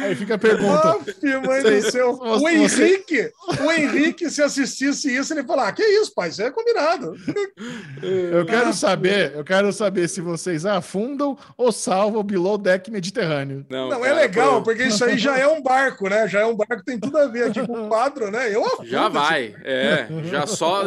Aí 0.02 0.14
fica 0.14 0.34
a 0.34 0.38
pergunta. 0.38 0.90
Aff, 0.90 1.14
mãe 1.46 1.62
do 1.62 1.90
céu. 1.90 2.18
O 2.20 2.48
Henrique, 2.48 3.30
o 3.64 3.70
Henrique, 3.70 4.30
se 4.30 4.42
assistisse 4.42 5.14
isso, 5.14 5.32
ele 5.32 5.40
ia 5.40 5.46
falar: 5.46 5.68
ah, 5.68 5.72
que 5.72 5.82
isso, 5.82 6.12
pai? 6.14 6.28
Isso 6.30 6.42
é 6.42 6.50
combinado. 6.50 7.14
Eu 8.02 8.44
quero 8.46 8.72
saber, 8.72 9.32
eu 9.34 9.44
quero 9.44 9.72
saber 9.72 10.08
se 10.08 10.20
vocês 10.20 10.64
afundam 10.66 11.36
ou 11.56 11.70
salvam 11.72 12.20
o 12.20 12.24
Below 12.24 12.58
Deck 12.58 12.90
Mediterrâneo. 12.90 13.64
Não, 13.68 13.88
Não, 13.88 14.04
é 14.04 14.08
cara, 14.08 14.20
legal, 14.20 14.54
pô, 14.58 14.62
porque 14.64 14.84
isso 14.84 15.04
aí 15.04 15.18
já 15.18 15.38
é 15.38 15.46
um 15.46 15.62
barco, 15.62 16.08
né? 16.08 16.26
Já 16.28 16.40
é 16.40 16.46
um 16.46 16.56
barco, 16.56 16.84
tem 16.84 16.98
tudo 16.98 17.18
a 17.18 17.26
ver 17.26 17.44
aqui 17.48 17.66
com 17.66 17.84
o 17.84 17.88
quadro, 17.88 18.30
né? 18.30 18.54
Eu 18.54 18.64
afundo 18.64 18.88
Já 18.88 19.02
esse- 19.04 19.10
vai, 19.10 19.54
é, 19.64 20.06
já 20.24 20.46
só. 20.46 20.84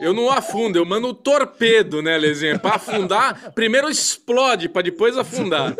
Eu 0.00 0.12
não 0.12 0.30
afundo, 0.30 0.78
eu 0.78 0.84
mando 0.84 1.08
o 1.08 1.14
torpedo, 1.14 2.02
né, 2.02 2.16
Lezinha? 2.18 2.58
Pra 2.58 2.76
afundar, 2.76 3.52
primeiro 3.54 3.88
explode, 3.88 4.68
pra 4.68 4.82
depois 4.82 5.16
afundar. 5.16 5.74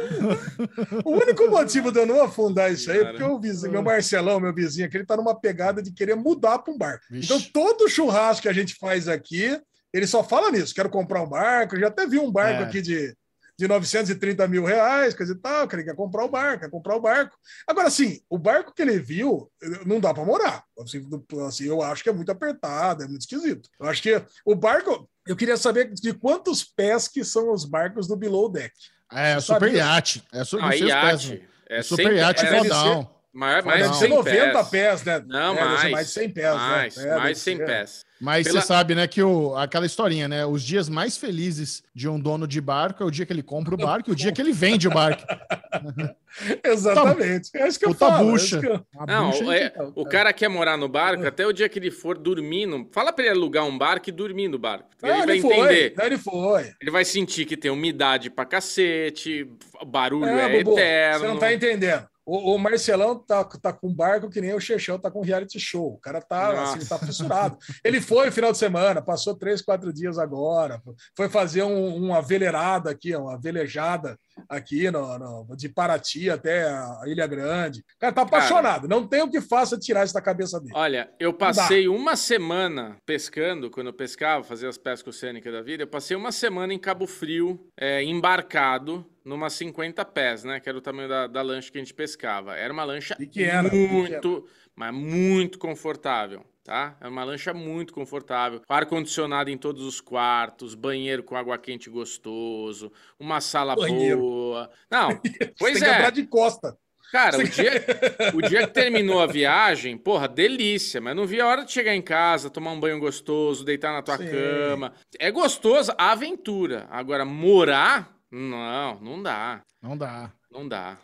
O 1.04 1.10
único 1.12 1.48
motivo 1.50 1.90
de 1.92 1.98
eu 2.00 2.06
não 2.06 2.22
afundar 2.22 2.51
isso 2.70 2.90
aí 2.90 2.98
Cara. 2.98 3.10
porque 3.10 3.24
o 3.24 3.40
vizinho, 3.40 3.72
meu 3.72 3.82
Marcelão, 3.82 4.40
meu 4.40 4.54
vizinho 4.54 4.86
aqui, 4.86 4.96
ele 4.96 5.06
tá 5.06 5.16
numa 5.16 5.38
pegada 5.38 5.82
de 5.82 5.92
querer 5.92 6.14
mudar 6.14 6.58
para 6.58 6.72
um 6.72 6.78
barco. 6.78 7.04
Vixe. 7.10 7.26
Então, 7.26 7.40
todo 7.52 7.88
churrasco 7.88 8.42
que 8.42 8.48
a 8.48 8.52
gente 8.52 8.74
faz 8.76 9.08
aqui, 9.08 9.60
ele 9.92 10.06
só 10.06 10.22
fala 10.24 10.50
nisso: 10.50 10.74
quero 10.74 10.88
comprar 10.90 11.22
um 11.22 11.28
barco. 11.28 11.74
Eu 11.76 11.80
já 11.80 11.88
até 11.88 12.06
vi 12.06 12.18
um 12.18 12.30
barco 12.30 12.62
É. 12.62 12.64
aqui 12.64 12.80
de, 12.80 13.14
de 13.58 13.68
930 13.68 14.48
mil 14.48 14.64
reais, 14.64 15.14
coisa 15.14 15.32
e 15.32 15.36
tal, 15.36 15.68
que 15.68 15.76
ele 15.76 15.84
quer 15.84 15.94
comprar 15.94 16.24
o 16.24 16.28
barco, 16.28 16.60
quer 16.64 16.70
comprar 16.70 16.96
o 16.96 17.00
barco. 17.00 17.36
Agora, 17.68 17.88
assim, 17.88 18.20
o 18.30 18.38
barco 18.38 18.72
que 18.74 18.82
ele 18.82 18.98
viu, 18.98 19.50
não 19.86 20.00
dá 20.00 20.12
para 20.14 20.24
morar. 20.24 20.64
Assim, 20.80 21.06
assim, 21.46 21.64
eu 21.66 21.82
acho 21.82 22.02
que 22.02 22.08
é 22.08 22.12
muito 22.12 22.32
apertado, 22.32 23.02
é 23.04 23.06
muito 23.06 23.20
esquisito. 23.22 23.68
Eu 23.78 23.86
acho 23.88 24.02
que 24.02 24.22
o 24.46 24.54
barco. 24.54 25.08
Eu 25.26 25.36
queria 25.36 25.56
saber 25.56 25.92
de 25.92 26.12
quantos 26.14 26.64
pés 26.64 27.06
que 27.06 27.24
são 27.24 27.52
os 27.52 27.64
barcos 27.64 28.08
do 28.08 28.16
Below 28.16 28.50
Deck. 28.50 28.72
É, 29.12 29.34
Você 29.34 29.52
super 29.52 29.72
iate. 29.72 30.24
É 30.32 30.42
su- 30.42 30.56
não 30.56 30.64
Ah, 30.64 30.70
os 30.70 30.78
pés, 30.80 30.88
iate. 30.88 31.30
né? 31.34 31.40
É 31.72 31.82
super 31.82 32.02
sempre- 32.04 32.18
fodão. 32.58 33.10
Maior, 33.32 33.62
Deve 33.62 33.68
mais 33.68 33.90
de 33.90 33.96
ser 33.98 34.06
100 34.06 34.08
90 34.16 34.52
pés. 34.52 34.68
pés, 34.70 35.04
né? 35.04 35.22
Não, 35.26 35.52
É, 35.52 35.54
deve 35.56 35.68
ser 35.68 35.76
mais. 35.82 35.92
mais 35.92 36.06
de 36.06 36.12
100 36.12 36.30
pés, 36.30 36.54
mais, 36.54 36.96
né? 36.96 37.02
É, 37.04 37.08
mais 37.08 37.22
deve 37.22 37.32
de 37.34 37.38
100 37.40 37.56
ser. 37.56 37.66
pés. 37.66 38.04
Mas 38.20 38.46
Pela- 38.46 38.60
você 38.60 38.66
sabe, 38.68 38.94
né, 38.94 39.08
que 39.08 39.20
o, 39.20 39.56
aquela 39.56 39.84
historinha, 39.84 40.28
né? 40.28 40.46
Os 40.46 40.62
dias 40.62 40.88
mais 40.88 41.16
felizes 41.16 41.82
de 41.92 42.08
um 42.08 42.20
dono 42.20 42.46
de 42.46 42.60
barco 42.60 43.02
é 43.02 43.06
o 43.06 43.10
dia 43.10 43.26
que 43.26 43.32
ele 43.32 43.42
compra 43.42 43.74
o 43.74 43.76
barco 43.78 44.10
e 44.10 44.12
o 44.12 44.16
dia 44.16 44.30
que 44.30 44.40
ele 44.40 44.52
vende 44.52 44.86
o 44.86 44.90
barco. 44.92 45.24
Exatamente. 46.64 47.50
É 47.56 47.66
isso 47.68 47.78
que 47.78 47.86
eu 47.86 47.94
falo. 47.94 48.28
é 48.28 48.30
bucha. 48.32 48.60
que 48.60 48.66
eu- 48.66 48.86
Não, 49.06 49.30
bucha 49.30 49.54
é- 49.56 49.66
então. 49.66 49.92
o 49.94 50.04
cara 50.04 50.32
quer 50.32 50.48
morar 50.48 50.76
no 50.76 50.88
barco, 50.88 51.26
até 51.26 51.46
o 51.46 51.52
dia 51.52 51.68
que 51.68 51.78
ele 51.78 51.90
for 51.90 52.16
dormir 52.16 52.66
no... 52.66 52.88
Fala 52.92 53.12
pra 53.12 53.24
ele 53.24 53.34
alugar 53.34 53.64
um 53.64 53.76
barco 53.76 54.08
e 54.08 54.12
dormir 54.12 54.48
no 54.48 54.58
barco. 54.58 54.88
Ele 55.02 55.12
Ah, 55.12 55.26
vai 55.26 55.30
ele 55.36 55.42
foi. 55.42 55.54
entender. 55.56 55.94
Ele 56.00 56.18
foi. 56.18 56.72
Ele 56.80 56.90
vai 56.90 57.04
sentir 57.04 57.44
que 57.44 57.56
tem 57.56 57.70
umidade 57.70 58.30
pra 58.30 58.44
cacete, 58.44 59.46
barulho 59.86 60.26
É, 60.26 60.44
é, 60.58 60.62
Bubu, 60.62 60.78
eterno. 60.78 61.18
Você 61.20 61.26
não 61.26 61.38
tá 61.38 61.52
entendendo. 61.52 62.06
O, 62.32 62.54
o 62.54 62.58
Marcelão 62.58 63.18
tá, 63.18 63.44
tá 63.44 63.74
com 63.74 63.92
barco 63.92 64.30
que 64.30 64.40
nem 64.40 64.54
o 64.54 64.60
Chechão 64.60 64.98
tá 64.98 65.10
com 65.10 65.20
reality 65.20 65.60
show. 65.60 65.92
O 65.92 65.98
cara 65.98 66.18
tá, 66.18 66.54
Nossa. 66.54 66.78
assim, 66.78 66.88
tá 66.88 66.98
fissurado. 66.98 67.58
Ele 67.84 68.00
foi 68.00 68.24
no 68.24 68.32
final 68.32 68.50
de 68.50 68.56
semana, 68.56 69.02
passou 69.02 69.34
três, 69.34 69.60
quatro 69.60 69.92
dias 69.92 70.18
agora. 70.18 70.80
Foi 71.14 71.28
fazer 71.28 71.62
um, 71.62 71.94
uma 71.94 72.22
veleirada 72.22 72.90
aqui, 72.90 73.14
uma 73.14 73.38
velejada 73.38 74.18
aqui 74.48 74.90
no, 74.90 75.18
no- 75.18 75.56
de 75.56 75.68
Paraty 75.68 76.30
até 76.30 76.64
a 76.64 77.02
Ilha 77.06 77.26
Grande. 77.26 77.84
Cara 77.98 78.12
tá 78.12 78.22
apaixonado. 78.22 78.88
Não 78.88 79.06
tem 79.06 79.22
o 79.22 79.30
que 79.30 79.40
faça 79.40 79.78
tirar 79.78 80.04
isso 80.04 80.14
da 80.14 80.20
cabeça 80.20 80.60
dele. 80.60 80.72
Olha, 80.74 81.10
eu 81.18 81.32
passei 81.32 81.88
uma 81.88 82.16
semana 82.16 82.96
pescando, 83.06 83.70
quando 83.70 83.88
eu 83.88 83.92
pescava, 83.92 84.42
fazia 84.44 84.68
as 84.68 84.78
pescas 84.78 85.14
oceânicas 85.16 85.52
da 85.52 85.62
vida, 85.62 85.82
eu 85.82 85.88
passei 85.88 86.16
uma 86.16 86.32
semana 86.32 86.72
em 86.72 86.78
Cabo 86.78 87.06
Frio, 87.06 87.66
é, 87.78 88.02
embarcado 88.02 89.04
numa 89.24 89.48
50 89.48 90.04
pés, 90.06 90.44
né? 90.44 90.58
Que 90.60 90.68
era 90.68 90.78
o 90.78 90.80
tamanho 90.82 91.08
da, 91.08 91.26
da 91.26 91.42
lancha 91.42 91.70
que 91.70 91.78
a 91.78 91.80
gente 91.80 91.94
pescava. 91.94 92.56
Era 92.56 92.72
uma 92.72 92.84
lancha 92.84 93.14
Pequena, 93.16 93.70
muito, 93.70 94.46
mas 94.74 94.92
muito 94.94 95.58
confortável. 95.58 96.44
Tá? 96.64 96.96
É 97.00 97.08
uma 97.08 97.24
lancha 97.24 97.52
muito 97.52 97.92
confortável. 97.92 98.62
Ar-condicionado 98.68 99.50
em 99.50 99.58
todos 99.58 99.82
os 99.82 100.00
quartos, 100.00 100.76
banheiro 100.76 101.24
com 101.24 101.34
água 101.36 101.58
quente 101.58 101.90
gostoso, 101.90 102.92
uma 103.18 103.40
sala 103.40 103.74
Banheiro. 103.74 104.18
boa. 104.20 104.70
Não, 104.88 105.08
pois 105.58 105.74
tem 105.74 105.82
que 105.82 105.88
andar 105.88 106.08
é. 106.08 106.10
de 106.12 106.26
costa. 106.26 106.76
Cara, 107.10 107.36
o 107.38 107.44
dia, 107.44 107.72
o 108.32 108.40
dia 108.40 108.66
que 108.66 108.72
terminou 108.72 109.20
a 109.20 109.26
viagem, 109.26 109.98
porra, 109.98 110.26
delícia, 110.28 111.00
mas 111.00 111.14
não 111.14 111.26
vi 111.26 111.40
a 111.40 111.46
hora 111.46 111.64
de 111.64 111.72
chegar 111.72 111.94
em 111.94 112.00
casa, 112.00 112.48
tomar 112.48 112.70
um 112.70 112.80
banho 112.80 112.98
gostoso, 112.98 113.64
deitar 113.64 113.92
na 113.92 114.00
tua 114.00 114.16
Sim. 114.16 114.30
cama. 114.30 114.94
É 115.18 115.30
gostoso, 115.30 115.92
a 115.98 116.12
aventura. 116.12 116.86
Agora, 116.90 117.24
morar, 117.24 118.16
não, 118.30 118.98
não 119.00 119.22
dá. 119.22 119.62
Não 119.82 119.96
dá. 119.96 120.32
Não 120.50 120.66
dá. 120.66 120.96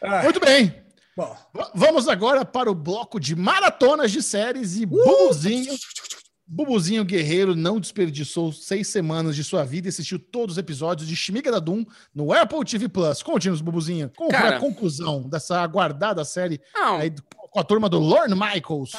Ah, 0.00 0.22
Muito 0.24 0.40
bem. 0.40 0.74
Bom, 1.16 1.36
Vamos 1.74 2.08
agora 2.08 2.44
para 2.44 2.70
o 2.70 2.74
bloco 2.74 3.18
de 3.20 3.34
maratonas 3.36 4.10
de 4.10 4.22
séries 4.22 4.76
e 4.76 4.86
Bubuzinho. 4.86 5.74
Bubuzinho 6.46 7.04
Guerreiro 7.04 7.54
não 7.56 7.80
desperdiçou 7.80 8.52
seis 8.52 8.88
semanas 8.88 9.34
de 9.34 9.42
sua 9.42 9.64
vida 9.64 9.88
e 9.88 9.90
assistiu 9.90 10.18
todos 10.18 10.56
os 10.56 10.58
episódios 10.58 11.08
de 11.08 11.16
Shimiga 11.16 11.50
da 11.50 11.58
Doom 11.58 11.84
no 12.14 12.32
Apple 12.32 12.64
TV 12.64 12.88
Plus. 12.88 13.22
Conte-nos, 13.22 13.60
Bubuzinho, 13.60 14.10
qual 14.14 14.30
foi 14.30 14.48
a 14.48 14.58
conclusão 14.58 15.28
dessa 15.28 15.60
aguardada 15.60 16.24
série 16.24 16.60
aí 16.98 17.12
com 17.50 17.58
a 17.60 17.64
turma 17.64 17.88
do 17.88 17.98
Lorne 17.98 18.34
Michaels? 18.34 18.92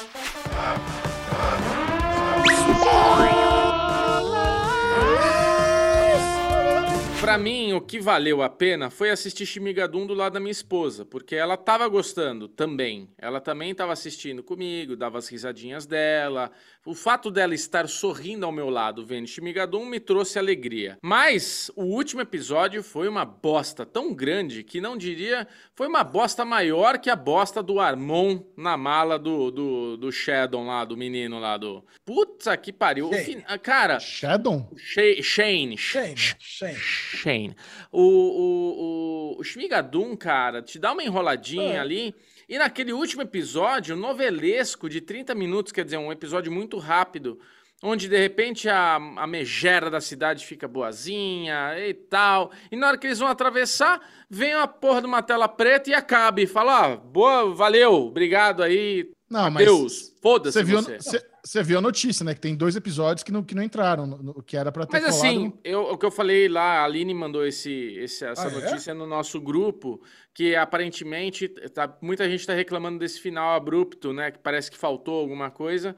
Pra 7.24 7.38
mim, 7.38 7.72
o 7.72 7.80
que 7.80 7.98
valeu 7.98 8.42
a 8.42 8.50
pena 8.50 8.90
foi 8.90 9.08
assistir 9.08 9.46
Shimigadum 9.46 10.06
do 10.06 10.12
lado 10.12 10.34
da 10.34 10.40
minha 10.40 10.50
esposa, 10.52 11.06
porque 11.06 11.34
ela 11.34 11.56
tava 11.56 11.88
gostando 11.88 12.46
também. 12.46 13.08
Ela 13.16 13.40
também 13.40 13.74
tava 13.74 13.94
assistindo 13.94 14.42
comigo, 14.42 14.94
dava 14.94 15.16
as 15.16 15.26
risadinhas 15.28 15.86
dela. 15.86 16.50
O 16.84 16.94
fato 16.94 17.30
dela 17.30 17.54
estar 17.54 17.88
sorrindo 17.88 18.44
ao 18.44 18.52
meu 18.52 18.68
lado 18.68 19.06
vendo 19.06 19.26
Shimigadum 19.26 19.86
me 19.86 19.98
trouxe 19.98 20.38
alegria. 20.38 20.98
Mas 21.00 21.70
o 21.74 21.84
último 21.84 22.20
episódio 22.20 22.82
foi 22.82 23.08
uma 23.08 23.24
bosta 23.24 23.86
tão 23.86 24.12
grande 24.12 24.62
que 24.62 24.78
não 24.78 24.94
diria. 24.94 25.48
Foi 25.74 25.86
uma 25.88 26.04
bosta 26.04 26.44
maior 26.44 26.98
que 26.98 27.08
a 27.08 27.16
bosta 27.16 27.62
do 27.62 27.80
Armon 27.80 28.40
na 28.54 28.76
mala 28.76 29.18
do, 29.18 29.50
do, 29.50 29.96
do 29.96 30.12
Shadow 30.12 30.62
lá, 30.62 30.84
do 30.84 30.94
menino 30.94 31.38
lá 31.40 31.56
do. 31.56 31.82
Puta 32.04 32.54
que 32.58 32.70
pariu. 32.70 33.08
Shane. 33.10 33.24
fin- 33.24 33.42
Cara, 33.62 33.98
Shadow? 33.98 34.70
Sha- 34.76 35.22
Shane. 35.22 35.78
Shane, 35.78 36.16
Shane. 36.38 36.76
Shane. 37.14 37.56
O, 37.90 38.02
o, 38.02 39.34
o, 39.36 39.40
o 39.40 39.44
Shmigadum, 39.44 40.16
cara, 40.16 40.60
te 40.62 40.78
dá 40.78 40.92
uma 40.92 41.02
enroladinha 41.02 41.74
É. 41.74 41.78
ali. 41.78 42.14
E 42.48 42.58
naquele 42.58 42.92
último 42.92 43.22
episódio, 43.22 43.96
novelesco 43.96 44.88
de 44.88 45.00
30 45.00 45.34
minutos, 45.34 45.72
quer 45.72 45.84
dizer, 45.84 45.96
um 45.96 46.12
episódio 46.12 46.52
muito 46.52 46.76
rápido, 46.78 47.38
onde 47.82 48.08
de 48.08 48.18
repente 48.18 48.68
a, 48.68 48.96
a 48.96 49.26
megera 49.26 49.90
da 49.90 50.00
cidade 50.00 50.44
fica 50.44 50.68
boazinha 50.68 51.74
e 51.78 51.94
tal. 51.94 52.50
E 52.70 52.76
na 52.76 52.88
hora 52.88 52.98
que 52.98 53.06
eles 53.06 53.18
vão 53.18 53.28
atravessar, 53.28 54.00
vem 54.28 54.52
a 54.52 54.66
porra 54.66 55.00
de 55.00 55.06
uma 55.06 55.22
tela 55.22 55.48
preta 55.48 55.90
e 55.90 55.94
acaba. 55.94 56.40
E 56.40 56.46
fala: 56.46 56.88
ó, 56.92 56.96
boa, 56.96 57.54
valeu, 57.54 57.92
obrigado 57.94 58.62
aí, 58.62 59.10
Não, 59.30 59.50
mas 59.50 59.64
Deus, 59.64 60.14
foda-se 60.22 60.58
você 60.58 60.64
viu, 60.64 60.82
você. 60.82 60.98
você, 60.98 61.26
você 61.44 61.62
viu 61.62 61.78
a 61.78 61.80
notícia, 61.80 62.24
né? 62.24 62.34
Que 62.34 62.40
tem 62.40 62.56
dois 62.56 62.74
episódios 62.74 63.22
que 63.22 63.30
não, 63.30 63.42
que 63.42 63.54
não 63.54 63.62
entraram, 63.62 64.06
no, 64.06 64.42
que 64.42 64.56
era 64.56 64.72
pra 64.72 64.86
ter 64.86 65.00
Mas 65.00 65.16
colado 65.16 65.26
assim, 65.26 65.52
eu, 65.62 65.82
o 65.82 65.98
que 65.98 66.06
eu 66.06 66.10
falei 66.10 66.48
lá, 66.48 66.80
a 66.80 66.84
Aline 66.84 67.12
mandou 67.12 67.46
esse, 67.46 67.70
esse- 67.98 68.24
essa 68.24 68.48
Ah, 68.48 68.50
é? 68.50 68.60
notícia 68.70 68.94
no 68.94 69.06
nosso 69.06 69.40
grupo, 69.40 70.00
que 70.32 70.56
aparentemente 70.56 71.48
tá, 71.48 71.96
muita 72.00 72.28
gente 72.28 72.40
está 72.40 72.54
reclamando 72.54 72.98
desse 72.98 73.20
final 73.20 73.54
abrupto, 73.54 74.12
né? 74.12 74.30
Que 74.30 74.38
parece 74.38 74.70
que 74.70 74.76
faltou 74.78 75.20
alguma 75.20 75.50
coisa. 75.50 75.94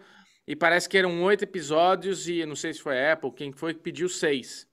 E 0.49 0.55
parece 0.55 0.89
que 0.89 0.97
eram 0.99 1.23
oito 1.25 1.43
episódios 1.45 2.29
e 2.29 2.45
não 2.47 2.55
sei 2.55 2.73
se 2.73 2.81
foi 2.81 2.99
a 2.99 3.13
Apple, 3.15 3.33
quem 3.33 3.53
foi 3.53 3.75
que 3.75 3.81
pediu 3.81 4.09
seis. 4.09 4.67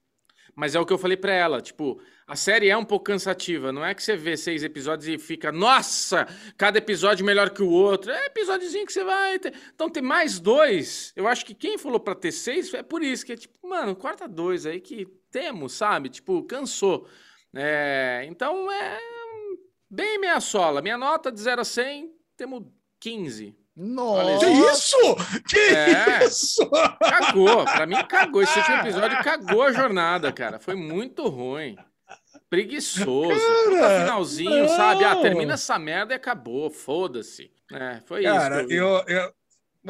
Mas 0.56 0.74
é 0.74 0.80
o 0.80 0.86
que 0.86 0.92
eu 0.92 0.98
falei 0.98 1.16
pra 1.16 1.32
ela, 1.32 1.60
tipo, 1.60 2.00
a 2.26 2.36
série 2.36 2.68
é 2.70 2.76
um 2.76 2.84
pouco 2.84 3.04
cansativa, 3.06 3.70
não 3.72 3.84
é 3.84 3.94
que 3.94 4.02
você 4.02 4.16
vê 4.16 4.36
seis 4.36 4.62
episódios 4.64 5.06
e 5.08 5.18
fica, 5.18 5.52
nossa, 5.52 6.26
cada 6.56 6.78
episódio 6.78 7.24
melhor 7.24 7.50
que 7.50 7.62
o 7.62 7.68
outro. 7.70 8.10
É 8.10 8.26
episódiozinho 8.26 8.86
que 8.86 8.92
você 8.92 9.04
vai 9.04 9.38
ter. 9.38 9.52
Então 9.74 9.90
tem 9.90 10.02
mais 10.02 10.40
dois. 10.40 11.12
Eu 11.14 11.28
acho 11.28 11.44
que 11.44 11.54
quem 11.54 11.76
falou 11.76 12.00
pra 12.00 12.14
ter 12.14 12.32
seis 12.32 12.72
é 12.72 12.82
por 12.82 13.02
isso, 13.02 13.26
que 13.26 13.32
é 13.32 13.36
tipo, 13.36 13.54
mano, 13.68 13.94
corta 13.94 14.26
dois 14.26 14.64
aí 14.66 14.80
que 14.80 15.06
temos, 15.30 15.74
sabe? 15.74 16.08
Tipo, 16.08 16.42
cansou. 16.44 17.06
É, 17.54 18.24
então 18.28 18.70
é 18.72 18.98
bem 19.90 20.18
meia 20.18 20.40
sola. 20.40 20.80
Minha 20.82 20.96
nota 20.98 21.30
de 21.30 21.40
0 21.40 21.60
a 21.60 21.64
100, 21.64 22.10
temos 22.36 22.62
15. 23.00 23.54
Nossa! 23.76 24.46
Que 24.46 24.52
isso? 24.52 25.16
Que 25.48 25.58
É. 25.58 26.24
isso? 26.24 26.68
Cagou, 27.00 27.64
pra 27.64 27.86
mim 27.86 27.96
cagou. 28.08 28.40
Esse 28.42 28.58
último 28.58 28.76
episódio 28.82 29.22
cagou 29.22 29.62
a 29.62 29.72
jornada, 29.72 30.32
cara. 30.32 30.58
Foi 30.58 30.74
muito 30.74 31.26
ruim. 31.28 31.76
Preguiçoso. 32.50 33.28
Cara, 33.70 34.00
finalzinho, 34.00 34.68
sabe? 34.68 35.04
Ah, 35.04 35.14
não. 35.14 35.22
termina 35.22 35.54
essa 35.54 35.78
merda 35.78 36.12
e 36.12 36.16
acabou. 36.16 36.70
Foda-se. 36.70 37.50
É, 37.72 38.00
foi 38.06 38.22
Cara, 38.22 38.60
isso. 38.60 38.68
vi. 38.68 38.74
eu, 38.76 39.02
eu- 39.06 39.32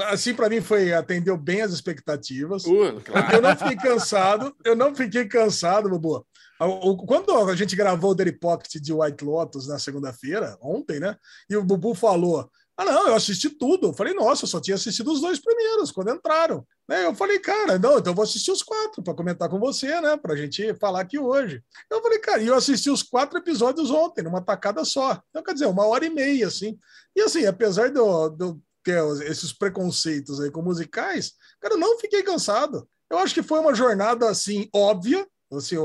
assim 0.06 0.35
para 0.35 0.48
mim 0.48 0.60
foi 0.60 0.93
atendeu 0.93 1.36
bem 1.36 1.60
as 1.62 1.72
expectativas. 1.72 2.64
Uh, 2.64 3.01
claro. 3.05 3.36
Eu 3.36 3.43
não 3.43 3.56
fiquei 3.56 3.76
cansado, 3.76 4.56
eu 4.64 4.74
não 4.76 4.94
fiquei 4.94 5.26
cansado, 5.26 5.89
Bubu. 5.90 6.26
O- 6.60 6.90
o- 6.90 6.97
Quando 7.06 7.32
a 7.36 7.55
gente 7.56 7.76
gravou 7.76 8.12
o 8.12 8.14
Daily 8.14 8.32
Pocket 8.32 8.74
de 8.81 8.93
White 8.93 9.24
Lotus 9.24 9.68
na 9.68 9.78
segunda-feira, 9.78 10.56
ontem, 10.62 10.98
né? 11.01 11.16
E 11.51 11.56
o 11.56 11.64
Bubu 11.64 11.94
falou: 11.94 12.48
Ah, 12.76 12.85
não, 12.85 13.09
eu 13.09 13.14
assisti 13.14 13.51
tudo. 13.51 13.89
Eu 13.89 13.93
falei, 13.93 14.14
nossa, 14.14 14.44
eu 14.44 14.48
só 14.48 14.60
tinha 14.60 14.74
assistido 14.74 15.12
os 15.12 15.20
dois 15.20 15.39
primeiros 15.40 15.93
quando 15.93 16.10
entraram. 16.12 16.66
Né? 16.89 17.06
Eu 17.06 17.15
falei, 17.15 17.39
cara, 17.39 17.78
não, 17.78 17.98
então 17.98 18.12
eu 18.12 18.15
vou 18.15 18.23
assistir 18.23 18.51
os 18.51 18.62
quatro 18.62 19.02
para 19.02 19.15
comentar 19.15 19.48
com 19.48 19.59
você, 19.59 20.01
né? 20.01 20.16
Pra 20.16 20.36
gente 20.36 20.74
falar 20.74 21.01
aqui 21.01 21.19
hoje. 21.19 21.62
Eu 21.90 22.02
falei, 22.02 22.19
cara, 22.19 22.43
e 22.43 22.47
eu 22.47 22.55
assisti 22.55 22.90
os 22.90 23.02
quatro 23.02 23.39
episódios 23.39 23.90
ontem, 23.90 24.23
numa 24.23 24.43
tacada 24.43 24.85
só. 24.85 25.20
Então, 25.31 25.43
quer 25.43 25.55
dizer, 25.55 25.66
uma 25.66 25.86
hora 25.86 26.05
e 26.05 26.11
meia, 26.11 26.47
assim. 26.47 26.78
E 27.16 27.23
assim, 27.23 27.47
apesar 27.47 27.90
de 27.90 27.98
eu, 27.98 28.61
ter 28.82 29.02
esses 29.23 29.52
preconceitos 29.52 30.40
aí 30.40 30.51
com 30.51 30.61
musicais, 30.61 31.32
cara, 31.61 31.74
eu 31.74 31.78
não 31.78 31.98
fiquei 31.98 32.23
cansado. 32.23 32.86
Eu 33.11 33.19
acho 33.19 33.32
que 33.32 33.43
foi 33.43 33.61
uma 33.61 33.74
jornada, 33.74 34.28
assim, 34.28 34.69
óbvia. 34.74 35.27
Assim, 35.52 35.77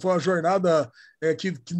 foi 0.00 0.10
uma 0.10 0.18
jornada 0.18 0.90
é, 1.20 1.34
que, 1.34 1.52
que 1.52 1.74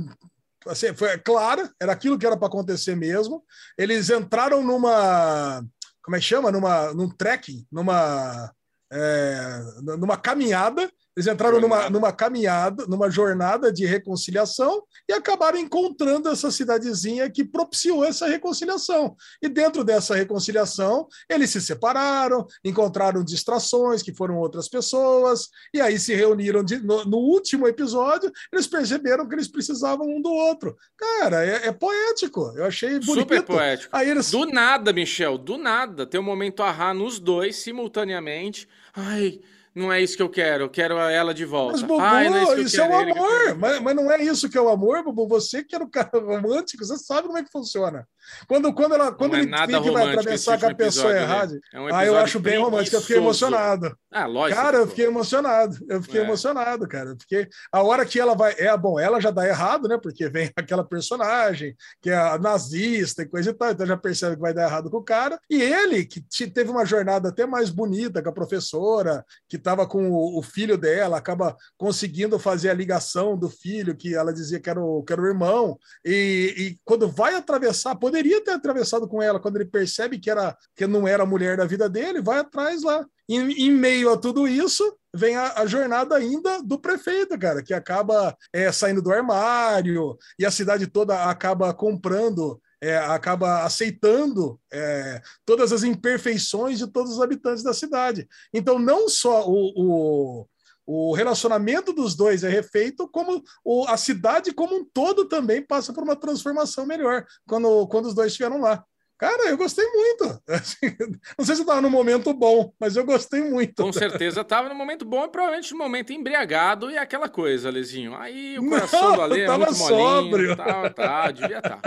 assim, 0.67 0.95
foi 0.95 1.19
clara, 1.19 1.73
era 1.81 1.93
aquilo 1.93 2.19
que 2.19 2.27
era 2.27 2.37
para 2.37 2.47
acontecer 2.47 2.95
mesmo. 2.95 3.45
Eles 3.77 4.09
entraram 4.11 4.63
numa. 4.63 5.65
Como 6.03 6.17
é 6.17 6.21
que 6.21 6.25
chama? 6.25 6.53
Numa, 6.53 6.93
num 6.95 7.09
trekking, 7.09 7.67
numa, 7.71 8.53
é, 8.93 9.61
numa 9.83 10.17
caminhada. 10.17 10.91
Eles 11.19 11.27
entraram 11.27 11.61
numa, 11.61 11.91
numa 11.91 12.13
caminhada, 12.13 12.87
numa 12.87 13.11
jornada 13.11 13.73
de 13.73 13.85
reconciliação 13.85 14.85
e 15.09 15.13
acabaram 15.13 15.59
encontrando 15.59 16.29
essa 16.29 16.49
cidadezinha 16.49 17.29
que 17.29 17.45
propiciou 17.45 18.05
essa 18.05 18.29
reconciliação. 18.29 19.17
E 19.43 19.49
dentro 19.49 19.83
dessa 19.83 20.15
reconciliação, 20.15 21.09
eles 21.29 21.51
se 21.51 21.61
separaram, 21.61 22.47
encontraram 22.65 23.25
distrações, 23.25 24.01
que 24.01 24.15
foram 24.15 24.37
outras 24.37 24.69
pessoas, 24.69 25.49
e 25.75 25.81
aí 25.81 25.99
se 25.99 26.15
reuniram 26.15 26.63
de- 26.63 26.79
no, 26.79 27.05
no 27.05 27.17
último 27.19 27.67
episódio, 27.67 28.31
eles 28.53 28.69
perceberam 28.69 29.29
que 29.29 29.35
eles 29.35 29.49
precisavam 29.49 30.07
um 30.07 30.23
do 30.23 30.31
outro. 30.31 30.77
Cara, 30.97 31.45
é, 31.45 31.67
é 31.67 31.73
poético. 31.73 32.53
Eu 32.57 32.65
achei 32.67 32.91
bonito. 33.01 33.15
Super 33.23 33.43
poético. 33.43 33.97
Aí 33.97 34.09
eles. 34.09 34.31
Do 34.31 34.47
nada, 34.47 34.93
Michel, 34.93 35.37
do 35.37 35.59
nada. 35.59 36.07
Tem 36.07 36.21
um 36.21 36.23
momento 36.23 36.63
ahá 36.63 36.95
nos 36.95 37.19
dois, 37.19 37.57
simultaneamente. 37.57 38.69
Ai, 38.95 39.41
não 39.79 39.93
é 39.93 40.03
isso 40.03 40.17
que 40.17 40.23
eu 40.23 40.29
quero. 40.29 40.65
Eu 40.65 40.71
quero 40.71 40.99
ela 40.99 41.33
de 41.33 41.45
volta. 41.45 41.73
Mas, 41.73 41.83
Bubu, 41.83 42.01
Ai, 42.01 42.29
não 42.29 42.37
é 42.37 42.43
isso, 42.43 42.55
que 42.55 42.61
isso 42.63 42.81
é 42.81 42.89
o 42.89 42.95
amor. 42.95 43.59
Mas, 43.59 43.81
mas 43.81 43.97
não 43.97 44.13
é 44.13 44.23
isso 44.23 44.49
que 44.51 44.59
é 44.59 44.61
o 44.61 44.69
amor, 44.69 45.03
Bubu. 45.05 45.29
Você 45.29 45.63
que 45.63 45.75
era 45.75 45.85
o 45.85 45.91
cara 45.91 46.11
romântico, 46.15 46.85
você 46.85 46.99
sabe 46.99 47.29
como 47.29 47.39
é 47.39 47.45
que 47.45 47.51
funciona. 47.51 48.07
Quando, 48.47 48.73
quando, 48.73 48.95
ela, 48.95 49.13
quando 49.13 49.33
Não 49.33 49.39
é 49.39 49.43
ele 49.43 49.51
nada 49.51 49.67
fica 49.79 49.89
e 49.89 49.93
vai 49.93 50.09
atravessar 50.09 50.59
com 50.59 50.67
a 50.67 50.75
pessoa 50.75 51.11
episódio, 51.13 51.33
errada. 51.33 51.53
né? 51.55 51.61
É 51.75 51.81
um 51.81 51.95
Ah, 51.95 52.07
eu 52.07 52.17
acho 52.19 52.39
bem 52.41 52.59
romântico. 52.59 52.97
Eu 52.97 53.01
fiquei 53.01 53.17
emocionado. 53.17 53.97
Ah, 54.11 54.27
lógico. 54.27 54.61
Cara, 54.61 54.79
eu 54.79 54.87
fiquei 54.89 55.07
emocionado. 55.07 55.77
Eu 55.89 56.03
fiquei 56.03 56.21
É. 56.21 56.25
emocionado, 56.25 56.89
cara. 56.89 57.15
Porque 57.17 57.49
a 57.73 57.83
hora 57.83 58.05
que 58.07 58.19
ela 58.19 58.35
vai. 58.35 58.55
É 58.59 58.75
bom, 58.77 58.99
ela 58.99 59.21
já 59.21 59.31
dá 59.31 59.47
errado, 59.47 59.87
né? 59.89 59.99
Porque 60.03 60.29
vem 60.29 60.51
aquela 60.57 60.85
personagem 60.85 61.75
que 62.01 62.11
é 62.11 62.17
a 62.17 62.39
nazista 62.39 63.23
e 63.23 63.27
coisa 63.29 63.51
e 63.51 63.55
tal. 63.55 63.71
Então 63.71 63.87
já 63.87 63.97
percebe 63.97 64.37
que 64.37 64.43
vai 64.43 64.55
dar 64.55 64.65
errado 64.69 64.91
com 64.91 64.97
o 64.99 65.05
cara. 65.05 65.39
E 65.51 65.61
ele, 65.63 66.05
que 66.05 66.21
te- 66.21 66.51
teve 66.51 66.71
uma 66.71 66.85
jornada 66.85 67.29
até 67.29 67.47
mais 67.47 67.71
bonita 67.71 68.23
com 68.23 68.29
a 68.31 68.33
professora, 68.33 69.25
que 69.49 69.57
estava 69.57 69.87
com 69.87 70.11
o, 70.11 70.43
filho 70.43 70.79
dela, 70.79 71.17
acaba 71.19 71.57
conseguindo 71.77 72.39
fazer 72.39 72.71
a 72.71 72.75
ligação 72.75 73.37
do 73.37 73.49
filho, 73.49 73.97
que 73.97 74.15
ela 74.15 74.33
dizia 74.33 74.59
que 74.61 74.71
era 74.71 74.81
o, 74.81 75.03
que 75.03 75.13
era 75.13 75.21
o 75.23 75.27
irmão. 75.27 75.79
E, 76.05 76.55
e 76.57 76.79
quando 76.85 77.09
vai 77.09 77.35
atravessar, 77.35 77.95
poderia 78.19 78.43
ter 78.43 78.51
atravessado 78.51 79.07
com 79.07 79.23
ela, 79.23 79.39
quando 79.39 79.57
ele 79.57 79.65
percebe 79.65 80.19
que, 80.19 80.29
era, 80.29 80.57
que 80.75 80.87
não 80.87 81.07
era 81.07 81.23
a 81.23 81.27
mulher 81.27 81.57
da 81.57 81.65
vida 81.65 81.89
dele, 81.89 82.21
vai 82.21 82.41
atrás 82.41 82.83
lá. 82.83 83.07
Em, 83.29 83.53
em 83.53 83.71
meio 83.71 84.13
a 84.13 84.17
tudo 84.17 84.49
isso, 84.49 84.97
vem 85.15 85.37
a, 85.37 85.53
a 85.61 85.67
jornada 85.67 86.17
ainda 86.17 86.61
do 86.63 86.79
prefeito, 86.81 87.39
cara, 87.39 87.63
que 87.63 87.73
acaba 87.73 88.37
é, 88.53 88.73
saindo 88.73 89.01
do 89.01 89.13
armário 89.13 90.17
e 90.39 90.45
a 90.45 90.51
cidade 90.51 90.87
toda 90.87 91.25
acaba 91.25 91.73
comprando. 91.73 92.61
é, 92.81 92.97
acaba 92.97 93.65
aceitando 93.65 94.59
é, 94.73 95.21
todas 95.45 95.73
as 95.73 95.83
imperfeições 95.83 96.79
de 96.79 96.87
todos 96.87 97.13
os 97.13 97.21
habitantes 97.21 97.63
da 97.63 97.73
cidade. 97.73 98.29
Então, 98.53 98.79
não 98.79 99.09
só 99.09 99.49
o, 99.49 99.73
o, 99.77 100.47
o 100.91 101.13
relacionamento 101.13 101.93
dos 101.93 102.17
dois 102.17 102.43
é 102.43 102.49
refeito, 102.49 103.07
como 103.09 103.45
o, 103.63 103.85
a 103.87 103.99
cidade 103.99 104.55
como 104.55 104.75
um 104.75 104.87
todo 104.87 105.27
também 105.29 105.61
passa 105.61 105.93
por 105.93 106.03
uma 106.03 106.17
transformação 106.17 106.87
melhor 106.87 107.27
quando, 107.47 107.87
quando 107.89 108.07
os 108.07 108.15
dois 108.15 108.33
estiveram 108.33 108.59
lá. 108.59 108.83
Cara, 109.19 109.51
eu 109.51 109.59
gostei 109.59 109.85
muito. 109.85 110.25
Não 111.37 111.45
sei 111.45 111.57
se 111.57 111.61
estava 111.61 111.83
num 111.83 111.91
momento 111.91 112.33
bom, 112.33 112.73
mas 112.81 112.97
eu 112.97 113.05
gostei 113.05 113.43
muito. 113.43 113.83
Com 113.83 113.93
certeza 113.93 114.43
tava 114.43 114.71
no 114.71 114.75
momento 114.75 115.05
bom 115.05 115.27
e 115.27 115.29
provavelmente 115.29 115.73
no 115.73 115.79
momento 115.79 116.11
embriagado 116.11 116.91
e 116.91 116.97
aquela 116.97 117.29
coisa, 117.29 117.69
Alezinho. 117.69 118.17
Aí 118.17 118.59
o 118.59 118.63
Não, 118.63 118.71
coração 118.71 119.15
do 119.15 119.21
Ale 119.21 119.41
é 119.43 119.49
muito 119.49 119.77
molinho. 119.77 119.99
sóbrio. 119.99 120.57
Tá, 120.57 120.91
tá, 120.91 121.31
devia 121.33 121.59
estar. 121.59 121.81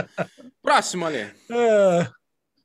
Próximo, 0.61 1.07
Ale. 1.07 1.33
É, 1.49 2.07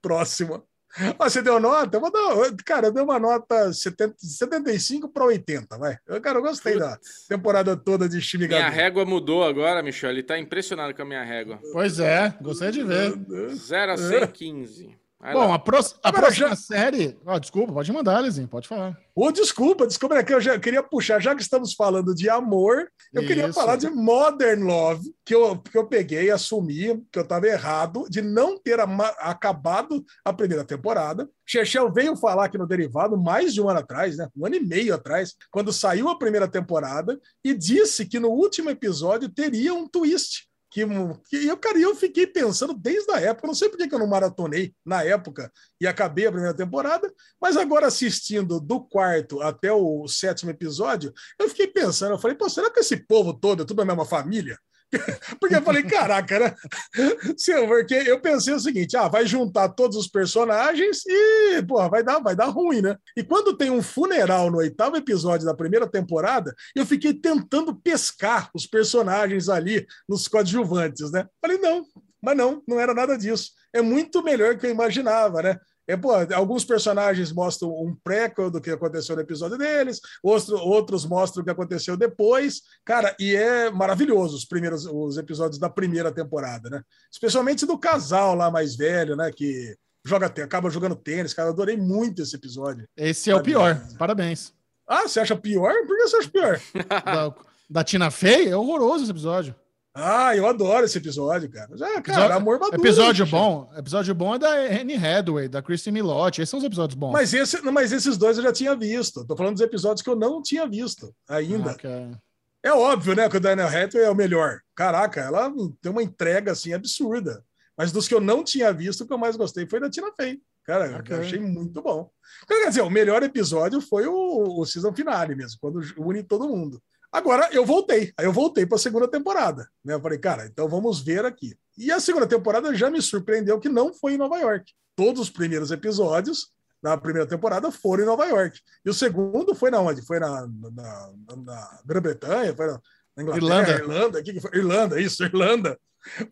próxima. 0.02 0.62
Ó, 1.18 1.28
você 1.28 1.42
deu 1.42 1.60
nota? 1.60 1.96
Eu 1.96 2.00
vou 2.00 2.10
dar, 2.10 2.54
cara, 2.64 2.86
eu 2.88 2.92
dei 2.92 3.02
uma 3.02 3.18
nota 3.18 3.72
70, 3.72 4.14
75 4.18 5.08
para 5.08 5.24
80, 5.24 5.78
vai. 5.78 5.98
Eu, 6.06 6.20
cara, 6.20 6.38
eu 6.38 6.42
gostei 6.42 6.78
da 6.78 6.98
temporada 7.28 7.76
toda 7.76 8.08
de 8.08 8.20
Steve 8.20 8.48
Minha 8.48 8.68
régua 8.68 9.04
mudou 9.04 9.44
agora, 9.44 9.82
Michel. 9.82 10.10
Ele 10.10 10.22
tá 10.22 10.38
impressionado 10.38 10.94
com 10.94 11.02
a 11.02 11.04
minha 11.04 11.22
régua. 11.22 11.60
Pois 11.72 11.98
é, 11.98 12.34
gostei 12.40 12.70
de 12.70 12.82
ver. 12.82 13.14
0 13.54 13.92
a 13.92 13.96
115. 13.96 15.05
Vai 15.18 15.32
Bom, 15.32 15.48
lá. 15.48 15.54
a, 15.54 15.58
pró- 15.58 15.78
a 15.78 16.08
Agora, 16.08 16.26
próxima 16.26 16.48
já- 16.50 16.56
série. 16.56 17.18
Ó, 17.24 17.38
desculpa, 17.38 17.72
pode 17.72 17.90
mandar, 17.90 18.20
Lezinho, 18.20 18.46
pode 18.46 18.68
falar. 18.68 18.96
Ô, 19.14 19.32
desculpa, 19.32 19.86
desculpa, 19.86 20.14
é 20.16 20.22
que 20.22 20.32
eu 20.34 20.40
já 20.42 20.58
queria 20.58 20.82
puxar, 20.82 21.18
já 21.22 21.34
que 21.34 21.40
estamos 21.40 21.72
falando 21.72 22.14
de 22.14 22.28
amor, 22.28 22.86
eu 23.14 23.26
queria 23.26 23.46
Isso. 23.46 23.54
falar 23.58 23.76
de 23.76 23.88
Modern 23.88 24.62
Love, 24.62 25.10
que 25.24 25.34
eu, 25.34 25.58
que 25.58 25.76
eu 25.76 25.86
peguei 25.86 26.24
e 26.24 26.30
assumi 26.30 27.02
que 27.10 27.18
eu 27.18 27.22
estava 27.22 27.46
errado 27.46 28.04
de 28.10 28.20
não 28.20 28.58
ter 28.60 28.78
ama- 28.78 29.14
acabado 29.18 30.04
a 30.22 30.34
primeira 30.34 30.64
temporada. 30.66 31.26
Chechel 31.46 31.90
veio 31.90 32.14
falar 32.14 32.44
aqui 32.44 32.58
no 32.58 32.66
Derivado 32.66 33.16
mais 33.16 33.54
de 33.54 33.62
um 33.62 33.70
ano 33.70 33.80
atrás, 33.80 34.18
né? 34.18 34.28
Um 34.36 34.44
ano 34.44 34.56
e 34.56 34.60
meio 34.60 34.94
atrás, 34.94 35.34
quando 35.50 35.72
saiu 35.72 36.10
a 36.10 36.18
primeira 36.18 36.46
temporada, 36.46 37.18
e 37.42 37.54
disse 37.54 38.04
que 38.04 38.20
no 38.20 38.28
último 38.28 38.68
episódio 38.68 39.30
teria 39.30 39.72
um 39.72 39.88
twist. 39.88 40.46
Que, 40.76 40.84
que 41.30 41.46
eu, 41.46 41.56
cara, 41.56 41.78
eu 41.78 41.96
fiquei 41.96 42.26
pensando 42.26 42.74
desde 42.74 43.10
a 43.10 43.18
época, 43.18 43.46
não 43.46 43.54
sei 43.54 43.70
por 43.70 43.78
que 43.78 43.94
eu 43.94 43.98
não 43.98 44.06
maratonei 44.06 44.74
na 44.84 45.02
época 45.02 45.50
e 45.80 45.86
acabei 45.86 46.26
a 46.26 46.30
primeira 46.30 46.54
temporada, 46.54 47.10
mas 47.40 47.56
agora 47.56 47.86
assistindo 47.86 48.60
do 48.60 48.84
quarto 48.86 49.40
até 49.40 49.72
o 49.72 50.06
sétimo 50.06 50.50
episódio, 50.50 51.14
eu 51.38 51.48
fiquei 51.48 51.66
pensando, 51.66 52.12
eu 52.12 52.18
falei, 52.18 52.36
pô, 52.36 52.46
será 52.50 52.70
que 52.70 52.80
esse 52.80 52.94
povo 52.94 53.32
todo 53.32 53.62
é 53.62 53.64
tudo 53.64 53.80
a 53.80 53.86
mesma 53.86 54.04
família? 54.04 54.58
Porque 55.40 55.56
eu 55.56 55.62
falei, 55.62 55.82
caraca, 55.82 56.38
né? 56.38 56.54
Porque 57.66 57.94
eu 57.94 58.20
pensei 58.20 58.54
o 58.54 58.60
seguinte: 58.60 58.96
ah, 58.96 59.08
vai 59.08 59.26
juntar 59.26 59.70
todos 59.70 59.96
os 59.96 60.08
personagens 60.08 61.02
e, 61.06 61.62
porra, 61.66 61.88
vai 61.88 62.04
dar, 62.04 62.20
vai 62.20 62.36
dar 62.36 62.46
ruim, 62.46 62.80
né? 62.80 62.96
E 63.16 63.22
quando 63.22 63.56
tem 63.56 63.70
um 63.70 63.82
funeral 63.82 64.50
no 64.50 64.58
oitavo 64.58 64.96
episódio 64.96 65.46
da 65.46 65.54
primeira 65.54 65.86
temporada, 65.86 66.54
eu 66.74 66.86
fiquei 66.86 67.12
tentando 67.14 67.74
pescar 67.74 68.50
os 68.54 68.66
personagens 68.66 69.48
ali 69.48 69.86
nos 70.08 70.28
coadjuvantes, 70.28 71.10
né? 71.10 71.26
Falei, 71.40 71.58
não, 71.58 71.84
mas 72.22 72.36
não, 72.36 72.62
não 72.66 72.80
era 72.80 72.94
nada 72.94 73.16
disso. 73.16 73.52
É 73.72 73.80
muito 73.80 74.22
melhor 74.22 74.56
que 74.56 74.66
eu 74.66 74.70
imaginava, 74.70 75.42
né? 75.42 75.56
É, 75.88 75.96
pô, 75.96 76.10
alguns 76.34 76.64
personagens 76.64 77.32
mostram 77.32 77.70
um 77.70 77.94
prequel 77.94 78.50
do 78.50 78.60
que 78.60 78.70
aconteceu 78.70 79.14
no 79.14 79.22
episódio 79.22 79.56
deles, 79.56 80.00
outro, 80.22 80.56
outros 80.58 81.06
mostram 81.06 81.42
o 81.42 81.44
que 81.44 81.50
aconteceu 81.50 81.96
depois. 81.96 82.62
Cara, 82.84 83.14
e 83.20 83.36
é 83.36 83.70
maravilhoso 83.70 84.36
os 84.36 84.44
primeiros 84.44 84.84
os 84.86 85.16
episódios 85.16 85.58
da 85.58 85.70
primeira 85.70 86.12
temporada, 86.12 86.68
né? 86.68 86.82
Especialmente 87.12 87.64
do 87.64 87.78
casal 87.78 88.34
lá 88.34 88.50
mais 88.50 88.74
velho, 88.76 89.14
né? 89.14 89.30
Que 89.34 89.76
joga, 90.04 90.26
acaba 90.26 90.70
jogando 90.70 90.96
tênis. 90.96 91.34
Cara, 91.34 91.48
eu 91.48 91.52
adorei 91.52 91.76
muito 91.76 92.22
esse 92.22 92.34
episódio. 92.34 92.88
Esse 92.96 93.30
é 93.30 93.36
o 93.36 93.42
pior. 93.42 93.80
Parabéns. 93.98 94.52
Ah, 94.88 95.02
você 95.02 95.20
acha 95.20 95.36
pior? 95.36 95.72
Por 95.86 95.96
que 95.96 96.08
você 96.08 96.16
acha 96.16 96.30
pior? 96.30 96.60
Da, 97.04 97.34
da 97.68 97.84
Tina 97.84 98.10
Fey 98.10 98.48
é 98.48 98.56
horroroso 98.56 99.02
esse 99.02 99.10
episódio. 99.10 99.54
Ah, 99.98 100.36
eu 100.36 100.46
adoro 100.46 100.84
esse 100.84 100.98
episódio, 100.98 101.50
cara. 101.50 101.74
Já, 101.76 101.86
cara, 101.86 101.98
Episódio- 102.00 102.36
amor 102.36 102.58
maduro. 102.58 102.82
Episódio 102.82 103.24
né, 103.24 103.30
bom. 103.30 103.70
Episódio 103.76 104.14
bom 104.14 104.34
é 104.34 104.38
da 104.38 104.50
Anne 104.50 104.94
Hathaway, 104.94 105.48
da 105.48 105.62
Kristen 105.62 105.92
Milotti. 105.92 106.42
Esses 106.42 106.50
são 106.50 106.58
os 106.58 106.64
episódios 106.64 106.98
bons. 106.98 107.12
Mas, 107.12 107.32
esse, 107.32 107.62
mas 107.62 107.92
esses 107.92 108.16
dois 108.18 108.36
eu 108.36 108.42
já 108.42 108.52
tinha 108.52 108.76
visto. 108.76 109.24
Tô 109.26 109.34
falando 109.34 109.54
dos 109.54 109.62
episódios 109.62 110.02
que 110.02 110.10
eu 110.10 110.16
não 110.16 110.42
tinha 110.42 110.66
visto 110.68 111.14
ainda. 111.26 111.74
Ah. 111.82 112.18
É 112.62 112.72
óbvio, 112.72 113.14
né, 113.14 113.28
que 113.28 113.36
o 113.36 113.40
Daniel 113.40 113.68
Hathaway 113.68 114.06
é 114.06 114.10
o 114.10 114.14
melhor. 114.14 114.58
Caraca, 114.74 115.20
ela 115.20 115.50
tem 115.80 115.90
uma 115.90 116.02
entrega 116.02 116.52
assim 116.52 116.74
absurda. 116.74 117.42
Mas 117.76 117.90
dos 117.92 118.06
que 118.08 118.14
eu 118.14 118.20
não 118.20 118.42
tinha 118.44 118.72
visto, 118.72 119.02
o 119.02 119.06
que 119.06 119.12
eu 119.12 119.18
mais 119.18 119.36
gostei 119.36 119.66
foi 119.66 119.80
da 119.80 119.88
Tina 119.88 120.10
Fey. 120.14 120.40
Cara, 120.64 120.96
Ok. 120.98 121.14
eu 121.16 121.20
achei 121.20 121.38
muito 121.38 121.80
bom. 121.80 122.10
Quer 122.48 122.68
dizer, 122.68 122.80
o 122.82 122.90
melhor 122.90 123.22
episódio 123.22 123.80
foi 123.80 124.06
o, 124.06 124.60
o 124.60 124.66
season 124.66 124.92
finale 124.92 125.34
mesmo, 125.36 125.58
quando 125.60 125.80
une 125.96 126.22
todo 126.24 126.48
mundo. 126.48 126.82
Agora 127.16 127.48
eu 127.50 127.64
voltei, 127.64 128.12
aí 128.18 128.26
eu 128.26 128.32
voltei 128.32 128.66
para 128.66 128.76
a 128.76 128.78
segunda 128.78 129.08
temporada. 129.08 129.66
Né? 129.82 129.94
Eu 129.94 130.00
falei, 130.02 130.18
cara, 130.18 130.44
então 130.44 130.68
vamos 130.68 131.00
ver 131.00 131.24
aqui. 131.24 131.56
E 131.78 131.90
a 131.90 131.98
segunda 131.98 132.26
temporada 132.26 132.74
já 132.74 132.90
me 132.90 133.00
surpreendeu 133.00 133.58
que 133.58 133.70
não 133.70 133.94
foi 133.94 134.12
em 134.12 134.18
Nova 134.18 134.36
York. 134.36 134.70
Todos 134.94 135.22
os 135.22 135.30
primeiros 135.30 135.70
episódios 135.70 136.48
da 136.82 136.94
primeira 136.94 137.26
temporada 137.26 137.70
foram 137.70 138.02
em 138.02 138.06
Nova 138.06 138.26
York. 138.26 138.60
E 138.84 138.90
o 138.90 138.92
segundo 138.92 139.54
foi 139.54 139.70
na 139.70 139.80
onde? 139.80 140.02
Foi 140.02 140.20
na, 140.20 140.46
na, 140.46 141.10
na- 141.38 141.80
Grã-Bretanha? 141.86 142.54
Foi 142.54 142.66
na, 142.66 142.80
na 143.16 143.22
Inglaterra? 143.22 143.46
Irlanda. 143.46 143.72
Irlanda? 143.72 144.22
Que 144.22 144.32
que 144.34 144.40
foi? 144.42 144.50
Irlanda, 144.54 145.00
isso, 145.00 145.24
Irlanda. 145.24 145.78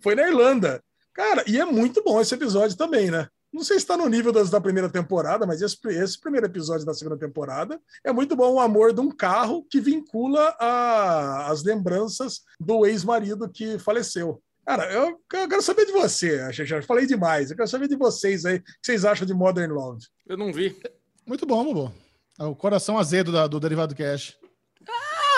Foi 0.03 0.15
na 0.15 0.29
Irlanda. 0.29 0.85
Cara, 1.15 1.43
e 1.47 1.59
é 1.59 1.65
muito 1.65 2.05
bom 2.05 2.21
esse 2.21 2.35
episódio 2.35 2.77
também, 2.77 3.11
né? 3.11 3.27
Não 3.55 3.63
sei 3.63 3.77
se 3.79 3.85
está 3.85 3.97
no 3.97 4.09
nível 4.09 4.33
das 4.33 4.51
da 4.51 4.61
primeira 4.61 4.91
temporada, 4.91 5.47
mas 5.47 5.63
esse, 5.63 5.79
esse 5.91 6.21
primeiro 6.21 6.47
episódio 6.47 6.85
da 6.85 6.93
segunda 6.93 7.17
temporada 7.17 7.81
é 8.03 8.13
muito 8.13 8.35
bom 8.35 8.55
o 8.55 8.61
amor 8.61 8.93
de 8.93 9.01
um 9.01 9.11
carro 9.11 9.65
que 9.71 9.81
vincula 9.81 10.55
a- 10.59 11.47
as 11.51 11.63
lembranças 11.63 12.41
do 12.59 12.85
ex-marido 12.85 13.49
que 13.49 13.79
faleceu. 13.79 14.43
Cara, 14.67 14.91
eu, 14.93 15.21
eu 15.33 15.49
quero 15.49 15.63
saber 15.63 15.87
de 15.87 15.93
você. 15.93 16.41
Eu 16.69 16.83
falei 16.83 17.07
demais. 17.07 17.51
Eu 17.51 17.57
quero 17.57 17.69
saber 17.69 17.87
de 17.87 17.97
vocês 17.97 18.45
aí. 18.45 18.57
O 18.57 18.63
que 18.63 18.73
vocês 18.83 19.05
acham 19.05 19.27
de 19.27 19.35
Modern 19.35 19.71
Love? 19.73 20.05
Eu 20.27 20.37
não 20.37 20.53
vi. 20.53 20.77
Muito 21.25 21.47
bom, 21.47 21.63
Bubu. 21.65 21.93
É 22.41 22.45
o 22.45 22.57
coração 22.57 22.99
azedo 22.99 23.31
da- 23.31 23.47
do 23.47 23.61
Derivado 23.61 23.95
Cash. 23.95 24.37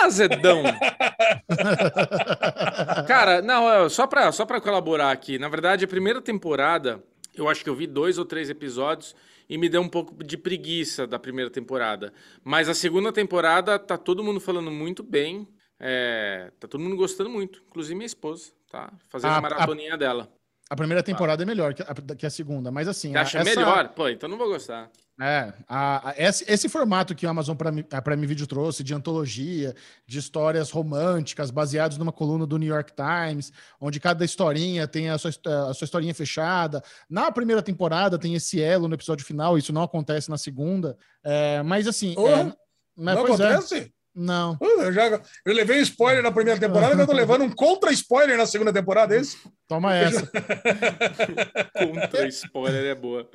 Ah, 0.00 0.08
Zedão! 0.08 0.62
Cara, 3.06 3.42
não, 3.42 3.70
é, 3.70 3.88
só 3.88 4.06
pra, 4.06 4.30
só 4.32 4.46
pra 4.46 4.60
colaborar 4.60 5.10
aqui. 5.10 5.38
Na 5.38 5.48
verdade, 5.48 5.84
a 5.84 5.88
primeira 5.88 6.22
temporada, 6.22 7.02
eu 7.36 7.48
acho 7.48 7.62
que 7.64 7.70
eu 7.70 7.74
vi 7.74 7.86
dois 7.86 8.18
ou 8.18 8.24
três 8.24 8.50
episódios 8.50 9.14
e 9.48 9.56
me 9.58 9.68
deu 9.68 9.80
um 9.80 9.88
pouco 9.88 10.22
de 10.24 10.36
preguiça 10.36 11.06
da 11.06 11.18
primeira 11.18 11.50
temporada. 11.50 12.12
Mas 12.44 12.68
a 12.68 12.74
segunda 12.74 13.12
temporada 13.12 13.78
tá 13.78 13.96
todo 13.98 14.22
mundo 14.24 14.40
falando 14.40 14.70
muito 14.70 15.02
bem. 15.02 15.48
é, 15.78 16.50
tá 16.58 16.66
todo 16.66 16.80
mundo 16.80 16.96
gostando 16.96 17.28
muito. 17.30 17.62
Inclusive 17.68 17.94
minha 17.94 18.06
esposa, 18.06 18.52
tá? 18.70 18.92
Fazendo 19.08 19.32
A- 19.32 19.36
a 19.36 19.40
maratoninha 19.42 19.96
dela. 19.96 20.32
A 20.68 20.74
primeira 20.74 21.02
temporada 21.02 21.42
é 21.42 21.46
melhor 21.46 21.74
que 21.74 21.82
a, 21.82 21.94
que 22.16 22.26
a 22.26 22.30
segunda, 22.30 22.72
mas 22.72 22.88
assim. 22.88 23.12
Você 23.12 23.18
a- 23.18 23.22
acha 23.22 23.38
essa- 23.38 23.50
melhor? 23.50 23.88
Pô, 23.90 24.08
então 24.08 24.28
não 24.28 24.36
vou 24.36 24.48
gostar. 24.48 24.90
É, 25.18 25.52
a- 25.66 26.10
a- 26.10 26.14
esse, 26.18 26.44
esse 26.46 26.68
formato 26.68 27.14
que 27.14 27.24
o 27.24 27.28
Amazon 27.30 27.56
Prime, 27.56 27.86
a 27.90 28.02
Prime 28.02 28.26
Video 28.26 28.46
trouxe 28.46 28.82
de 28.84 28.92
antologia, 28.92 29.74
de 30.06 30.18
histórias 30.18 30.70
românticas 30.70 31.50
baseadas 31.50 31.96
numa 31.96 32.12
coluna 32.12 32.44
do 32.46 32.58
New 32.58 32.68
York 32.68 32.92
Times, 32.94 33.50
onde 33.80 33.98
cada 34.00 34.24
historinha 34.24 34.86
tem 34.88 35.08
a 35.08 35.16
sua, 35.16 35.30
a 35.70 35.72
sua 35.72 35.84
historinha 35.84 36.14
fechada. 36.14 36.82
Na 37.08 37.30
primeira 37.30 37.62
temporada 37.62 38.18
tem 38.18 38.34
esse 38.34 38.60
elo 38.60 38.88
no 38.88 38.94
episódio 38.94 39.24
final, 39.24 39.56
isso 39.56 39.72
não 39.72 39.84
acontece 39.84 40.28
na 40.28 40.36
segunda. 40.36 40.98
É, 41.24 41.62
mas 41.62 41.86
assim. 41.86 42.14
Oh, 42.18 42.28
é, 42.28 42.52
mas, 42.96 43.14
não 43.14 43.22
é, 43.22 43.24
acontece? 43.24 43.92
Não. 44.16 44.56
Eu, 44.60 44.92
já, 44.92 45.20
eu 45.44 45.54
levei 45.54 45.78
um 45.78 45.82
spoiler 45.82 46.22
na 46.22 46.32
primeira 46.32 46.58
temporada, 46.58 47.00
eu 47.00 47.06
tô 47.06 47.12
levando 47.14 47.42
um 47.42 47.50
contra-spoiler 47.50 48.38
na 48.38 48.46
segunda 48.46 48.72
temporada, 48.72 49.14
é 49.14 49.20
isso? 49.20 49.36
Toma 49.68 49.94
essa. 49.94 50.26
Contra 51.76 52.26
spoiler 52.28 52.84
é 52.86 52.94
boa. 52.94 53.28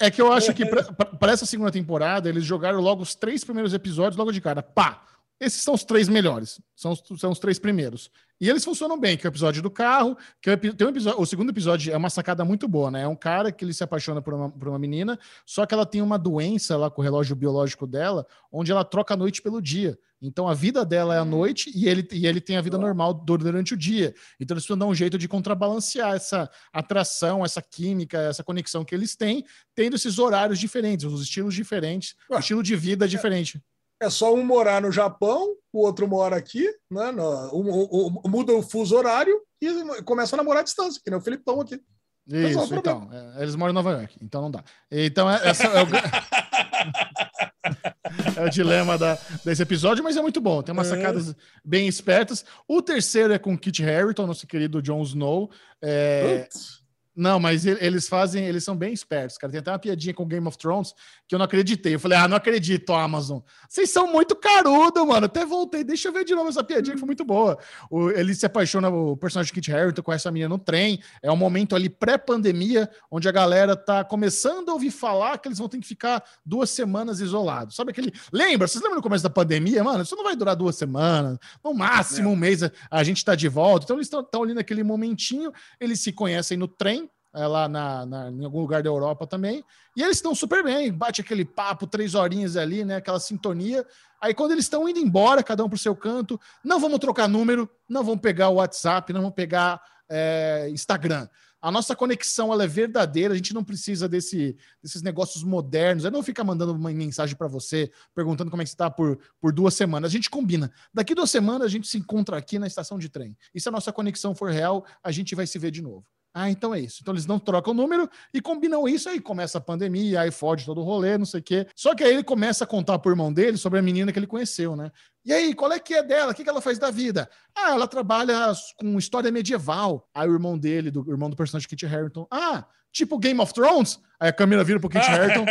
É, 0.00 0.06
é 0.06 0.10
que 0.10 0.20
eu 0.20 0.32
acho 0.32 0.52
que 0.52 0.64
para 0.66 1.32
essa 1.32 1.46
segunda 1.46 1.70
temporada, 1.70 2.28
eles 2.28 2.44
jogaram 2.44 2.80
logo 2.80 3.02
os 3.02 3.14
três 3.14 3.44
primeiros 3.44 3.72
episódios 3.72 4.16
logo 4.16 4.32
de 4.32 4.40
cara. 4.40 4.62
Pá! 4.62 5.04
Esses 5.40 5.62
são 5.62 5.74
os 5.74 5.84
três 5.84 6.08
melhores. 6.08 6.60
São 6.74 6.92
os, 6.92 7.02
são 7.20 7.30
os 7.30 7.38
três 7.38 7.58
primeiros. 7.58 8.10
E 8.42 8.50
eles 8.50 8.64
funcionam 8.64 8.98
bem, 8.98 9.16
que 9.16 9.24
é 9.24 9.28
o 9.28 9.30
episódio 9.30 9.62
do 9.62 9.70
carro, 9.70 10.18
que 10.40 10.50
é 10.50 10.54
o, 10.54 10.58
tem 10.58 10.84
um 10.84 10.90
episódio, 10.90 11.20
o 11.20 11.24
segundo 11.24 11.50
episódio 11.50 11.92
é 11.92 11.96
uma 11.96 12.10
sacada 12.10 12.44
muito 12.44 12.66
boa, 12.66 12.90
né? 12.90 13.02
É 13.02 13.06
um 13.06 13.14
cara 13.14 13.52
que 13.52 13.64
ele 13.64 13.72
se 13.72 13.84
apaixona 13.84 14.20
por 14.20 14.34
uma, 14.34 14.50
por 14.50 14.66
uma 14.66 14.80
menina, 14.80 15.16
só 15.46 15.64
que 15.64 15.72
ela 15.72 15.86
tem 15.86 16.02
uma 16.02 16.18
doença 16.18 16.76
lá 16.76 16.90
com 16.90 17.00
o 17.00 17.04
relógio 17.04 17.36
biológico 17.36 17.86
dela, 17.86 18.26
onde 18.50 18.72
ela 18.72 18.84
troca 18.84 19.14
a 19.14 19.16
noite 19.16 19.40
pelo 19.40 19.62
dia. 19.62 19.96
Então 20.20 20.48
a 20.48 20.54
vida 20.54 20.84
dela 20.84 21.14
é 21.14 21.18
a 21.18 21.24
noite 21.24 21.70
e 21.72 21.88
ele, 21.88 22.04
e 22.10 22.26
ele 22.26 22.40
tem 22.40 22.56
a 22.56 22.60
vida 22.60 22.76
normal 22.76 23.14
du- 23.14 23.38
durante 23.38 23.74
o 23.74 23.76
dia. 23.76 24.12
Então 24.40 24.56
eles 24.56 24.64
precisam 24.64 24.76
dar 24.78 24.86
um 24.86 24.94
jeito 24.94 25.16
de 25.16 25.28
contrabalancear 25.28 26.14
essa 26.14 26.50
atração, 26.72 27.44
essa 27.44 27.62
química, 27.62 28.18
essa 28.18 28.42
conexão 28.42 28.84
que 28.84 28.92
eles 28.92 29.14
têm, 29.14 29.44
tendo 29.72 29.94
esses 29.94 30.18
horários 30.18 30.58
diferentes, 30.58 31.04
os 31.04 31.22
estilos 31.22 31.54
diferentes, 31.54 32.16
o 32.28 32.34
Ué. 32.34 32.40
estilo 32.40 32.60
de 32.60 32.74
vida 32.74 33.06
diferente. 33.06 33.62
É 34.02 34.10
só 34.10 34.34
um 34.34 34.44
morar 34.44 34.82
no 34.82 34.90
Japão, 34.90 35.54
o 35.72 35.84
outro 35.86 36.08
mora 36.08 36.36
aqui, 36.36 36.66
né? 36.90 37.12
no- 37.12 38.20
muda 38.26 38.52
o 38.52 38.62
fuso 38.62 38.96
horário 38.96 39.40
e 39.60 40.02
começa 40.02 40.34
a 40.34 40.38
namorar 40.38 40.60
à 40.60 40.64
distância, 40.64 41.00
que 41.02 41.10
nem 41.10 41.18
o 41.18 41.22
Felipão 41.22 41.60
aqui. 41.60 41.80
Isso, 42.28 42.74
então. 42.74 43.08
é, 43.12 43.42
eles 43.42 43.54
moram 43.56 43.72
em 43.72 43.74
Nova 43.74 43.90
York, 43.92 44.16
então 44.22 44.42
não 44.42 44.50
dá. 44.50 44.62
Então, 44.90 45.28
é, 45.30 45.48
essa 45.48 45.66
é 45.66 45.82
o, 45.82 45.86
é 48.40 48.44
o 48.44 48.50
dilema 48.50 48.96
da, 48.98 49.18
desse 49.44 49.62
episódio, 49.62 50.02
mas 50.04 50.16
é 50.16 50.22
muito 50.22 50.40
bom. 50.40 50.62
Tem 50.62 50.72
umas 50.72 50.90
É. 50.90 50.96
sacadas 50.96 51.34
bem 51.64 51.86
espertas. 51.88 52.44
O 52.68 52.80
terceiro 52.82 53.32
é 53.32 53.38
com 53.38 53.56
Kit 53.58 53.82
Harington, 53.84 54.26
nosso 54.26 54.46
querido 54.46 54.80
Jon 54.82 55.02
Snow. 55.02 55.50
É, 55.82 56.42
Putz. 56.44 56.81
Não, 57.14 57.38
mas 57.38 57.66
eles 57.66 58.08
fazem, 58.08 58.46
eles 58.46 58.64
são 58.64 58.74
bem 58.74 58.92
espertos, 58.92 59.36
cara. 59.36 59.50
Tem 59.50 59.60
até 59.60 59.70
uma 59.70 59.78
piadinha 59.78 60.14
com 60.14 60.26
Game 60.26 60.46
of 60.48 60.56
Thrones 60.56 60.94
que 61.28 61.34
eu 61.34 61.38
não 61.38 61.44
acreditei. 61.44 61.94
Eu 61.94 62.00
falei, 62.00 62.16
ah, 62.16 62.26
não 62.26 62.36
acredito, 62.38 62.92
Amazon. 62.94 63.40
Vocês 63.68 63.90
são 63.90 64.10
muito 64.10 64.34
carudo, 64.34 65.06
mano. 65.06 65.26
Até 65.26 65.44
voltei, 65.44 65.84
deixa 65.84 66.08
eu 66.08 66.12
ver 66.12 66.24
de 66.24 66.34
novo 66.34 66.48
essa 66.48 66.64
piadinha 66.64 66.94
que 66.94 67.00
foi 67.00 67.06
muito 67.06 67.24
boa. 67.24 67.58
O- 67.90 68.10
ele 68.10 68.34
se 68.34 68.46
apaixona, 68.46 68.88
o 68.88 69.14
personagem 69.16 69.52
Kit 69.52 69.70
Harington 69.70 70.02
conhece 70.02 70.26
a 70.26 70.30
menina 70.30 70.48
no 70.48 70.58
trem. 70.58 71.02
É 71.22 71.30
um 71.30 71.36
momento 71.36 71.76
ali 71.76 71.90
pré-pandemia, 71.90 72.88
onde 73.10 73.28
a 73.28 73.32
galera 73.32 73.76
tá 73.76 74.02
começando 74.04 74.70
a 74.70 74.72
ouvir 74.72 74.90
falar 74.90 75.36
que 75.38 75.48
eles 75.48 75.58
vão 75.58 75.68
ter 75.68 75.78
que 75.78 75.86
ficar 75.86 76.22
duas 76.46 76.70
semanas 76.70 77.20
isolados. 77.20 77.76
Sabe 77.76 77.90
aquele. 77.90 78.12
Lembra? 78.32 78.66
Vocês 78.66 78.82
lembram 78.82 78.96
no 78.96 79.02
começo 79.02 79.22
da 79.24 79.30
pandemia, 79.30 79.84
mano? 79.84 80.02
Isso 80.02 80.16
não 80.16 80.24
vai 80.24 80.34
durar 80.36 80.56
duas 80.56 80.76
semanas, 80.76 81.36
no 81.62 81.74
máximo 81.74 82.30
um 82.30 82.36
mês 82.36 82.62
a- 82.62 82.70
a 82.90 83.04
gente 83.04 83.24
tá 83.24 83.34
de 83.34 83.48
volta. 83.48 83.84
Então 83.84 83.96
eles 83.96 84.06
estão 84.10 84.42
ali 84.42 84.54
naquele 84.54 84.82
momentinho, 84.82 85.52
eles 85.80 86.00
se 86.00 86.12
conhecem 86.12 86.56
no 86.56 86.66
trem, 86.68 87.02
é, 87.34 87.46
lá 87.46 87.68
na, 87.68 88.04
na- 88.06 88.30
em 88.30 88.44
algum 88.44 88.60
lugar 88.60 88.82
da 88.82 88.88
Europa 88.88 89.26
também, 89.26 89.64
e 89.96 90.02
eles 90.02 90.16
estão 90.16 90.34
super 90.34 90.62
bem, 90.62 90.92
bate 90.92 91.20
aquele 91.20 91.44
papo, 91.44 91.86
três 91.86 92.14
horinhas 92.14 92.56
ali, 92.56 92.84
né? 92.84 92.96
Aquela 92.96 93.20
sintonia. 93.20 93.86
Aí 94.20 94.32
quando 94.34 94.52
eles 94.52 94.64
estão 94.64 94.88
indo 94.88 94.98
embora, 94.98 95.42
cada 95.42 95.64
um 95.64 95.68
pro 95.68 95.78
seu 95.78 95.94
canto, 95.96 96.40
não 96.64 96.78
vamos 96.78 96.98
trocar 96.98 97.28
número, 97.28 97.68
não 97.88 98.04
vamos 98.04 98.20
pegar 98.20 98.48
o 98.48 98.54
WhatsApp, 98.54 99.12
não 99.12 99.20
vamos 99.20 99.34
pegar 99.34 99.80
é, 100.08 100.68
Instagram. 100.70 101.28
A 101.60 101.70
nossa 101.70 101.94
conexão 101.94 102.52
ela 102.52 102.64
é 102.64 102.66
verdadeira, 102.66 103.32
a 103.32 103.36
gente 103.36 103.54
não 103.54 103.62
precisa 103.62 104.08
desse, 104.08 104.56
desses 104.82 105.00
negócios 105.00 105.44
modernos. 105.44 106.04
Eu 106.04 106.10
não 106.10 106.20
fica 106.20 106.42
mandando 106.42 106.72
uma 106.72 106.90
mensagem 106.90 107.36
para 107.36 107.46
você, 107.46 107.88
perguntando 108.12 108.50
como 108.50 108.62
é 108.62 108.64
que 108.64 108.68
está 108.70 108.90
por, 108.90 109.16
por 109.40 109.52
duas 109.52 109.74
semanas. 109.74 110.10
A 110.10 110.12
gente 110.12 110.28
combina. 110.28 110.72
Daqui 110.92 111.14
duas 111.14 111.30
semanas 111.30 111.62
a 111.66 111.68
gente 111.68 111.86
se 111.86 111.96
encontra 111.96 112.36
aqui 112.36 112.58
na 112.58 112.66
estação 112.66 112.98
de 112.98 113.08
trem. 113.08 113.36
E 113.54 113.60
se 113.60 113.68
a 113.68 113.72
nossa 113.72 113.92
conexão 113.92 114.34
for 114.34 114.50
real, 114.50 114.84
a 115.04 115.12
gente 115.12 115.36
vai 115.36 115.46
se 115.46 115.56
ver 115.56 115.70
de 115.70 115.82
novo. 115.82 116.04
Ah, 116.34 116.48
então 116.50 116.74
é 116.74 116.80
isso. 116.80 116.98
Então 117.02 117.12
eles 117.12 117.26
não 117.26 117.38
trocam 117.38 117.72
o 117.72 117.76
número 117.76 118.08
e 118.32 118.40
combinam 118.40 118.88
isso, 118.88 119.08
aí 119.08 119.20
começa 119.20 119.58
a 119.58 119.60
pandemia, 119.60 120.22
aí 120.22 120.30
fode 120.30 120.64
todo 120.64 120.80
o 120.80 120.84
rolê, 120.84 121.18
não 121.18 121.26
sei 121.26 121.40
o 121.40 121.42
quê. 121.42 121.66
Só 121.76 121.94
que 121.94 122.02
aí 122.02 122.12
ele 122.14 122.24
começa 122.24 122.64
a 122.64 122.66
contar 122.66 122.98
pro 122.98 123.12
irmão 123.12 123.30
dele 123.32 123.58
sobre 123.58 123.78
a 123.78 123.82
menina 123.82 124.10
que 124.12 124.18
ele 124.18 124.26
conheceu, 124.26 124.74
né? 124.74 124.90
E 125.24 125.32
aí, 125.32 125.54
qual 125.54 125.70
é 125.72 125.78
que 125.78 125.94
é 125.94 126.02
dela? 126.02 126.32
O 126.32 126.34
que, 126.34 126.42
que 126.42 126.48
ela 126.50 126.60
faz 126.62 126.78
da 126.78 126.90
vida? 126.90 127.28
Ah, 127.54 127.72
ela 127.72 127.86
trabalha 127.86 128.50
com 128.78 128.98
história 128.98 129.30
medieval. 129.30 130.08
Aí 130.14 130.28
o 130.28 130.32
irmão 130.32 130.58
dele, 130.58 130.90
do 130.90 131.02
o 131.06 131.10
irmão 131.10 131.28
do 131.30 131.36
personagem 131.36 131.68
Kit 131.68 131.84
Harington, 131.86 132.26
ah, 132.30 132.64
tipo 132.90 133.18
Game 133.18 133.38
of 133.40 133.52
Thrones? 133.52 134.00
Aí 134.18 134.30
a 134.30 134.32
câmera 134.32 134.64
vira 134.64 134.80
pro 134.80 134.88
Kit 134.88 135.04
Harington, 135.06 135.44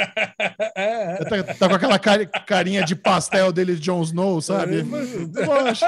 É, 0.75 1.17
tá, 1.25 1.53
tá 1.53 1.69
com 1.69 1.75
aquela 1.75 1.99
cari- 1.99 2.27
carinha 2.47 2.83
de 2.83 2.95
pastel 2.95 3.51
dele 3.53 3.75
de 3.75 3.81
Jon 3.81 4.01
Snow, 4.01 4.41
sabe? 4.41 4.83
Acho- 5.69 5.85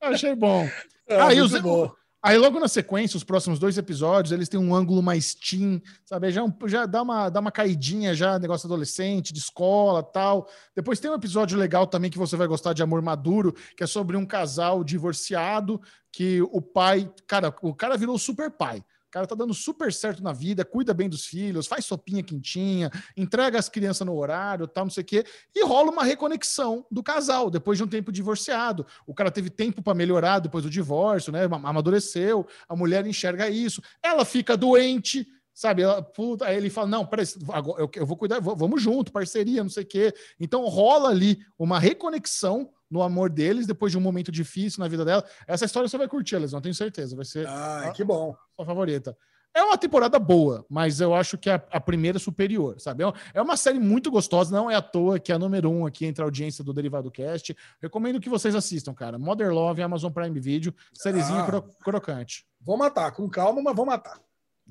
Achei 0.00 0.34
bom. 0.34 0.68
Aí 1.08 1.38
muito 1.40 1.54
os- 1.56 1.60
bom. 1.60 1.92
Aí 2.24 2.38
logo 2.38 2.60
na 2.60 2.68
sequência, 2.68 3.16
os 3.16 3.24
próximos 3.24 3.58
dois 3.58 3.76
episódios, 3.76 4.30
eles 4.30 4.48
têm 4.48 4.60
um 4.60 4.72
ângulo 4.74 5.02
mais 5.02 5.34
teen, 5.34 5.82
sabe? 6.04 6.30
Já, 6.30 6.44
um- 6.44 6.54
já 6.66 6.86
dá, 6.86 7.02
uma, 7.02 7.28
dá 7.28 7.40
uma 7.40 7.50
caidinha 7.50 8.14
já, 8.14 8.38
negócio 8.38 8.66
adolescente, 8.66 9.32
de 9.32 9.40
escola 9.40 10.04
tal. 10.04 10.48
Depois 10.74 11.00
tem 11.00 11.10
um 11.10 11.14
episódio 11.14 11.58
legal 11.58 11.84
também 11.84 12.10
que 12.10 12.18
você 12.18 12.36
vai 12.36 12.46
gostar 12.46 12.74
de 12.74 12.82
Amor 12.82 13.02
Maduro, 13.02 13.52
que 13.76 13.82
é 13.82 13.86
sobre 13.88 14.16
um 14.16 14.24
casal 14.24 14.84
divorciado 14.84 15.80
que 16.12 16.40
o 16.42 16.60
pai, 16.62 17.10
cara, 17.26 17.52
o 17.60 17.74
cara 17.74 17.96
virou 17.96 18.16
super 18.16 18.50
pai. 18.52 18.84
Cara 19.12 19.26
tá 19.26 19.34
dando 19.34 19.52
super 19.52 19.92
certo 19.92 20.22
na 20.22 20.32
vida, 20.32 20.64
cuida 20.64 20.94
bem 20.94 21.06
dos 21.06 21.26
filhos, 21.26 21.66
faz 21.66 21.84
sopinha 21.84 22.22
quentinha, 22.22 22.90
entrega 23.14 23.58
as 23.58 23.68
crianças 23.68 24.06
no 24.06 24.16
horário, 24.16 24.66
tal, 24.66 24.84
não 24.86 24.90
sei 24.90 25.02
o 25.02 25.06
quê, 25.06 25.24
e 25.54 25.62
rola 25.66 25.90
uma 25.92 26.02
reconexão 26.02 26.86
do 26.90 27.02
casal 27.02 27.50
depois 27.50 27.76
de 27.76 27.84
um 27.84 27.86
tempo 27.86 28.10
divorciado. 28.10 28.86
O 29.06 29.12
cara 29.14 29.30
teve 29.30 29.50
tempo 29.50 29.82
para 29.82 29.92
melhorar 29.94 30.38
depois 30.38 30.64
do 30.64 30.70
divórcio, 30.70 31.30
né? 31.30 31.44
ama- 31.44 31.60
Amadureceu, 31.68 32.46
a 32.66 32.74
mulher 32.74 33.06
enxerga 33.06 33.50
isso, 33.50 33.82
ela 34.02 34.24
fica 34.24 34.56
doente. 34.56 35.26
Sabe, 35.54 35.82
ela, 35.82 36.00
puta, 36.02 36.46
aí 36.46 36.56
ele 36.56 36.70
fala: 36.70 36.86
Não, 36.88 37.04
peraí, 37.04 37.26
agora 37.52 37.82
eu, 37.82 37.90
eu 37.94 38.06
vou 38.06 38.16
cuidar, 38.16 38.40
vamos 38.40 38.82
junto, 38.82 39.12
parceria, 39.12 39.62
não 39.62 39.70
sei 39.70 39.82
o 39.82 39.86
quê. 39.86 40.14
Então 40.40 40.64
rola 40.66 41.10
ali 41.10 41.38
uma 41.58 41.78
reconexão 41.78 42.70
no 42.90 43.02
amor 43.02 43.30
deles 43.30 43.66
depois 43.66 43.92
de 43.92 43.98
um 43.98 44.00
momento 44.00 44.30
difícil 44.32 44.80
na 44.80 44.88
vida 44.88 45.04
dela. 45.04 45.24
Essa 45.46 45.64
história 45.64 45.88
você 45.88 45.96
vai 45.98 46.08
curtir, 46.08 46.36
Elis, 46.36 46.52
não 46.52 46.60
tenho 46.60 46.74
certeza. 46.74 47.14
Vai 47.16 47.24
ser 47.24 47.46
Ah, 47.46 47.92
que 47.94 48.02
bom. 48.04 48.34
sua 48.56 48.64
favorita. 48.66 49.16
É 49.54 49.62
uma 49.62 49.76
temporada 49.76 50.18
boa, 50.18 50.64
mas 50.66 50.98
eu 50.98 51.14
acho 51.14 51.36
que 51.36 51.50
a, 51.50 51.56
a 51.70 51.78
primeira 51.78 52.16
é 52.16 52.18
superior, 52.18 52.80
sabe? 52.80 53.02
É 53.02 53.06
uma- 53.06 53.14
É 53.34 53.42
uma 53.42 53.56
série 53.58 53.78
muito 53.78 54.10
gostosa, 54.10 54.50
não 54.56 54.70
é 54.70 54.74
à 54.74 54.80
toa 54.80 55.18
que 55.18 55.30
é 55.30 55.34
a 55.34 55.38
número 55.38 55.70
um 55.70 55.84
aqui 55.84 56.06
entre 56.06 56.22
a 56.22 56.26
audiência 56.26 56.64
do 56.64 56.72
Derivado 56.72 57.10
Cast. 57.10 57.54
Recomendo 57.80 58.18
que 58.18 58.30
vocês 58.30 58.54
assistam, 58.54 58.94
cara. 58.94 59.18
Mother 59.18 59.52
Love, 59.52 59.82
Amazon 59.82 60.10
Prime 60.10 60.40
Video, 60.40 60.74
sériezinha 60.94 61.40
Ah. 61.42 61.46
cro- 61.46 61.68
crocante. 61.84 62.46
Vou 62.62 62.78
matar, 62.78 63.12
com 63.12 63.28
calma, 63.28 63.60
mas 63.60 63.76
vou 63.76 63.84
matar. 63.84 64.18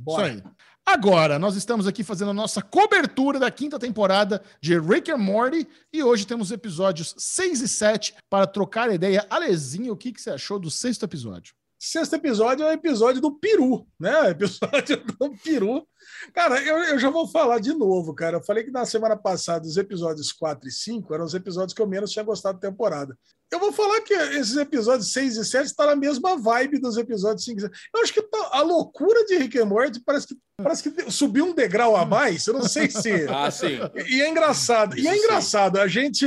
Bora. 0.01 0.29
Isso 0.29 0.43
aí. 0.45 0.51
Agora, 0.85 1.37
nós 1.37 1.55
estamos 1.55 1.87
aqui 1.87 2.03
fazendo 2.03 2.31
a 2.31 2.33
nossa 2.33 2.61
cobertura 2.61 3.39
da 3.39 3.51
quinta 3.51 3.77
temporada 3.77 4.41
de 4.59 4.77
Rick 4.79 5.11
and 5.11 5.17
Morty 5.17 5.67
e 5.93 6.03
hoje 6.03 6.25
temos 6.25 6.51
episódios 6.51 7.13
6 7.17 7.61
e 7.61 7.67
7 7.67 8.15
para 8.29 8.47
trocar 8.47 8.91
ideia. 8.91 9.25
Alezinho, 9.29 9.93
o 9.93 9.97
que, 9.97 10.11
que 10.11 10.21
você 10.21 10.31
achou 10.31 10.59
do 10.59 10.71
sexto 10.71 11.05
episódio? 11.05 11.53
Sexto 11.79 12.15
episódio 12.15 12.63
é 12.65 12.69
o 12.69 12.73
episódio 12.73 13.21
do 13.21 13.31
peru, 13.31 13.87
né? 13.99 14.29
Episódio 14.31 14.97
do 15.17 15.35
peru. 15.43 15.87
Cara, 16.33 16.61
eu, 16.61 16.77
eu 16.77 16.99
já 16.99 17.09
vou 17.09 17.27
falar 17.27 17.59
de 17.59 17.73
novo, 17.73 18.13
cara. 18.13 18.37
Eu 18.37 18.43
falei 18.43 18.63
que 18.63 18.71
na 18.71 18.85
semana 18.85 19.15
passada 19.15 19.65
os 19.65 19.77
episódios 19.77 20.31
4 20.31 20.67
e 20.67 20.71
5 20.71 21.13
eram 21.13 21.25
os 21.25 21.33
episódios 21.33 21.73
que 21.73 21.81
eu 21.81 21.87
menos 21.87 22.11
tinha 22.11 22.25
gostado 22.25 22.59
da 22.59 22.69
temporada. 22.69 23.17
Eu 23.51 23.59
vou 23.59 23.73
falar 23.73 23.99
que 24.01 24.13
esses 24.13 24.55
episódios 24.55 25.11
6 25.11 25.35
e 25.35 25.43
7 25.45 25.65
estão 25.65 25.85
na 25.85 25.95
mesma 25.95 26.37
vibe 26.37 26.79
dos 26.79 26.95
episódios 26.97 27.43
5 27.43 27.57
e 27.57 27.61
6. 27.61 27.71
Eu 27.93 28.01
acho 28.01 28.13
que 28.13 28.21
tá- 28.21 28.49
a 28.53 28.61
loucura 28.61 29.25
de 29.25 29.35
Rick 29.37 29.59
and 29.59 29.65
Morty 29.65 29.99
parece 30.05 30.27
que, 30.27 30.35
parece 30.57 30.89
que 30.89 31.11
subiu 31.11 31.45
um 31.47 31.53
degrau 31.53 31.95
a 31.97 32.05
mais. 32.05 32.47
Eu 32.47 32.53
não 32.53 32.63
sei 32.63 32.89
se. 32.89 33.11
Ah, 33.29 33.51
sim. 33.51 33.77
E 34.07 34.21
é 34.21 34.29
engraçado. 34.29 34.97
E 34.97 35.05
é 35.05 35.11
Isso 35.11 35.19
sim. 35.21 35.25
engraçado. 35.27 35.77
A 35.81 35.87
gente, 35.87 36.25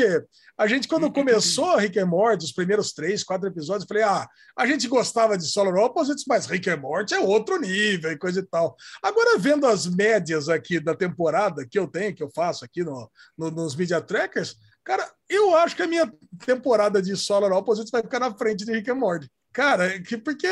a 0.59 0.67
gente 0.67 0.87
quando 0.87 1.11
começou 1.11 1.77
Rick 1.79 1.99
and 1.99 2.07
Morty, 2.07 2.45
os 2.45 2.53
primeiros 2.53 2.93
três, 2.93 3.25
quatro 3.25 3.49
episódios, 3.49 3.85
eu 3.85 3.89
falei, 3.89 4.03
ah, 4.03 4.29
a 4.59 4.67
gente 4.67 4.87
gostava 4.87 5.39
de 5.39 5.47
Solar 5.47 5.75
Opposites, 5.77 6.25
mas 6.29 6.45
Rick 6.45 6.69
and 6.69 6.77
Morty 6.77 7.15
é 7.15 7.21
outro 7.21 7.59
nível 7.59 8.13
e 8.13 8.19
coisa 8.19 8.41
e 8.41 8.47
tal. 8.47 8.77
Agora, 9.03 9.39
vendo 9.39 9.67
as 9.67 9.87
médias 9.87 10.51
aqui 10.51 10.79
da 10.79 10.95
temporada 10.95 11.67
que 11.67 11.79
eu 11.79 11.87
tenho, 11.89 12.15
que 12.15 12.23
eu 12.23 12.31
faço 12.35 12.67
aqui 12.67 12.85
no, 12.85 13.11
no- 13.39 13.51
nos 13.51 13.75
Media 13.75 14.01
Trackers, 14.03 14.57
cara, 14.85 15.11
eu 15.29 15.57
acho 15.57 15.75
que 15.75 15.83
a 15.83 15.87
minha 15.87 16.13
temporada 16.45 17.01
de 17.01 17.17
Solar 17.17 17.53
Opposites 17.53 17.91
vai 17.91 18.03
ficar 18.03 18.21
na 18.21 18.35
frente 18.35 18.65
de 18.65 18.73
Rick 18.73 18.91
and 18.91 18.97
Morty. 18.97 19.31
Cara, 19.53 20.01
que, 20.01 20.17
porque 20.19 20.47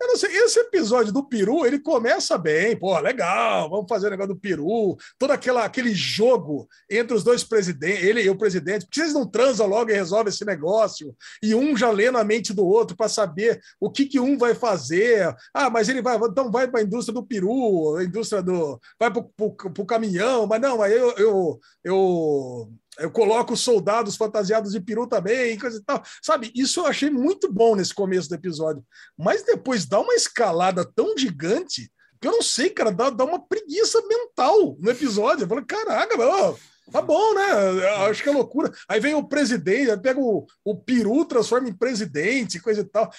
eu 0.00 0.06
não 0.06 0.16
sei, 0.16 0.30
esse 0.30 0.60
episódio 0.60 1.12
do 1.12 1.24
peru, 1.24 1.66
ele 1.66 1.80
começa 1.80 2.38
bem, 2.38 2.76
pô, 2.76 2.96
legal, 3.00 3.68
vamos 3.68 3.86
fazer 3.88 4.06
o 4.06 4.10
negócio 4.10 4.32
do 4.32 4.40
peru, 4.40 4.96
todo 5.18 5.32
aquela, 5.32 5.64
aquele 5.64 5.92
jogo 5.92 6.68
entre 6.88 7.16
os 7.16 7.24
dois 7.24 7.42
presidentes, 7.42 8.04
ele 8.04 8.22
e 8.22 8.30
o 8.30 8.38
presidente, 8.38 8.84
por 8.84 8.92
que 8.92 9.00
vocês 9.00 9.12
não 9.12 9.26
transam 9.26 9.66
logo 9.66 9.90
e 9.90 9.94
resolvem 9.94 10.32
esse 10.32 10.44
negócio? 10.44 11.16
E 11.42 11.52
um 11.52 11.76
já 11.76 11.90
lê 11.90 12.12
na 12.12 12.22
mente 12.22 12.54
do 12.54 12.64
outro 12.64 12.96
para 12.96 13.08
saber 13.08 13.60
o 13.80 13.90
que, 13.90 14.06
que 14.06 14.20
um 14.20 14.38
vai 14.38 14.54
fazer. 14.54 15.34
Ah, 15.52 15.68
mas 15.68 15.88
ele 15.88 16.00
vai, 16.00 16.16
então 16.16 16.48
vai 16.48 16.68
para 16.68 16.78
a 16.78 16.82
indústria 16.84 17.14
do 17.14 17.26
peru, 17.26 17.96
a 17.96 18.04
indústria 18.04 18.40
do. 18.40 18.80
vai 19.00 19.10
para 19.10 19.24
o 19.42 19.86
caminhão, 19.86 20.46
mas 20.46 20.60
não, 20.60 20.80
aí 20.80 20.92
eu, 20.92 21.10
eu, 21.16 21.60
eu 21.82 22.72
eu 22.98 23.10
coloco 23.10 23.56
soldados 23.56 24.16
fantasiados 24.16 24.72
de 24.72 24.80
peru 24.80 25.06
também, 25.06 25.58
coisa 25.58 25.78
e 25.78 25.82
tal. 25.82 26.02
Sabe, 26.22 26.50
isso 26.54 26.80
eu 26.80 26.86
achei 26.86 27.10
muito 27.10 27.50
bom 27.52 27.76
nesse 27.76 27.94
começo 27.94 28.28
do 28.28 28.34
episódio. 28.34 28.84
Mas 29.16 29.42
depois 29.42 29.86
dá 29.86 30.00
uma 30.00 30.14
escalada 30.14 30.84
tão 30.84 31.16
gigante 31.16 31.90
que 32.20 32.26
eu 32.26 32.32
não 32.32 32.42
sei, 32.42 32.70
cara, 32.70 32.90
dá, 32.90 33.10
dá 33.10 33.24
uma 33.24 33.40
preguiça 33.40 34.00
mental 34.06 34.76
no 34.80 34.90
episódio. 34.90 35.44
Eu 35.44 35.48
falo, 35.48 35.64
caraca, 35.64 36.16
meu, 36.16 36.58
tá 36.90 37.02
bom, 37.02 37.34
né? 37.34 37.86
Acho 38.08 38.22
que 38.22 38.28
é 38.28 38.32
loucura. 38.32 38.72
Aí 38.88 39.00
vem 39.00 39.14
o 39.14 39.28
presidente, 39.28 39.96
pega 40.00 40.20
o, 40.20 40.46
o 40.64 40.76
peru, 40.76 41.24
transforma 41.24 41.68
em 41.68 41.72
presidente, 41.72 42.60
coisa 42.60 42.80
e 42.80 42.84
tal. 42.84 43.10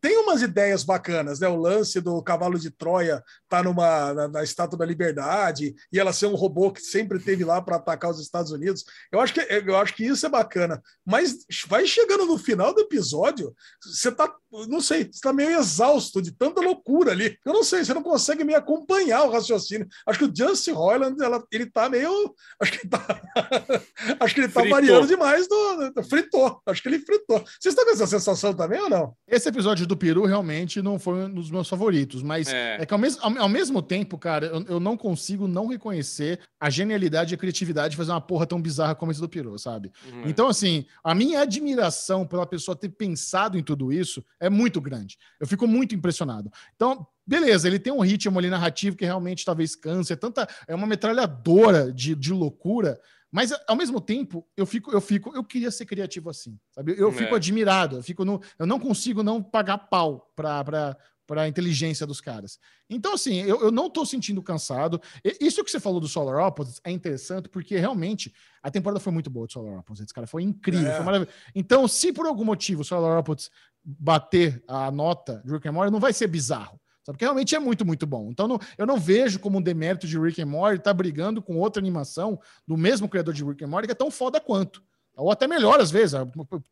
Tem 0.00 0.18
umas 0.18 0.42
ideias 0.42 0.84
bacanas, 0.84 1.40
né? 1.40 1.48
O 1.48 1.56
lance 1.56 2.00
do 2.00 2.22
cavalo 2.22 2.58
de 2.58 2.70
Troia 2.70 3.22
tá 3.48 3.62
numa, 3.62 4.14
na, 4.14 4.28
na 4.28 4.42
Estátua 4.42 4.78
da 4.78 4.86
Liberdade 4.86 5.74
e 5.92 5.98
ela 5.98 6.12
ser 6.12 6.26
um 6.26 6.34
robô 6.34 6.70
que 6.70 6.80
sempre 6.80 7.18
teve 7.18 7.44
lá 7.44 7.60
para 7.60 7.76
atacar 7.76 8.10
os 8.10 8.20
Estados 8.20 8.52
Unidos. 8.52 8.84
Eu 9.10 9.20
acho, 9.20 9.34
que, 9.34 9.40
eu 9.40 9.76
acho 9.76 9.94
que 9.94 10.04
isso 10.04 10.26
é 10.26 10.28
bacana. 10.28 10.82
Mas 11.04 11.44
vai 11.66 11.86
chegando 11.86 12.24
no 12.24 12.38
final 12.38 12.74
do 12.74 12.80
episódio, 12.80 13.54
você 13.82 14.10
tá, 14.12 14.32
não 14.68 14.80
sei, 14.80 15.08
você 15.10 15.20
tá 15.20 15.32
meio 15.32 15.58
exausto 15.58 16.22
de 16.22 16.32
tanta 16.32 16.60
loucura 16.60 17.12
ali. 17.12 17.38
Eu 17.44 17.52
não 17.52 17.64
sei, 17.64 17.84
você 17.84 17.94
não 17.94 18.02
consegue 18.02 18.44
me 18.44 18.54
acompanhar 18.54 19.24
o 19.24 19.30
raciocínio. 19.30 19.88
Acho 20.06 20.18
que 20.18 20.24
o 20.24 20.32
Justin 20.34 20.72
Roiland, 20.72 21.22
ela, 21.22 21.42
ele 21.50 21.66
tá 21.66 21.88
meio. 21.88 22.34
Acho 22.60 22.72
que 22.72 22.88
tá. 22.88 22.99
acho 24.20 24.34
que 24.34 24.40
ele 24.40 24.48
tá 24.48 24.60
Fritou. 24.60 24.78
variando 24.80 25.06
demais 25.06 25.48
do, 25.48 25.90
do. 25.90 26.02
Fritou. 26.02 26.60
Acho 26.66 26.82
que 26.82 26.88
ele 26.88 26.98
fritou. 26.98 27.38
Vocês 27.38 27.72
estão 27.74 27.84
com 27.84 27.90
essa 27.90 28.06
sensação 28.06 28.54
também 28.54 28.80
ou 28.80 28.90
não? 28.90 29.14
Esse 29.26 29.48
episódio 29.48 29.86
do 29.86 29.96
Peru 29.96 30.24
realmente 30.24 30.80
não 30.82 30.98
foi 30.98 31.24
um 31.24 31.34
dos 31.34 31.50
meus 31.50 31.68
favoritos, 31.68 32.22
mas 32.22 32.48
é, 32.48 32.82
É. 32.82 32.86
que 32.86 32.92
ao 32.92 32.98
mesmo, 32.98 33.22
ao, 33.22 33.38
ao 33.42 33.48
mesmo 33.48 33.82
tempo, 33.82 34.18
cara, 34.18 34.46
eu, 34.46 34.64
eu 34.68 34.80
não 34.80 34.96
consigo 34.96 35.46
não 35.48 35.66
reconhecer 35.68 36.40
a 36.58 36.68
genialidade 36.70 37.32
e 37.32 37.36
a 37.36 37.38
criatividade 37.38 37.90
de 37.92 37.96
fazer 37.96 38.10
uma 38.12 38.20
porra 38.20 38.46
tão 38.46 38.60
bizarra 38.60 38.94
como 38.94 39.12
esse 39.12 39.20
do 39.20 39.28
Peru, 39.28 39.58
sabe? 39.58 39.90
Uhum. 40.12 40.22
Então, 40.26 40.48
assim, 40.48 40.84
a 41.02 41.14
minha 41.14 41.40
admiração 41.40 42.26
pela 42.26 42.46
pessoa 42.46 42.76
ter 42.76 42.88
pensado 42.90 43.58
em 43.58 43.62
tudo 43.62 43.92
isso 43.92 44.24
é 44.38 44.48
muito 44.50 44.80
grande. 44.80 45.16
Eu 45.40 45.46
fico 45.46 45.66
muito 45.66 45.94
impressionado. 45.94 46.50
Então, 46.74 47.06
beleza, 47.30 47.68
ele 47.68 47.78
tem 47.78 47.92
um 47.92 48.00
ritmo 48.00 48.36
ali 48.38 48.50
narrativo 48.50 48.96
que 48.96 49.04
realmente 49.04 49.44
talvez 49.44 49.76
canse, 49.76 50.12
é 50.12 50.16
tanta, 50.16 50.48
é 50.66 50.74
uma 50.74 50.86
metralhadora 50.86 51.92
de, 51.92 52.14
de 52.16 52.32
loucura, 52.32 53.00
mas 53.30 53.52
ao 53.68 53.76
mesmo 53.76 54.00
tempo, 54.00 54.44
eu 54.56 54.66
fico, 54.66 54.90
eu 54.90 55.00
fico, 55.00 55.32
eu 55.36 55.44
queria 55.44 55.70
ser 55.70 55.86
criativo 55.86 56.28
assim, 56.28 56.58
sabe? 56.72 56.96
Eu 56.98 57.12
fico 57.12 57.32
É. 57.34 57.36
admirado, 57.36 57.96
eu 57.98 58.02
fico 58.02 58.24
no, 58.24 58.40
eu 58.58 58.66
não 58.66 58.80
consigo 58.80 59.22
não 59.22 59.40
pagar 59.42 59.78
pau 59.78 60.32
para 60.34 60.96
para 61.26 61.42
a 61.42 61.48
inteligência 61.48 62.04
dos 62.04 62.20
caras. 62.20 62.58
Então, 62.88 63.14
assim, 63.14 63.36
eu, 63.42 63.60
eu 63.60 63.70
não 63.70 63.88
tô 63.88 64.04
sentindo 64.04 64.42
cansado. 64.42 65.00
E- 65.24 65.36
Isso 65.46 65.62
que 65.62 65.70
você 65.70 65.78
falou 65.78 66.00
do 66.00 66.08
Solar 66.08 66.44
Opposites 66.44 66.80
é 66.82 66.90
interessante, 66.90 67.48
porque 67.48 67.76
realmente 67.78 68.34
a 68.60 68.68
temporada 68.68 68.98
foi 68.98 69.12
muito 69.12 69.30
boa 69.30 69.46
do 69.46 69.52
Solar 69.52 69.78
Opposites, 69.78 70.10
cara. 70.12 70.26
Foi 70.26 70.42
incrível, 70.42 70.90
É. 70.90 70.96
foi 70.96 71.04
maravilhoso. 71.04 71.36
Então, 71.54 71.86
se 71.86 72.12
por 72.12 72.26
algum 72.26 72.44
motivo 72.44 72.80
o 72.80 72.84
Solar 72.84 73.16
Opposites 73.16 73.48
bater 73.84 74.60
a 74.66 74.90
nota 74.90 75.40
de 75.44 75.52
Rick 75.52 75.68
and 75.68 75.72
Morty, 75.72 75.92
não 75.92 76.00
vai 76.00 76.12
ser 76.12 76.26
bizarro. 76.26 76.80
Sabe? 77.10 77.16
Porque 77.16 77.24
realmente 77.24 77.54
é 77.54 77.58
muito, 77.58 77.84
muito 77.84 78.06
bom. 78.06 78.28
Então, 78.30 78.46
não- 78.48 78.58
eu 78.78 78.86
não 78.86 78.98
vejo 78.98 79.38
como 79.40 79.58
um 79.58 79.62
demérito 79.62 80.06
de 80.06 80.18
Rick 80.18 80.40
and 80.40 80.46
Morty 80.46 80.78
estar 80.78 80.94
brigando 80.94 81.42
com 81.42 81.56
outra 81.58 81.80
animação 81.80 82.40
do 82.66 82.76
mesmo 82.76 83.08
criador 83.08 83.34
de 83.34 83.44
Rick 83.44 83.64
and 83.64 83.68
Morty, 83.68 83.86
que 83.88 83.92
é 83.92 83.94
tão 83.94 84.10
foda 84.10 84.40
quanto. 84.40 84.82
Ou 85.16 85.30
até 85.30 85.46
melhor, 85.46 85.80
às 85.80 85.90
vezes. 85.90 86.18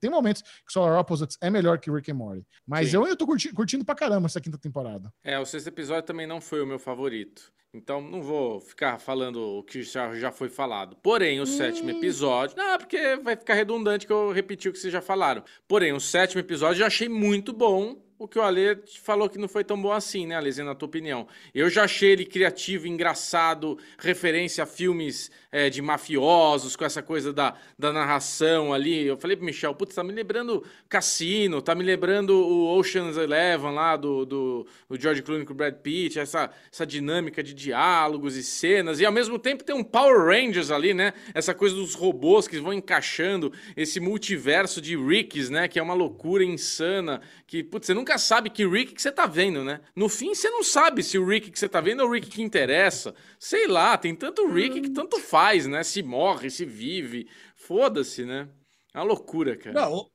Tem 0.00 0.08
momentos 0.10 0.42
que 0.42 0.72
Solar 0.72 0.98
Opposites 0.98 1.36
é 1.40 1.50
melhor 1.50 1.78
que 1.78 1.90
Rick 1.90 2.10
and 2.10 2.14
Morty. 2.14 2.46
Mas 2.66 2.88
Sim. 2.90 2.96
eu 2.96 3.04
ainda 3.04 3.16
tô 3.16 3.26
curti- 3.26 3.52
curtindo 3.52 3.84
pra 3.84 3.94
caramba 3.94 4.26
essa 4.26 4.40
quinta 4.40 4.56
temporada. 4.56 5.12
É, 5.22 5.38
o 5.38 5.44
sexto 5.44 5.66
episódio 5.66 6.04
também 6.04 6.26
não 6.26 6.40
foi 6.40 6.62
o 6.62 6.66
meu 6.66 6.78
favorito. 6.78 7.52
Então 7.74 8.00
não 8.00 8.22
vou 8.22 8.58
ficar 8.60 8.98
falando 8.98 9.36
o 9.42 9.62
que 9.62 9.82
já, 9.82 10.14
já 10.14 10.32
foi 10.32 10.48
falado. 10.48 10.96
Porém, 11.02 11.38
o 11.40 11.46
sétimo 11.46 11.90
episódio. 11.90 12.56
Não, 12.56 12.78
porque 12.78 13.16
vai 13.16 13.36
ficar 13.36 13.52
redundante 13.52 14.06
que 14.06 14.12
eu 14.12 14.32
repeti 14.32 14.70
o 14.70 14.72
que 14.72 14.78
vocês 14.78 14.92
já 14.92 15.02
falaram. 15.02 15.42
Porém, 15.66 15.92
o 15.92 16.00
sétimo 16.00 16.40
episódio 16.40 16.80
eu 16.82 16.86
achei 16.86 17.08
muito 17.10 17.52
bom. 17.52 18.02
O 18.18 18.26
que 18.26 18.36
o 18.36 18.42
Ale 18.42 18.82
falou 19.04 19.28
que 19.28 19.38
não 19.38 19.46
foi 19.46 19.62
tão 19.62 19.80
bom 19.80 19.92
assim, 19.92 20.26
né, 20.26 20.34
Alezinha, 20.34 20.64
na 20.64 20.74
tua 20.74 20.88
opinião? 20.88 21.28
Eu 21.54 21.70
já 21.70 21.84
achei 21.84 22.10
ele 22.10 22.24
criativo, 22.24 22.88
engraçado, 22.88 23.78
referência 23.96 24.64
a 24.64 24.66
filmes 24.66 25.30
é, 25.52 25.70
de 25.70 25.80
mafiosos, 25.80 26.74
com 26.74 26.84
essa 26.84 27.00
coisa 27.00 27.32
da, 27.32 27.54
da 27.78 27.92
narração 27.92 28.72
ali. 28.72 29.06
Eu 29.06 29.16
falei 29.16 29.36
pro 29.36 29.46
Michel, 29.46 29.72
putz, 29.72 29.94
tá 29.94 30.02
me 30.02 30.12
lembrando 30.12 30.64
Cassino, 30.88 31.62
tá 31.62 31.76
me 31.76 31.84
lembrando 31.84 32.30
o 32.30 32.76
Ocean's 32.76 33.16
Eleven 33.16 33.72
lá 33.72 33.96
do, 33.96 34.26
do, 34.26 34.66
do 34.88 35.00
George 35.00 35.22
Clooney 35.22 35.46
com 35.46 35.52
o 35.52 35.56
Brad 35.56 35.74
Pitt, 35.76 36.18
essa, 36.18 36.50
essa 36.72 36.84
dinâmica 36.84 37.40
de 37.40 37.54
diálogos 37.54 38.36
e 38.36 38.42
cenas. 38.42 38.98
E 38.98 39.06
ao 39.06 39.12
mesmo 39.12 39.38
tempo 39.38 39.62
tem 39.62 39.76
um 39.76 39.84
Power 39.84 40.26
Rangers 40.26 40.72
ali, 40.72 40.92
né? 40.92 41.12
Essa 41.32 41.54
coisa 41.54 41.76
dos 41.76 41.94
robôs 41.94 42.48
que 42.48 42.58
vão 42.58 42.72
encaixando, 42.72 43.52
esse 43.76 44.00
multiverso 44.00 44.80
de 44.80 44.96
Ricks, 44.96 45.50
né? 45.50 45.68
Que 45.68 45.78
é 45.78 45.82
uma 45.82 45.94
loucura 45.94 46.42
insana. 46.44 47.20
Que, 47.46 47.62
putz, 47.62 47.86
você 47.86 47.94
nunca 47.94 48.07
sabe 48.16 48.48
que 48.48 48.66
Rick 48.66 48.94
que 48.94 49.02
você 49.02 49.10
tá 49.12 49.26
vendo, 49.26 49.62
né? 49.64 49.80
No 49.94 50.08
fim, 50.08 50.34
você 50.34 50.48
não 50.48 50.62
sabe 50.62 51.02
se 51.02 51.18
o 51.18 51.26
Rick 51.26 51.50
que 51.50 51.58
você 51.58 51.68
tá 51.68 51.80
vendo 51.80 52.00
é 52.00 52.04
o 52.04 52.10
Rick 52.10 52.28
que 52.30 52.40
interessa. 52.42 53.14
Sei 53.38 53.66
lá, 53.66 53.98
tem 53.98 54.14
tanto 54.14 54.46
Rick 54.50 54.80
que 54.80 54.90
tanto 54.90 55.18
faz, 55.18 55.66
né? 55.66 55.82
Se 55.82 56.02
morre, 56.02 56.48
se 56.48 56.64
vive. 56.64 57.28
Foda-se, 57.56 58.24
né? 58.24 58.48
É 58.94 58.98
uma 58.98 59.04
loucura, 59.04 59.56
cara. 59.56 59.72
Não, 59.78 60.06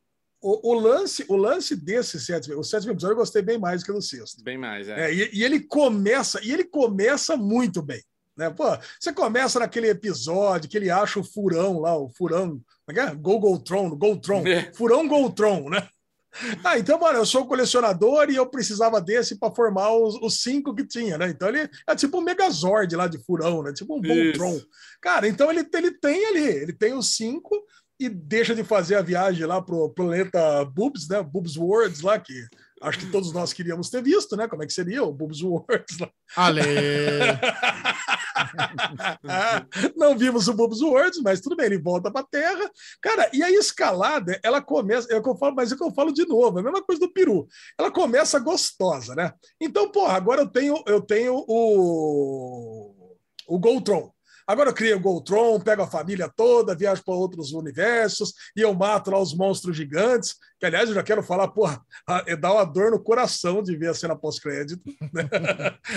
o, 0.42 0.72
o- 0.72 0.74
lance, 0.74 1.24
o 1.30 1.36
lance 1.36 1.76
desse 1.76 2.20
sétimo, 2.20 2.60
o 2.60 2.64
sétimo 2.64 2.92
episódio 2.94 3.14
eu 3.14 3.18
gostei 3.20 3.42
bem 3.42 3.58
mais 3.60 3.84
que 3.84 3.92
o 3.92 3.94
do 3.94 4.02
sexto. 4.02 4.44
Bem 4.44 4.58
mais, 4.58 4.88
é. 4.90 5.10
É, 5.10 5.14
e, 5.14 5.30
e 5.34 5.44
ele 5.44 5.60
começa, 5.60 6.40
e 6.44 6.52
ele 6.52 6.64
começa 6.64 7.38
muito 7.38 7.82
bem. 7.82 8.02
Né? 8.36 8.50
Pô, 8.50 8.64
você 9.00 9.14
começa 9.14 9.60
naquele 9.60 9.88
episódio 9.90 10.68
que 10.70 10.76
ele 10.76 10.90
acha 10.90 11.20
o 11.20 11.24
furão 11.24 11.80
lá, 11.80 11.96
o 11.96 12.10
furão, 12.10 12.50
como 12.50 12.64
é 12.90 12.94
que 12.94 13.00
é? 13.00 13.16
Golgotron, 13.16 13.96
Goltron, 13.96 14.46
É. 14.48 14.72
furão 14.74 15.08
Goltron, 15.08 15.70
né? 15.70 15.88
Ah, 16.64 16.78
então, 16.78 17.00
mano, 17.00 17.20
eu 17.20 17.26
sou 17.26 17.46
colecionador 17.46 18.30
e 18.30 18.36
eu 18.36 18.46
precisava 18.46 19.00
desse 19.00 19.38
para 19.38 19.54
formar 19.54 19.94
os, 19.94 20.16
os 20.22 20.42
cinco 20.42 20.74
que 20.74 20.86
tinha, 20.86 21.18
né? 21.18 21.30
Então 21.30 21.48
ele 21.50 21.70
é 21.88 21.96
tipo 21.96 22.18
um 22.18 22.22
Megazord 22.22 22.96
lá 22.96 23.08
de 23.08 23.24
furão, 23.24 23.64
né? 23.64 23.74
Tipo 23.74 23.98
um 23.98 24.02
Voltron. 24.02 24.60
Cara, 25.02 25.28
então 25.28 25.52
ele, 25.52 25.68
ele 25.74 25.92
tem 25.92 26.26
ali, 26.26 26.48
ele 26.48 26.74
tem 26.74 26.94
os 26.94 27.16
cinco 27.16 27.64
e 28.00 28.10
deixa 28.10 28.56
de 28.56 28.64
fazer 28.64 28.96
a 28.96 29.02
viagem 29.02 29.46
lá 29.46 29.62
pro 29.62 29.90
planeta 29.90 30.66
Boobs, 30.66 31.08
né? 31.08 31.22
Boobs 31.22 31.56
Worlds 31.56 32.02
lá, 32.02 32.20
que 32.20 32.34
acho 32.84 33.00
que 33.00 33.12
todos 33.12 33.34
nós 33.34 33.54
queríamos 33.54 33.90
ter 33.90 34.04
visto, 34.04 34.36
né? 34.36 34.48
Como 34.48 34.64
é 34.64 34.68
que 34.68 34.74
seria 34.74 35.04
o 35.04 35.12
Boobs 35.12 35.42
Worlds 35.42 36.00
lá. 36.00 36.10
Ale! 36.36 36.62
Não 39.96 40.18
vimos 40.18 40.48
o 40.48 40.54
Boobs 40.54 40.82
Worlds, 40.82 41.22
mas 41.22 41.42
tudo 41.42 41.56
bem, 41.56 41.68
ele 41.68 41.78
volta 41.78 42.12
para 42.12 42.22
a 42.22 42.28
Terra. 42.28 42.70
Cara, 43.02 43.30
e 43.34 43.44
a 43.44 43.52
escalada, 43.52 44.40
ela 44.44 44.62
começa, 44.62 45.12
é 45.12 45.18
o 45.18 45.24
que 45.24 45.30
eu 45.30 45.38
falo, 45.38 45.56
mas 45.56 45.72
é 45.72 45.76
o 45.76 45.78
que 45.78 45.84
eu 45.84 45.94
falo 45.94 46.14
de 46.14 46.28
novo, 46.28 46.58
é 46.58 46.62
a 46.62 46.64
mesma 46.64 46.84
coisa 46.84 47.00
do 47.00 47.12
peru. 47.12 47.48
Ela 47.80 47.92
começa 47.92 48.40
gostosa, 48.40 49.16
né? 49.16 49.34
Então, 49.60 49.92
porra, 49.92 50.14
agora 50.14 50.42
eu 50.42 50.48
tenho, 50.48 50.84
eu 50.88 51.02
tenho 51.02 51.44
o 51.48 53.04
o 53.48 53.60
Goltron. 53.60 54.12
Agora 54.48 54.70
eu 54.70 54.74
crio 54.74 54.98
o 54.98 55.00
Goltron, 55.00 55.60
pego 55.60 55.82
a 55.82 55.88
família 55.88 56.32
toda, 56.36 56.76
viajo 56.76 57.04
para 57.04 57.14
outros 57.14 57.54
universos 57.54 58.34
e 58.56 58.62
eu 58.62 58.74
mato 58.74 59.12
lá 59.12 59.20
os 59.20 59.36
monstros 59.36 59.76
gigantes. 59.76 60.36
Que, 60.60 60.68
aliás, 60.68 60.88
eu 60.88 60.96
já 60.96 61.04
quero 61.04 61.22
falar, 61.22 61.50
porra, 61.50 61.82
é, 62.26 62.38
dá 62.38 62.54
uma 62.54 62.64
dor 62.64 62.92
no 62.92 63.00
coração 63.00 63.62
de 63.62 63.76
ver 63.76 63.90
a 63.90 63.94
cena 63.94 64.16
pós-crédito. 64.16 64.82
né? 65.12 65.30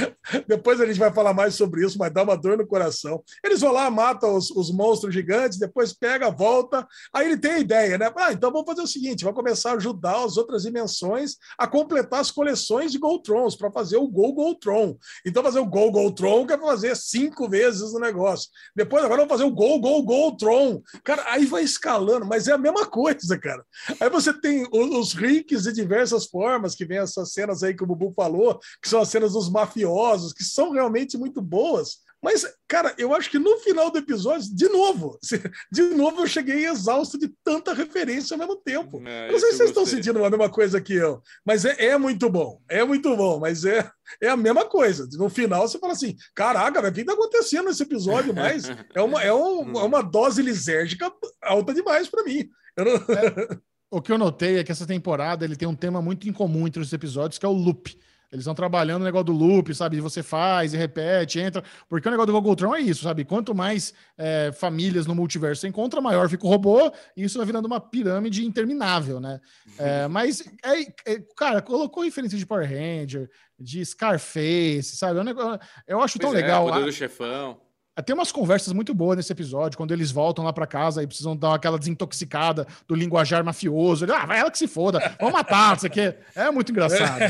depois 0.47 0.81
a 0.81 0.86
gente 0.86 0.98
vai 0.98 1.12
falar 1.12 1.32
mais 1.32 1.55
sobre 1.55 1.85
isso, 1.85 1.97
mas 1.98 2.12
dá 2.12 2.24
uma 2.24 2.36
dor 2.36 2.59
no 2.59 2.66
coração. 2.66 3.23
Eles 3.44 3.60
vão 3.60 3.73
lá, 3.73 3.89
matam 3.90 4.35
os, 4.35 4.51
os 4.51 4.73
monstros 4.73 5.14
gigantes, 5.14 5.59
depois 5.59 5.93
pega, 5.93 6.31
volta. 6.31 6.86
Aí 7.12 7.27
ele 7.27 7.36
tem 7.36 7.52
a 7.52 7.59
ideia, 7.60 7.97
né? 7.97 8.10
Ah, 8.16 8.32
então 8.32 8.51
vamos 8.51 8.66
fazer 8.66 8.82
o 8.82 8.86
seguinte: 8.89 9.24
vai 9.24 9.32
começar 9.32 9.70
a 9.70 9.74
ajudar 9.74 10.24
as 10.24 10.36
outras 10.36 10.62
dimensões 10.62 11.36
a 11.56 11.66
completar 11.66 12.20
as 12.20 12.31
coleções 12.31 12.90
de 12.90 12.98
Goltrons 12.98 13.55
para 13.56 13.70
fazer 13.70 13.98
o 13.98 14.09
Gol 14.09 14.35
Goltron. 14.35 14.97
Então, 15.24 15.43
fazer 15.43 15.60
o 15.60 15.66
Gol 15.66 15.93
Goltron, 15.93 16.47
que 16.47 16.56
pra 16.56 16.66
fazer 16.66 16.97
cinco 16.97 17.48
vezes 17.48 17.93
o 17.93 18.01
negócio. 18.01 18.35
Depois, 18.74 19.04
agora 19.04 19.22
vamos 19.22 19.32
fazer 19.32 19.44
o 19.44 19.54
Gol 19.54 19.80
Gol 19.80 20.02
Goltron. 20.02 20.82
Cara, 21.04 21.24
aí 21.28 21.46
vai 21.46 21.62
escalando, 21.62 22.26
mas 22.26 22.48
é 22.48 22.52
a 22.52 22.58
mesma 22.58 22.86
coisa, 22.86 23.38
cara. 23.38 23.64
Aí 24.00 24.10
você 24.10 24.32
tem 24.32 24.66
os 24.70 25.12
ricks 25.12 25.64
de 25.64 25.72
diversas 25.72 26.26
formas, 26.26 26.74
que 26.74 26.84
vem 26.84 26.98
essas 26.98 27.32
cenas 27.32 27.62
aí 27.62 27.74
que 27.74 27.84
o 27.84 27.86
Bubu 27.86 28.12
falou, 28.14 28.58
que 28.82 28.88
são 28.88 29.00
as 29.00 29.08
cenas 29.08 29.32
dos 29.32 29.50
mafiosos, 29.50 30.32
que 30.32 30.44
são 30.44 30.72
realmente 30.72 31.16
muito 31.16 31.40
boas. 31.40 32.05
Mas, 32.27 32.44
cara, 32.66 32.93
eu 32.98 33.15
acho 33.15 33.31
que 33.31 33.39
no 33.39 33.57
final 33.59 33.89
do 33.89 33.98
episódio, 33.98 34.53
de 34.53 34.69
novo, 34.69 35.16
de 35.70 35.82
novo 35.94 36.23
eu 36.23 36.27
cheguei 36.27 36.66
exausto 36.66 37.16
de 37.16 37.28
tanta 37.44 37.73
referência 37.73 38.35
ao 38.35 38.39
mesmo 38.40 38.57
tempo. 38.57 39.01
É, 39.07 39.28
Eu 39.28 39.32
não 39.32 39.39
sei 39.39 39.53
se 39.53 39.59
vocês 39.59 39.69
estão 39.70 39.86
sentindo 39.86 40.24
a 40.24 40.28
mesma 40.28 40.51
coisa 40.51 40.81
que 40.81 40.93
eu, 40.94 41.23
mas 41.44 41.65
é, 41.65 41.85
é 41.85 41.97
muito 41.97 42.28
bom. 42.28 42.61
É 42.69 42.82
muito 42.82 43.16
bom, 43.16 43.39
mas 43.39 43.65
é, 43.65 43.89
é 44.20 44.28
a 44.28 44.36
mesma 44.36 44.65
coisa. 44.65 45.09
No 45.12 45.28
final 45.28 45.69
você 45.69 45.78
fala 45.78 45.93
assim: 45.93 46.16
caraca, 46.35 46.81
o 46.81 46.93
que 46.93 47.01
está 47.03 47.12
acontecendo 47.12 47.66
nesse 47.66 47.85
episódio? 47.85 48.35
Mas 48.35 48.65
é 48.93 49.01
uma, 49.01 49.23
é 49.23 49.32
um- 49.32 49.70
é 49.78 49.85
uma 49.85 50.03
dose 50.03 50.43
lisérgica 50.43 51.12
alta 51.40 51.73
demais 51.73 52.09
para 52.09 52.24
mim. 52.24 52.48
Eu 52.77 52.85
não- 52.86 53.61
O 53.89 54.03
que 54.03 54.11
eu 54.11 54.19
notei 54.19 54.59
é 54.59 54.65
que 54.65 54.73
essa 54.73 54.85
temporada 54.85 55.44
ele 55.44 55.55
tem 55.55 55.69
um 55.69 55.77
tema 55.77 56.03
muito 56.03 56.28
incomum 56.28 56.66
entre 56.66 56.82
os 56.82 56.93
episódios, 56.93 57.39
que 57.39 57.47
é 57.47 57.48
o 57.48 57.53
loop. 57.53 57.97
Eles 58.32 58.43
estão 58.43 58.55
trabalhando 58.55 59.03
o 59.03 59.05
negócio 59.05 59.27
do 59.27 59.32
loop, 59.32 59.73
sabe? 59.74 60.01
Você 60.01 60.23
faz 60.23 60.74
e 60.74 60.77
repete, 60.77 61.39
entra. 61.39 61.62
Porque 61.89 62.09
o 62.09 62.11
negócio 62.11 62.27
do 62.27 62.32
Gogoltron 62.32 62.74
é 62.74 62.81
isso, 62.81 63.05
sabe? 63.05 63.24
Quanto 63.24 63.55
mais 63.55 63.94
é, 64.19 64.51
famílias 64.53 65.07
no 65.07 65.15
multiverso 65.15 65.61
você 65.61 65.69
encontra, 65.69 66.01
maior 66.01 66.28
fica 66.28 66.44
o 66.47 66.48
robô, 66.51 66.90
e 67.16 67.23
isso 67.24 67.39
vai 67.39 67.47
virando 67.47 67.66
uma 67.66 67.81
pirâmide 67.81 68.44
interminável, 68.44 69.20
né? 69.20 69.40
É, 69.78 70.09
mas, 70.09 70.43
é, 70.65 71.12
é, 71.12 71.23
cara, 71.36 71.62
colocou 71.62 72.03
referência 72.03 72.36
de 72.39 72.44
Power 72.47 72.69
Ranger, 72.69 73.31
de 73.59 73.85
Scarface, 73.85 74.97
sabe? 74.97 75.20
É 75.20 75.24
negócio- 75.24 75.61
eu 75.86 76.01
acho 76.03 76.19
tão 76.19 76.31
Pois 76.31 76.40
é, 76.40 76.43
legal. 76.43 76.66
Poder 76.66 76.82
A- 76.82 76.86
do 76.86 76.93
chefão. 76.93 77.61
Tem 78.02 78.14
umas 78.14 78.31
conversas 78.31 78.73
muito 78.73 78.93
boas 78.94 79.16
nesse 79.16 79.32
episódio, 79.32 79.77
quando 79.77 79.93
eles 79.93 80.10
voltam 80.10 80.44
lá 80.44 80.52
pra 80.52 80.66
casa 80.66 81.02
e 81.02 81.06
precisam 81.06 81.36
dar 81.36 81.55
aquela 81.55 81.78
desintoxicada 81.78 82.66
do 82.86 82.94
linguajar 82.94 83.43
mafioso. 83.44 84.05
Ele, 84.05 84.12
ah, 84.12 84.27
vai 84.27 84.39
ela 84.39 84.51
que 84.51 84.59
se 84.59 84.68
foda, 84.68 84.98
vamos 85.18 85.32
matar, 85.35 85.77
isso 85.77 85.86
aqui. 85.86 86.14
É 86.35 86.51
muito 86.51 86.70
engraçado. 86.73 87.20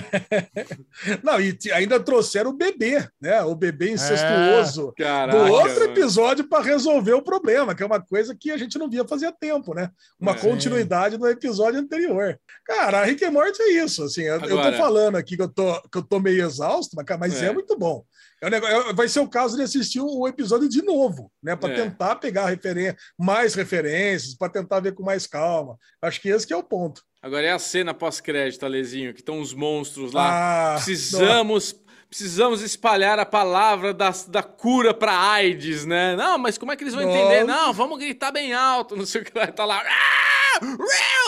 Não, 1.22 1.40
e 1.40 1.56
ainda 1.72 2.00
trouxeram 2.00 2.50
o 2.50 2.56
bebê, 2.56 3.06
né? 3.20 3.42
O 3.42 3.54
bebê 3.54 3.92
incestuoso. 3.92 4.92
Caraca. 4.96 5.38
do 5.38 5.52
outro 5.52 5.84
episódio 5.84 6.48
para 6.48 6.62
resolver 6.64 7.12
o 7.14 7.22
problema, 7.22 7.74
que 7.74 7.82
é 7.82 7.86
uma 7.86 8.00
coisa 8.00 8.34
que 8.34 8.50
a 8.50 8.56
gente 8.56 8.78
não 8.78 8.88
via 8.88 9.06
fazia 9.06 9.32
tempo, 9.32 9.74
né? 9.74 9.90
Uma 10.20 10.32
É. 10.32 10.34
continuidade 10.38 11.16
do 11.16 11.28
episódio 11.28 11.78
anterior. 11.80 12.38
Cara, 12.64 13.00
a 13.00 13.04
Rick 13.04 13.24
and 13.24 13.30
Morty 13.30 13.60
é 13.62 13.84
isso, 13.84 14.02
assim, 14.04 14.22
eu, 14.22 14.34
eu 14.34 14.40
tô 14.40 14.58
Agora- 14.58 14.76
falando 14.76 15.16
aqui 15.16 15.36
que 15.36 15.42
eu 15.42 15.48
tô, 15.48 15.80
que 15.90 15.98
eu 15.98 16.02
tô 16.02 16.18
meio 16.18 16.44
exausto, 16.44 16.96
mas 17.18 17.42
é. 17.42 17.46
É. 17.46 17.52
muito 17.52 17.76
bom. 17.78 18.04
É 18.42 18.46
um 18.46 18.50
negócio- 18.50 18.90
é- 18.90 18.92
vai 18.92 19.08
ser 19.08 19.20
o 19.20 19.28
caso 19.28 19.56
de 19.56 19.62
assistir 19.62 20.00
o, 20.00 20.28
episódio 20.28 20.68
de 20.68 20.82
novo, 20.82 21.32
né? 21.42 21.56
Para 21.56 21.72
É. 21.72 21.76
tentar 21.82 22.16
pegar 22.16 22.46
referen 22.46 22.94
mais 23.18 23.54
referências, 23.54 24.34
para 24.34 24.52
tentar 24.52 24.80
ver 24.80 24.94
com 24.94 25.02
mais 25.02 25.26
calma. 25.26 25.76
Acho 26.02 26.20
que 26.20 26.28
esse 26.28 26.46
que 26.46 26.52
é 26.52 26.56
o 26.56 26.62
ponto. 26.62 27.02
Agora 27.22 27.46
é 27.46 27.52
a 27.52 27.58
cena 27.58 27.94
pós-crédito, 27.94 28.64
Alezinho, 28.64 29.12
que 29.14 29.20
estão 29.20 29.40
os 29.40 29.52
monstros 29.54 30.12
lá. 30.12 30.74
Ah, 30.74 30.76
precisamos, 30.76 31.74
precisamos 32.08 32.60
espalhar 32.62 33.18
a 33.18 33.26
palavra 33.26 33.92
da, 33.94 34.10
da 34.28 34.42
cura 34.42 34.92
pra 34.94 35.18
AIDS, 35.32 35.84
né? 35.86 36.14
Não, 36.14 36.36
mas 36.38 36.56
como 36.58 36.70
é 36.72 36.76
que 36.76 36.84
eles 36.84 36.94
vão 36.94 37.02
entender? 37.02 37.42
Não, 37.44 37.72
vamos 37.72 37.98
gritar 37.98 38.30
bem 38.30 38.52
alto, 38.52 38.94
não 38.94 39.06
sei 39.06 39.22
o 39.22 39.24
que 39.24 39.36
lá. 39.36 39.46
Tá 39.48 39.64
lá. 39.64 39.82
"Ah! 39.84 40.60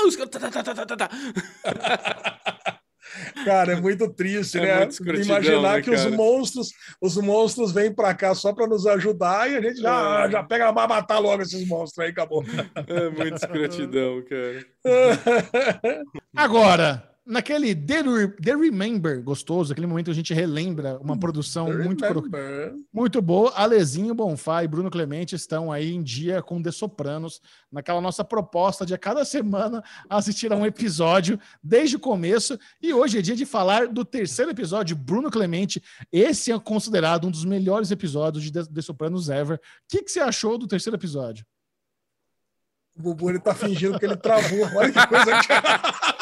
Os 0.07 0.17
Cara, 3.45 3.73
é 3.73 3.81
muito 3.81 4.09
triste, 4.13 4.59
É 4.59 4.61
né? 4.63 4.77
muito 4.87 5.03
Imaginar 5.23 5.77
né, 5.77 5.83
que 5.83 5.91
os 5.91 6.07
monstros, 6.07 6.71
os 7.01 7.17
monstros 7.17 7.73
vêm 7.73 7.93
pra 7.93 8.15
cá 8.15 8.35
só 8.35 8.53
pra 8.53 8.67
nos 8.67 8.87
ajudar 8.87 9.51
e 9.51 9.57
a 9.57 9.61
gente 9.63 9.81
já, 9.81 10.25
É. 10.27 10.31
já 10.31 10.43
pega 10.43 10.73
pra 10.73 10.87
matar 10.89 11.19
logo 11.19 11.43
esses 11.43 11.67
monstros 11.67 12.05
aí, 12.05 12.11
acabou. 12.11 12.43
É 12.89 13.09
muito 13.11 13.37
escrotidão, 13.37 14.23
cara. 14.29 14.67
Agora, 16.37 17.09
naquele 17.29 17.75
The, 17.75 18.01
Re- 18.03 18.29
The 18.43 18.55
Remember 18.57 19.23
gostoso, 19.23 19.71
aquele 19.73 19.87
momento 19.87 20.07
que 20.07 20.11
a 20.13 20.15
gente 20.15 20.33
relembra 20.33 20.99
uma 20.99 21.19
produção 21.19 21.67
muito, 21.85 22.05
muito 22.93 23.21
boa, 23.21 23.53
Alezinho 23.55 24.15
Bonfá 24.15 24.65
e 24.65 24.69
Bruno 24.69 24.91
Clemente 24.91 25.35
estão 25.35 25.71
aí 25.71 25.93
em 25.95 26.03
dia 26.03 26.41
com 26.43 26.63
The 26.63 26.71
Sopranos, 26.73 27.41
naquela 27.71 28.01
nossa 28.01 28.25
proposta 28.25 28.87
de 28.87 28.95
a 28.95 28.99
cada 28.99 29.25
semana 29.25 29.85
assistir 30.09 30.51
a 30.53 30.57
um 30.57 30.65
episódio 30.65 31.39
desde 31.63 31.97
o 31.97 32.01
começo. 32.01 32.59
E 32.81 32.93
hoje 32.95 33.19
é 33.19 33.23
dia 33.23 33.37
de 33.37 33.45
falar 33.45 33.89
do 33.89 34.05
terceiro 34.05 34.51
episódio, 34.51 34.97
Bruno 34.97 35.31
Clemente. 35.31 35.83
Esse 36.11 36.51
é 36.51 36.59
considerado 36.59 37.27
um 37.27 37.31
dos 37.31 37.45
melhores 37.45 37.91
episódios 37.91 38.43
de 38.43 38.51
The, 38.53 38.65
The 38.65 38.81
Sopranos 38.83 39.29
ever. 39.29 39.59
O 39.59 39.61
que, 39.89 40.03
que 40.03 40.11
você 40.11 40.21
achou 40.21 40.57
do 40.57 40.67
terceiro 40.67 40.97
episódio? 40.97 41.45
O 42.97 43.03
Bubu 43.03 43.31
ele 43.31 43.39
tá 43.39 43.55
fingindo 43.55 43.99
que 43.99 44.05
ele 44.07 44.17
travou. 44.17 44.61
Olha 44.75 44.91
que 44.93 45.07
coisa 45.07 45.31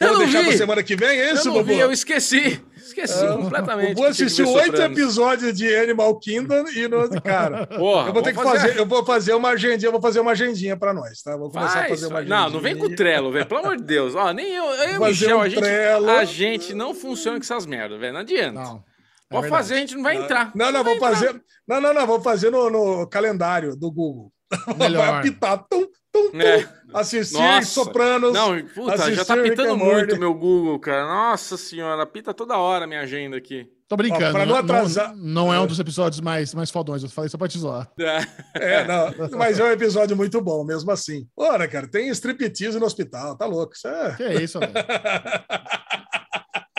Vamos 0.00 0.18
não 0.18 0.18
deixar 0.24 0.40
vi. 0.40 0.48
pra 0.48 0.56
semana 0.56 0.82
que 0.82 0.96
vem, 0.96 1.20
é 1.20 1.30
Eu 1.30 1.34
isso, 1.34 1.46
não 1.46 1.54
Bubu? 1.54 1.66
vi, 1.66 1.78
eu 1.78 1.92
esqueci. 1.92 2.60
Esqueci 2.76 3.24
É. 3.24 3.28
completamente. 3.28 4.02
Assistiu 4.02 4.46
ver 4.46 4.62
oito 4.62 4.82
episódios 4.82 5.56
de 5.56 5.74
Animal 5.76 6.18
Kingdom 6.18 6.64
e 6.74 6.88
no. 6.88 7.08
Cara, 7.22 7.66
Porra, 7.66 8.08
eu 8.08 8.12
vou 8.12 8.22
ter 8.22 8.30
que 8.30 8.36
vamos 8.36 8.52
fazer, 8.60 8.76
eu 8.78 8.86
vou 8.86 9.04
fazer 9.04 9.34
uma 9.34 9.50
agendinha, 9.50 9.88
eu 9.88 9.92
vou 9.92 10.00
fazer 10.00 10.18
uma 10.20 10.32
agendinha 10.32 10.76
pra 10.76 10.92
nós, 10.92 11.22
tá? 11.22 11.36
Vou 11.36 11.50
começar 11.50 11.68
a 11.68 11.78
Faz, 11.82 11.90
fazer 11.90 12.06
uma 12.06 12.18
agendinha. 12.18 12.40
Não, 12.40 12.50
não 12.50 12.60
vem 12.60 12.76
com 12.76 12.86
o 12.86 12.94
Trello, 12.96 13.30
velho. 13.30 13.46
Pelo 13.46 13.60
amor 13.60 13.76
de 13.76 13.84
Deus. 13.84 14.14
Ó, 14.16 14.32
nem 14.32 14.48
eu, 14.54 14.64
eu 14.64 14.88
e 14.94 14.96
o 14.96 15.00
Fazer 15.00 15.08
Michel, 15.08 15.36
um 15.38 15.40
a, 15.40 15.48
gente, 15.48 15.64
a 16.10 16.24
gente 16.24 16.74
não 16.74 16.94
funciona 16.94 17.38
com 17.38 17.44
essas 17.44 17.64
merdas, 17.66 18.00
velho. 18.00 18.12
Não 18.14 18.20
adianta. 18.20 18.52
Não. 18.60 18.62
é 18.62 18.80
Pode 19.30 19.42
verdade. 19.42 19.48
fazer, 19.50 19.74
a 19.74 19.78
gente 19.78 19.94
não 19.94 20.02
vai 20.02 20.16
entrar. 20.16 20.50
Não, 20.54 20.66
não, 20.72 20.82
vai 20.82 20.84
vou 20.84 20.94
entrar. 20.94 21.10
fazer. 21.10 21.42
Não, 21.68 21.80
não, 21.80 21.94
não, 21.94 22.06
vou 22.06 22.20
fazer 22.20 22.50
no, 22.50 22.68
no 22.70 23.06
calendário 23.06 23.76
do 23.76 23.90
Google. 23.92 24.32
Melhor. 24.76 25.06
Vai 25.06 25.18
apitar. 25.20 25.58
Tum, 25.70 25.86
tum, 26.12 26.30
tum. 26.32 26.40
É. 26.40 26.68
Assistir 26.92 27.34
Nossa. 27.38 27.68
Sopranos. 27.68 28.32
Não, 28.32 28.60
puta, 28.66 29.12
já 29.14 29.24
tá 29.24 29.36
pitando 29.36 29.76
muito 29.76 30.18
meu 30.18 30.34
Google, 30.34 30.78
cara. 30.78 31.06
Nossa 31.06 31.56
senhora, 31.56 32.04
pita 32.06 32.32
toda 32.34 32.56
hora 32.56 32.84
a 32.84 32.88
minha 32.88 33.00
agenda 33.00 33.36
aqui. 33.36 33.68
Tô 33.88 33.96
brincando. 33.96 34.26
Ó, 34.28 34.32
pra 34.32 34.46
não 34.46 34.54
atrasar- 34.56 35.16
Não, 35.16 35.46
não 35.46 35.54
é 35.54 35.58
um 35.60 35.66
dos 35.66 35.80
episódios 35.80 36.20
mais, 36.20 36.54
mais 36.54 36.70
fodões. 36.70 37.02
Eu 37.02 37.08
falei 37.08 37.28
só 37.28 37.36
pra 37.36 37.48
te 37.48 37.58
zoar. 37.58 37.90
É, 38.54 38.84
não, 38.86 39.12
mas 39.36 39.58
é 39.58 39.64
um 39.64 39.70
episódio 39.72 40.16
muito 40.16 40.40
bom, 40.40 40.62
mesmo 40.64 40.90
assim. 40.90 41.26
Ora, 41.36 41.66
cara, 41.66 41.88
tem 41.88 42.08
striptease 42.10 42.78
no 42.78 42.86
hospital, 42.86 43.36
tá 43.36 43.46
louco. 43.46 43.74
Isso 43.74 43.88
é. 43.88 44.14
Que 44.16 44.22
é 44.22 44.42
isso, 44.42 44.58
velho. 44.60 44.72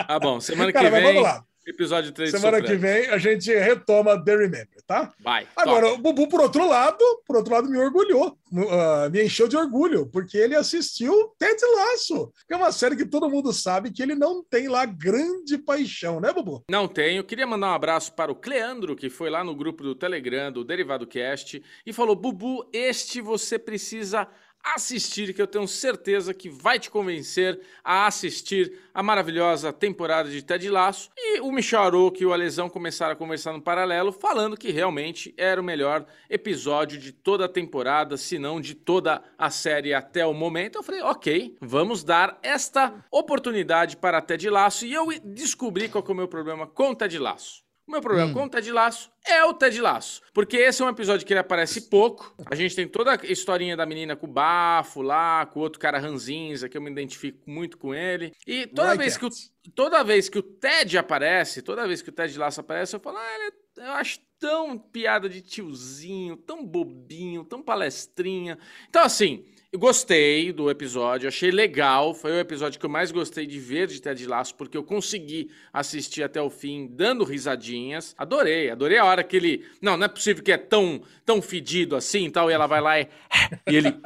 Tá 0.06 0.18
bom, 0.18 0.40
semana 0.40 0.72
Cara, 0.72 0.86
que 0.86 0.90
mas 0.90 1.02
vem, 1.02 1.14
vamos 1.14 1.28
lá. 1.30 1.44
Episódio 1.66 2.12
3 2.12 2.32
de 2.32 2.38
Semana 2.38 2.60
que 2.60 2.74
vem 2.74 3.08
a 3.08 3.18
gente 3.18 3.52
retoma 3.52 4.22
The 4.22 4.36
Remember, 4.36 4.82
tá? 4.86 5.12
Vai. 5.20 5.46
Agora, 5.56 5.92
o 5.92 5.98
Bubu, 5.98 6.28
por 6.28 6.40
outro 6.40 6.66
lado, 6.66 7.04
por 7.26 7.36
outro 7.36 7.52
lado, 7.52 7.68
me 7.68 7.78
orgulhou, 7.78 8.36
ah, 8.70 9.08
me 9.10 9.24
encheu 9.24 9.46
de 9.46 9.56
orgulho, 9.56 10.06
porque 10.06 10.36
ele 10.36 10.54
assistiu 10.54 11.32
Ted 11.38 11.60
Laço, 11.76 12.32
que 12.46 12.54
é 12.54 12.56
uma 12.56 12.72
série 12.72 12.96
que 12.96 13.06
todo 13.06 13.30
mundo 13.30 13.52
sabe 13.52 13.90
que 13.90 14.02
ele 14.02 14.14
não 14.14 14.42
tem 14.42 14.68
lá 14.68 14.84
grande 14.84 15.56
paixão, 15.58 16.20
né, 16.20 16.32
Bubu? 16.32 16.64
Não 16.70 16.88
tenho. 16.88 17.24
Queria 17.24 17.46
mandar 17.46 17.68
um 17.68 17.74
abraço 17.74 18.12
para 18.12 18.32
o 18.32 18.36
Cleandro, 18.36 18.96
que 18.96 19.08
foi 19.08 19.30
lá 19.30 19.44
no 19.44 19.54
grupo 19.54 19.82
do 19.82 19.94
Telegram, 19.94 20.50
do 20.50 20.64
Derivado 20.64 21.06
Cast, 21.06 21.62
e 21.86 21.92
falou: 21.92 22.16
Bubu, 22.16 22.68
este 22.72 23.20
você 23.20 23.58
precisa 23.58 24.28
assistir, 24.62 25.34
que 25.34 25.42
eu 25.42 25.46
tenho 25.46 25.66
certeza 25.66 26.32
que 26.32 26.48
vai 26.48 26.78
te 26.78 26.90
convencer 26.90 27.60
a 27.82 28.06
assistir 28.06 28.78
a 28.94 29.02
maravilhosa 29.02 29.72
temporada 29.72 30.30
de 30.30 30.42
Ted 30.42 30.68
Laço. 30.70 31.10
E 31.16 31.40
o 31.40 31.50
Michel 31.50 31.82
Aroco 31.82 32.22
e 32.22 32.26
o 32.26 32.32
Alesão 32.32 32.68
começaram 32.68 33.12
a 33.12 33.16
conversar 33.16 33.52
no 33.52 33.60
paralelo, 33.60 34.12
falando 34.12 34.56
que 34.56 34.70
realmente 34.70 35.34
era 35.36 35.60
o 35.60 35.64
melhor 35.64 36.06
episódio 36.30 36.98
de 36.98 37.12
toda 37.12 37.46
a 37.46 37.48
temporada, 37.48 38.16
se 38.16 38.38
não 38.38 38.60
de 38.60 38.74
toda 38.74 39.22
a 39.36 39.50
série 39.50 39.94
até 39.94 40.24
o 40.24 40.32
momento. 40.32 40.76
Eu 40.76 40.82
falei, 40.82 41.02
ok, 41.02 41.56
vamos 41.60 42.04
dar 42.04 42.38
esta 42.42 43.04
oportunidade 43.10 43.96
para 43.96 44.20
Ted 44.20 44.48
Laço. 44.48 44.86
E 44.86 44.92
eu 44.92 45.06
descobri 45.24 45.88
qual 45.88 46.04
que 46.04 46.10
é 46.10 46.14
o 46.14 46.16
meu 46.16 46.28
problema 46.28 46.66
com 46.66 46.94
Ted 46.94 47.18
Laço. 47.18 47.62
O 47.86 47.90
meu 47.90 48.00
problema 48.00 48.30
Hum. 48.30 48.34
com 48.34 48.44
o 48.44 48.48
Ted 48.48 48.70
Laço 48.70 49.10
é 49.26 49.44
o 49.44 49.52
Ted 49.52 49.80
Laço. 49.80 50.20
Porque 50.32 50.56
esse 50.56 50.80
é 50.80 50.84
um 50.84 50.88
episódio 50.88 51.26
que 51.26 51.32
ele 51.32 51.40
aparece 51.40 51.90
pouco. 51.90 52.34
A 52.50 52.54
gente 52.54 52.76
tem 52.76 52.86
toda 52.86 53.12
a 53.12 53.18
historinha 53.26 53.76
da 53.76 53.84
menina 53.84 54.14
com 54.14 54.26
o 54.26 54.30
bafo 54.32 55.02
lá, 55.02 55.44
com 55.46 55.58
o 55.58 55.62
outro 55.62 55.80
cara 55.80 55.98
ranzinza, 55.98 56.68
que 56.68 56.76
eu 56.76 56.82
me 56.82 56.90
identifico 56.90 57.38
muito 57.50 57.76
com 57.76 57.92
ele. 57.94 58.32
E 58.46 58.66
toda 58.68 58.94
vez 58.94 59.16
que 59.16 59.24
o 59.24 59.28
at. 59.28 59.34
toda 59.74 60.02
vez 60.04 60.28
que 60.28 60.38
o 60.38 60.42
Ted 60.42 60.96
aparece, 60.96 61.60
toda 61.60 61.86
vez 61.86 62.00
que 62.02 62.08
o 62.08 62.12
Ted 62.12 62.38
Laço 62.38 62.60
aparece, 62.60 62.94
eu 62.96 63.00
falo, 63.00 63.18
ah, 63.18 63.34
ele 63.34 63.44
é- 63.48 63.52
eu 63.76 63.92
acho 63.92 64.20
tão 64.38 64.76
piada 64.76 65.28
de 65.28 65.40
tiozinho, 65.40 66.36
tão 66.36 66.66
bobinho, 66.66 67.44
tão 67.44 67.62
palestrinha. 67.62 68.58
Então, 68.88 69.04
assim, 69.04 69.44
eu 69.72 69.78
gostei 69.78 70.52
do 70.52 70.68
episódio, 70.68 71.28
achei 71.28 71.50
legal. 71.50 72.12
Foi 72.12 72.32
o 72.32 72.40
episódio 72.40 72.78
que 72.78 72.84
eu 72.84 72.90
mais 72.90 73.12
gostei 73.12 73.46
de 73.46 73.58
ver 73.60 73.86
de 73.86 74.02
Ted 74.02 74.26
Laço, 74.26 74.54
porque 74.56 74.76
eu 74.76 74.82
consegui 74.82 75.48
assistir 75.72 76.24
até 76.24 76.42
o 76.42 76.50
fim, 76.50 76.88
dando 76.90 77.24
risadinhas. 77.24 78.14
Adorei, 78.18 78.68
adorei 78.68 78.98
a 78.98 79.04
hora 79.04 79.22
que 79.22 79.36
ele. 79.36 79.64
Não, 79.80 79.96
não 79.96 80.04
é 80.04 80.08
possível 80.08 80.42
que 80.42 80.52
é 80.52 80.58
tão, 80.58 81.02
tão 81.24 81.40
fedido 81.40 81.94
assim 81.94 82.26
e 82.26 82.30
tal. 82.30 82.50
E 82.50 82.52
ela 82.52 82.66
vai 82.66 82.80
lá 82.80 83.00
e. 83.00 83.08
E 83.70 83.76
ele. 83.76 83.96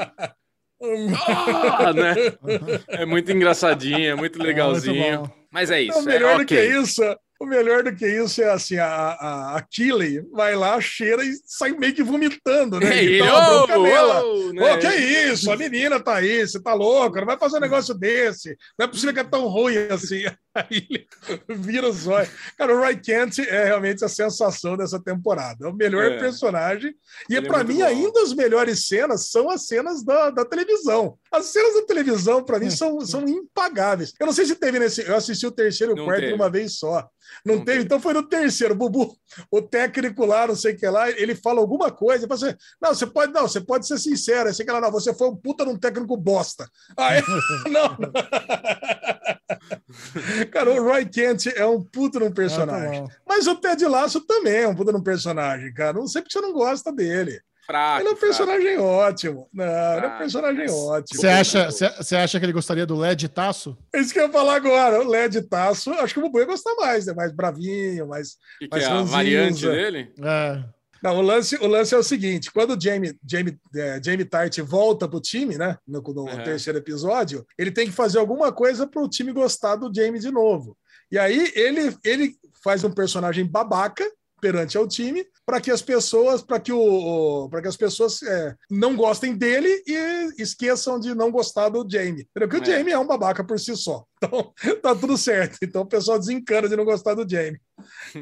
Ah, 0.78 1.92
né? 1.92 2.14
É 2.88 3.06
muito 3.06 3.32
engraçadinho, 3.32 4.10
é 4.10 4.14
muito 4.14 4.38
legalzinho. 4.38 5.20
muito. 5.20 5.32
Mas 5.50 5.70
é 5.70 5.80
isso. 5.80 5.98
o 5.98 6.04
melhor 6.04 6.34
é, 6.34 6.38
do 6.38 6.46
que 6.46 6.60
isso, 6.60 7.02
o 7.40 7.46
melhor 7.46 7.82
do 7.82 7.94
que 7.94 8.06
isso 8.06 8.42
é 8.42 8.50
assim, 8.50 8.78
a, 8.78 8.86
a, 8.86 9.56
a 9.56 9.62
Killy 9.62 10.22
vai 10.32 10.54
lá, 10.54 10.80
cheira 10.80 11.24
e 11.24 11.32
sai 11.44 11.72
meio 11.72 11.94
que 11.94 12.02
vomitando, 12.02 12.80
né? 12.80 12.86
É, 12.96 13.04
E 13.04 13.06
ele, 13.06 13.18
dá 13.18 13.38
uma 13.38 13.66
bronca 13.66 13.78
nela. 13.78 14.22
né? 14.52 14.76
Que 14.78 14.88
isso? 15.32 15.50
A 15.50 15.56
menina 15.56 16.00
tá 16.00 16.16
aí, 16.16 16.46
você 16.46 16.60
tá 16.60 16.72
louco, 16.74 17.16
não 17.18 17.26
vai 17.26 17.38
fazer 17.38 17.58
um 17.58 17.60
negócio 17.60 17.94
desse. 17.94 18.56
Não 18.78 18.86
é 18.86 18.88
possível 18.88 19.12
que 19.12 19.20
é 19.20 19.24
tão 19.24 19.46
ruim 19.48 19.76
assim. 19.90 20.24
Aí 20.70 20.86
ele 20.88 21.06
vira 21.48 21.88
os 21.88 22.06
olhos. 22.06 22.30
Cara, 22.56 22.74
o 22.74 22.78
Roy 22.78 22.96
Kent 22.96 23.40
é 23.40 23.64
realmente 23.66 24.04
a 24.04 24.08
sensação 24.08 24.76
dessa 24.76 24.98
temporada. 24.98 25.66
É 25.66 25.68
o 25.68 25.74
melhor 25.74 26.12
É. 26.12 26.18
personagem. 26.18 26.94
E 27.28 27.34
Ele 27.36 27.46
é 27.46 27.48
para 27.48 27.58
muito 27.58 27.72
mim, 27.72 27.78
bom. 27.80 27.84
ainda 27.86 28.22
as 28.22 28.32
melhores 28.32 28.86
cenas 28.86 29.28
são 29.30 29.50
as 29.50 29.66
cenas 29.66 30.02
da, 30.02 30.30
da 30.30 30.44
televisão. 30.44 31.18
As 31.30 31.46
cenas 31.46 31.74
da 31.74 31.82
televisão, 31.82 32.42
para 32.42 32.58
mim, 32.58 32.70
são, 32.70 33.00
são 33.02 33.26
impagáveis. 33.28 34.12
Eu 34.18 34.26
não 34.26 34.32
sei 34.32 34.46
se 34.46 34.54
teve 34.56 34.78
nesse. 34.78 35.02
Eu 35.06 35.16
assisti 35.16 35.46
o 35.46 35.50
terceiro 35.50 35.96
e 35.96 36.00
o 36.00 36.04
quarto 36.04 36.20
teve. 36.22 36.32
uma 36.32 36.48
vez 36.50 36.78
só. 36.78 37.08
Não, 37.44 37.56
Não 37.56 37.64
teve, 37.64 37.78
teve. 37.78 37.84
então 37.86 38.00
foi 38.00 38.14
no 38.14 38.22
terceiro. 38.22 38.74
Bubu, 38.74 39.16
o 39.50 39.60
técnico 39.60 40.24
lá, 40.24 40.46
não 40.46 40.54
sei 40.54 40.74
o 40.74 40.76
que 40.76 40.86
lá, 40.88 41.10
ele 41.10 41.34
fala 41.34 41.60
alguma 41.60 41.90
coisa. 41.90 42.26
Você, 42.26 42.56
não, 42.80 42.94
você 42.94 43.04
pode, 43.06 43.32
não, 43.32 43.42
você 43.48 43.60
pode 43.60 43.86
ser 43.86 43.98
sincero. 43.98 44.54
Sei 44.54 44.64
que 44.64 44.70
lá, 44.72 44.80
não, 44.80 44.92
você 44.92 45.12
foi 45.12 45.28
um 45.28 45.36
puta 45.36 45.64
num 45.64 45.76
técnico 45.76 46.16
bosta. 46.16 46.68
Aí, 46.96 47.20
não, 47.68 47.96
não. 47.98 49.35
Cara, 50.50 50.70
o 50.70 50.82
Roy 50.84 51.06
Kent 51.06 51.46
é 51.54 51.64
um 51.66 51.82
puta 51.82 52.18
num 52.18 52.30
personagem. 52.32 53.04
Ah, 53.04 53.08
tá. 53.08 53.14
Mas 53.26 53.46
o 53.46 53.54
Ted 53.56 53.84
Lasso 53.86 54.20
também 54.22 54.56
é 54.62 54.68
um 54.68 54.74
puta 54.74 54.92
num 54.92 55.02
personagem, 55.02 55.72
cara. 55.72 55.92
Não 55.94 56.06
sei 56.06 56.22
porque 56.22 56.38
você 56.38 56.44
não 56.44 56.52
gosta 56.52 56.92
dele. 56.92 57.40
Fraco, 57.66 58.00
Ele 58.02 58.08
é 58.08 58.12
um 58.12 58.16
fraco. 58.16 58.26
personagem 58.36 58.78
ótimo. 58.78 59.48
Não, 59.52 59.64
ele 59.64 60.06
é 60.06 60.08
um 60.08 60.12
Ah, 60.12 60.18
personagem 60.18 60.70
ótimo. 60.70 61.20
Você 61.20 61.26
acha, 61.26 61.70
você 61.70 62.14
acha 62.16 62.38
que 62.38 62.46
ele 62.46 62.52
gostaria 62.52 62.86
do 62.86 62.94
LED 62.96 63.28
Taço? 63.28 63.76
É 63.92 63.98
isso 64.00 64.12
que 64.12 64.20
eu 64.20 64.26
ia 64.26 64.32
falar 64.32 64.54
agora. 64.54 65.00
O 65.00 65.08
LED 65.08 65.42
Taço, 65.42 65.90
acho 65.94 66.14
que 66.14 66.20
o 66.20 66.22
Bubu 66.22 66.38
ia 66.38 66.44
gostar 66.46 66.74
mais, 66.76 67.06
né? 67.06 67.12
Mais 67.12 67.32
bravinho, 67.32 68.06
mais. 68.06 68.36
Que, 68.60 68.68
que 68.68 68.76
Mas 68.76 68.84
é 68.84 68.86
a 68.86 69.02
variante 69.02 69.66
dele? 69.66 70.12
É. 70.22 70.62
Não, 71.02 71.18
o 71.18 71.22
lance, 71.22 71.56
o 71.56 71.66
lance 71.66 71.94
é 71.94 71.98
o 71.98 72.02
seguinte: 72.02 72.50
quando 72.50 72.76
o 72.76 72.80
Jamie, 72.80 73.18
Jamie, 73.28 73.58
é, 73.74 74.00
Jamie 74.02 74.24
Tart 74.24 74.58
volta 74.60 75.08
pro 75.08 75.20
time, 75.20 75.56
né? 75.56 75.76
No, 75.86 76.00
no 76.00 76.44
terceiro 76.44 76.78
episódio, 76.78 77.46
ele 77.58 77.70
tem 77.70 77.86
que 77.86 77.92
fazer 77.92 78.18
alguma 78.18 78.52
coisa 78.52 78.86
pro 78.86 79.08
time 79.08 79.32
gostar 79.32 79.76
do 79.76 79.92
Jamie 79.94 80.20
de 80.20 80.30
novo. 80.30 80.76
E 81.10 81.18
aí 81.18 81.52
ele, 81.54 81.96
ele 82.04 82.36
faz 82.62 82.82
um 82.82 82.90
personagem 82.90 83.44
babaca 83.46 84.04
perante 84.46 84.78
ao 84.78 84.86
time 84.86 85.26
para 85.44 85.60
que 85.60 85.72
as 85.72 85.82
pessoas 85.82 86.40
para 86.40 86.60
que 86.60 86.72
o 86.72 87.48
para 87.50 87.60
que 87.62 87.66
as 87.68 87.76
pessoas 87.76 88.22
é, 88.22 88.54
não 88.70 88.94
gostem 88.94 89.36
dele 89.36 89.68
e 89.86 90.42
esqueçam 90.42 91.00
de 91.00 91.14
não 91.16 91.32
gostar 91.32 91.68
do 91.68 91.84
Jamie. 91.88 92.28
Porque 92.32 92.56
o 92.56 92.62
É. 92.62 92.64
Jamie 92.64 92.92
é 92.92 92.98
um 92.98 93.06
babaca 93.06 93.42
por 93.42 93.58
si 93.58 93.76
só. 93.76 94.04
Então 94.16 94.52
tá 94.80 94.94
tudo 94.94 95.16
certo. 95.18 95.58
Então 95.62 95.82
o 95.82 95.86
pessoal 95.86 96.18
desencana 96.18 96.68
de 96.68 96.74
não 96.76 96.86
gostar 96.86 97.12
do 97.14 97.28
Jamie. 97.28 97.60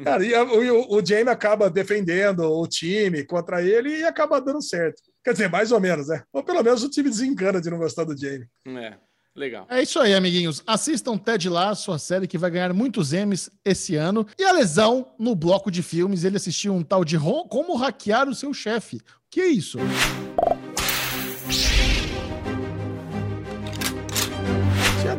Cara, 0.03 0.25
e 0.25 0.33
o, 0.69 0.93
o 0.97 1.05
Jamie 1.05 1.29
acaba 1.29 1.69
defendendo 1.69 2.41
o 2.41 2.67
time 2.67 3.23
contra 3.23 3.61
ele 3.63 3.99
e 3.99 4.03
acaba 4.03 4.41
dando 4.41 4.61
certo. 4.61 5.01
Quer 5.23 5.31
dizer, 5.31 5.49
mais 5.49 5.71
ou 5.71 5.79
menos, 5.79 6.09
né? 6.09 6.21
Ou 6.33 6.43
pelo 6.43 6.61
menos 6.61 6.83
o 6.83 6.89
time 6.89 7.09
desencana 7.09 7.61
de 7.61 7.69
não 7.69 7.77
gostar 7.77 8.03
do 8.03 8.17
Jamie. 8.17 8.45
É, 8.67 8.97
legal. 9.35 9.67
É 9.69 9.81
isso 9.81 9.99
aí, 9.99 10.13
amiguinhos. 10.13 10.63
Assistam 10.65 11.17
Ted 11.17 11.49
Lasso, 11.49 11.91
a 11.91 11.99
série 11.99 12.27
que 12.27 12.37
vai 12.37 12.49
ganhar 12.49 12.73
muitos 12.73 13.11
M's 13.11 13.49
esse 13.63 13.95
ano. 13.95 14.25
E 14.39 14.43
a 14.43 14.51
lesão 14.51 15.07
no 15.19 15.35
bloco 15.35 15.69
de 15.69 15.83
filmes, 15.83 16.23
ele 16.23 16.37
assistiu 16.37 16.73
um 16.73 16.83
tal 16.83 17.03
de 17.03 17.17
Como 17.17 17.75
Hackear 17.75 18.29
o 18.29 18.35
Seu 18.35 18.53
Chefe. 18.53 19.01
Que 19.29 19.41
é 19.41 19.47
isso? 19.47 19.77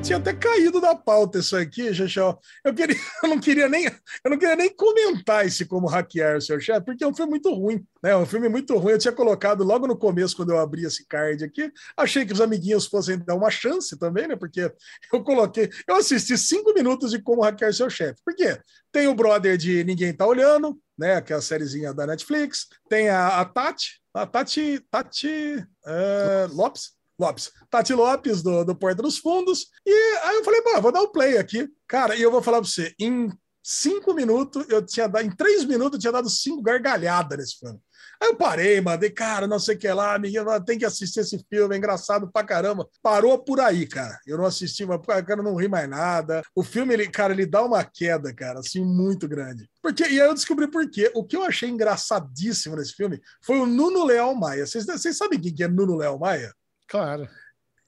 Tinha, 0.06 0.18
até 0.18 0.32
caído 0.32 0.80
da 0.80 0.94
pauta 0.94 1.40
isso 1.40 1.56
aqui, 1.56 1.92
Xaxão. 1.92 2.38
Eu, 2.64 2.72
queria, 2.72 2.94
eu, 3.24 3.28
não 3.28 3.40
queria 3.40 3.68
nem, 3.68 3.86
eu 3.86 4.30
não 4.30 4.38
queria 4.38 4.54
nem 4.54 4.72
comentar 4.72 5.44
esse 5.44 5.64
como 5.64 5.88
hackear 5.88 6.36
o 6.36 6.40
seu 6.40 6.60
chefe, 6.60 6.86
porque 6.86 7.02
é 7.02 7.06
um 7.08 7.14
filme 7.14 7.30
muito 7.30 7.52
ruim, 7.52 7.84
né? 8.00 8.10
É 8.10 8.16
um 8.16 8.24
filme 8.24 8.48
muito 8.48 8.76
ruim. 8.76 8.92
Eu 8.92 8.98
tinha 9.00 9.10
colocado 9.10 9.64
logo 9.64 9.84
no 9.84 9.98
começo, 9.98 10.36
quando 10.36 10.50
eu 10.50 10.60
abri 10.60 10.84
esse 10.84 11.04
card 11.08 11.42
aqui, 11.42 11.72
achei 11.96 12.24
que 12.24 12.32
os 12.32 12.40
amiguinhos 12.40 12.86
fossem 12.86 13.18
dar 13.18 13.34
uma 13.34 13.50
chance 13.50 13.98
também, 13.98 14.28
né? 14.28 14.36
Porque 14.36 14.72
eu 15.12 15.24
coloquei, 15.24 15.68
eu 15.88 15.96
assisti 15.96 16.38
cinco 16.38 16.72
minutos 16.72 17.10
de 17.10 17.20
como 17.20 17.42
hackear 17.42 17.74
seu 17.74 17.90
chefe. 17.90 18.20
Por 18.24 18.36
quê? 18.36 18.60
Tem 18.92 19.08
o 19.08 19.14
brother 19.14 19.56
de 19.56 19.82
Ninguém 19.82 20.12
Tá 20.12 20.24
Olhando, 20.24 20.78
né? 20.96 21.20
Que 21.20 21.32
é 21.32 21.36
a 21.36 21.40
sériezinha 21.42 21.92
da 21.92 22.06
Netflix. 22.06 22.68
Tem 22.88 23.08
a, 23.08 23.40
a 23.40 23.44
Tati, 23.44 24.00
a 24.14 24.24
Tati, 24.24 24.80
Tati 24.88 25.56
uh, 25.84 26.54
Lopes, 26.54 26.95
Lopes. 27.18 27.50
Tati 27.70 27.94
Lopes, 27.94 28.42
do, 28.42 28.64
do 28.64 28.76
Porta 28.76 29.02
dos 29.02 29.18
Fundos. 29.18 29.66
E 29.84 30.18
aí 30.24 30.36
eu 30.36 30.44
falei, 30.44 30.62
pô, 30.62 30.80
vou 30.80 30.92
dar 30.92 31.02
o 31.02 31.06
um 31.06 31.12
play 31.12 31.38
aqui. 31.38 31.68
Cara, 31.86 32.14
e 32.14 32.22
eu 32.22 32.30
vou 32.30 32.42
falar 32.42 32.60
pra 32.60 32.68
você, 32.68 32.94
em 32.98 33.30
cinco 33.62 34.14
minutos, 34.14 34.64
eu 34.68 34.80
tinha 34.80 35.08
dado, 35.08 35.26
em 35.26 35.30
três 35.30 35.64
minutos, 35.64 35.94
eu 35.94 36.00
tinha 36.00 36.12
dado 36.12 36.30
cinco 36.30 36.62
gargalhadas 36.62 37.36
nesse 37.36 37.58
filme. 37.58 37.80
Aí 38.22 38.28
eu 38.28 38.36
parei, 38.36 38.80
mandei, 38.80 39.10
cara, 39.10 39.46
não 39.46 39.58
sei 39.58 39.74
o 39.74 39.78
que 39.78 39.88
lá, 39.88 40.14
amiguinho, 40.14 40.44
tem 40.64 40.78
que 40.78 40.84
assistir 40.84 41.20
esse 41.20 41.44
filme, 41.50 41.74
é 41.74 41.78
engraçado 41.78 42.30
pra 42.30 42.44
caramba. 42.44 42.88
Parou 43.02 43.38
por 43.38 43.60
aí, 43.60 43.86
cara. 43.86 44.18
Eu 44.26 44.38
não 44.38 44.46
assisti, 44.46 44.86
mas 44.86 45.00
cara, 45.04 45.42
não 45.42 45.56
ri 45.56 45.68
mais 45.68 45.88
nada. 45.88 46.42
O 46.54 46.62
filme, 46.62 46.94
ele, 46.94 47.08
cara, 47.08 47.32
ele 47.32 47.44
dá 47.44 47.62
uma 47.62 47.84
queda, 47.84 48.32
cara, 48.32 48.60
assim, 48.60 48.84
muito 48.84 49.28
grande. 49.28 49.68
Porque, 49.82 50.04
e 50.04 50.20
aí 50.20 50.28
eu 50.28 50.34
descobri 50.34 50.70
por 50.70 50.88
quê. 50.88 51.10
O 51.14 51.24
que 51.24 51.36
eu 51.36 51.42
achei 51.42 51.68
engraçadíssimo 51.68 52.76
nesse 52.76 52.92
filme 52.92 53.20
foi 53.42 53.58
o 53.58 53.66
Nuno 53.66 54.04
Leal 54.04 54.34
Maia. 54.34 54.66
Vocês, 54.66 54.86
vocês 54.86 55.16
sabem 55.16 55.40
quem 55.40 55.54
que 55.54 55.64
é 55.64 55.68
Nuno 55.68 55.96
Leal 55.96 56.18
Maia? 56.18 56.54
Claro. 56.86 57.28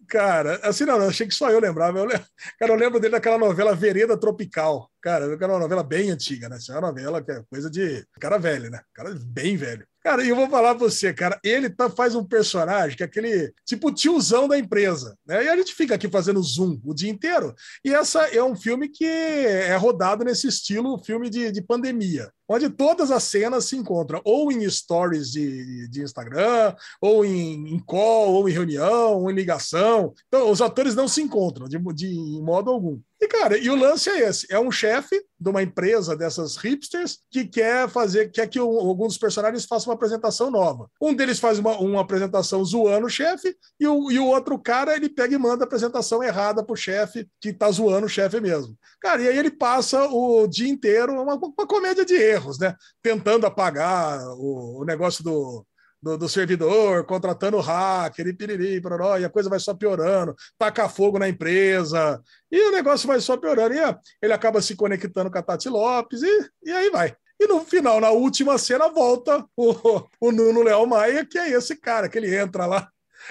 Cara, 0.09 0.59
assim, 0.63 0.87
não, 0.87 1.07
achei 1.07 1.27
que 1.27 1.35
só 1.35 1.51
eu 1.51 1.61
lembrava. 1.61 1.99
Eu 1.99 2.07
lembro, 2.07 2.27
cara, 2.59 2.73
eu 2.73 2.77
lembro 2.77 2.99
dele 2.99 3.13
daquela 3.13 3.37
novela 3.37 3.75
Vereda 3.75 4.19
Tropical. 4.19 4.91
Cara, 5.03 5.27
era 5.27 5.47
uma 5.53 5.59
novela 5.59 5.83
bem 5.83 6.11
antiga, 6.11 6.49
né? 6.49 6.57
Essa 6.57 6.73
é 6.73 6.79
uma 6.79 6.89
novela 6.89 7.23
que 7.23 7.31
é 7.31 7.43
coisa 7.51 7.71
de 7.71 8.07
cara 8.19 8.39
velho, 8.39 8.71
né? 8.71 8.81
Cara 8.95 9.15
bem 9.23 9.55
velho. 9.57 9.87
Cara, 10.03 10.25
e 10.25 10.31
eu 10.31 10.37
vou 10.37 10.49
falar 10.49 10.75
pra 10.75 10.89
você, 10.89 11.13
cara, 11.13 11.39
ele 11.45 11.69
tá, 11.69 11.91
faz 11.91 12.15
um 12.15 12.25
personagem 12.25 12.97
que 12.97 13.03
é 13.03 13.07
aquele 13.07 13.53
tipo 13.67 13.93
tiozão 13.93 14.49
da 14.49 14.59
empresa, 14.59 15.15
né? 15.27 15.45
E 15.45 15.49
a 15.49 15.57
gente 15.57 15.75
fica 15.75 15.95
aqui 15.95 16.09
fazendo 16.09 16.43
zoom 16.43 16.81
o 16.83 16.95
dia 16.95 17.11
inteiro. 17.11 17.55
E 17.85 17.93
essa 17.93 18.23
é 18.29 18.43
um 18.43 18.57
filme 18.57 18.89
que 18.89 19.05
é 19.05 19.77
rodado 19.77 20.25
nesse 20.25 20.49
estilo 20.49 21.05
filme 21.05 21.29
de, 21.29 21.53
de 21.53 21.61
pandemia 21.61 22.33
onde 22.49 22.71
todas 22.71 23.11
as 23.11 23.25
cenas 23.25 23.67
se 23.67 23.77
encontram 23.77 24.21
ou 24.25 24.51
em 24.51 24.69
stories 24.69 25.31
de, 25.31 25.89
de 25.89 26.03
Instagram, 26.03 26.75
ou 27.01 27.25
em, 27.25 27.75
em, 27.75 27.79
call, 27.79 28.35
ou 28.35 28.49
em 28.49 28.53
reunião, 28.53 29.21
ou 29.21 29.31
em 29.31 29.35
ligação. 29.35 30.15
Então, 30.27 30.51
os 30.51 30.63
atores 30.63 30.95
não 30.95 31.07
se 31.07 31.21
encontram 31.21 31.69
de, 31.69 31.79
de 31.95 32.41
modo 32.43 32.71
algum. 32.71 32.99
E, 33.21 33.27
cara, 33.27 33.59
e 33.59 33.69
o 33.69 33.75
lance 33.75 34.09
é 34.09 34.29
esse: 34.29 34.47
é 34.51 34.59
um 34.61 34.71
chefe 34.71 35.21
de 35.41 35.51
uma 35.51 35.63
empresa 35.63 36.17
dessas 36.17 36.57
hipsters 36.57 37.19
que 37.31 37.45
quer 37.45 37.89
fazer, 37.89 38.31
quer 38.31 38.47
que 38.49 38.59
alguns 38.59 39.09
dos 39.09 39.19
personagens 39.19 39.65
façam 39.65 39.91
uma 39.91 39.95
apresentação 39.95 40.51
nova. 40.51 40.89
Um 41.01 41.15
deles 41.15 41.39
faz 41.39 41.59
uma, 41.59 41.77
uma 41.79 42.01
apresentação 42.01 42.65
zoando 42.65 43.07
o 43.07 43.11
chefe, 43.11 43.57
e 43.79 43.87
o, 43.87 44.11
e 44.11 44.19
o 44.19 44.27
outro 44.27 44.59
cara 44.59 44.97
ele 44.97 45.09
pega 45.09 45.35
e 45.35 45.39
manda 45.39 45.65
a 45.65 45.67
apresentação 45.67 46.23
errada 46.23 46.65
pro 46.65 46.77
chefe, 46.77 47.29
que 47.41 47.53
tá 47.53 47.71
zoando 47.71 48.07
o 48.07 48.11
chefe 48.11 48.41
mesmo. 48.41 48.77
Cara, 49.01 49.23
e 49.23 49.29
aí 49.29 49.39
ele 49.39 49.51
passa 49.51 50.09
o 50.09 50.47
dia 50.47 50.69
inteiro 50.69 51.21
uma, 51.21 51.35
uma 51.35 51.67
comédia 51.67 52.05
de 52.05 52.17
erros, 52.39 52.59
né? 52.59 52.75
Tentando 53.03 53.47
apagar 53.47 54.21
o, 54.37 54.81
o 54.81 54.85
negócio 54.85 55.23
do, 55.23 55.67
do, 56.01 56.17
do, 56.17 56.29
servidor, 56.29 57.05
contratando 57.05 57.61
hacker 57.61 58.29
e 58.29 58.33
piriri, 58.33 58.81
pororó, 58.81 59.19
e 59.19 59.25
a 59.25 59.31
coisa 59.31 59.51
vai 59.51 59.59
só 59.59 59.75
piorando, 59.75 60.35
taca 60.57 60.89
fogo 60.89 61.19
na 61.19 61.29
empresa, 61.29 62.23
e 62.51 62.69
o 62.69 62.73
negócio 62.73 63.07
vai 63.07 63.21
só 63.21 63.37
piorando. 63.37 63.75
E 63.75 63.97
ele 64.23 64.33
acaba 64.33 64.63
se 64.63 64.77
conectando 64.77 65.31
com 65.31 65.39
a 65.39 65.43
Tati 65.43 65.69
Lopes, 65.69 66.23
e, 66.23 66.51
e 66.65 66.71
aí 66.71 66.91
vai. 66.91 67.15
E 67.41 67.47
no 67.47 67.65
final, 67.65 68.01
na 68.01 68.11
última 68.11 68.59
cena, 68.59 68.89
volta 68.89 69.45
o, 69.57 70.03
o 70.21 70.33
Nuno 70.33 70.63
Léo 70.63 70.87
Maia, 70.87 71.25
que 71.25 71.39
é 71.39 71.51
esse 71.51 71.77
cara, 71.77 72.09
que 72.09 72.19
ele 72.19 72.35
entra 72.37 72.67
lá, 72.67 72.89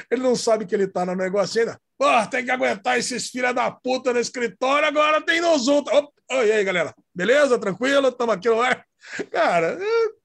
ele 0.09 0.21
não 0.21 0.35
sabe 0.35 0.65
que 0.65 0.75
ele 0.75 0.87
tá 0.87 1.05
no 1.05 1.15
negócio 1.15 1.59
ainda. 1.59 1.79
Pô, 1.97 2.05
tem 2.29 2.45
que 2.45 2.51
aguentar 2.51 2.99
esses 2.99 3.29
filha 3.29 3.51
da 3.51 3.71
puta 3.71 4.13
no 4.13 4.19
escritório, 4.19 4.87
agora 4.87 5.19
tem 5.19 5.41
nos 5.41 5.67
outros. 5.67 5.97
Opa, 5.97 6.11
e 6.45 6.51
aí, 6.51 6.63
galera? 6.63 6.93
Beleza? 7.13 7.57
Tranquilo? 7.57 8.11
Tamo 8.11 8.31
aqui 8.31 8.49
no 8.49 8.61
ar. 8.61 8.85
Cara, 9.31 9.77
é 9.79 10.17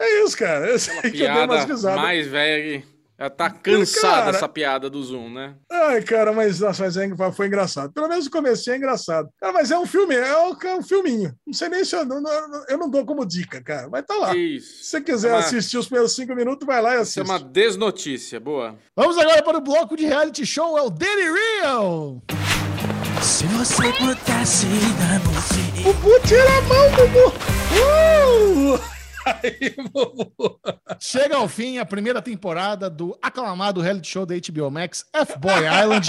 é 0.00 0.24
isso, 0.24 0.36
cara. 0.36 0.66
Eu 0.66 0.78
sei 0.78 0.98
que 1.02 1.22
eu 1.22 1.32
dei 1.32 1.44
umas 1.44 1.64
risadas. 1.64 2.00
Mais 2.00 2.26
velha 2.26 2.82
ela 3.18 3.28
tá 3.28 3.50
cansada 3.50 4.14
cara, 4.14 4.30
essa 4.30 4.48
piada 4.48 4.88
do 4.88 5.02
Zoom, 5.02 5.28
né? 5.28 5.54
Ai, 5.70 6.00
cara, 6.00 6.32
mas, 6.32 6.58
nossa, 6.58 6.84
mas 6.84 6.96
é, 6.96 7.06
foi 7.32 7.48
engraçado. 7.48 7.92
Pelo 7.92 8.08
menos 8.08 8.24
o 8.26 8.30
começo 8.30 8.70
é 8.70 8.78
engraçado. 8.78 9.28
Cara, 9.38 9.52
mas 9.52 9.70
é 9.70 9.78
um 9.78 9.84
filme, 9.84 10.14
é 10.14 10.38
um, 10.38 10.56
é 10.58 10.74
um 10.76 10.82
filminho. 10.82 11.34
Não 11.46 11.52
sei 11.52 11.68
nem 11.68 11.84
se 11.84 11.94
eu, 11.94 12.06
não, 12.06 12.22
eu 12.66 12.78
não 12.78 12.88
dou 12.88 13.04
como 13.04 13.26
dica, 13.26 13.62
cara. 13.62 13.90
Mas 13.90 14.06
tá 14.06 14.14
lá. 14.14 14.34
Isso. 14.34 14.84
Se 14.84 14.84
você 14.84 15.00
quiser 15.02 15.28
é 15.28 15.32
uma... 15.32 15.40
assistir 15.40 15.76
os 15.76 15.84
primeiros 15.84 16.14
cinco 16.14 16.34
minutos, 16.34 16.66
vai 16.66 16.80
lá 16.80 16.94
e 16.94 16.96
assiste. 16.96 17.22
Isso 17.22 17.30
é 17.30 17.36
uma 17.36 17.38
desnotícia, 17.38 18.40
boa. 18.40 18.74
Vamos 18.96 19.18
agora 19.18 19.42
para 19.42 19.58
o 19.58 19.60
bloco 19.60 19.98
de 19.98 20.06
reality 20.06 20.46
show, 20.46 20.78
é 20.78 20.82
o 20.82 20.88
Daily 20.88 21.30
Real. 21.30 22.22
Se 23.20 23.44
você 23.48 23.92
pudesse 23.92 24.24
dar 24.24 24.29
Bubu, 25.82 26.18
tira 26.26 26.48
a 26.48 26.62
mão, 26.62 26.90
Bubu! 26.92 27.28
Uh! 27.76 28.80
Aí, 29.26 29.76
Chega 30.98 31.36
ao 31.36 31.46
fim 31.46 31.76
a 31.76 31.84
primeira 31.84 32.22
temporada 32.22 32.88
do 32.88 33.18
aclamado 33.20 33.82
reality 33.82 34.08
show 34.08 34.24
da 34.24 34.34
HBO 34.34 34.70
Max, 34.70 35.04
F-Boy 35.12 35.66
Island. 35.82 36.08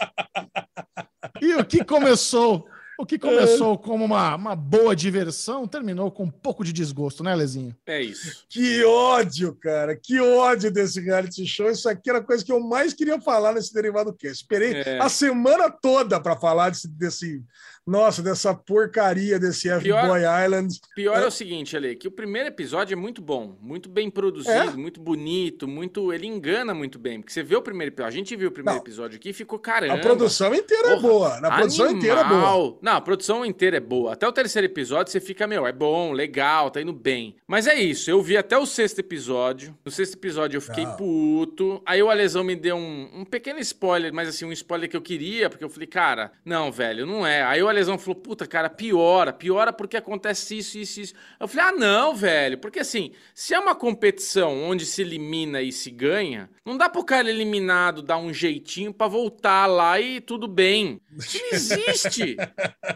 e 1.42 1.54
o 1.54 1.62
que 1.66 1.84
começou 1.84 2.66
o 2.98 3.06
que 3.06 3.18
começou 3.18 3.78
como 3.78 4.04
uma, 4.04 4.36
uma 4.36 4.56
boa 4.56 4.94
diversão 4.94 5.66
terminou 5.66 6.10
com 6.10 6.24
um 6.24 6.30
pouco 6.30 6.64
de 6.64 6.72
desgosto, 6.72 7.24
né, 7.24 7.34
Lezinho? 7.34 7.74
É 7.86 8.00
isso. 8.00 8.44
Que 8.48 8.84
ódio, 8.84 9.54
cara. 9.54 9.96
Que 9.96 10.20
ódio 10.20 10.70
desse 10.70 11.00
reality 11.00 11.46
show. 11.46 11.70
Isso 11.70 11.88
aqui 11.88 12.10
era 12.10 12.18
a 12.18 12.24
coisa 12.24 12.44
que 12.44 12.52
eu 12.52 12.60
mais 12.60 12.92
queria 12.92 13.20
falar 13.20 13.54
nesse 13.54 13.72
derivado 13.72 14.12
que 14.12 14.26
Esperei 14.26 14.74
é. 14.74 14.98
a 15.00 15.08
semana 15.08 15.70
toda 15.70 16.20
para 16.20 16.36
falar 16.36 16.70
desse, 16.70 16.88
desse 16.88 17.42
nossa, 17.86 18.22
dessa 18.22 18.54
porcaria 18.54 19.38
desse 19.38 19.68
F-Boy 19.68 20.20
Island. 20.44 20.80
Pior 20.94 21.18
é. 21.18 21.24
é. 21.24 21.26
o 21.26 21.30
seguinte, 21.30 21.76
Ale, 21.76 21.96
que 21.96 22.06
o 22.06 22.10
primeiro 22.10 22.48
episódio 22.48 22.94
é 22.94 22.96
muito 22.96 23.20
bom, 23.20 23.56
muito 23.60 23.88
bem 23.88 24.10
produzido, 24.10 24.52
é? 24.52 24.70
muito 24.70 25.00
bonito, 25.00 25.66
muito. 25.66 26.12
Ele 26.12 26.26
engana 26.26 26.72
muito 26.74 26.98
bem. 26.98 27.20
Porque 27.20 27.32
você 27.32 27.42
vê 27.42 27.56
o 27.56 27.62
primeiro 27.62 27.92
episódio. 27.92 28.08
A 28.08 28.16
gente 28.16 28.36
viu 28.36 28.48
o 28.48 28.52
primeiro 28.52 28.76
Não. 28.76 28.82
episódio 28.82 29.16
aqui 29.16 29.30
e 29.30 29.32
ficou 29.32 29.58
caramba. 29.58 29.94
A 29.94 29.98
produção 29.98 30.54
inteira 30.54 30.88
é 30.88 30.96
Porra, 30.96 31.06
é 31.06 31.10
boa. 31.10 31.40
Na 31.40 31.56
produção 31.56 31.84
animal. 31.86 31.98
inteira 31.98 32.20
é 32.20 32.24
boa. 32.24 32.78
Não, 32.80 32.92
a 32.92 33.00
produção 33.00 33.44
inteira 33.44 33.76
é 33.76 33.80
boa. 33.80 34.12
Até 34.12 34.28
o 34.28 34.32
terceiro 34.32 34.66
episódio 34.66 35.12
você 35.12 35.20
fica, 35.20 35.46
meu, 35.46 35.66
é 35.66 35.72
bom, 35.72 36.12
legal, 36.12 36.70
tá 36.70 36.80
indo 36.80 36.92
bem. 36.92 37.36
Mas 37.46 37.66
é 37.66 37.74
isso, 37.74 38.10
eu 38.10 38.22
vi 38.22 38.36
até 38.36 38.56
o 38.56 38.66
sexto 38.66 39.00
episódio. 39.00 39.76
No 39.84 39.90
sexto 39.90 40.14
episódio 40.14 40.56
eu 40.56 40.60
fiquei 40.60 40.84
Não. 40.84 40.96
puto. 40.96 41.82
Aí 41.84 42.02
o 42.02 42.10
Alesão 42.10 42.44
me 42.44 42.54
deu 42.54 42.76
um, 42.76 43.08
um 43.12 43.24
pequeno 43.24 43.58
spoiler, 43.60 44.12
mas 44.12 44.28
assim, 44.28 44.44
um 44.44 44.52
spoiler 44.52 44.88
que 44.88 44.96
eu 44.96 45.02
queria, 45.02 45.50
porque 45.50 45.64
eu 45.64 45.68
falei, 45.68 45.86
cara, 45.86 46.32
não, 46.44 46.70
velho, 46.70 47.06
não 47.06 47.26
é. 47.26 47.42
Aí 47.42 47.62
o 47.72 47.74
lesão 47.74 47.98
falou, 47.98 48.14
puta, 48.14 48.46
cara, 48.46 48.70
piora, 48.70 49.32
piora 49.32 49.72
porque 49.72 49.96
acontece 49.96 50.58
isso, 50.58 50.78
isso, 50.78 51.00
isso. 51.00 51.14
Eu 51.40 51.48
falei, 51.48 51.66
ah, 51.66 51.72
não, 51.72 52.14
velho, 52.14 52.58
porque 52.58 52.80
assim, 52.80 53.12
se 53.34 53.54
é 53.54 53.58
uma 53.58 53.74
competição 53.74 54.62
onde 54.64 54.86
se 54.86 55.02
elimina 55.02 55.60
e 55.62 55.72
se 55.72 55.90
ganha, 55.90 56.48
não 56.64 56.76
dá 56.76 56.88
pro 56.88 57.04
cara 57.04 57.28
eliminado 57.28 58.02
dar 58.02 58.18
um 58.18 58.32
jeitinho 58.32 58.92
para 58.92 59.08
voltar 59.08 59.66
lá 59.66 60.00
e 60.00 60.20
tudo 60.20 60.46
bem. 60.46 61.00
Isso 61.18 61.38
não 61.38 61.52
existe. 61.52 62.36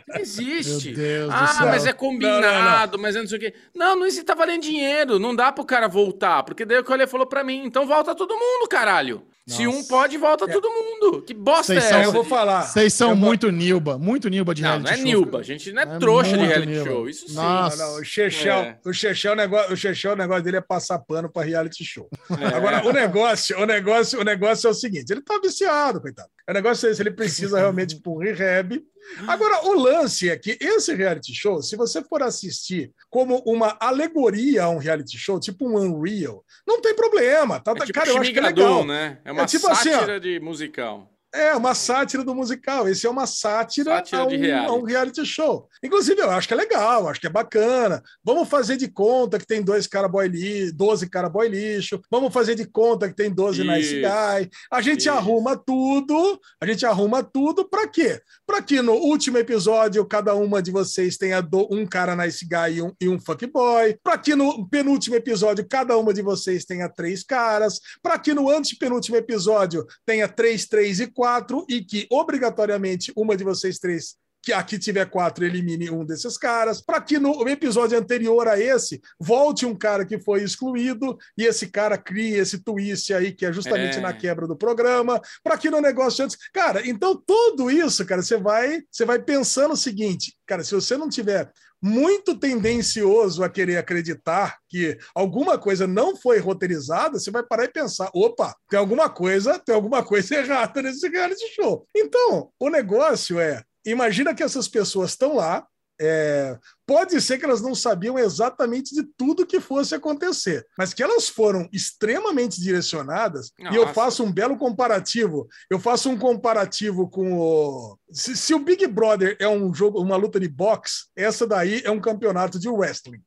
Não 0.08 0.20
existe. 0.20 0.94
ah, 1.30 1.66
mas 1.66 1.86
é 1.86 1.92
combinado, 1.92 2.92
não, 2.92 2.98
não. 2.98 3.02
mas 3.02 3.16
é 3.16 3.20
não 3.20 3.26
sei 3.26 3.38
o 3.38 3.40
quê. 3.40 3.54
Não, 3.74 3.96
não 3.96 4.06
existe, 4.06 4.24
tá 4.24 4.34
valendo 4.34 4.62
dinheiro. 4.62 5.18
Não 5.18 5.34
dá 5.34 5.50
pro 5.52 5.64
cara 5.64 5.88
voltar, 5.88 6.42
porque 6.42 6.64
daí 6.64 6.78
o 6.78 6.84
que 6.84 6.92
ele 6.92 7.06
falou 7.06 7.26
para 7.26 7.44
mim, 7.44 7.62
então 7.64 7.86
volta 7.86 8.14
todo 8.14 8.34
mundo, 8.34 8.68
caralho. 8.68 9.26
Nossa. 9.46 9.62
Se 9.62 9.68
um 9.68 9.84
pode, 9.84 10.18
volta 10.18 10.44
é. 10.44 10.48
todo 10.48 10.68
mundo. 10.68 11.22
Que 11.22 11.32
bosta 11.32 11.72
Cês 11.72 11.84
é 11.84 11.88
são, 11.88 11.98
essa? 11.98 12.08
Eu 12.08 12.12
vou 12.12 12.24
falar. 12.24 12.62
Vocês 12.62 12.92
são 12.92 13.10
eu 13.10 13.16
muito 13.16 13.46
vou... 13.46 13.52
Nilba, 13.52 13.96
muito 13.96 14.28
Nilba 14.28 14.52
de 14.52 14.62
não, 14.62 14.70
reality 14.70 14.88
show. 14.88 14.96
Não, 14.96 15.04
não 15.04 15.10
é 15.10 15.14
Nilba. 15.14 15.38
A 15.38 15.42
gente 15.44 15.72
não 15.72 15.82
é, 15.82 15.84
é 15.84 15.98
trouxa 15.98 16.36
de 16.36 16.44
reality 16.44 16.66
Nilba. 16.72 16.90
show. 16.90 17.08
Isso 17.08 17.28
sim. 17.28 17.34
Nossa. 17.34 17.76
Não, 17.76 17.92
não, 17.92 18.00
o 18.00 18.04
Chechel, 18.04 18.56
é. 18.56 18.78
o 18.84 18.92
Chechel, 18.92 19.32
o 19.32 19.36
negócio, 19.36 19.72
o 19.72 19.76
Chechel, 19.76 20.12
o 20.12 20.16
negócio 20.16 20.42
dele 20.42 20.56
é 20.56 20.60
passar 20.60 20.98
pano 20.98 21.30
para 21.30 21.46
reality 21.46 21.84
show. 21.84 22.08
É. 22.40 22.56
Agora, 22.56 22.84
o 22.84 22.92
negócio, 22.92 23.56
o 23.60 23.64
negócio, 23.64 24.20
o 24.20 24.24
negócio 24.24 24.66
é 24.66 24.70
o 24.70 24.74
seguinte, 24.74 25.10
ele 25.10 25.22
tá 25.22 25.38
viciado, 25.40 26.00
coitado. 26.00 26.28
O 26.48 26.52
negócio 26.52 26.88
é 26.88 26.90
esse, 26.90 27.02
ele 27.02 27.12
precisa 27.12 27.58
realmente 27.58 27.94
ir 27.94 28.02
um 28.04 28.18
rehab 28.18 28.82
Agora, 29.26 29.66
o 29.66 29.72
lance 29.74 30.28
é 30.28 30.36
que 30.36 30.58
esse 30.60 30.94
reality 30.94 31.34
show, 31.34 31.62
se 31.62 31.76
você 31.76 32.02
for 32.02 32.22
assistir 32.22 32.92
como 33.08 33.38
uma 33.46 33.76
alegoria 33.80 34.64
a 34.64 34.70
um 34.70 34.78
reality 34.78 35.16
show, 35.16 35.40
tipo 35.40 35.68
um 35.68 35.76
Unreal, 35.76 36.44
não 36.66 36.80
tem 36.80 36.94
problema. 36.94 37.60
Tá, 37.60 37.72
é 37.72 37.74
tipo 37.80 37.92
cara, 37.92 38.10
eu 38.10 38.18
acho 38.18 38.32
que 38.32 38.38
é 38.38 38.42
legal. 38.42 38.84
né? 38.84 39.18
É 39.24 39.32
uma 39.32 39.42
é 39.42 39.46
tipo 39.46 39.66
sátira 39.66 40.02
assim, 40.02 40.12
ó, 40.12 40.18
de 40.18 40.40
musical. 40.40 41.15
É, 41.36 41.54
uma 41.54 41.74
sátira 41.74 42.24
do 42.24 42.34
musical. 42.34 42.88
Esse 42.88 43.06
é 43.06 43.10
uma 43.10 43.26
sátira, 43.26 43.96
Sátira 43.96 44.18
a, 44.22 44.24
um, 44.26 44.28
reality. 44.28 44.70
a 44.70 44.72
um 44.72 44.82
reality 44.82 45.26
show. 45.26 45.68
Inclusive, 45.84 46.20
eu 46.20 46.30
acho 46.30 46.48
que 46.48 46.54
é 46.54 46.56
legal, 46.56 47.08
acho 47.08 47.20
que 47.20 47.26
é 47.26 47.30
bacana. 47.30 48.02
Vamos 48.24 48.48
fazer 48.48 48.76
de 48.76 48.88
conta 48.88 49.38
que 49.38 49.46
tem 49.46 49.62
dois 49.62 49.86
cara 49.86 50.08
boy 50.08 50.26
lixo, 50.26 50.74
12 50.74 51.08
cara 51.10 51.28
boy 51.28 51.48
lixo. 51.48 52.00
Vamos 52.10 52.32
fazer 52.32 52.54
de 52.54 52.66
conta 52.66 53.08
que 53.08 53.14
tem 53.14 53.30
12 53.30 53.62
nice 53.62 53.96
Isso. 54.00 54.08
guy. 54.08 54.50
A 54.70 54.80
gente 54.80 55.00
Isso. 55.00 55.10
arruma 55.10 55.56
tudo. 55.56 56.40
A 56.60 56.66
gente 56.66 56.86
arruma 56.86 57.22
tudo 57.22 57.68
para 57.68 57.86
quê? 57.86 58.20
Para 58.46 58.62
que 58.62 58.80
no 58.80 58.94
último 58.94 59.36
episódio 59.38 60.04
cada 60.06 60.34
uma 60.34 60.62
de 60.62 60.70
vocês 60.70 61.16
tenha 61.18 61.40
do- 61.42 61.68
um 61.70 61.86
cara 61.86 62.16
nice 62.16 62.44
guy 62.46 62.76
e 62.78 62.82
um, 62.82 62.92
e 63.00 63.08
um 63.08 63.20
fuckboy. 63.20 63.98
Para 64.02 64.16
que 64.16 64.34
no 64.34 64.66
penúltimo 64.68 65.16
episódio 65.16 65.66
cada 65.68 65.96
uma 65.98 66.14
de 66.14 66.22
vocês 66.22 66.64
tenha 66.64 66.88
três 66.88 67.22
caras. 67.22 67.78
Para 68.02 68.18
que 68.18 68.32
no 68.32 68.48
antepenúltimo 68.48 69.16
episódio 69.16 69.84
tenha 70.06 70.26
três, 70.26 70.64
três 70.66 70.98
e 70.98 71.06
quatro 71.06 71.25
e 71.68 71.82
que 71.82 72.06
obrigatoriamente 72.10 73.12
uma 73.16 73.36
de 73.36 73.44
vocês 73.44 73.78
três 73.78 74.16
que 74.46 74.52
aqui 74.52 74.78
tiver 74.78 75.10
quatro 75.10 75.44
elimine 75.44 75.90
um 75.90 76.04
desses 76.04 76.38
caras, 76.38 76.80
para 76.80 77.00
que 77.00 77.18
no 77.18 77.48
episódio 77.48 77.98
anterior 77.98 78.46
a 78.46 78.56
esse 78.56 79.02
volte 79.18 79.66
um 79.66 79.74
cara 79.74 80.06
que 80.06 80.20
foi 80.20 80.44
excluído 80.44 81.18
e 81.36 81.44
esse 81.44 81.66
cara 81.66 81.98
crie 81.98 82.36
esse 82.36 82.60
twist 82.62 83.12
aí 83.12 83.32
que 83.32 83.44
é 83.44 83.52
justamente 83.52 83.98
É. 83.98 84.00
na 84.00 84.12
quebra 84.12 84.46
do 84.46 84.56
programa, 84.56 85.20
para 85.42 85.58
que 85.58 85.68
no 85.68 85.80
negócio 85.80 86.24
antes, 86.24 86.38
cara, 86.52 86.86
então 86.86 87.20
tudo 87.26 87.68
isso, 87.68 88.06
cara, 88.06 88.22
você 88.22 88.36
vai, 88.36 88.82
você 88.88 89.04
vai 89.04 89.18
pensando 89.18 89.72
o 89.72 89.76
seguinte, 89.76 90.36
cara, 90.46 90.62
se 90.62 90.76
você 90.76 90.96
não 90.96 91.08
tiver 91.08 91.50
muito 91.82 92.34
tendencioso 92.38 93.44
a 93.44 93.48
querer 93.48 93.76
acreditar 93.76 94.58
que 94.68 94.98
alguma 95.14 95.58
coisa 95.58 95.86
não 95.86 96.16
foi 96.16 96.38
roteirizada, 96.38 97.18
você 97.18 97.30
vai 97.30 97.42
parar 97.42 97.64
e 97.64 97.72
pensar: 97.72 98.10
opa, 98.14 98.54
tem 98.68 98.78
alguma 98.78 99.08
coisa, 99.08 99.58
tem 99.58 99.74
alguma 99.74 100.04
coisa 100.04 100.34
errada 100.36 100.82
nesse 100.82 101.08
reality 101.08 101.46
show. 101.54 101.86
Então, 101.94 102.50
o 102.58 102.68
negócio 102.68 103.38
é: 103.38 103.62
imagina 103.84 104.34
que 104.34 104.42
essas 104.42 104.68
pessoas 104.68 105.10
estão 105.10 105.36
lá. 105.36 105.66
É, 106.00 106.58
pode 106.86 107.20
ser 107.20 107.38
que 107.38 107.44
elas 107.44 107.62
não 107.62 107.74
sabiam 107.74 108.18
exatamente 108.18 108.94
de 108.94 109.02
tudo 109.02 109.46
que 109.46 109.60
fosse 109.60 109.94
acontecer, 109.94 110.66
mas 110.76 110.92
que 110.92 111.02
elas 111.02 111.28
foram 111.28 111.68
extremamente 111.72 112.60
direcionadas, 112.60 113.52
e 113.58 113.74
eu 113.74 113.82
Nossa. 113.82 113.94
faço 113.94 114.24
um 114.24 114.32
belo 114.32 114.56
comparativo. 114.56 115.48
Eu 115.70 115.78
faço 115.78 116.10
um 116.10 116.18
comparativo 116.18 117.08
com 117.08 117.38
o. 117.38 117.98
Se, 118.10 118.36
se 118.36 118.54
o 118.54 118.58
Big 118.58 118.86
Brother 118.86 119.36
é 119.40 119.48
um 119.48 119.72
jogo, 119.72 120.00
uma 120.00 120.16
luta 120.16 120.38
de 120.38 120.48
boxe, 120.48 121.06
essa 121.16 121.46
daí 121.46 121.82
é 121.84 121.90
um 121.90 122.00
campeonato 122.00 122.58
de 122.58 122.68
wrestling. 122.68 123.22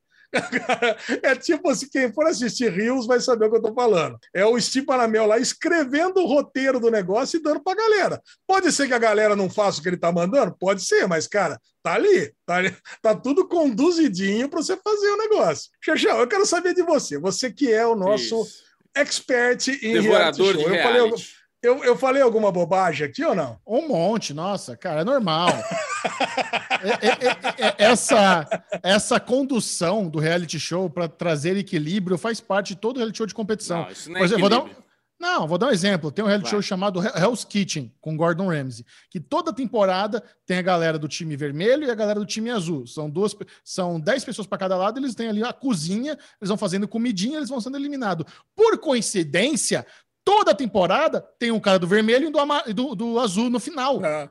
É 1.22 1.34
tipo 1.34 1.68
assim, 1.68 1.88
quem 1.90 2.12
for 2.12 2.26
assistir 2.26 2.70
Rios 2.70 3.06
vai 3.06 3.20
saber 3.20 3.46
o 3.46 3.50
que 3.50 3.56
eu 3.56 3.62
tô 3.62 3.74
falando. 3.74 4.18
É 4.34 4.44
o 4.44 4.58
Steve 4.60 4.86
Panamel 4.86 5.26
lá 5.26 5.38
escrevendo 5.38 6.20
o 6.20 6.26
roteiro 6.26 6.78
do 6.78 6.90
negócio 6.90 7.38
e 7.38 7.42
dando 7.42 7.62
pra 7.62 7.74
galera. 7.74 8.22
Pode 8.46 8.70
ser 8.72 8.86
que 8.86 8.94
a 8.94 8.98
galera 8.98 9.34
não 9.34 9.50
faça 9.50 9.80
o 9.80 9.82
que 9.82 9.88
ele 9.88 9.96
tá 9.96 10.12
mandando? 10.12 10.56
Pode 10.58 10.84
ser, 10.84 11.06
mas, 11.08 11.26
cara, 11.26 11.60
tá 11.82 11.94
ali. 11.94 12.32
Tá, 12.46 12.56
ali, 12.56 12.76
tá 13.02 13.14
tudo 13.14 13.48
conduzidinho 13.48 14.48
pra 14.48 14.62
você 14.62 14.76
fazer 14.76 15.08
o 15.10 15.18
negócio. 15.18 15.70
Xexão, 15.84 16.18
eu 16.18 16.28
quero 16.28 16.46
saber 16.46 16.74
de 16.74 16.82
você. 16.82 17.18
Você 17.18 17.50
que 17.50 17.72
é 17.72 17.86
o 17.86 17.96
nosso 17.96 18.42
Isso. 18.42 18.62
expert 18.94 19.68
em 19.82 19.94
Devorador 19.94 20.54
reality 20.54 20.58
de 20.58 20.62
show. 20.62 20.74
Eu 20.74 20.82
falei, 20.82 21.02
reality. 21.02 21.39
Eu, 21.62 21.84
eu 21.84 21.96
falei 21.96 22.22
alguma 22.22 22.50
bobagem 22.50 23.06
aqui 23.06 23.24
ou 23.24 23.34
não? 23.34 23.58
Um 23.66 23.88
monte, 23.88 24.32
nossa, 24.32 24.76
cara, 24.76 25.00
é 25.02 25.04
normal. 25.04 25.48
É- 26.82 27.06
é- 27.06 27.10
é- 27.10 27.66
é- 27.68 27.74
essa, 27.76 28.46
essa 28.82 29.20
condução 29.20 30.08
do 30.08 30.18
reality 30.18 30.58
show 30.58 30.88
para 30.88 31.06
trazer 31.06 31.54
equilíbrio 31.58 32.16
faz 32.16 32.40
parte 32.40 32.68
de 32.68 32.76
todo 32.80 32.96
reality 32.96 33.18
show 33.18 33.26
de 33.26 33.34
competição. 33.34 33.82
Não, 33.82 33.90
isso 33.90 34.08
não 34.08 34.16
é 34.16 34.18
Por 34.20 34.24
exemplo, 34.24 34.40
vou 34.40 34.48
dar 34.48 34.60
um-. 34.64 34.70
Não, 35.20 35.46
vou 35.46 35.58
dar 35.58 35.66
um 35.66 35.70
exemplo. 35.70 36.10
Tem 36.10 36.24
um 36.24 36.28
reality 36.28 36.44
Vai. 36.44 36.52
show 36.52 36.62
chamado 36.62 37.04
Hell- 37.04 37.12
Hell's 37.14 37.44
Kitchen, 37.44 37.94
com 38.00 38.16
Gordon 38.16 38.48
Ramsay, 38.48 38.86
que 39.10 39.20
toda 39.20 39.52
temporada 39.52 40.22
tem 40.46 40.56
a 40.56 40.62
galera 40.62 40.98
do 40.98 41.06
time 41.06 41.36
vermelho 41.36 41.84
e 41.84 41.90
a 41.90 41.94
galera 41.94 42.18
do 42.18 42.24
time 42.24 42.48
azul. 42.48 42.86
São 42.86 43.10
duas, 43.10 43.36
são 43.62 44.00
10 44.00 44.24
pessoas 44.24 44.46
para 44.46 44.56
cada 44.56 44.74
lado, 44.78 44.98
eles 44.98 45.14
têm 45.14 45.28
ali 45.28 45.44
a 45.44 45.52
cozinha, 45.52 46.12
eles 46.40 46.48
vão 46.48 46.56
fazendo 46.56 46.88
comidinha, 46.88 47.36
eles 47.36 47.50
vão 47.50 47.60
sendo 47.60 47.76
eliminados. 47.76 48.24
Por 48.56 48.78
coincidência, 48.78 49.86
toda 50.24 50.54
temporada 50.54 51.20
tem 51.38 51.50
um 51.50 51.60
cara 51.60 51.78
do 51.78 51.86
vermelho 51.86 52.28
e 52.28 52.30
do, 52.32 52.38
ama- 52.38 52.62
do- 52.74 52.94
do 52.94 53.18
azul 53.20 53.48
no 53.50 53.60
final. 53.60 54.04
É. 54.04 54.28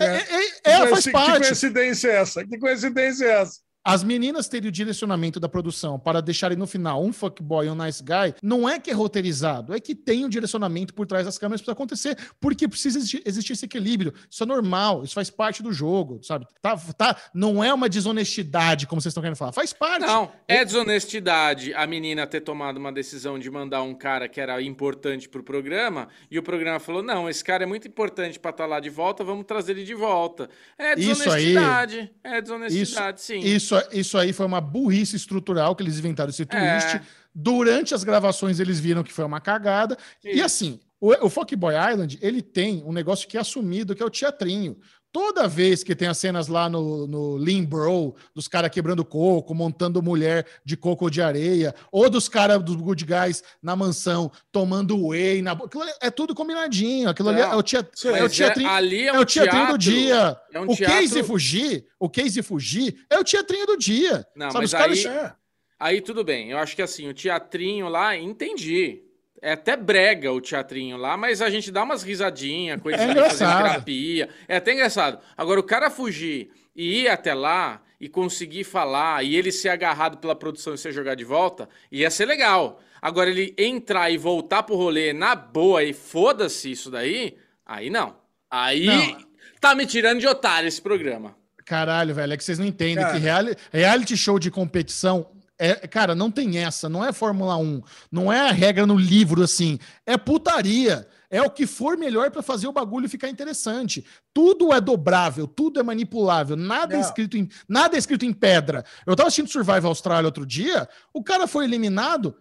É, 0.00 0.04
é- 0.04 0.10
é- 0.10 0.46
é, 0.46 0.50
Que 0.62 0.70
faz 0.70 0.90
coinci- 0.90 1.02
Que 1.04 1.10
parte. 1.12 1.46
coincidência 1.46 2.08
é 2.08 2.16
essa? 2.16 2.44
Que 2.44 2.58
coincidência 2.58 3.24
é 3.26 3.40
essa? 3.42 3.60
As 3.84 4.02
meninas 4.02 4.48
terem 4.48 4.68
o 4.68 4.72
direcionamento 4.72 5.38
da 5.38 5.48
produção 5.48 5.98
para 5.98 6.22
deixarem 6.22 6.56
no 6.56 6.66
final 6.66 7.04
um 7.04 7.12
fuckboy 7.12 7.66
e 7.66 7.70
um 7.70 7.74
nice 7.74 8.02
guy, 8.02 8.34
não 8.42 8.66
é 8.68 8.78
que 8.78 8.90
é 8.90 8.94
roteirizado, 8.94 9.74
é 9.74 9.80
que 9.80 9.94
tem 9.94 10.24
um 10.24 10.28
direcionamento 10.28 10.94
por 10.94 11.06
trás 11.06 11.26
das 11.26 11.36
câmeras 11.36 11.60
para 11.60 11.72
acontecer, 11.74 12.16
porque 12.40 12.66
precisa 12.66 12.98
existir, 12.98 13.22
esse 13.26 13.64
equilíbrio. 13.64 14.14
Isso 14.30 14.42
é 14.42 14.46
normal, 14.46 15.04
isso 15.04 15.14
faz 15.14 15.28
parte 15.28 15.62
do 15.62 15.70
jogo, 15.72 16.20
sabe? 16.22 16.46
Tá, 16.62 16.76
tá, 16.96 17.16
não 17.34 17.62
é 17.62 17.74
uma 17.74 17.88
desonestidade, 17.88 18.86
como 18.86 19.02
vocês 19.02 19.10
estão 19.10 19.22
querendo 19.22 19.36
falar, 19.36 19.52
faz 19.52 19.72
parte. 19.72 20.06
Não, 20.06 20.32
é 20.48 20.64
desonestidade 20.64 21.74
a 21.74 21.86
menina 21.86 22.26
ter 22.26 22.40
tomado 22.40 22.78
uma 22.78 22.92
decisão 22.92 23.38
de 23.38 23.50
mandar 23.50 23.82
um 23.82 23.94
cara 23.94 24.28
que 24.28 24.40
era 24.40 24.62
importante 24.62 25.28
pro 25.28 25.42
programa 25.42 26.08
e 26.30 26.38
o 26.38 26.42
programa 26.42 26.80
falou: 26.80 27.02
não, 27.02 27.28
esse 27.28 27.44
cara 27.44 27.64
é 27.64 27.66
muito 27.66 27.86
importante 27.86 28.38
pra 28.38 28.50
estar 28.50 28.66
lá 28.66 28.80
de 28.80 28.88
volta, 28.88 29.22
vamos 29.22 29.44
trazer 29.44 29.72
ele 29.72 29.84
de 29.84 29.94
volta. 29.94 30.48
É 30.78 30.98
Isso 30.98 31.10
aí- 31.30 31.44
desonestidade. 31.52 32.10
É 32.22 32.40
desonestidade, 32.40 33.20
sim. 33.20 33.38
Isso, 33.40 33.73
isso 33.92 34.18
aí 34.18 34.32
foi 34.32 34.46
uma 34.46 34.60
burrice 34.60 35.16
estrutural 35.16 35.74
que 35.74 35.82
eles 35.82 35.98
inventaram 35.98 36.30
esse 36.30 36.44
twist. 36.44 36.96
É. 36.96 37.02
Durante 37.34 37.94
as 37.94 38.04
gravações, 38.04 38.60
eles 38.60 38.78
viram 38.78 39.02
que 39.02 39.12
foi 39.12 39.24
uma 39.24 39.40
cagada. 39.40 39.98
E 40.22 40.36
Isso. 40.36 40.44
assim, 40.44 40.80
o, 41.00 41.26
o 41.26 41.30
Fuckboy 41.30 41.74
Island, 41.74 42.18
ele 42.22 42.40
tem 42.40 42.82
um 42.84 42.92
negócio 42.92 43.28
que 43.28 43.36
é 43.36 43.40
assumido, 43.40 43.94
que 43.94 44.02
é 44.02 44.06
o 44.06 44.10
teatrinho. 44.10 44.76
Toda 45.14 45.46
vez 45.46 45.84
que 45.84 45.94
tem 45.94 46.08
as 46.08 46.18
cenas 46.18 46.48
lá 46.48 46.68
no, 46.68 47.06
no 47.06 47.36
Lean 47.36 47.64
Bro, 47.64 48.16
dos 48.34 48.48
caras 48.48 48.68
quebrando 48.68 49.04
coco, 49.04 49.54
montando 49.54 50.02
mulher 50.02 50.44
de 50.64 50.76
coco 50.76 51.08
de 51.08 51.22
areia, 51.22 51.72
ou 51.92 52.10
dos 52.10 52.28
caras 52.28 52.60
dos 52.60 52.74
Good 52.74 53.04
Guys 53.04 53.40
na 53.62 53.76
mansão 53.76 54.28
tomando 54.50 55.06
whey, 55.06 55.40
na... 55.40 55.52
aquilo 55.52 55.84
é 56.02 56.10
tudo 56.10 56.34
combinadinho. 56.34 57.08
Aquilo 57.08 57.28
ali 57.28 57.42
Não, 57.42 57.52
é 57.52 57.56
o, 57.56 57.62
Sim, 57.94 58.08
é 58.08 58.10
o 58.10 58.22
Mas 58.22 58.32
é- 58.32 58.44
teatrinho. 58.44 58.68
ali 58.70 59.02
é, 59.02 59.06
É 59.06 59.12
um 59.12 59.20
o 59.20 59.24
teatrinho 59.24 59.66
do 59.68 59.78
dia. 59.78 60.36
é 60.52 60.60
um 60.60 60.64
o 60.64 60.74
teatro- 60.74 60.96
Case 60.98 61.22
Fugir, 61.22 61.86
o 62.00 62.10
Case 62.10 62.42
Fugir 62.42 62.96
é 63.08 63.16
o 63.16 63.22
teatrinho 63.22 63.66
do 63.66 63.76
dia. 63.76 64.26
Não, 64.34 64.50
Sabe, 64.50 64.64
mas 64.64 64.72
os 64.72 64.76
caras 64.76 64.98
aí- 64.98 65.06
É. 65.06 65.32
Aí 65.78 66.00
tudo 66.00 66.24
bem, 66.24 66.50
eu 66.50 66.58
acho 66.58 66.74
que 66.74 66.82
assim, 66.82 67.08
o 67.08 67.14
teatrinho 67.14 67.88
lá, 67.88 68.16
entendi. 68.16 69.03
É 69.44 69.52
até 69.52 69.76
brega 69.76 70.32
o 70.32 70.40
teatrinho 70.40 70.96
lá, 70.96 71.16
mas 71.18 71.42
a 71.42 71.50
gente 71.50 71.70
dá 71.70 71.82
umas 71.82 72.02
risadinhas 72.02 72.80
com 72.80 72.88
eles 72.88 73.02
É 73.02 73.04
ali 73.10 73.20
fazendo 73.20 73.56
terapia. 73.58 74.28
É 74.48 74.56
até 74.56 74.72
engraçado. 74.72 75.18
Agora, 75.36 75.60
o 75.60 75.62
cara 75.62 75.90
fugir 75.90 76.50
e 76.74 77.02
ir 77.02 77.08
até 77.08 77.34
lá 77.34 77.82
e 78.00 78.08
conseguir 78.08 78.64
falar 78.64 79.22
e 79.22 79.36
ele 79.36 79.52
ser 79.52 79.68
agarrado 79.68 80.16
pela 80.16 80.34
produção 80.34 80.72
e 80.72 80.78
ser 80.78 80.92
jogado 80.92 81.18
de 81.18 81.24
volta, 81.24 81.68
ia 81.92 82.10
ser 82.10 82.24
legal. 82.24 82.80
Agora, 83.02 83.28
ele 83.28 83.54
entrar 83.58 84.08
e 84.10 84.16
voltar 84.16 84.62
pro 84.62 84.76
rolê 84.76 85.12
na 85.12 85.34
boa 85.34 85.84
e 85.84 85.92
foda-se 85.92 86.70
isso 86.72 86.90
daí, 86.90 87.36
aí 87.66 87.90
não. 87.90 88.16
Aí 88.50 88.86
Não. 88.86 89.18
tá 89.60 89.74
me 89.74 89.84
tirando 89.84 90.20
de 90.20 90.26
otário 90.26 90.66
esse 90.66 90.80
programa. 90.80 91.36
Caralho, 91.66 92.14
velho, 92.14 92.32
é 92.32 92.36
que 92.36 92.44
vocês 92.44 92.58
não 92.58 92.66
entendem 92.66 92.96
Cara. 93.04 93.12
que 93.12 93.18
reali- 93.18 93.56
reality 93.72 94.16
show 94.16 94.38
de 94.38 94.50
competição 94.50 95.26
é, 95.58 95.74
cara, 95.86 96.14
não 96.14 96.30
tem 96.30 96.58
essa, 96.58 96.88
não 96.88 97.04
é 97.04 97.12
Fórmula 97.12 97.56
1, 97.56 97.82
não 98.10 98.32
é 98.32 98.40
a 98.40 98.52
regra 98.52 98.86
no 98.86 98.96
livro 98.96 99.42
assim, 99.42 99.78
é 100.04 100.16
putaria. 100.16 101.06
É 101.30 101.42
o 101.42 101.50
que 101.50 101.66
for 101.66 101.98
melhor 101.98 102.30
pra 102.30 102.42
fazer 102.42 102.68
o 102.68 102.72
bagulho 102.72 103.08
ficar 103.08 103.28
interessante. 103.28 104.06
Tudo 104.32 104.72
é 104.72 104.80
dobrável, 104.80 105.48
tudo 105.48 105.80
é 105.80 105.82
manipulável, 105.82 106.54
nada 106.54 106.96
é 106.96 107.00
escrito 107.00 107.36
em 107.36 107.48
nada 107.68 107.96
é 107.96 107.98
escrito 107.98 108.24
em 108.24 108.32
pedra. 108.32 108.84
Eu 109.04 109.16
tava 109.16 109.26
assistindo 109.26 109.50
Survival 109.50 109.86
Austrália 109.86 110.28
outro 110.28 110.46
dia, 110.46 110.88
o 111.12 111.24
cara 111.24 111.48
foi 111.48 111.64
eliminado, 111.64 112.36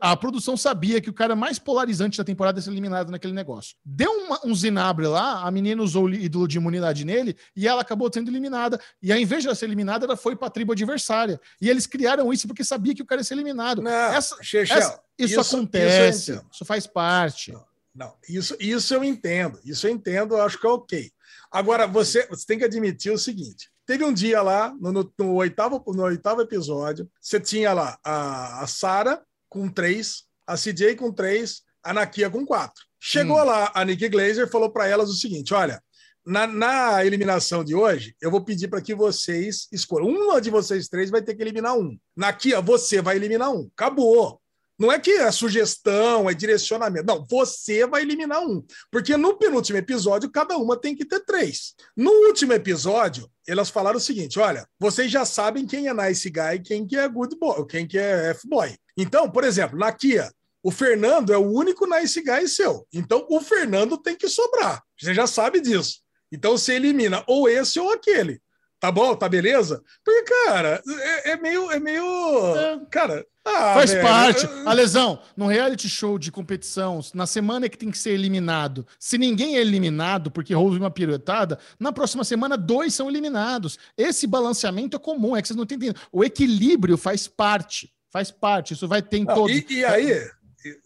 a, 0.00 0.12
a 0.12 0.16
produção 0.16 0.56
sabia 0.56 1.00
que 1.00 1.08
o 1.08 1.12
cara 1.12 1.36
mais 1.36 1.58
polarizante 1.58 2.18
da 2.18 2.24
temporada 2.24 2.58
ia 2.58 2.62
ser 2.62 2.70
eliminado 2.70 3.10
naquele 3.10 3.32
negócio. 3.32 3.76
Deu 3.84 4.10
uma- 4.10 4.40
um 4.44 4.54
zinabre 4.54 5.06
lá, 5.06 5.42
a 5.46 5.50
menina 5.50 5.82
usou 5.82 6.04
o 6.06 6.10
ídolo 6.14 6.48
de 6.48 6.56
imunidade 6.58 7.04
nele 7.04 7.36
e 7.54 7.68
ela 7.68 7.82
acabou 7.82 8.10
sendo 8.12 8.30
eliminada. 8.30 8.80
E 9.02 9.12
ao 9.12 9.18
invés 9.18 9.42
de 9.42 9.48
ela 9.48 9.54
ser 9.54 9.66
eliminada, 9.66 10.04
ela 10.06 10.16
foi 10.16 10.34
pra 10.34 10.50
tribo 10.50 10.72
adversária. 10.72 11.40
E 11.60 11.70
eles 11.70 11.86
criaram 11.86 12.32
isso 12.32 12.48
porque 12.48 12.64
sabia 12.64 12.94
que 12.94 13.02
o 13.02 13.06
cara 13.06 13.20
ia 13.20 13.24
ser 13.24 13.34
eliminado. 13.34 13.80
Não, 13.80 13.90
Essa- 13.90 14.36
Chechel, 14.42 14.76
essa- 14.76 15.00
isso, 15.18 15.40
isso- 15.40 15.56
acontece, 15.56 16.32
isso 16.32 16.44
isso, 16.52 16.64
faz 16.64 16.86
parte. 16.86 17.56
Não, 17.94 18.12
isso, 18.28 18.56
isso 18.58 18.92
eu 18.92 19.04
entendo. 19.04 19.60
Isso 19.64 19.86
eu 19.86 19.90
entendo, 19.92 20.34
eu 20.34 20.42
acho 20.42 20.58
que 20.60 20.66
é 20.66 20.70
ok. 20.70 21.12
Agora, 21.50 21.86
você, 21.86 22.26
você 22.26 22.44
tem 22.44 22.58
que 22.58 22.64
admitir 22.64 23.12
o 23.12 23.18
seguinte: 23.18 23.70
teve 23.86 24.02
um 24.04 24.12
dia 24.12 24.42
lá, 24.42 24.74
no, 24.80 24.90
no- 24.90 25.12
no 25.16 25.34
oitavo, 25.34 25.80
no 25.94 26.02
oitavo 26.02 26.40
episódio, 26.40 27.08
você 27.20 27.38
tinha 27.38 27.72
lá 27.72 27.96
a, 28.02 28.64
a 28.64 28.66
Sara 28.66 29.22
com 29.54 29.68
três, 29.68 30.24
a 30.44 30.56
CJ 30.56 30.96
com 30.96 31.12
três, 31.12 31.62
a 31.82 31.92
Nakia 31.92 32.28
com 32.28 32.44
quatro. 32.44 32.82
Chegou 33.00 33.40
Hum. 33.40 33.44
lá, 33.44 33.70
a 33.72 33.84
Nick 33.84 34.08
Glazer 34.08 34.50
falou 34.50 34.70
para 34.70 34.88
elas 34.88 35.08
o 35.08 35.14
seguinte: 35.14 35.54
olha. 35.54 35.80
Na, 36.26 36.46
na 36.46 37.04
eliminação 37.04 37.62
de 37.62 37.74
hoje, 37.74 38.16
eu 38.18 38.30
vou 38.30 38.42
pedir 38.42 38.68
para 38.68 38.80
que 38.80 38.94
vocês 38.94 39.68
escolham. 39.70 40.08
Uma 40.08 40.40
de 40.40 40.48
vocês 40.48 40.88
três 40.88 41.10
vai 41.10 41.20
ter 41.20 41.34
que 41.34 41.42
eliminar 41.42 41.76
um. 41.76 41.98
Nakia, 42.16 42.62
você 42.62 43.02
vai 43.02 43.16
eliminar 43.16 43.52
um. 43.52 43.68
Acabou. 43.76 44.40
Não 44.78 44.90
é 44.90 44.98
que 44.98 45.10
é 45.10 45.30
sugestão, 45.30 46.28
é 46.28 46.32
direcionamento. 46.32 47.06
Não, 47.06 47.26
você 47.28 47.86
vai 47.86 48.00
eliminar 48.00 48.40
um. 48.40 48.64
Porque 48.90 49.18
no 49.18 49.36
penúltimo 49.36 49.76
episódio, 49.76 50.30
cada 50.30 50.56
uma 50.56 50.80
tem 50.80 50.96
que 50.96 51.04
ter 51.04 51.20
três. 51.20 51.74
No 51.94 52.10
último 52.26 52.54
episódio, 52.54 53.30
elas 53.46 53.68
falaram 53.68 53.98
o 53.98 54.00
seguinte: 54.00 54.38
olha, 54.38 54.66
vocês 54.80 55.12
já 55.12 55.26
sabem 55.26 55.66
quem 55.66 55.88
é 55.88 55.92
nice 55.92 56.30
guy 56.30 56.54
e 56.54 56.60
quem 56.60 56.86
que 56.86 56.96
é 56.96 57.06
good 57.06 57.36
boy, 57.38 57.66
quem 57.66 57.86
que 57.86 57.98
é 57.98 58.30
F-boy. 58.30 58.74
Então, 58.96 59.30
por 59.30 59.44
exemplo, 59.44 59.78
na 59.78 59.92
Kia, 59.92 60.30
o 60.62 60.70
Fernando 60.70 61.32
é 61.32 61.36
o 61.36 61.50
único 61.50 61.86
nice 61.86 62.22
guy 62.22 62.48
seu. 62.48 62.86
Então, 62.92 63.26
o 63.28 63.40
Fernando 63.40 63.98
tem 63.98 64.16
que 64.16 64.28
sobrar. 64.28 64.82
Você 64.98 65.12
já 65.12 65.26
sabe 65.26 65.60
disso. 65.60 66.00
Então, 66.32 66.56
você 66.56 66.74
elimina 66.74 67.22
ou 67.26 67.48
esse 67.48 67.78
ou 67.78 67.92
aquele. 67.92 68.40
Tá 68.84 68.92
bom? 68.92 69.14
Tá 69.16 69.28
beleza? 69.30 69.82
Porque, 70.04 70.34
cara, 70.44 70.82
é, 70.86 71.30
é 71.30 71.36
meio. 71.36 71.70
É 71.70 71.80
meio. 71.80 72.04
Cara. 72.90 73.24
ah, 73.42 73.74
Faz 73.74 73.92
velho, 73.92 74.02
parte. 74.02 74.46
A 74.66 74.74
lesão, 74.74 75.20
no 75.34 75.46
reality 75.46 75.88
show 75.88 76.18
de 76.18 76.30
competição, 76.30 77.00
na 77.14 77.26
semana 77.26 77.66
que 77.66 77.78
tem 77.78 77.90
que 77.90 77.96
ser 77.96 78.10
eliminado, 78.10 78.86
se 78.98 79.16
ninguém 79.16 79.56
é 79.56 79.60
eliminado 79.60 80.30
porque 80.30 80.54
houve 80.54 80.78
uma 80.78 80.90
piruetada, 80.90 81.58
na 81.80 81.92
próxima 81.92 82.24
semana 82.24 82.58
dois 82.58 82.92
são 82.92 83.08
eliminados. 83.08 83.78
Esse 83.96 84.26
balanceamento 84.26 84.98
é 84.98 85.00
comum, 85.00 85.34
é 85.34 85.40
que 85.40 85.48
vocês 85.48 85.56
não 85.56 85.64
estão 85.64 85.76
entendendo. 85.76 86.00
O 86.12 86.22
equilíbrio 86.22 86.98
faz 86.98 87.26
parte. 87.26 87.93
Faz 88.14 88.30
parte. 88.30 88.74
Isso 88.74 88.86
vai 88.86 89.02
ter 89.02 89.16
em 89.16 89.26
todos. 89.26 89.50
e, 89.50 89.66
e 89.70 89.84
aí, 89.84 90.08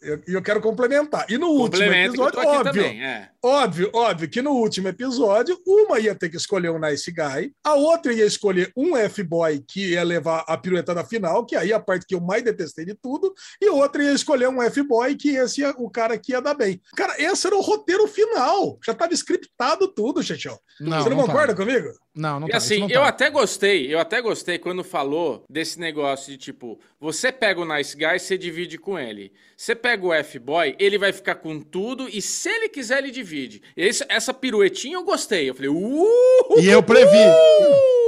eu, 0.01 0.23
eu 0.27 0.43
quero 0.43 0.63
complementar. 0.63 1.27
E 1.29 1.37
no 1.37 1.49
último 1.49 1.85
episódio, 1.85 2.41
óbvio, 2.41 2.73
também. 2.73 3.05
É. 3.05 3.29
óbvio, 3.43 3.91
óbvio 3.95 4.29
que 4.29 4.43
no 4.43 4.53
último 4.53 4.89
episódio, 4.89 5.59
uma 5.67 5.99
ia 5.99 6.15
ter 6.15 6.29
que 6.29 6.37
escolher 6.37 6.71
um 6.71 6.79
nice 6.79 7.11
guy, 7.11 7.53
a 7.65 7.75
outra 7.75 8.13
ia 8.13 8.27
escolher 8.27 8.73
um 8.77 8.97
F-boy 8.97 9.63
que 9.67 9.91
ia 9.93 10.03
levar 10.03 10.45
a 10.47 10.57
piruetada 10.57 11.05
final, 11.05 11.45
que 11.47 11.57
aí 11.57 11.73
é 11.73 11.75
a 11.75 11.81
parte 11.81 12.07
que 12.07 12.15
eu 12.15 12.21
mais 12.21 12.43
detestei 12.43 12.85
de 12.85 12.95
tudo, 12.95 13.33
e 13.61 13.69
outra 13.69 14.03
ia 14.03 14.13
escolher 14.13 14.49
um 14.49 14.63
F-boy 14.63 15.15
que 15.15 15.31
esse 15.31 15.61
ia, 15.61 15.71
o 15.79 15.91
cara 15.91 16.19
que 16.19 16.33
ia 16.33 16.41
dar 16.41 16.55
bem. 16.55 16.81
Cara, 16.97 17.15
esse 17.19 17.47
era 17.47 17.57
o 17.57 17.61
roteiro 17.61 18.07
final. 18.09 18.79
Já 18.85 18.93
estava 18.93 19.13
scriptado 19.15 19.89
tudo, 19.89 20.23
Chechão. 20.23 20.59
Não, 20.81 21.03
Você 21.03 21.09
não, 21.09 21.17
não 21.17 21.27
concorda 21.27 21.55
tá. 21.55 21.65
comigo? 21.65 21.89
Não, 22.15 22.41
não 22.41 22.49
E 22.49 22.51
tá. 22.51 22.57
assim, 22.57 22.81
não 22.81 22.89
eu 22.89 23.03
tá. 23.03 23.09
até 23.09 23.31
gostei, 23.31 23.93
eu 23.93 23.99
até 23.99 24.21
gostei 24.21 24.59
quando 24.59 24.83
falou 24.83 25.45
desse 25.49 25.79
negócio 25.79 26.33
de 26.33 26.39
tipo, 26.39 26.81
você 27.01 27.31
pega 27.31 27.61
o 27.61 27.65
nice 27.65 27.97
guy, 27.97 28.19
você 28.19 28.37
divide 28.37 28.79
com 28.79 28.99
ele. 28.99 29.33
Você 29.57 29.75
pega 29.75 30.07
o 30.07 30.13
F-boy, 30.13 30.77
ele 30.79 30.99
vai 30.99 31.13
ficar 31.13 31.37
com 31.37 31.61
tudo 31.61 32.09
e 32.09 32.21
se 32.21 32.49
ele 32.49 32.69
quiser, 32.69 32.99
ele 32.99 33.11
divide. 33.11 33.28
Esse- 33.77 34.05
essa 34.09 34.33
piruetinha 34.35 34.97
eu 34.97 35.05
gostei. 35.05 35.49
Eu 35.51 35.55
falei, 35.55 35.71
uh! 35.71 36.61
E 36.61 36.67
eu 36.69 36.83
previ. 36.83 37.17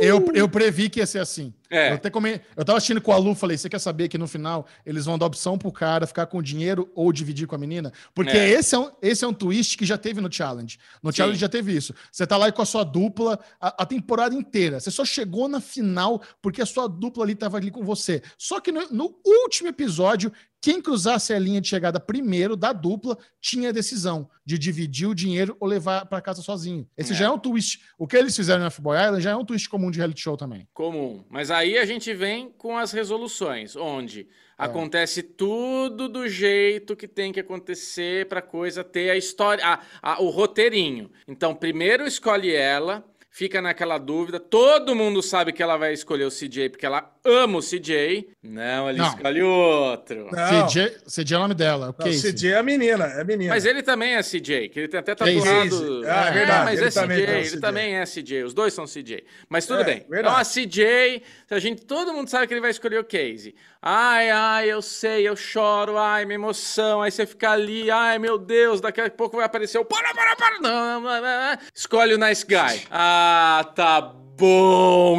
Eu, 0.01 0.25
eu 0.35 0.49
previ 0.49 0.89
que 0.89 1.01
ia 1.01 1.07
ser 1.07 1.19
assim. 1.19 1.53
É. 1.71 1.91
Eu, 1.91 1.95
até 1.95 2.11
eu 2.57 2.65
tava 2.65 2.79
assistindo 2.79 3.01
com 3.01 3.13
a 3.13 3.17
Lu, 3.17 3.35
falei, 3.35 3.57
você 3.57 3.69
quer 3.69 3.79
saber 3.79 4.09
que 4.09 4.19
no 4.19 4.27
final 4.27 4.67
eles 4.85 5.05
vão 5.05 5.17
dar 5.17 5.27
opção 5.27 5.57
pro 5.57 5.71
cara 5.71 6.07
ficar 6.07 6.27
com 6.27 6.43
dinheiro 6.43 6.91
ou 6.95 7.13
dividir 7.13 7.47
com 7.47 7.55
a 7.55 7.59
menina? 7.59 7.93
Porque 8.13 8.37
É. 8.37 8.51
esse, 8.51 8.75
é 8.75 8.79
um, 8.79 8.91
esse 9.01 9.25
é 9.25 9.29
um 9.29 9.33
twist 9.33 9.79
que 9.79 9.87
já 9.87 9.97
teve 9.97 10.21
no 10.21 10.31
Challenge. 10.33 10.79
No 11.03 11.13
Sim. 11.13 11.17
Challenge 11.19 11.39
já 11.39 11.49
teve 11.49 11.73
isso. 11.75 11.95
Você 12.11 12.27
tá 12.27 12.37
lá 12.37 12.51
com 12.51 12.61
a 12.63 12.67
sua 12.67 12.83
dupla 12.85 13.39
a, 13.61 13.83
a 13.83 13.87
temporada 13.87 14.35
inteira. 14.35 14.81
Você 14.81 14.91
só 14.91 15.05
chegou 15.05 15.49
na 15.49 15.61
final 15.61 16.21
porque 16.43 16.61
a 16.61 16.67
sua 16.67 16.89
dupla 16.89 17.25
ali 17.25 17.35
tava 17.37 17.57
ali 17.57 17.71
com 17.71 17.85
você. 17.85 18.21
Só 18.37 18.59
que 18.61 18.73
no, 18.73 18.87
no 18.91 19.15
último 19.25 19.69
episódio, 19.69 20.33
quem 20.63 20.83
cruzasse 20.83 21.33
a 21.33 21.39
linha 21.39 21.59
de 21.61 21.69
chegada 21.69 21.99
primeiro 21.99 22.55
da 22.55 22.73
dupla 22.75 23.17
tinha 23.41 23.71
a 23.71 23.73
decisão 23.73 24.29
de 24.45 24.59
dividir 24.59 25.07
o 25.09 25.15
dinheiro 25.15 25.57
ou 25.59 25.67
levar 25.67 26.05
para 26.05 26.21
casa 26.21 26.43
sozinho. 26.43 26.87
Esse 26.99 27.13
É. 27.13 27.17
já 27.17 27.25
é 27.27 27.31
um 27.31 27.39
twist. 27.39 27.81
O 27.97 28.07
que 28.07 28.15
eles 28.17 28.37
fizeram 28.37 28.61
no 28.61 28.67
F-Boy 28.67 28.99
Island 28.99 29.23
já 29.23 29.31
é 29.31 29.37
um 29.37 29.45
twist 29.45 29.69
comum 29.71 29.91
de 29.91 29.97
reality 29.99 30.21
show 30.21 30.37
também. 30.37 30.69
comum. 30.75 31.25
Mas 31.31 31.51
aí 31.61 31.79
a 31.79 31.85
gente 31.85 32.13
vem 32.15 32.53
com 32.57 32.77
as 32.77 32.93
resoluções, 32.93 33.77
onde 33.77 34.27
acontece 34.59 35.23
tudo 35.23 36.09
do 36.09 36.29
jeito 36.29 36.95
que 36.95 37.09
tem 37.09 37.33
que 37.33 37.41
acontecer 37.41 38.27
pra 38.27 38.43
coisa 38.43 38.85
ter 38.85 39.11
a 39.11 39.17
história, 39.17 39.65
a- 39.65 39.81
a- 40.03 40.21
o 40.23 40.29
roteirinho. 40.29 41.11
Então, 41.27 41.55
primeiro 41.55 42.07
escolhe 42.07 42.55
ela, 42.55 43.05
fica 43.31 43.63
naquela 43.63 43.97
dúvida, 43.97 44.39
todo 44.41 44.95
mundo 44.95 45.23
sabe 45.23 45.53
que 45.53 45.63
ela 45.63 45.77
vai 45.77 45.93
escolher 45.93 46.25
o 46.25 46.31
CJ 46.31 46.69
porque 46.71 46.85
ela 46.85 47.01
ama 47.25 47.59
o 47.59 47.63
CJ. 47.63 48.29
Não, 48.43 48.89
ele 48.89 48.99
Não. 48.99 49.09
escolhe 49.09 49.43
outro. 49.43 50.29
Não, 50.33 50.67
CJ, 50.69 50.97
CJ 51.07 51.35
é 51.35 51.37
o 51.37 51.41
nome 51.41 51.55
dela. 51.55 51.87
não, 51.87 51.91
ok. 51.91 52.13
CJ 52.13 52.53
é 52.53 52.57
a 52.59 52.63
menina, 52.63 53.05
é 53.07 53.21
a 53.21 53.25
menina. 53.25 53.53
Mas 53.55 53.65
ele 53.65 53.83
também 53.83 54.15
é 54.15 54.23
CJ, 54.23 54.69
que 54.69 54.81
ele 54.81 54.89
tem 54.89 55.01
até 55.01 55.15
Casey. 55.15 55.37
tatuado. 55.41 56.03
Ah, 56.07 56.27
é 56.29 56.31
verdade, 56.33 56.65
mas 56.65 56.79
ele 56.79 56.89
é 56.89 56.91
CJ, 56.91 57.01
também 57.01 57.19
o 57.19 57.31
ele 57.31 57.45
CJ. 57.45 57.61
também 57.61 57.95
é 57.97 58.05
CJ. 58.07 58.43
Os 58.45 58.55
dois 58.55 58.73
são 58.75 58.87
CJ. 58.87 59.25
Mas 59.49 59.67
tudo 59.67 59.81
É, 59.83 59.85
bem. 59.85 60.07
verdade. 60.09 60.21
Então 60.21 60.37
a 60.37 60.45
CJ, 60.45 61.23
a 61.51 61.59
gente, 61.59 61.85
todo 61.85 62.13
mundo 62.13 62.29
sabe 62.29 62.47
que 62.47 62.55
ele 62.55 62.61
vai 62.61 62.71
escolher 62.71 62.99
o 62.99 63.05
Casey. 63.05 63.55
Ai, 63.83 64.29
ai, 64.31 64.69
eu 64.71 64.83
sei, 64.83 65.27
eu 65.27 65.35
choro, 65.35 65.97
ai, 65.97 66.25
minha 66.27 66.35
emoção. 66.37 67.01
Aí 67.03 67.11
você 67.11 67.25
fica 67.27 67.51
ali, 67.51 67.91
ai, 67.91 68.19
meu 68.19 68.37
Deus, 68.39 68.81
daqui 68.81 69.01
a 69.01 69.09
pouco 69.11 69.37
vai 69.37 69.47
aparecer 69.47 69.79
o. 69.79 69.85
Para, 69.85 70.13
para, 70.15 70.37
para! 70.37 70.59
Não, 70.61 71.01
não, 71.01 71.01
não, 71.01 71.21
não. 71.23 71.59
Escolhe 71.75 72.15
o 72.15 72.19
nice 72.19 72.45
guy. 72.47 72.83
Ah, 72.91 73.71
tá 73.75 74.01
bom 74.03 74.21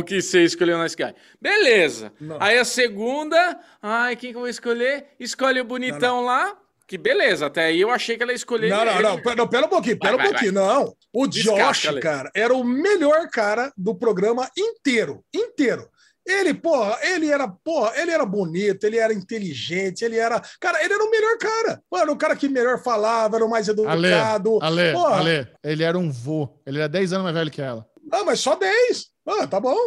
que 0.05 0.21
você 0.21 0.43
escolheu 0.43 0.77
o 0.77 0.81
nice 0.83 0.95
guy. 0.95 1.13
Beleza. 1.39 2.11
Não. 2.19 2.37
Aí 2.39 2.57
a 2.57 2.65
segunda, 2.65 3.59
ai, 3.81 4.15
quem 4.15 4.31
que 4.31 4.37
eu 4.37 4.41
vou 4.41 4.49
escolher? 4.49 5.07
Escolhe 5.19 5.59
o 5.59 5.65
bonitão 5.65 6.25
lá. 6.25 6.57
Que 6.87 6.97
beleza, 6.97 7.45
até 7.45 7.67
aí 7.67 7.79
eu 7.79 7.89
achei 7.89 8.17
que 8.17 8.23
ela 8.23 8.33
ia 8.33 8.35
escolher. 8.35 8.69
Não, 8.69 8.83
não, 8.83 9.01
não, 9.01 9.21
pera, 9.21 9.35
não, 9.35 9.47
pera 9.47 9.65
um 9.65 9.69
pouquinho, 9.69 9.97
pera 9.97 10.17
Vai, 10.17 10.27
um 10.27 10.29
vai, 10.29 10.31
pouquinho. 10.33 10.51
Não, 10.51 10.93
o 11.13 11.25
Josh, 11.25 11.87
Ale. 11.87 12.01
cara, 12.01 12.29
era 12.35 12.53
o 12.53 12.65
melhor 12.65 13.29
cara 13.29 13.71
do 13.77 13.95
programa 13.95 14.49
inteiro, 14.57 15.23
inteiro. 15.33 15.89
Ele, 16.27 16.53
porra, 16.53 16.99
ele 17.01 17.31
era, 17.31 17.47
porra, 17.47 17.93
ele 17.95 18.11
era 18.11 18.25
bonito, 18.25 18.83
ele 18.83 18.97
era 18.97 19.13
inteligente, 19.13 20.03
ele 20.03 20.17
era, 20.17 20.41
cara, 20.59 20.83
ele 20.83 20.93
era 20.93 21.03
o 21.03 21.09
melhor 21.09 21.37
cara. 21.37 21.81
Mano, 21.89 22.11
o 22.11 22.17
cara 22.17 22.35
que 22.35 22.47
melhor 22.47 22.83
falava, 22.83 23.37
era 23.37 23.45
o 23.45 23.49
mais 23.49 23.69
Ale, 23.69 23.81
educado. 23.81 24.59
Ale, 24.61 24.91
Porra. 24.91 25.15
Ale, 25.17 25.47
ele 25.63 25.83
era 25.83 25.97
um 25.97 26.11
vô. 26.11 26.49
Ele 26.65 26.77
era 26.77 26.89
10 26.89 27.13
anos 27.13 27.23
mais 27.23 27.35
velho 27.35 27.51
que 27.51 27.61
ela. 27.61 27.85
Ah, 28.11 28.23
mas 28.23 28.39
só 28.39 28.55
10. 28.55 29.10
Ah, 29.39 29.47
tá 29.47 29.59
bom. 29.59 29.77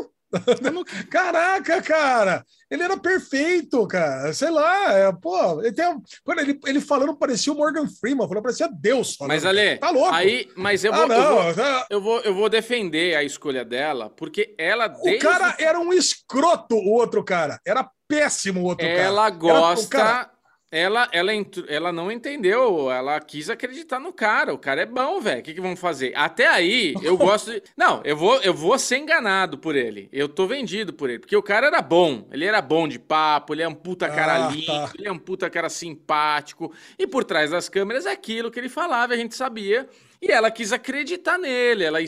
Caraca, 1.10 1.80
cara, 1.82 2.44
ele 2.70 2.82
era 2.82 2.96
perfeito, 2.96 3.86
cara. 3.86 4.32
Sei 4.32 4.50
lá, 4.50 4.92
é, 4.92 5.12
pô, 5.12 5.60
ele 5.60 5.72
tem, 5.72 5.84
quando 6.24 6.40
ele, 6.40 6.58
ele 6.66 6.80
falando 6.80 7.16
parecia 7.16 7.52
o 7.52 7.56
Morgan 7.56 7.86
Freeman, 8.00 8.26
falando 8.26 8.42
parecia 8.42 8.68
Deus. 8.68 9.14
Falando, 9.14 9.32
Mas, 9.32 9.44
Ale, 9.44 9.76
tá 9.78 9.90
louco? 9.90 10.12
aí, 10.12 10.48
mas 10.56 10.84
eu 10.84 10.92
vou, 10.92 11.02
ah, 11.02 11.06
eu 11.14 11.34
vou- 11.44 11.54
tá- 11.54 11.86
eu 11.90 12.00
vou, 12.00 12.20
eu 12.22 12.34
vou 12.34 12.48
defender 12.48 13.16
a 13.16 13.22
escolha 13.22 13.64
dela, 13.64 14.10
porque 14.10 14.54
ela 14.58 14.92
O 15.00 15.18
cara 15.18 15.54
era 15.58 15.78
um 15.78 15.92
escroto, 15.92 16.74
o 16.76 16.92
outro 16.92 17.22
cara. 17.24 17.60
Era 17.66 17.88
péssimo 18.08 18.60
o 18.60 18.64
outro 18.64 18.86
cara. 18.86 18.98
ela 18.98 19.26
Era- 19.26 19.34
o 19.34 19.38
gosta, 19.38 19.96
cara- 19.96 20.30
ela, 20.74 21.08
ela, 21.12 21.30
ela 21.68 21.92
não 21.92 22.10
entendeu, 22.10 22.90
ela 22.90 23.20
quis 23.20 23.48
acreditar 23.48 24.00
no 24.00 24.12
cara. 24.12 24.52
O 24.52 24.58
cara 24.58 24.82
é 24.82 24.86
bom, 24.86 25.20
velho. 25.20 25.38
O 25.38 25.42
que, 25.44 25.54
que 25.54 25.60
vão 25.60 25.76
fazer? 25.76 26.12
Até 26.16 26.48
aí, 26.48 26.94
eu 27.00 27.16
gosto 27.16 27.52
de. 27.52 27.62
Não, 27.76 28.02
eu 28.04 28.16
vou, 28.16 28.40
eu 28.40 28.52
vou 28.52 28.76
ser 28.76 28.98
enganado 28.98 29.56
por 29.56 29.76
ele. 29.76 30.08
Eu 30.12 30.28
tô 30.28 30.48
vendido 30.48 30.92
por 30.92 31.08
ele. 31.08 31.20
Porque 31.20 31.36
o 31.36 31.42
cara 31.42 31.68
era 31.68 31.80
bom. 31.80 32.26
Ele 32.32 32.44
era 32.44 32.60
bom 32.60 32.88
de 32.88 32.98
papo, 32.98 33.54
ele 33.54 33.62
é 33.62 33.68
um 33.68 33.74
puta 33.74 34.08
cara 34.08 34.46
Ah, 34.46 34.50
lindo, 34.50 34.66
tá. 34.66 34.90
ele 34.98 35.06
é 35.06 35.12
um 35.12 35.18
puta 35.18 35.48
cara 35.48 35.68
simpático. 35.68 36.72
E 36.98 37.06
por 37.06 37.22
trás 37.22 37.52
das 37.52 37.68
câmeras 37.68 38.04
é 38.04 38.10
aquilo 38.10 38.50
que 38.50 38.58
ele 38.58 38.68
falava, 38.68 39.14
a 39.14 39.16
gente 39.16 39.36
sabia. 39.36 39.88
E 40.26 40.32
ela 40.32 40.50
quis 40.50 40.72
acreditar 40.72 41.36
nele, 41.36 41.84
ela, 41.84 41.98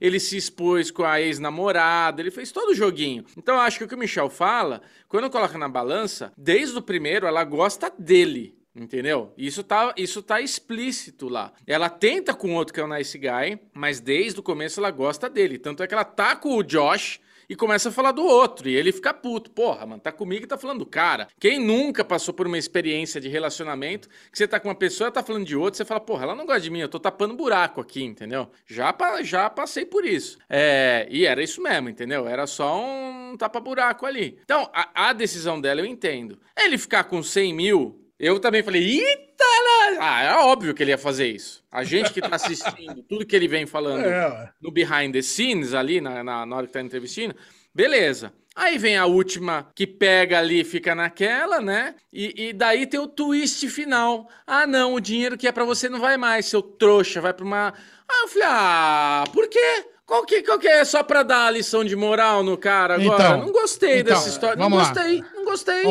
ele 0.00 0.18
se 0.18 0.36
expôs 0.36 0.90
com 0.90 1.04
a 1.04 1.20
ex-namorada, 1.20 2.20
ele 2.20 2.32
fez 2.32 2.50
todo 2.50 2.70
o 2.70 2.74
joguinho. 2.74 3.24
Então 3.36 3.60
acho 3.60 3.78
que 3.78 3.84
o 3.84 3.88
que 3.88 3.94
o 3.94 3.98
Michel 3.98 4.28
fala, 4.28 4.82
quando 5.08 5.30
coloca 5.30 5.56
na 5.56 5.68
balança, 5.68 6.32
desde 6.36 6.76
o 6.76 6.82
primeiro 6.82 7.28
ela 7.28 7.44
gosta 7.44 7.92
dele. 7.96 8.58
Entendeu? 8.74 9.32
Isso 9.38 9.62
tá, 9.62 9.94
isso 9.96 10.20
tá 10.20 10.40
explícito 10.40 11.28
lá. 11.28 11.52
Ela 11.64 11.88
tenta 11.88 12.34
com 12.34 12.54
outro 12.54 12.74
que 12.74 12.80
é 12.80 12.84
o 12.84 12.88
Nice 12.88 13.16
Guy, 13.16 13.60
mas 13.72 14.00
desde 14.00 14.40
o 14.40 14.42
começo 14.42 14.80
ela 14.80 14.90
gosta 14.90 15.30
dele. 15.30 15.56
Tanto 15.56 15.84
é 15.84 15.86
que 15.86 15.94
ela 15.94 16.04
tá 16.04 16.34
com 16.34 16.56
o 16.56 16.64
Josh 16.64 17.20
e 17.50 17.56
começa 17.56 17.88
a 17.88 17.92
falar 17.92 18.12
do 18.12 18.24
outro. 18.24 18.68
E 18.68 18.76
ele 18.76 18.92
fica 18.92 19.12
puto. 19.12 19.50
Porra, 19.50 19.84
mano, 19.84 20.00
tá 20.00 20.12
comigo 20.12 20.44
e 20.44 20.46
tá 20.46 20.56
falando 20.56 20.78
do 20.78 20.86
cara. 20.86 21.26
Quem 21.40 21.58
nunca 21.58 22.04
passou 22.04 22.32
por 22.32 22.46
uma 22.46 22.56
experiência 22.56 23.20
de 23.20 23.28
relacionamento 23.28 24.08
que 24.30 24.38
você 24.38 24.46
tá 24.46 24.60
com 24.60 24.68
uma 24.68 24.74
pessoa 24.74 25.08
e 25.08 25.12
tá 25.12 25.20
falando 25.20 25.44
de 25.44 25.56
outra, 25.56 25.76
você 25.76 25.84
fala, 25.84 25.98
porra, 25.98 26.22
ela 26.22 26.36
não 26.36 26.46
gosta 26.46 26.60
de 26.60 26.70
mim, 26.70 26.78
eu 26.78 26.88
tô 26.88 27.00
tapando 27.00 27.34
buraco 27.34 27.80
aqui, 27.80 28.04
entendeu? 28.04 28.48
Já, 28.64 28.96
já 29.24 29.50
passei 29.50 29.84
por 29.84 30.04
isso. 30.04 30.38
É, 30.48 31.08
e 31.10 31.26
era 31.26 31.42
isso 31.42 31.60
mesmo, 31.60 31.88
entendeu? 31.88 32.28
Era 32.28 32.46
só 32.46 32.80
um 32.80 33.36
tapa-buraco 33.36 34.06
ali. 34.06 34.38
Então, 34.44 34.70
a, 34.72 35.08
a 35.08 35.12
decisão 35.12 35.60
dela 35.60 35.80
eu 35.80 35.86
entendo. 35.86 36.38
Ele 36.56 36.78
ficar 36.78 37.02
com 37.02 37.20
100 37.20 37.52
mil, 37.52 38.00
eu 38.20 38.38
também 38.38 38.62
falei, 38.62 39.00
eita! 39.00 39.44
lá!" 39.44 39.96
Ah, 40.00 40.22
é 40.22 40.34
óbvio 40.36 40.74
que 40.74 40.82
ele 40.82 40.90
ia 40.90 40.98
fazer 40.98 41.26
isso. 41.26 41.62
A 41.72 41.82
gente 41.82 42.12
que 42.12 42.20
tá 42.20 42.36
assistindo 42.36 43.02
tudo 43.08 43.26
que 43.26 43.34
ele 43.34 43.48
vem 43.48 43.66
falando 43.66 44.04
É, 44.04 44.50
no 44.60 44.70
behind 44.70 45.12
the 45.12 45.22
scenes 45.22 45.74
ali, 45.74 46.00
na, 46.00 46.22
na, 46.22 46.46
na 46.46 46.56
hora 46.56 46.66
que 46.66 46.72
tá 46.72 46.80
entrevistando, 46.80 47.34
beleza. 47.74 48.32
Aí 48.54 48.76
vem 48.78 48.96
a 48.96 49.06
última 49.06 49.70
que 49.74 49.86
pega 49.86 50.38
ali 50.38 50.60
e 50.60 50.64
fica 50.64 50.94
naquela, 50.94 51.60
né? 51.60 51.94
E, 52.12 52.48
e 52.48 52.52
daí 52.52 52.86
tem 52.86 52.98
o 52.98 53.06
twist 53.06 53.66
final. 53.68 54.28
Ah, 54.46 54.66
não, 54.66 54.94
o 54.94 55.00
dinheiro 55.00 55.38
que 55.38 55.46
é 55.46 55.52
pra 55.52 55.64
você 55.64 55.88
não 55.88 56.00
vai 56.00 56.16
mais, 56.16 56.46
seu 56.46 56.60
trouxa, 56.60 57.20
vai 57.20 57.32
pra 57.32 57.44
uma. 57.44 57.72
Ah, 58.08 58.22
eu 58.22 58.28
falei, 58.28 58.48
ah, 58.50 59.24
por 59.32 59.48
quê? 59.48 59.84
Qual 60.04 60.26
que, 60.26 60.42
qual 60.42 60.58
que 60.58 60.66
é? 60.66 60.84
Só 60.84 61.04
pra 61.04 61.22
dar 61.22 61.46
a 61.46 61.50
lição 61.52 61.84
de 61.84 61.94
moral 61.94 62.42
no 62.42 62.58
cara 62.58 62.96
agora? 62.96 63.22
Então, 63.28 63.46
não 63.46 63.52
gostei 63.52 64.00
então, 64.00 64.14
dessa 64.14 64.28
história. 64.28 64.56
Não 64.56 64.68
vamos 64.68 64.88
lá. 64.88 64.92
gostei, 64.92 65.24
não 65.32 65.39
gostei. 65.50 65.82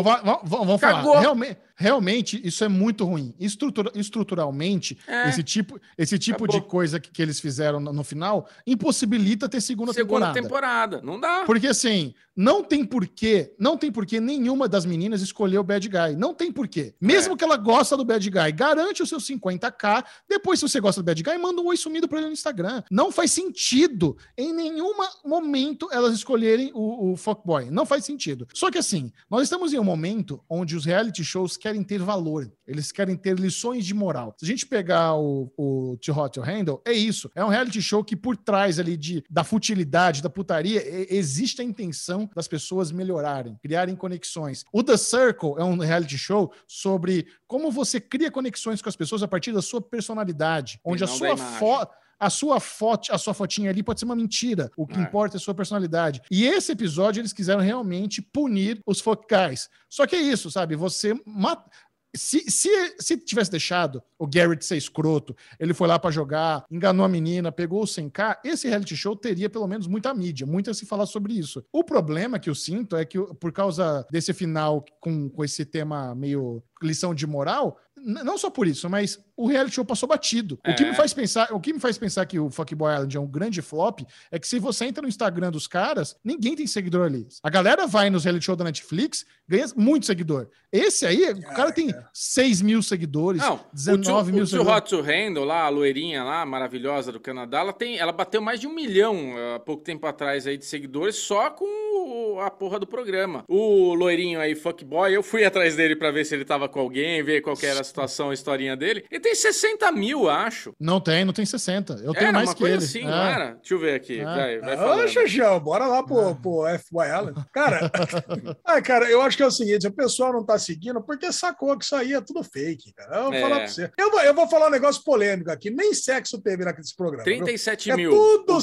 Vamos, 0.44 0.80
falar. 0.82 1.20
Realmente, 1.20 1.58
realmente 1.76 2.42
isso 2.46 2.64
é 2.64 2.68
muito 2.68 3.06
ruim. 3.06 3.34
Estrutura, 3.40 3.92
estruturalmente, 3.96 4.98
É. 5.08 5.30
esse 5.30 5.44
tipo, 5.44 5.80
esse 5.98 6.18
tipo 6.20 6.46
Acabou. 6.46 6.62
de 6.62 6.68
coisa 6.68 7.00
que, 7.00 7.10
que 7.12 7.22
eles 7.22 7.40
fizeram 7.40 7.80
no, 7.80 7.92
no 7.94 8.04
final 8.04 8.48
impossibilita 8.66 9.48
ter 9.50 9.62
segunda, 9.62 9.94
Segunda 9.94 10.32
temporada. 10.34 10.98
temporada. 10.98 11.02
Não 11.04 11.20
dá. 11.20 11.44
Porque 11.46 11.68
assim, 11.68 12.14
não 12.36 12.64
tem 12.64 12.86
porquê, 12.86 13.54
não 13.60 13.78
tem 13.78 13.92
porquê 13.92 14.20
nenhuma 14.20 14.68
das 14.68 14.86
meninas 14.86 15.22
escolher 15.22 15.58
o 15.58 15.64
bad 15.64 15.88
guy. 15.88 16.16
Não 16.18 16.34
tem 16.34 16.52
porquê. 16.52 16.94
Mesmo 17.02 17.34
É. 17.34 17.38
que 17.38 17.44
ela 17.44 17.58
gosta 17.58 17.98
do 17.98 18.06
bad 18.06 18.30
guy, 18.30 18.52
garante 18.54 19.04
os 19.04 19.10
seus 19.10 19.26
50k. 19.26 20.04
Depois, 20.28 20.60
se 20.60 20.68
você 20.68 20.80
gosta 20.80 21.02
do 21.02 21.06
bad 21.06 21.22
guy, 21.22 21.38
manda 21.38 21.62
um 21.62 21.66
oi 21.68 21.76
sumido 21.78 22.08
pra 22.08 22.20
ele 22.20 22.28
no 22.28 22.34
Instagram. 22.34 22.82
Não 22.90 23.12
faz 23.12 23.32
sentido 23.32 24.18
em 24.38 24.54
nenhum 24.54 24.94
momento 25.26 25.90
elas 25.92 26.14
escolherem 26.14 26.72
o, 26.74 27.12
o 27.12 27.18
fuckboy. 27.18 27.70
Não 27.70 27.86
faz 27.86 28.06
sentido. 28.06 28.48
Só 28.54 28.72
que 28.72 28.78
assim, 28.78 29.12
nós 29.30 29.49
estamos 29.50 29.74
em 29.74 29.80
um 29.80 29.84
momento 29.84 30.44
onde 30.48 30.76
os 30.76 30.86
reality 30.86 31.24
shows 31.24 31.58
querem 31.58 31.84
ter 31.84 32.00
valor. 32.00 32.52
Eles 32.68 32.92
querem 32.92 33.18
ter 33.18 33.38
lições 33.40 33.84
de 33.84 33.96
moral. 33.96 34.36
Se 34.38 34.46
a 34.46 34.48
gente 34.48 34.68
pegar 34.68 35.16
o, 35.16 35.52
o 35.58 35.98
Too 35.98 36.16
Hot 36.16 36.34
to 36.34 36.42
Handle, 36.42 36.80
é 36.86 36.94
isso. 36.94 37.32
É 37.34 37.44
um 37.44 37.50
reality 37.50 37.82
show 37.82 38.04
que 38.04 38.16
por 38.16 38.38
trás 38.38 38.80
ali 38.80 38.96
de, 38.96 39.24
da 39.28 39.44
futilidade, 39.44 40.22
da 40.22 40.30
putaria, 40.30 40.84
existe 41.12 41.62
a 41.62 41.66
intenção 41.66 42.30
das 42.36 42.48
pessoas 42.48 42.92
melhorarem, 42.92 43.58
criarem 43.60 43.96
conexões. 43.96 44.64
O 44.72 44.84
The 44.84 44.98
Circle 44.98 45.56
é 45.58 45.64
um 45.64 45.80
reality 45.80 46.18
show 46.18 46.54
sobre 46.68 47.26
como 47.48 47.72
você 47.72 48.00
cria 48.00 48.30
conexões 48.30 48.84
com 48.84 48.90
as 48.90 48.96
pessoas 48.96 49.24
a 49.24 49.28
partir 49.28 49.52
da 49.52 49.64
sua 49.64 49.82
personalidade, 49.82 50.80
onde 50.86 51.04
a 51.04 51.08
sua 51.08 51.36
foto 51.36 51.98
a 52.20 52.30
sua 52.30 52.60
foto, 52.60 53.12
a 53.14 53.18
sua 53.18 53.34
fotinha 53.34 53.70
ali 53.70 53.82
pode 53.82 54.00
ser 54.00 54.06
uma 54.06 54.16
mentira. 54.16 54.70
O 54.76 54.86
que 54.86 54.98
É. 55.00 55.02
importa 55.02 55.36
é 55.36 55.38
a 55.38 55.42
sua 55.42 55.54
personalidade. 55.56 56.22
E 56.30 56.46
esse 56.46 56.72
episódio 56.72 57.22
eles 57.22 57.34
quiseram 57.34 57.62
realmente 57.62 58.22
punir 58.22 58.82
os 58.86 59.02
guys. 59.30 59.70
Só 59.90 60.06
que 60.06 60.16
é 60.16 60.22
isso, 60.22 60.52
sabe? 60.52 60.76
Você 60.76 61.14
mata 61.26 61.70
se, 62.16 62.40
se, 62.50 62.70
se 63.00 63.18
tivesse 63.18 63.52
deixado 63.52 64.02
o 64.18 64.26
Garrett 64.26 64.66
ser 64.66 64.78
escroto, 64.78 65.36
ele 65.60 65.76
foi 65.76 65.88
lá 65.88 66.00
pra 66.00 66.10
jogar, 66.10 66.66
enganou 66.72 67.06
a 67.06 67.10
menina, 67.10 67.52
pegou 67.52 67.84
o 67.84 67.86
100k, 67.86 68.38
esse 68.44 68.68
reality 68.68 68.96
show 68.96 69.16
teria 69.16 69.48
pelo 69.48 69.68
menos 69.68 69.86
muita 69.86 70.12
mídia, 70.12 70.46
muito 70.48 70.72
a 70.72 70.74
se 70.74 70.88
falar 70.88 71.06
sobre 71.06 71.34
isso. 71.34 71.64
O 71.72 71.84
problema 71.84 72.40
que 72.40 72.50
eu 72.50 72.56
sinto 72.56 72.96
é 72.96 73.06
que, 73.06 73.20
por 73.36 73.52
causa 73.52 74.06
desse 74.12 74.34
final 74.34 74.84
com, 75.00 75.30
com 75.30 75.44
esse 75.44 75.64
tema 75.64 76.16
meio 76.16 76.64
lição 76.82 77.14
de 77.14 77.28
moral, 77.28 77.78
não 78.04 78.38
só 78.38 78.50
por 78.50 78.68
isso, 78.68 78.90
mas 78.90 79.20
o 79.36 79.48
reality 79.48 79.76
show 79.76 79.86
passou 79.86 80.08
batido. 80.10 80.60
O 80.68 80.76
que 80.76 80.84
É. 80.84 80.90
me 80.90 80.96
faz 80.96 81.14
pensar, 81.14 81.48
o 81.52 81.60
que 81.60 81.72
me 81.74 81.80
faz 81.80 81.98
pensar 81.98 82.26
que 82.26 82.40
o 82.40 82.50
Fuckboy 82.50 82.94
Island 82.94 83.16
é 83.18 83.20
um 83.20 83.28
grande 83.28 83.62
flop 83.62 84.02
é 84.32 84.38
que 84.40 84.48
se 84.48 84.60
você 84.60 84.86
entra 84.86 85.02
no 85.02 85.08
Instagram 85.08 85.52
dos 85.52 85.68
caras, 85.68 86.16
ninguém 86.24 86.56
tem 86.56 86.68
seguidor 86.68 87.06
ali. 87.06 87.28
A 87.44 87.50
galera 87.50 87.88
vai 87.88 88.10
nos 88.10 88.24
reality 88.24 88.46
show 88.46 88.56
da 88.56 88.64
Netflix, 88.66 89.26
ganha 89.48 89.66
muito 89.76 90.06
seguidor. 90.06 90.48
Esse 90.72 91.06
aí, 91.06 91.32
o 91.32 91.42
cara 91.56 91.72
tem 91.72 91.94
6 92.14 92.62
mil 92.62 92.82
seguidores, 92.84 93.42
Não, 93.42 93.60
19 93.74 94.32
o 94.32 94.36
mil 94.36 94.44
Too, 94.44 94.44
o 94.44 94.48
seguidores. 94.64 94.78
Hot 94.78 94.90
to 94.90 95.02
Handle 95.02 95.46
lá, 95.46 95.64
a 95.66 95.70
loirinha 95.70 96.24
lá, 96.24 96.46
maravilhosa 96.46 97.12
do 97.12 97.20
Canadá, 97.20 97.60
ela, 97.60 97.74
tem, 97.74 97.98
ela 97.98 98.12
bateu 98.12 98.42
mais 98.42 98.60
de 98.60 98.68
um 98.68 98.74
milhão 98.74 99.16
eh, 99.38 99.56
há 99.56 99.60
pouco 99.60 99.84
tempo 99.84 100.06
atrás 100.06 100.46
aí 100.46 100.58
de 100.58 100.66
seguidores 100.66 101.16
só 101.16 101.50
com 101.50 101.66
o- 101.66 102.40
a 102.42 102.52
porra 102.52 102.80
do 102.80 102.86
programa. 102.86 103.44
O 103.48 103.94
loirinho 103.96 104.40
aí, 104.40 104.54
fuckboy, 104.56 105.12
eu 105.16 105.24
fui 105.24 105.44
atrás 105.46 105.76
dele 105.76 105.96
pra 105.96 106.12
ver 106.12 106.26
se 106.26 106.36
ele 106.36 106.46
tava 106.46 106.70
com 106.70 106.80
alguém, 106.80 107.24
ver 107.24 107.42
qual 107.42 107.56
que 107.56 107.66
era 107.66 107.80
a 107.82 107.84
situação, 107.90 108.30
a 108.30 108.34
historinha 108.34 108.76
dele. 108.78 109.06
Ele 109.12 109.20
tem 109.20 109.36
60 109.36 109.92
mil, 109.92 110.30
acho. 110.30 110.74
Não 110.80 111.00
tem, 111.02 111.26
não 111.26 111.34
tem 111.34 111.46
60. 111.46 111.94
Eu 112.04 112.14
tenho 112.14 112.28
Era 112.28 112.32
mais 112.32 112.50
uma 112.50 112.54
que 112.56 112.60
coisa 112.62 112.76
ele. 112.78 112.84
assim, 112.86 113.02
É. 113.02 113.06
não 113.06 113.24
era? 113.26 113.46
Deixa 113.56 113.74
eu 113.74 113.80
ver 113.80 113.94
aqui, 113.96 114.20
É. 114.20 114.24
vai, 114.24 114.60
vai 114.60 115.04
Ô. 115.04 115.08
Xaxão, 115.08 115.60
bora 115.60 115.86
lá 115.88 116.02
pro, 116.04 116.36
pro 116.36 116.64
FY 116.80 117.10
Allen. 117.12 117.34
Cara, 117.54 117.92
ah, 118.64 118.82
cara, 118.82 119.10
eu 119.10 119.22
acho 119.22 119.36
que 119.38 119.44
é 119.44 119.48
o 119.48 119.52
seguinte: 119.52 119.88
o 119.88 119.92
pessoal 119.92 120.32
não 120.32 120.46
tá 120.46 120.58
seguindo 120.58 121.02
porque 121.02 121.32
sacou 121.32 121.78
que 121.78 121.84
isso 121.86 121.96
aí 121.96 122.14
é 122.14 122.22
tudo 122.22 122.44
fake, 122.44 122.94
cara. 122.94 123.18
Eu 123.18 123.24
vou 123.26 123.34
É. 123.34 123.42
falar 123.42 123.58
pra 123.60 123.68
você. 123.68 123.92
Eu 123.98 124.12
vou, 124.12 124.22
eu 124.22 124.34
vou 124.34 124.48
falar 124.48 124.68
um 124.68 124.72
negócio 124.72 125.04
polêmico 125.04 125.52
aqui. 125.52 125.70
Nem 125.70 125.94
sexo 125.94 126.40
teve 126.42 126.64
naquele 126.64 126.88
programa. 126.96 127.24
viu? 127.24 127.36
37 127.44 127.92
É 127.92 127.96
mil. 127.96 128.12
tudo 128.12 128.58
o. 128.58 128.62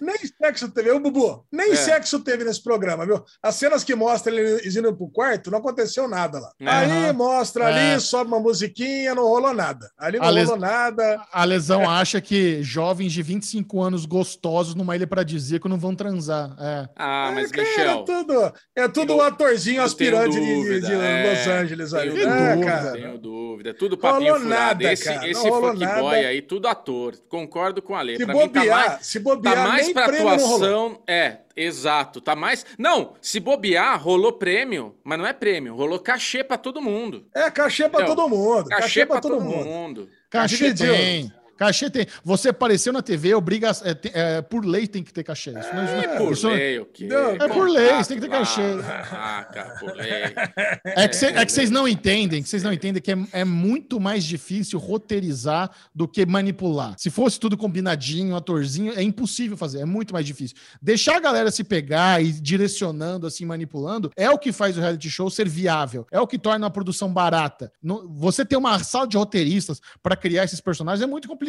Nem 0.00 0.16
sexo 0.18 0.70
teve, 0.70 0.90
ô 0.90 1.00
Bubu, 1.00 1.44
nem 1.52 1.72
É. 1.72 1.76
sexo 1.76 2.20
teve 2.20 2.44
nesse 2.44 2.62
programa, 2.62 3.06
viu? 3.06 3.22
As 3.42 3.54
cenas 3.54 3.84
que 3.84 3.94
mostram 3.94 4.36
eles 4.36 4.74
indo 4.76 4.94
pro 4.96 5.08
quarto, 5.08 5.50
não 5.50 5.58
aconteceu 5.58 6.08
nada 6.08 6.38
lá. 6.40 6.50
É. 6.60 6.68
Aí 6.68 7.12
mostra 7.12 7.66
ali, 7.66 7.94
É. 7.96 7.98
sobe 7.98 8.28
uma 8.28 8.40
musiquinha, 8.56 9.14
não 9.14 9.24
rolou 9.24 9.52
nada. 9.52 9.90
Ali 9.98 10.18
não 10.18 10.26
A 10.26 10.30
les- 10.30 10.48
rolou 10.48 10.60
nada. 10.60 11.20
A 11.32 11.44
lesão 11.44 11.88
acha 11.88 12.20
que 12.20 12.62
jovens 12.62 13.12
de 13.12 13.22
25 13.22 13.82
anos 13.82 14.06
gostosos 14.06 14.74
numa 14.74 14.96
ilha 14.96 15.06
paradisíaca 15.06 15.68
não 15.68 15.78
vão 15.78 15.94
transar. 15.94 16.56
É. 16.58 16.88
Ah, 16.96 17.30
mas 17.34 17.50
é, 17.52 17.54
cara, 17.54 17.68
Michel. 17.68 17.90
é 18.00 18.04
tudo, 18.04 18.52
é 18.74 18.88
tudo 18.88 19.12
eu- 19.12 19.16
um 19.18 19.20
atorzinho 19.20 19.82
aspirante 19.82 20.38
de, 20.40 20.80
de- 20.80 20.92
é, 20.92 21.30
Los 21.30 21.46
Angeles 21.46 21.92
ali. 21.94 22.12
tenho 22.12 22.28
É, 22.28 22.54
dúvida, 22.54 22.66
cara. 22.70 22.92
Tenho 22.92 23.18
dúvida. 23.18 23.74
Tudo 23.74 23.98
papinho 23.98 24.32
Rolou 24.32 24.40
furado. 24.46 24.60
nada, 24.68 24.92
esse 24.92 25.04
cara, 25.04 25.16
não 25.20 25.26
esse 25.26 25.50
nada. 26.10 26.28
aí, 26.28 26.42
tudo 26.42 26.68
ator. 26.68 27.14
Concordo 27.28 27.82
com 27.82 27.94
a 27.94 28.00
Se 28.00 28.04
letra. 28.06 28.26
Mim, 28.26 28.32
tá 28.32 28.46
bobear, 28.60 28.88
mais, 28.88 29.06
se 29.06 29.18
bobear, 29.18 29.54
tá 29.54 29.68
mais 29.68 29.84
nem 29.86 29.94
pra 29.94 30.04
atuação. 30.06 31.00
É, 31.06 31.38
exato. 31.56 32.20
Tá 32.20 32.34
mais. 32.36 32.64
Não, 32.78 33.14
se 33.20 33.40
bobear, 33.40 34.00
rolou 34.02 34.32
prêmio, 34.32 34.94
mas 35.04 35.18
não 35.18 35.26
é 35.26 35.32
prêmio, 35.32 35.74
rolou 35.74 35.98
cachê 35.98 36.42
pra 36.44 36.56
todo 36.56 36.80
mundo. 36.80 37.26
É 37.34 37.50
cachê 37.50 37.88
pra 37.88 38.02
Então, 38.02 38.14
todo 38.14 38.28
mundo. 38.28 38.45
Cachê, 38.68 39.06
pra 39.06 39.20
todo 39.20 39.40
mundo. 39.40 40.08
Cachê 40.30 40.56
Dividiu. 40.72 40.92
tem. 40.94 41.32
Cachê 41.56 41.88
tem. 41.90 42.06
Você 42.24 42.50
apareceu 42.50 42.92
na 42.92 43.02
TV, 43.02 43.34
obriga, 43.34 43.70
é, 43.84 43.94
tem- 43.94 44.12
é, 44.14 44.42
por 44.42 44.64
lei 44.64 44.86
tem 44.86 45.02
que 45.02 45.12
ter 45.12 45.22
cachê. 45.24 45.50
Isso 45.58 45.74
não- 45.74 45.82
É, 45.82 46.00
isso 46.06 46.16
por 46.18 46.32
isso- 46.32 46.48
lei, 46.48 46.78
o 46.78 46.86
quê? 46.86 47.06
Não, 47.06 47.30
É 47.30 47.48
por 47.48 47.68
lei, 47.68 47.94
você 47.94 48.08
tem 48.08 48.16
que 48.20 48.22
ter 48.22 48.30
cachê. 48.30 48.60
lá. 48.74 49.08
Ah, 49.12 49.44
cara, 49.44 49.70
por 49.78 49.94
lei. 49.94 50.10
É 50.84 51.08
que, 51.08 51.16
cê- 51.16 51.26
é 51.26 51.44
que 51.46 51.52
vocês 51.52 51.70
não 51.70 51.86
entendem, 51.88 52.42
que 52.42 52.48
vocês 52.48 52.62
não 52.62 52.72
entendem 52.72 53.00
que 53.02 53.10
é, 53.12 53.16
é 53.32 53.44
muito 53.44 53.98
mais 53.98 54.24
difícil 54.24 54.78
roteirizar 54.78 55.70
do 55.94 56.06
que 56.06 56.26
manipular. 56.26 56.94
Se 56.98 57.10
fosse 57.10 57.38
tudo 57.40 57.56
combinadinho, 57.56 58.36
atorzinho, 58.36 58.92
é 58.96 59.02
impossível 59.02 59.56
fazer, 59.56 59.80
é 59.80 59.84
muito 59.84 60.12
mais 60.12 60.26
difícil. 60.26 60.56
Deixar 60.82 61.16
a 61.16 61.20
galera 61.20 61.50
se 61.50 61.64
pegar 61.64 62.22
e 62.22 62.32
direcionando, 62.32 63.26
assim, 63.26 63.44
manipulando, 63.44 64.10
é 64.16 64.28
o 64.30 64.38
que 64.38 64.52
faz 64.52 64.76
o 64.76 64.80
reality 64.80 65.08
show 65.08 65.30
ser 65.30 65.48
viável, 65.48 66.06
é 66.10 66.20
o 66.20 66.26
que 66.26 66.38
torna 66.38 66.66
a 66.66 66.70
produção 66.70 67.12
barata. 67.12 67.72
No- 67.82 68.08
você 68.08 68.44
ter 68.44 68.56
uma 68.56 68.78
sala 68.82 69.06
de 69.06 69.16
roteiristas 69.16 69.80
para 70.02 70.16
criar 70.16 70.44
esses 70.44 70.60
personagens 70.60 71.02
é 71.02 71.06
muito 71.06 71.26
complicado. 71.28 71.45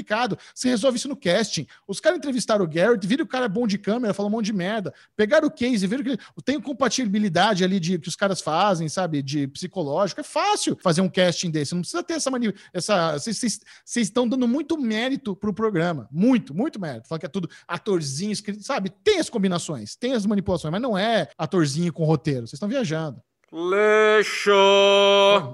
Você 0.53 0.69
resolve 0.69 0.97
isso 0.97 1.07
no 1.07 1.15
casting. 1.15 1.65
Os 1.87 1.99
caras 1.99 2.17
entrevistaram 2.17 2.65
o 2.65 2.67
Garrett, 2.67 3.05
viram 3.05 3.25
que 3.25 3.29
o 3.29 3.31
cara 3.31 3.45
é 3.45 3.49
bom 3.49 3.67
de 3.67 3.77
câmera, 3.77 4.13
falou 4.13 4.31
um 4.31 4.35
monte 4.35 4.45
de 4.45 4.53
merda. 4.53 4.93
Pegaram 5.15 5.47
o 5.47 5.51
case, 5.51 5.85
viram 5.87 6.03
que 6.03 6.17
tem 6.43 6.59
compatibilidade 6.59 7.63
ali 7.63 7.79
de 7.79 7.99
que 7.99 8.07
os 8.07 8.15
caras 8.15 8.41
fazem, 8.41 8.87
sabe? 8.89 9.21
De 9.21 9.47
psicológico. 9.47 10.21
É 10.21 10.23
fácil 10.23 10.77
fazer 10.81 11.01
um 11.01 11.09
casting 11.09 11.49
desse. 11.49 11.73
Não 11.73 11.81
precisa 11.81 12.03
ter 12.03 12.13
essa 12.13 12.31
mania. 12.31 12.53
Essa, 12.73 13.17
vocês 13.17 13.61
estão 13.95 14.27
dando 14.27 14.47
muito 14.47 14.77
mérito 14.77 15.35
pro 15.35 15.53
programa. 15.53 16.07
Muito, 16.11 16.53
muito 16.53 16.79
mérito. 16.79 17.07
Falando 17.07 17.21
que 17.21 17.25
é 17.25 17.29
tudo 17.29 17.49
atorzinho, 17.67 18.31
escrito, 18.31 18.63
sabe? 18.63 18.89
Tem 18.89 19.19
as 19.19 19.29
combinações, 19.29 19.95
tem 19.95 20.13
as 20.13 20.25
manipulações, 20.25 20.71
mas 20.71 20.81
não 20.81 20.97
é 20.97 21.29
atorzinho 21.37 21.91
com 21.91 22.03
roteiro. 22.03 22.41
Vocês 22.41 22.53
estão 22.53 22.69
viajando. 22.69 23.21
Leixo! 23.51 24.51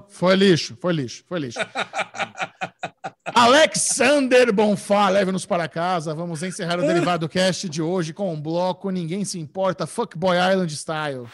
Foi 0.08 0.34
lixo, 0.34 0.76
foi 0.80 0.92
lixo, 0.92 1.24
foi 1.28 1.38
lixo. 1.38 1.60
Alexander 3.32 4.52
Bonfá, 4.52 5.08
leve-nos 5.08 5.46
para 5.46 5.68
casa. 5.68 6.12
Vamos 6.12 6.42
encerrar 6.42 6.78
o 6.78 6.86
Derivado 6.86 7.28
Cast 7.28 7.68
de 7.68 7.80
hoje 7.80 8.12
com 8.12 8.32
um 8.32 8.40
bloco 8.40 8.90
Ninguém 8.90 9.24
Se 9.24 9.38
Importa, 9.38 9.86
Fuckboy 9.86 10.36
Island 10.36 10.74
Style. 10.76 11.28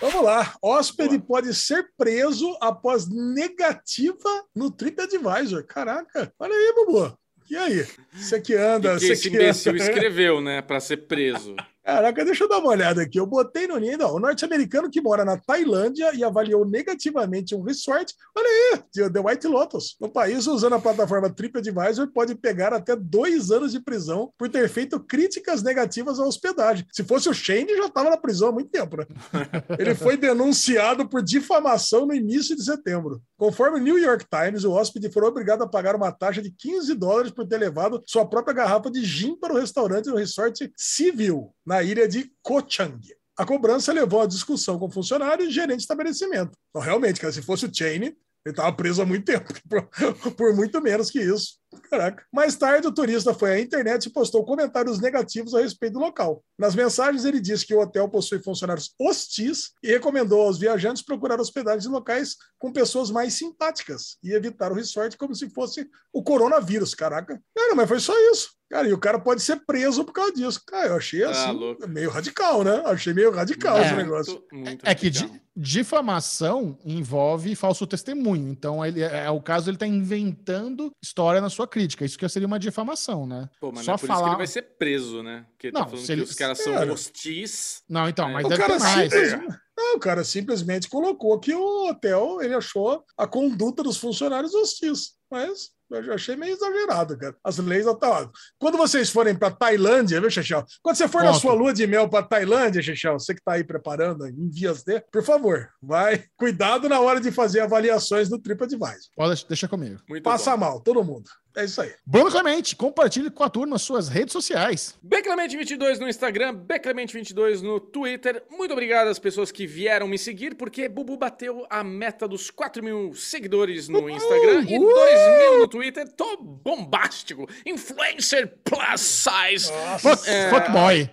Vamos 0.00 0.22
lá. 0.22 0.54
Hóspede 0.62 1.18
pode 1.18 1.54
ser 1.54 1.86
preso 1.96 2.56
após 2.60 3.08
negativa 3.08 4.44
no 4.54 4.70
TripAdvisor. 4.70 5.66
Caraca, 5.66 6.32
olha 6.38 6.54
aí, 6.54 6.74
Bubu. 6.74 7.18
E 7.50 7.56
aí? 7.56 7.86
Você 8.12 8.40
que 8.40 8.54
anda, 8.54 8.94
O 8.94 8.98
que 8.98 9.06
você 9.06 9.12
esse 9.12 9.28
que 9.30 9.36
imbecil 9.36 9.72
anda. 9.72 9.82
escreveu, 9.84 10.40
né? 10.40 10.62
Pra 10.62 10.80
ser 10.80 10.98
preso. 10.98 11.54
Caraca, 11.84 12.24
deixa 12.24 12.44
eu 12.44 12.48
dar 12.48 12.60
uma 12.60 12.70
olhada 12.70 13.02
aqui. 13.02 13.20
Eu 13.20 13.26
botei 13.26 13.66
no 13.66 13.76
ninho. 13.76 13.98
Não, 13.98 14.14
o 14.14 14.18
norte-americano 14.18 14.90
que 14.90 15.02
mora 15.02 15.22
na 15.22 15.36
Tailândia 15.36 16.14
e 16.14 16.24
avaliou 16.24 16.64
negativamente 16.64 17.54
um 17.54 17.60
resort. 17.60 18.14
Olha 18.34 18.48
aí, 18.48 19.10
The 19.10 19.20
White 19.20 19.46
Lotus. 19.46 19.94
No 20.00 20.08
país, 20.08 20.46
usando 20.46 20.72
a 20.76 20.80
plataforma 20.80 21.28
TripAdvisor, 21.28 22.10
pode 22.10 22.34
pegar 22.36 22.72
até 22.72 22.96
dois 22.96 23.50
anos 23.50 23.72
de 23.72 23.80
prisão 23.80 24.32
por 24.38 24.48
ter 24.48 24.66
feito 24.70 24.98
críticas 24.98 25.62
negativas 25.62 26.18
à 26.18 26.24
hospedagem. 26.24 26.86
Se 26.90 27.04
fosse 27.04 27.28
o 27.28 27.34
Shane, 27.34 27.76
já 27.76 27.84
estava 27.84 28.08
na 28.08 28.16
prisão 28.16 28.48
há 28.48 28.52
muito 28.52 28.70
tempo, 28.70 28.96
né? 28.96 29.06
Ele 29.78 29.94
foi 29.94 30.16
denunciado 30.16 31.06
por 31.06 31.22
difamação 31.22 32.06
no 32.06 32.14
início 32.14 32.56
de 32.56 32.64
setembro. 32.64 33.20
Conforme 33.36 33.78
o 33.78 33.82
New 33.82 33.98
York 33.98 34.24
Times, 34.30 34.64
o 34.64 34.72
hóspede 34.72 35.12
foi 35.12 35.22
obrigado 35.24 35.62
a 35.62 35.68
pagar 35.68 35.94
uma 35.94 36.10
taxa 36.10 36.40
de 36.40 36.50
15 36.50 36.94
dólares 36.94 37.30
por 37.30 37.46
ter 37.46 37.58
levado 37.58 38.02
sua 38.06 38.24
própria 38.24 38.54
garrafa 38.54 38.90
de 38.90 39.04
gin 39.04 39.36
para 39.36 39.52
o 39.52 39.58
restaurante 39.58 40.06
no 40.06 40.16
resort 40.16 40.72
Civil, 40.76 41.52
na 41.66 41.73
ilha 41.82 42.06
de 42.08 42.30
Koh 42.42 42.62
Chang. 42.66 43.00
A 43.36 43.44
cobrança 43.44 43.92
levou 43.92 44.20
à 44.20 44.26
discussão 44.26 44.78
com 44.78 44.86
o 44.86 44.90
funcionário 44.90 45.46
e 45.46 45.50
gerente 45.50 45.78
de 45.78 45.82
estabelecimento. 45.82 46.52
Então, 46.70 46.80
realmente, 46.80 47.20
cara, 47.20 47.32
se 47.32 47.42
fosse 47.42 47.66
o 47.66 47.74
Cheney, 47.74 48.16
ele 48.44 48.52
estava 48.52 48.72
preso 48.72 49.02
há 49.02 49.06
muito 49.06 49.24
tempo, 49.24 49.52
por, 49.68 49.88
por 50.36 50.54
muito 50.54 50.80
menos 50.80 51.10
que 51.10 51.20
isso. 51.20 51.58
Caraca. 51.90 52.24
Mais 52.32 52.56
tarde, 52.56 52.86
o 52.86 52.92
turista 52.92 53.32
foi 53.34 53.52
à 53.52 53.60
internet 53.60 54.06
e 54.06 54.10
postou 54.10 54.44
comentários 54.44 54.98
negativos 55.00 55.54
a 55.54 55.60
respeito 55.60 55.94
do 55.94 55.98
local. 56.00 56.42
Nas 56.58 56.74
mensagens, 56.74 57.24
ele 57.24 57.40
disse 57.40 57.66
que 57.66 57.74
o 57.74 57.80
hotel 57.80 58.08
possui 58.08 58.42
funcionários 58.42 58.92
hostis 59.00 59.72
e 59.82 59.88
recomendou 59.88 60.42
aos 60.42 60.58
viajantes 60.58 61.02
procurar 61.02 61.40
hospedagem 61.40 61.88
em 61.88 61.92
locais 61.92 62.36
com 62.58 62.72
pessoas 62.72 63.10
mais 63.10 63.34
simpáticas 63.34 64.16
e 64.22 64.32
evitar 64.32 64.72
o 64.72 64.74
resort 64.74 65.16
como 65.16 65.34
se 65.34 65.48
fosse 65.50 65.86
o 66.12 66.22
coronavírus. 66.22 66.94
Caraca. 66.94 67.40
Cara, 67.56 67.74
mas 67.74 67.88
foi 67.88 68.00
só 68.00 68.14
isso. 68.32 68.50
Cara, 68.70 68.88
e 68.88 68.92
o 68.92 68.98
cara 68.98 69.20
pode 69.20 69.42
ser 69.42 69.60
preso 69.66 70.04
por 70.04 70.12
causa 70.12 70.32
disso. 70.32 70.60
Cara, 70.66 70.88
eu 70.88 70.96
achei 70.96 71.20
Tá 71.20 71.30
assim, 71.30 71.52
louco. 71.52 71.86
meio 71.88 72.10
radical, 72.10 72.64
né? 72.64 72.82
Achei 72.86 73.12
meio 73.12 73.30
radical 73.30 73.76
É. 73.78 73.82
esse 73.86 73.94
negócio. 73.94 74.42
Muito, 74.52 74.66
muito 74.68 74.88
É 74.88 74.94
que 74.94 75.10
legal. 75.10 75.28
di- 75.28 75.42
difamação 75.56 76.76
envolve 76.84 77.54
falso 77.54 77.86
testemunho. 77.86 78.48
Então, 78.48 78.84
ele, 78.84 79.02
é, 79.02 79.26
é 79.26 79.30
o 79.30 79.40
caso, 79.40 79.70
ele 79.70 79.76
tá 79.76 79.86
inventando 79.86 80.90
história 81.02 81.40
na 81.40 81.48
sua 81.50 81.63
crítica. 81.66 82.04
Isso 82.04 82.18
que 82.18 82.28
seria 82.28 82.46
uma 82.46 82.58
difamação, 82.58 83.26
né? 83.26 83.48
Pô, 83.60 83.70
mas 83.72 83.84
Só 83.84 83.92
não 83.92 83.94
é 83.94 83.98
por 83.98 84.04
isso 84.04 84.12
que 84.12 84.18
falar. 84.18 84.28
ele 84.28 84.36
vai 84.36 84.46
ser 84.46 84.62
preso, 84.78 85.22
né? 85.22 85.46
Porque 85.50 85.66
ele 85.68 85.74
Não, 85.74 85.80
tá 85.82 85.86
falando 85.88 86.00
se 86.00 86.06
que 86.06 86.12
ele- 86.12 86.22
os 86.22 86.34
caras 86.34 86.58
são 86.58 86.74
hostis. 86.92 87.82
Não, 87.88 88.08
então, 88.08 88.28
É. 88.28 88.32
mas 88.32 88.44
O 88.44 88.48
deve 88.48 88.60
cara 88.60 88.72
ter 88.76 88.80
mais. 88.82 89.12
simplesmente. 89.12 89.58
Não, 89.76 89.96
o 89.96 90.00
cara 90.00 90.22
simplesmente 90.24 90.88
colocou 90.88 91.38
que 91.40 91.52
o 91.52 91.88
hotel 91.90 92.38
ele 92.40 92.54
achou 92.54 93.04
a 93.18 93.26
conduta 93.26 93.82
dos 93.82 93.96
funcionários 93.96 94.54
hostis. 94.54 95.14
Mas 95.30 95.70
eu 95.90 96.02
já 96.04 96.14
achei 96.14 96.36
meio 96.36 96.54
exagerado, 96.54 97.18
cara. 97.18 97.34
As 97.42 97.58
leis 97.58 97.84
tá. 97.98 98.30
Quando 98.56 98.78
vocês 98.78 99.10
forem 99.10 99.34
para 99.34 99.50
Tailândia, 99.50 100.20
viu, 100.20 100.30
Chechel? 100.30 100.64
Quando 100.80 100.94
você 100.94 101.08
for 101.08 101.22
na 101.24 101.30
Conta. 101.30 101.40
sua 101.40 101.52
lua 101.54 101.72
de 101.74 101.86
mel 101.88 102.08
para 102.08 102.24
Tailândia, 102.24 102.80
Chechel, 102.82 103.18
você 103.18 103.34
que 103.34 103.42
tá 103.42 103.54
aí 103.54 103.64
preparando 103.64 104.28
em 104.28 104.48
vias 104.48 104.84
de, 104.84 105.00
por 105.12 105.24
favor, 105.24 105.68
vai. 105.82 106.24
Cuidado 106.36 106.88
na 106.88 107.00
hora 107.00 107.20
de 107.20 107.32
fazer 107.32 107.60
avaliações 107.60 108.28
do 108.28 108.38
TripAdvisor. 108.38 109.10
Pode 109.16 109.44
deixar 109.48 109.66
comigo. 109.66 110.00
Muito 110.08 110.22
Passa 110.22 110.52
bom. 110.52 110.58
mal, 110.58 110.80
todo 110.80 111.02
mundo. 111.02 111.28
É 111.56 111.64
isso 111.64 111.80
aí. 111.80 111.92
Bruno 112.04 112.30
Clemente, 112.32 112.74
compartilhe 112.74 113.30
com 113.30 113.44
a 113.44 113.48
turma 113.48 113.74
nas 113.74 113.82
suas 113.82 114.08
redes 114.08 114.32
sociais. 114.32 114.96
Beclemente22 115.06 115.98
no 115.98 116.08
Instagram, 116.08 116.54
Beclemente22 116.56 117.60
no 117.62 117.78
Twitter. 117.78 118.42
Muito 118.50 118.72
obrigado 118.72 119.06
às 119.08 119.20
pessoas 119.20 119.52
que 119.52 119.64
vieram 119.66 120.08
me 120.08 120.18
seguir, 120.18 120.56
porque 120.56 120.88
Bubu 120.88 121.16
bateu 121.16 121.64
a 121.70 121.84
meta 121.84 122.26
dos 122.26 122.50
4 122.50 122.82
mil 122.82 123.14
seguidores 123.14 123.88
no 123.88 124.10
Instagram 124.10 124.62
e 124.68 124.78
2 124.78 124.80
mil 124.80 125.58
no 125.60 125.68
Twitter. 125.68 126.08
Tô 126.08 126.36
bombástico. 126.38 127.48
Influencer 127.64 128.52
plus 128.64 129.00
size. 129.00 129.70
Fuck, 130.00 130.28
É. 130.28 130.50
fuck 130.50 130.70
boy. 130.72 131.08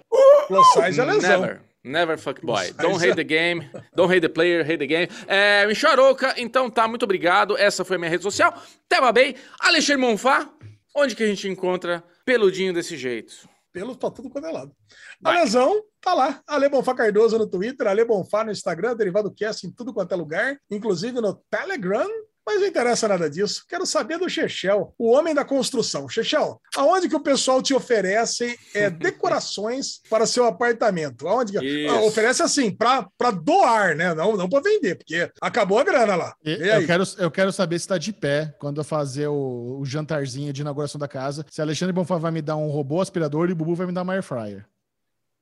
Plus 0.48 0.68
size 0.74 1.00
é 1.00 1.06
lesão. 1.06 1.42
Never. 1.42 1.62
Never 1.84 2.18
fuck 2.18 2.42
boy. 2.42 2.72
Don't 2.78 3.02
hate 3.04 3.16
the 3.16 3.24
game. 3.24 3.70
Don't 3.96 4.12
hate 4.12 4.22
the 4.22 4.30
player, 4.30 4.64
hate 4.64 4.78
the 4.78 4.88
game. 4.88 5.08
É, 5.28 5.66
Michel 5.66 5.92
Arouca, 5.92 6.36
então 6.38 6.70
tá, 6.70 6.88
muito 6.88 7.04
obrigado. 7.04 7.58
Essa 7.58 7.84
foi 7.84 7.96
a 7.96 8.00
minha 8.00 8.12
rede 8.12 8.24
social. 8.24 8.54
Tema 8.88 9.12
bem. 9.12 9.36
Alexandre 9.60 10.02
Monfá, 10.02 10.50
onde 10.96 11.16
que 11.16 11.24
a 11.24 11.28
gente 11.28 11.48
encontra 11.48 12.04
peludinho 12.24 12.74
desse 12.74 12.96
jeito? 12.96 13.50
pelos 13.72 13.98
pra 13.98 14.12
tudo 14.12 14.30
quanto 14.30 14.48
é 14.48 14.52
lado. 14.52 14.76
Vai. 15.22 15.38
A 15.38 15.42
lesão 15.42 15.84
tá 16.02 16.14
lá. 16.14 16.42
Ale 16.46 16.70
Bonfá 16.70 16.94
Cardoso 16.94 17.38
no 17.38 17.48
Twitter, 17.48 17.88
Ale 17.88 18.06
Bonfá 18.06 18.44
no 18.44 18.52
Instagram, 18.52 18.96
Derivado 18.96 19.34
Cast 19.34 19.66
em 19.66 19.72
tudo 19.72 19.94
quanto 19.94 20.12
é 20.14 20.16
lugar, 20.16 20.58
inclusive 20.70 21.20
no 21.22 21.34
Telegram. 21.50 22.08
Mas 22.46 22.60
não 22.60 22.68
interessa 22.68 23.08
nada 23.08 23.30
disso. 23.30 23.64
Quero 23.68 23.86
saber 23.86 24.18
do 24.18 24.30
Chechel, 24.30 24.94
o 24.98 25.12
homem 25.12 25.34
da 25.34 25.46
construção. 25.46 26.10
Chechel, 26.10 26.60
aonde 26.76 27.08
que 27.08 27.16
o 27.16 27.22
pessoal 27.24 27.62
te 27.62 27.74
oferece 27.74 28.58
é, 28.74 28.90
decorações 29.32 30.02
para 30.10 30.26
seu 30.26 30.46
apartamento? 30.46 31.28
Aonde 31.28 31.58
que... 31.60 31.66
Isso. 31.66 31.94
Ah, 31.94 32.02
oferece 32.02 32.42
assim, 32.44 32.72
para 32.72 33.08
doar, 33.32 33.96
né? 33.96 34.14
Não, 34.14 34.36
não 34.36 34.50
para 34.50 34.62
vender, 34.62 34.96
porque 34.96 35.30
acabou 35.42 35.80
a 35.80 35.84
grana 35.84 36.16
lá. 36.16 36.34
E- 36.44 36.52
E? 36.52 36.68
Eu 36.70 36.86
quero, 36.86 37.04
eu 37.18 37.32
quero 37.32 37.52
saber 37.52 37.80
se 37.80 37.88
tá 37.88 37.98
de 37.98 38.12
pé 38.12 38.54
quando 38.60 38.80
eu 38.80 38.84
fazer 38.84 39.28
o, 39.28 39.78
o 39.80 39.86
jantarzinho 39.86 40.52
de 40.52 40.62
inauguração 40.62 41.00
da 41.00 41.08
casa. 41.08 41.46
Se 41.50 41.62
Alexandre 41.62 41.94
Bonfá 41.94 42.18
vai 42.18 42.32
me 42.32 42.42
dar 42.42 42.56
um 42.58 42.70
robô 42.70 43.02
aspirador 43.02 43.50
e 43.50 43.54
o 43.54 43.56
Bubu 43.56 43.76
vai 43.76 43.88
me 43.88 43.94
dar 43.94 44.02
uma 44.02 44.14
air 44.14 44.24
fryer. 44.24 44.66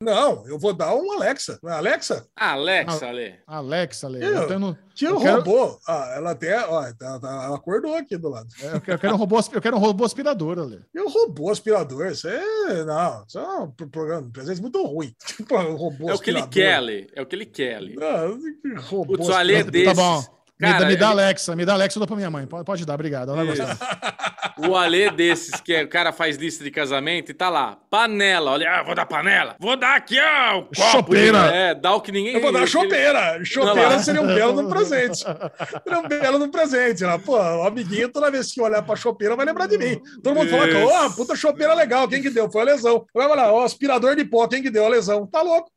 Não, 0.04 0.48
eu 0.48 0.58
vou 0.58 0.72
dar 0.72 0.96
um 0.96 1.12
Alexa. 1.12 1.60
Alexa, 1.62 2.26
Alexa, 2.34 3.06
Ah. 3.06 3.10
Ale. 3.10 3.36
Alexa, 3.46 4.08
Ale, 4.08 4.24
Eu- 4.24 4.50
eu, 4.50 4.78
tira 4.96 5.14
o 5.14 5.20
quero- 5.22 5.38
robô. 5.42 5.78
Ah, 5.86 6.14
ela 6.16 6.32
até, 6.32 6.58
ó, 6.66 6.84
tá- 6.94 7.20
tá- 7.20 7.44
ela 7.44 7.58
acordou 7.58 7.94
aqui 7.96 8.16
do 8.16 8.30
lado. 8.30 8.48
eu 8.62 8.80
quero, 8.80 8.94
eu 8.96 9.00
quero 9.00 9.14
um 9.16 9.18
robô, 9.18 9.42
eu 9.52 9.62
quero 9.62 9.76
um 9.76 9.80
robô 9.80 10.06
aspirador, 10.06 10.58
Ale. 10.58 10.80
E 10.96 11.00
o 11.02 11.10
robô 11.10 11.52
aspirador, 11.52 12.08
isso 12.08 12.30
é. 12.30 12.86
Não, 12.86 13.26
isso 13.28 13.40
é 13.40 13.42
um 13.60 13.72
pro- 13.72 13.90
programa, 13.90 14.26
um 14.28 14.32
presente 14.32 14.62
muito 14.62 14.82
ruim. 14.86 15.14
Tipo, 15.38 15.58
um 15.58 15.76
robô 15.76 16.10
É 16.10 16.14
o 16.14 16.20
que 16.20 16.30
ele 16.30 16.48
quer, 16.48 16.76
Ale. 16.76 17.10
É 17.14 17.22
o 17.22 17.26
que 17.26 17.36
ele 17.36 17.46
quer, 17.46 17.76
Ale. 17.76 17.96
Não, 17.98 18.40
que 18.40 18.76
robô 18.90 19.18
Putz, 19.18 19.28
o 19.28 19.34
Ale 19.34 19.54
é 19.56 19.64
desses. 19.66 19.88
Tá 19.98 20.02
bom. 20.02 20.24
Me, 20.62 20.68
Cara, 20.68 20.80
dá, 20.80 20.86
me 20.88 20.96
dá 20.98 21.12
ele- 21.12 21.22
Alexa, 21.22 21.56
me 21.58 21.66
dá 21.66 21.74
Alexa, 21.74 21.98
eu 21.98 22.00
dou 22.00 22.08
pra 22.08 22.16
minha 22.18 22.30
mãe. 22.32 22.46
Pode, 22.46 22.64
pode 22.66 22.86
dar, 22.86 22.94
obrigado. 22.94 23.32
Ela 23.32 23.44
Isso. 23.46 23.62
gosta. 23.66 23.78
O 24.68 24.76
Ale 24.76 25.10
desses, 25.12 25.60
que 25.62 25.74
é- 25.74 25.84
o 25.84 25.88
cara 25.88 26.12
faz 26.12 26.38
lista 26.38 26.64
de 26.64 26.72
casamento 26.72 27.32
e 27.32 27.34
tá 27.34 27.50
lá, 27.50 27.78
panela. 27.90 28.52
Olha, 28.52 28.70
ah, 28.72 28.84
vou 28.84 28.96
dar 28.96 29.06
panela. 29.06 29.56
Vou 29.60 29.76
dar 29.76 29.96
aqui, 29.96 30.18
ó, 30.20 30.60
o 30.60 30.64
copo. 30.64 30.76
Chopeira. 30.92 31.38
É, 31.54 31.76
dá 31.76 31.94
o 31.94 32.02
que 32.02 32.12
ninguém... 32.12 32.34
Eu 32.36 32.42
vou 32.42 32.52
dar 32.52 32.68
chopeira. 32.68 33.40
Chopeira 33.44 34.00
seria 34.00 34.22
um 34.22 34.28
belo 34.28 34.62
no 34.62 34.70
presente. 34.70 35.18
Seria 35.20 36.00
um 36.00 36.08
belo 36.08 36.40
no 36.40 36.50
presente. 36.50 37.04
Lá. 37.04 37.18
Pô, 37.20 37.38
o 37.38 37.64
amiguinho, 37.68 38.10
toda 38.10 38.32
vez 38.32 38.52
que 38.52 38.62
olhar 38.62 38.82
pra 38.82 38.96
chopeira, 38.96 39.36
vai 39.36 39.46
lembrar 39.46 39.68
de 39.68 39.78
mim. 39.78 40.00
Todo 40.24 40.36
mundo 40.36 40.50
fala, 40.50 40.68
Isso. 40.68 40.88
ó, 40.88 41.10
puta 41.10 41.36
chopeira 41.36 41.74
legal. 41.74 42.08
Quem 42.08 42.22
que 42.22 42.30
deu? 42.30 42.50
Foi 42.52 42.62
a 42.62 42.66
lesão. 42.66 43.06
Vai 43.14 43.28
lá, 43.28 43.52
ó, 43.52 43.64
aspirador 43.64 44.16
de 44.16 44.26
pó. 44.26 44.48
Quem 44.48 44.62
que 44.62 44.70
deu? 44.70 44.86
A 44.86 44.90
lesão. 44.90 45.26
Tá 45.28 45.42
louco. 45.42 45.72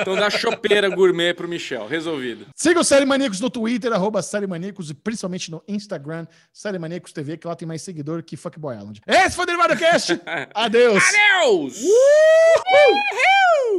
Então 0.00 0.16
dá 0.16 0.30
chopeira 0.30 0.88
gourmet 0.88 1.34
pro 1.34 1.48
Michel. 1.48 1.86
Resolvido. 1.86 2.46
Siga 2.54 2.80
o 2.80 2.84
Série 2.84 3.04
Maníacos 3.04 3.40
no 3.40 3.50
Twitter, 3.50 3.92
arroba 3.92 4.22
Série 4.22 4.46
Maníacos, 4.46 4.90
e 4.90 4.94
principalmente 4.94 5.50
no 5.50 5.62
Instagram, 5.68 6.26
Série 6.52 6.78
Maníacos 6.78 7.12
TV, 7.12 7.36
que 7.36 7.46
lá 7.46 7.54
tem 7.54 7.68
mais 7.68 7.82
seguidor 7.82 8.22
que 8.22 8.36
Fuckboy 8.36 8.76
Island. 8.76 9.00
Esse 9.06 9.36
foi 9.36 9.44
o 9.44 9.46
Derivado 9.46 9.76
Cast. 9.76 10.20
Adeus. 10.54 11.02
Adeus! 11.04 11.82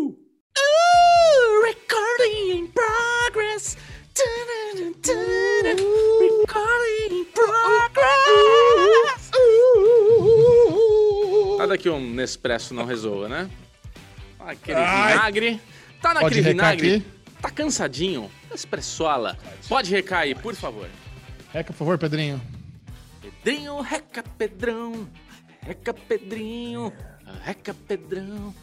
Ooh, 0.06 1.64
recording 1.66 2.60
in 2.60 2.68
progress. 2.68 3.76
Recording 6.20 7.12
in 7.12 7.26
progress. 7.34 9.32
Nada 11.58 11.78
que 11.78 11.90
um 11.90 12.00
Nespresso 12.14 12.74
não 12.74 12.86
resolva, 12.86 13.28
né? 13.28 13.50
Aquele 14.40 14.80
Ai. 14.80 15.14
vinagre. 15.14 15.62
Tá 16.02 16.14
Pode 16.14 16.24
naquele 16.24 16.42
vinagre? 16.42 16.96
aqui? 16.96 17.06
Tá 17.42 17.50
cansadinho? 17.50 18.32
Espressola. 18.56 19.38
Pode 19.68 19.92
recair, 19.92 20.38
por 20.40 20.56
favor. 20.56 20.88
Reca, 21.52 21.74
por 21.74 21.80
favor, 21.80 21.98
Pedrinho. 21.98 22.42
Pedrinho, 23.44 23.80
reca, 23.82 24.24
Pedrão. 24.38 25.10
Reca, 25.62 25.94
Pedrinho. 25.94 26.94
Reca, 27.44 27.74
Pedrão. 27.74 28.54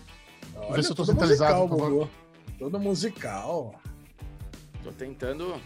Vê 0.73 0.83
se 0.83 0.91
eu 0.91 0.95
tô 0.95 1.05
centralizado, 1.05 1.55
musical, 1.55 1.69
por 1.69 1.79
favor. 1.79 2.11
Todo 2.59 2.81
musical. 2.81 3.81
Tô 4.83 4.93
tentando 4.93 5.61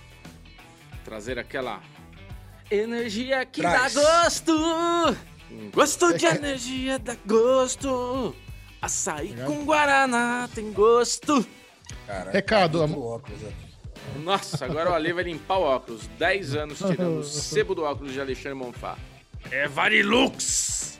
trazer 1.04 1.38
aquela 1.38 1.80
energia 2.70 3.44
que 3.44 3.60
Traz. 3.60 3.94
dá 3.94 4.00
gosto. 4.00 4.52
Gosto 5.72 6.16
de 6.16 6.26
É. 6.26 6.34
energia 6.36 6.98
dá 6.98 7.16
gosto. 7.26 8.34
Açaí 8.80 9.26
Obrigado. 9.32 9.46
com 9.48 9.64
guaraná 9.64 10.48
tem 10.54 10.72
gosto. 10.72 11.44
Cara, 12.06 12.30
Recado, 12.30 12.78
muito 12.86 12.94
am- 12.94 13.02
óculos 13.16 13.42
aqui. 13.44 13.69
Nossa, 14.22 14.64
agora 14.64 14.90
o 14.90 14.94
Ale 14.94 15.12
vai 15.12 15.24
limpar 15.24 15.58
o 15.58 15.62
óculos. 15.62 16.06
10 16.18 16.54
anos 16.54 16.78
tirando 16.78 17.18
o 17.18 17.24
sebo 17.24 17.74
do 17.74 17.82
óculos 17.82 18.12
de 18.12 18.20
Alexandre 18.20 18.54
Monfá. 18.54 18.96
É 19.50 19.66
Varilux! 19.68 20.98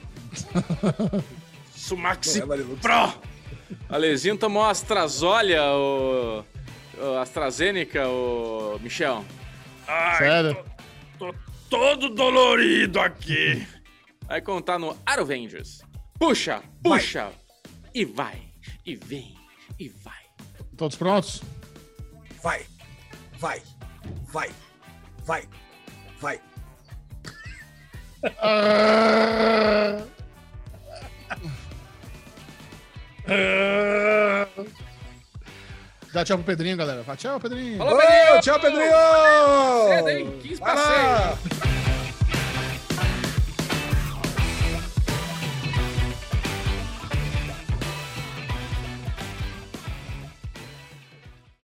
Sumaxi 1.74 2.39
Não 2.39 2.44
é 2.44 2.48
Varilux. 2.48 2.81
Pro! 2.81 3.31
Alezinho 3.89 4.36
tomou 4.36 4.64
Astrazolha, 4.64 5.62
o... 5.72 6.44
o 6.98 7.18
AstraZeneca, 7.18 8.09
o 8.09 8.78
Michel. 8.81 9.24
Sério. 10.18 10.64
Tô 11.18 11.35
todo 11.68 12.09
dolorido 12.10 13.01
aqui. 13.01 13.66
Vai 14.27 14.40
contar 14.40 14.78
no 14.78 14.97
Arovengers. 15.05 15.82
Puxa, 16.18 16.62
puxa. 16.82 17.32
E 17.93 18.05
vai, 18.05 18.40
e 18.86 18.94
vem, 18.94 19.35
e 19.78 19.89
vai. 19.89 20.20
Todos 20.77 20.97
prontos? 20.97 21.43
Vai, 22.43 22.64
vai, 23.40 23.62
vai, 24.28 24.50
vai, 25.24 25.48
vai. 26.20 26.40
Dá 36.12 36.24
tchau 36.24 36.38
pro 36.38 36.46
Pedrinho, 36.46 36.76
galera. 36.76 37.04
Fala 37.04 37.16
tchau, 37.16 37.40
Pedrinho. 37.40 37.78
Falou, 37.78 37.94
Ô, 37.94 37.98
Pedrinho! 37.98 38.40
tchau, 38.42 38.60
Pedrinho! 38.60 38.90
Cedo, 39.88 40.08
hein? 40.08 40.38
15 40.42 40.60
pra 40.60 40.74
Vai 40.74 41.02
lá. 41.02 41.38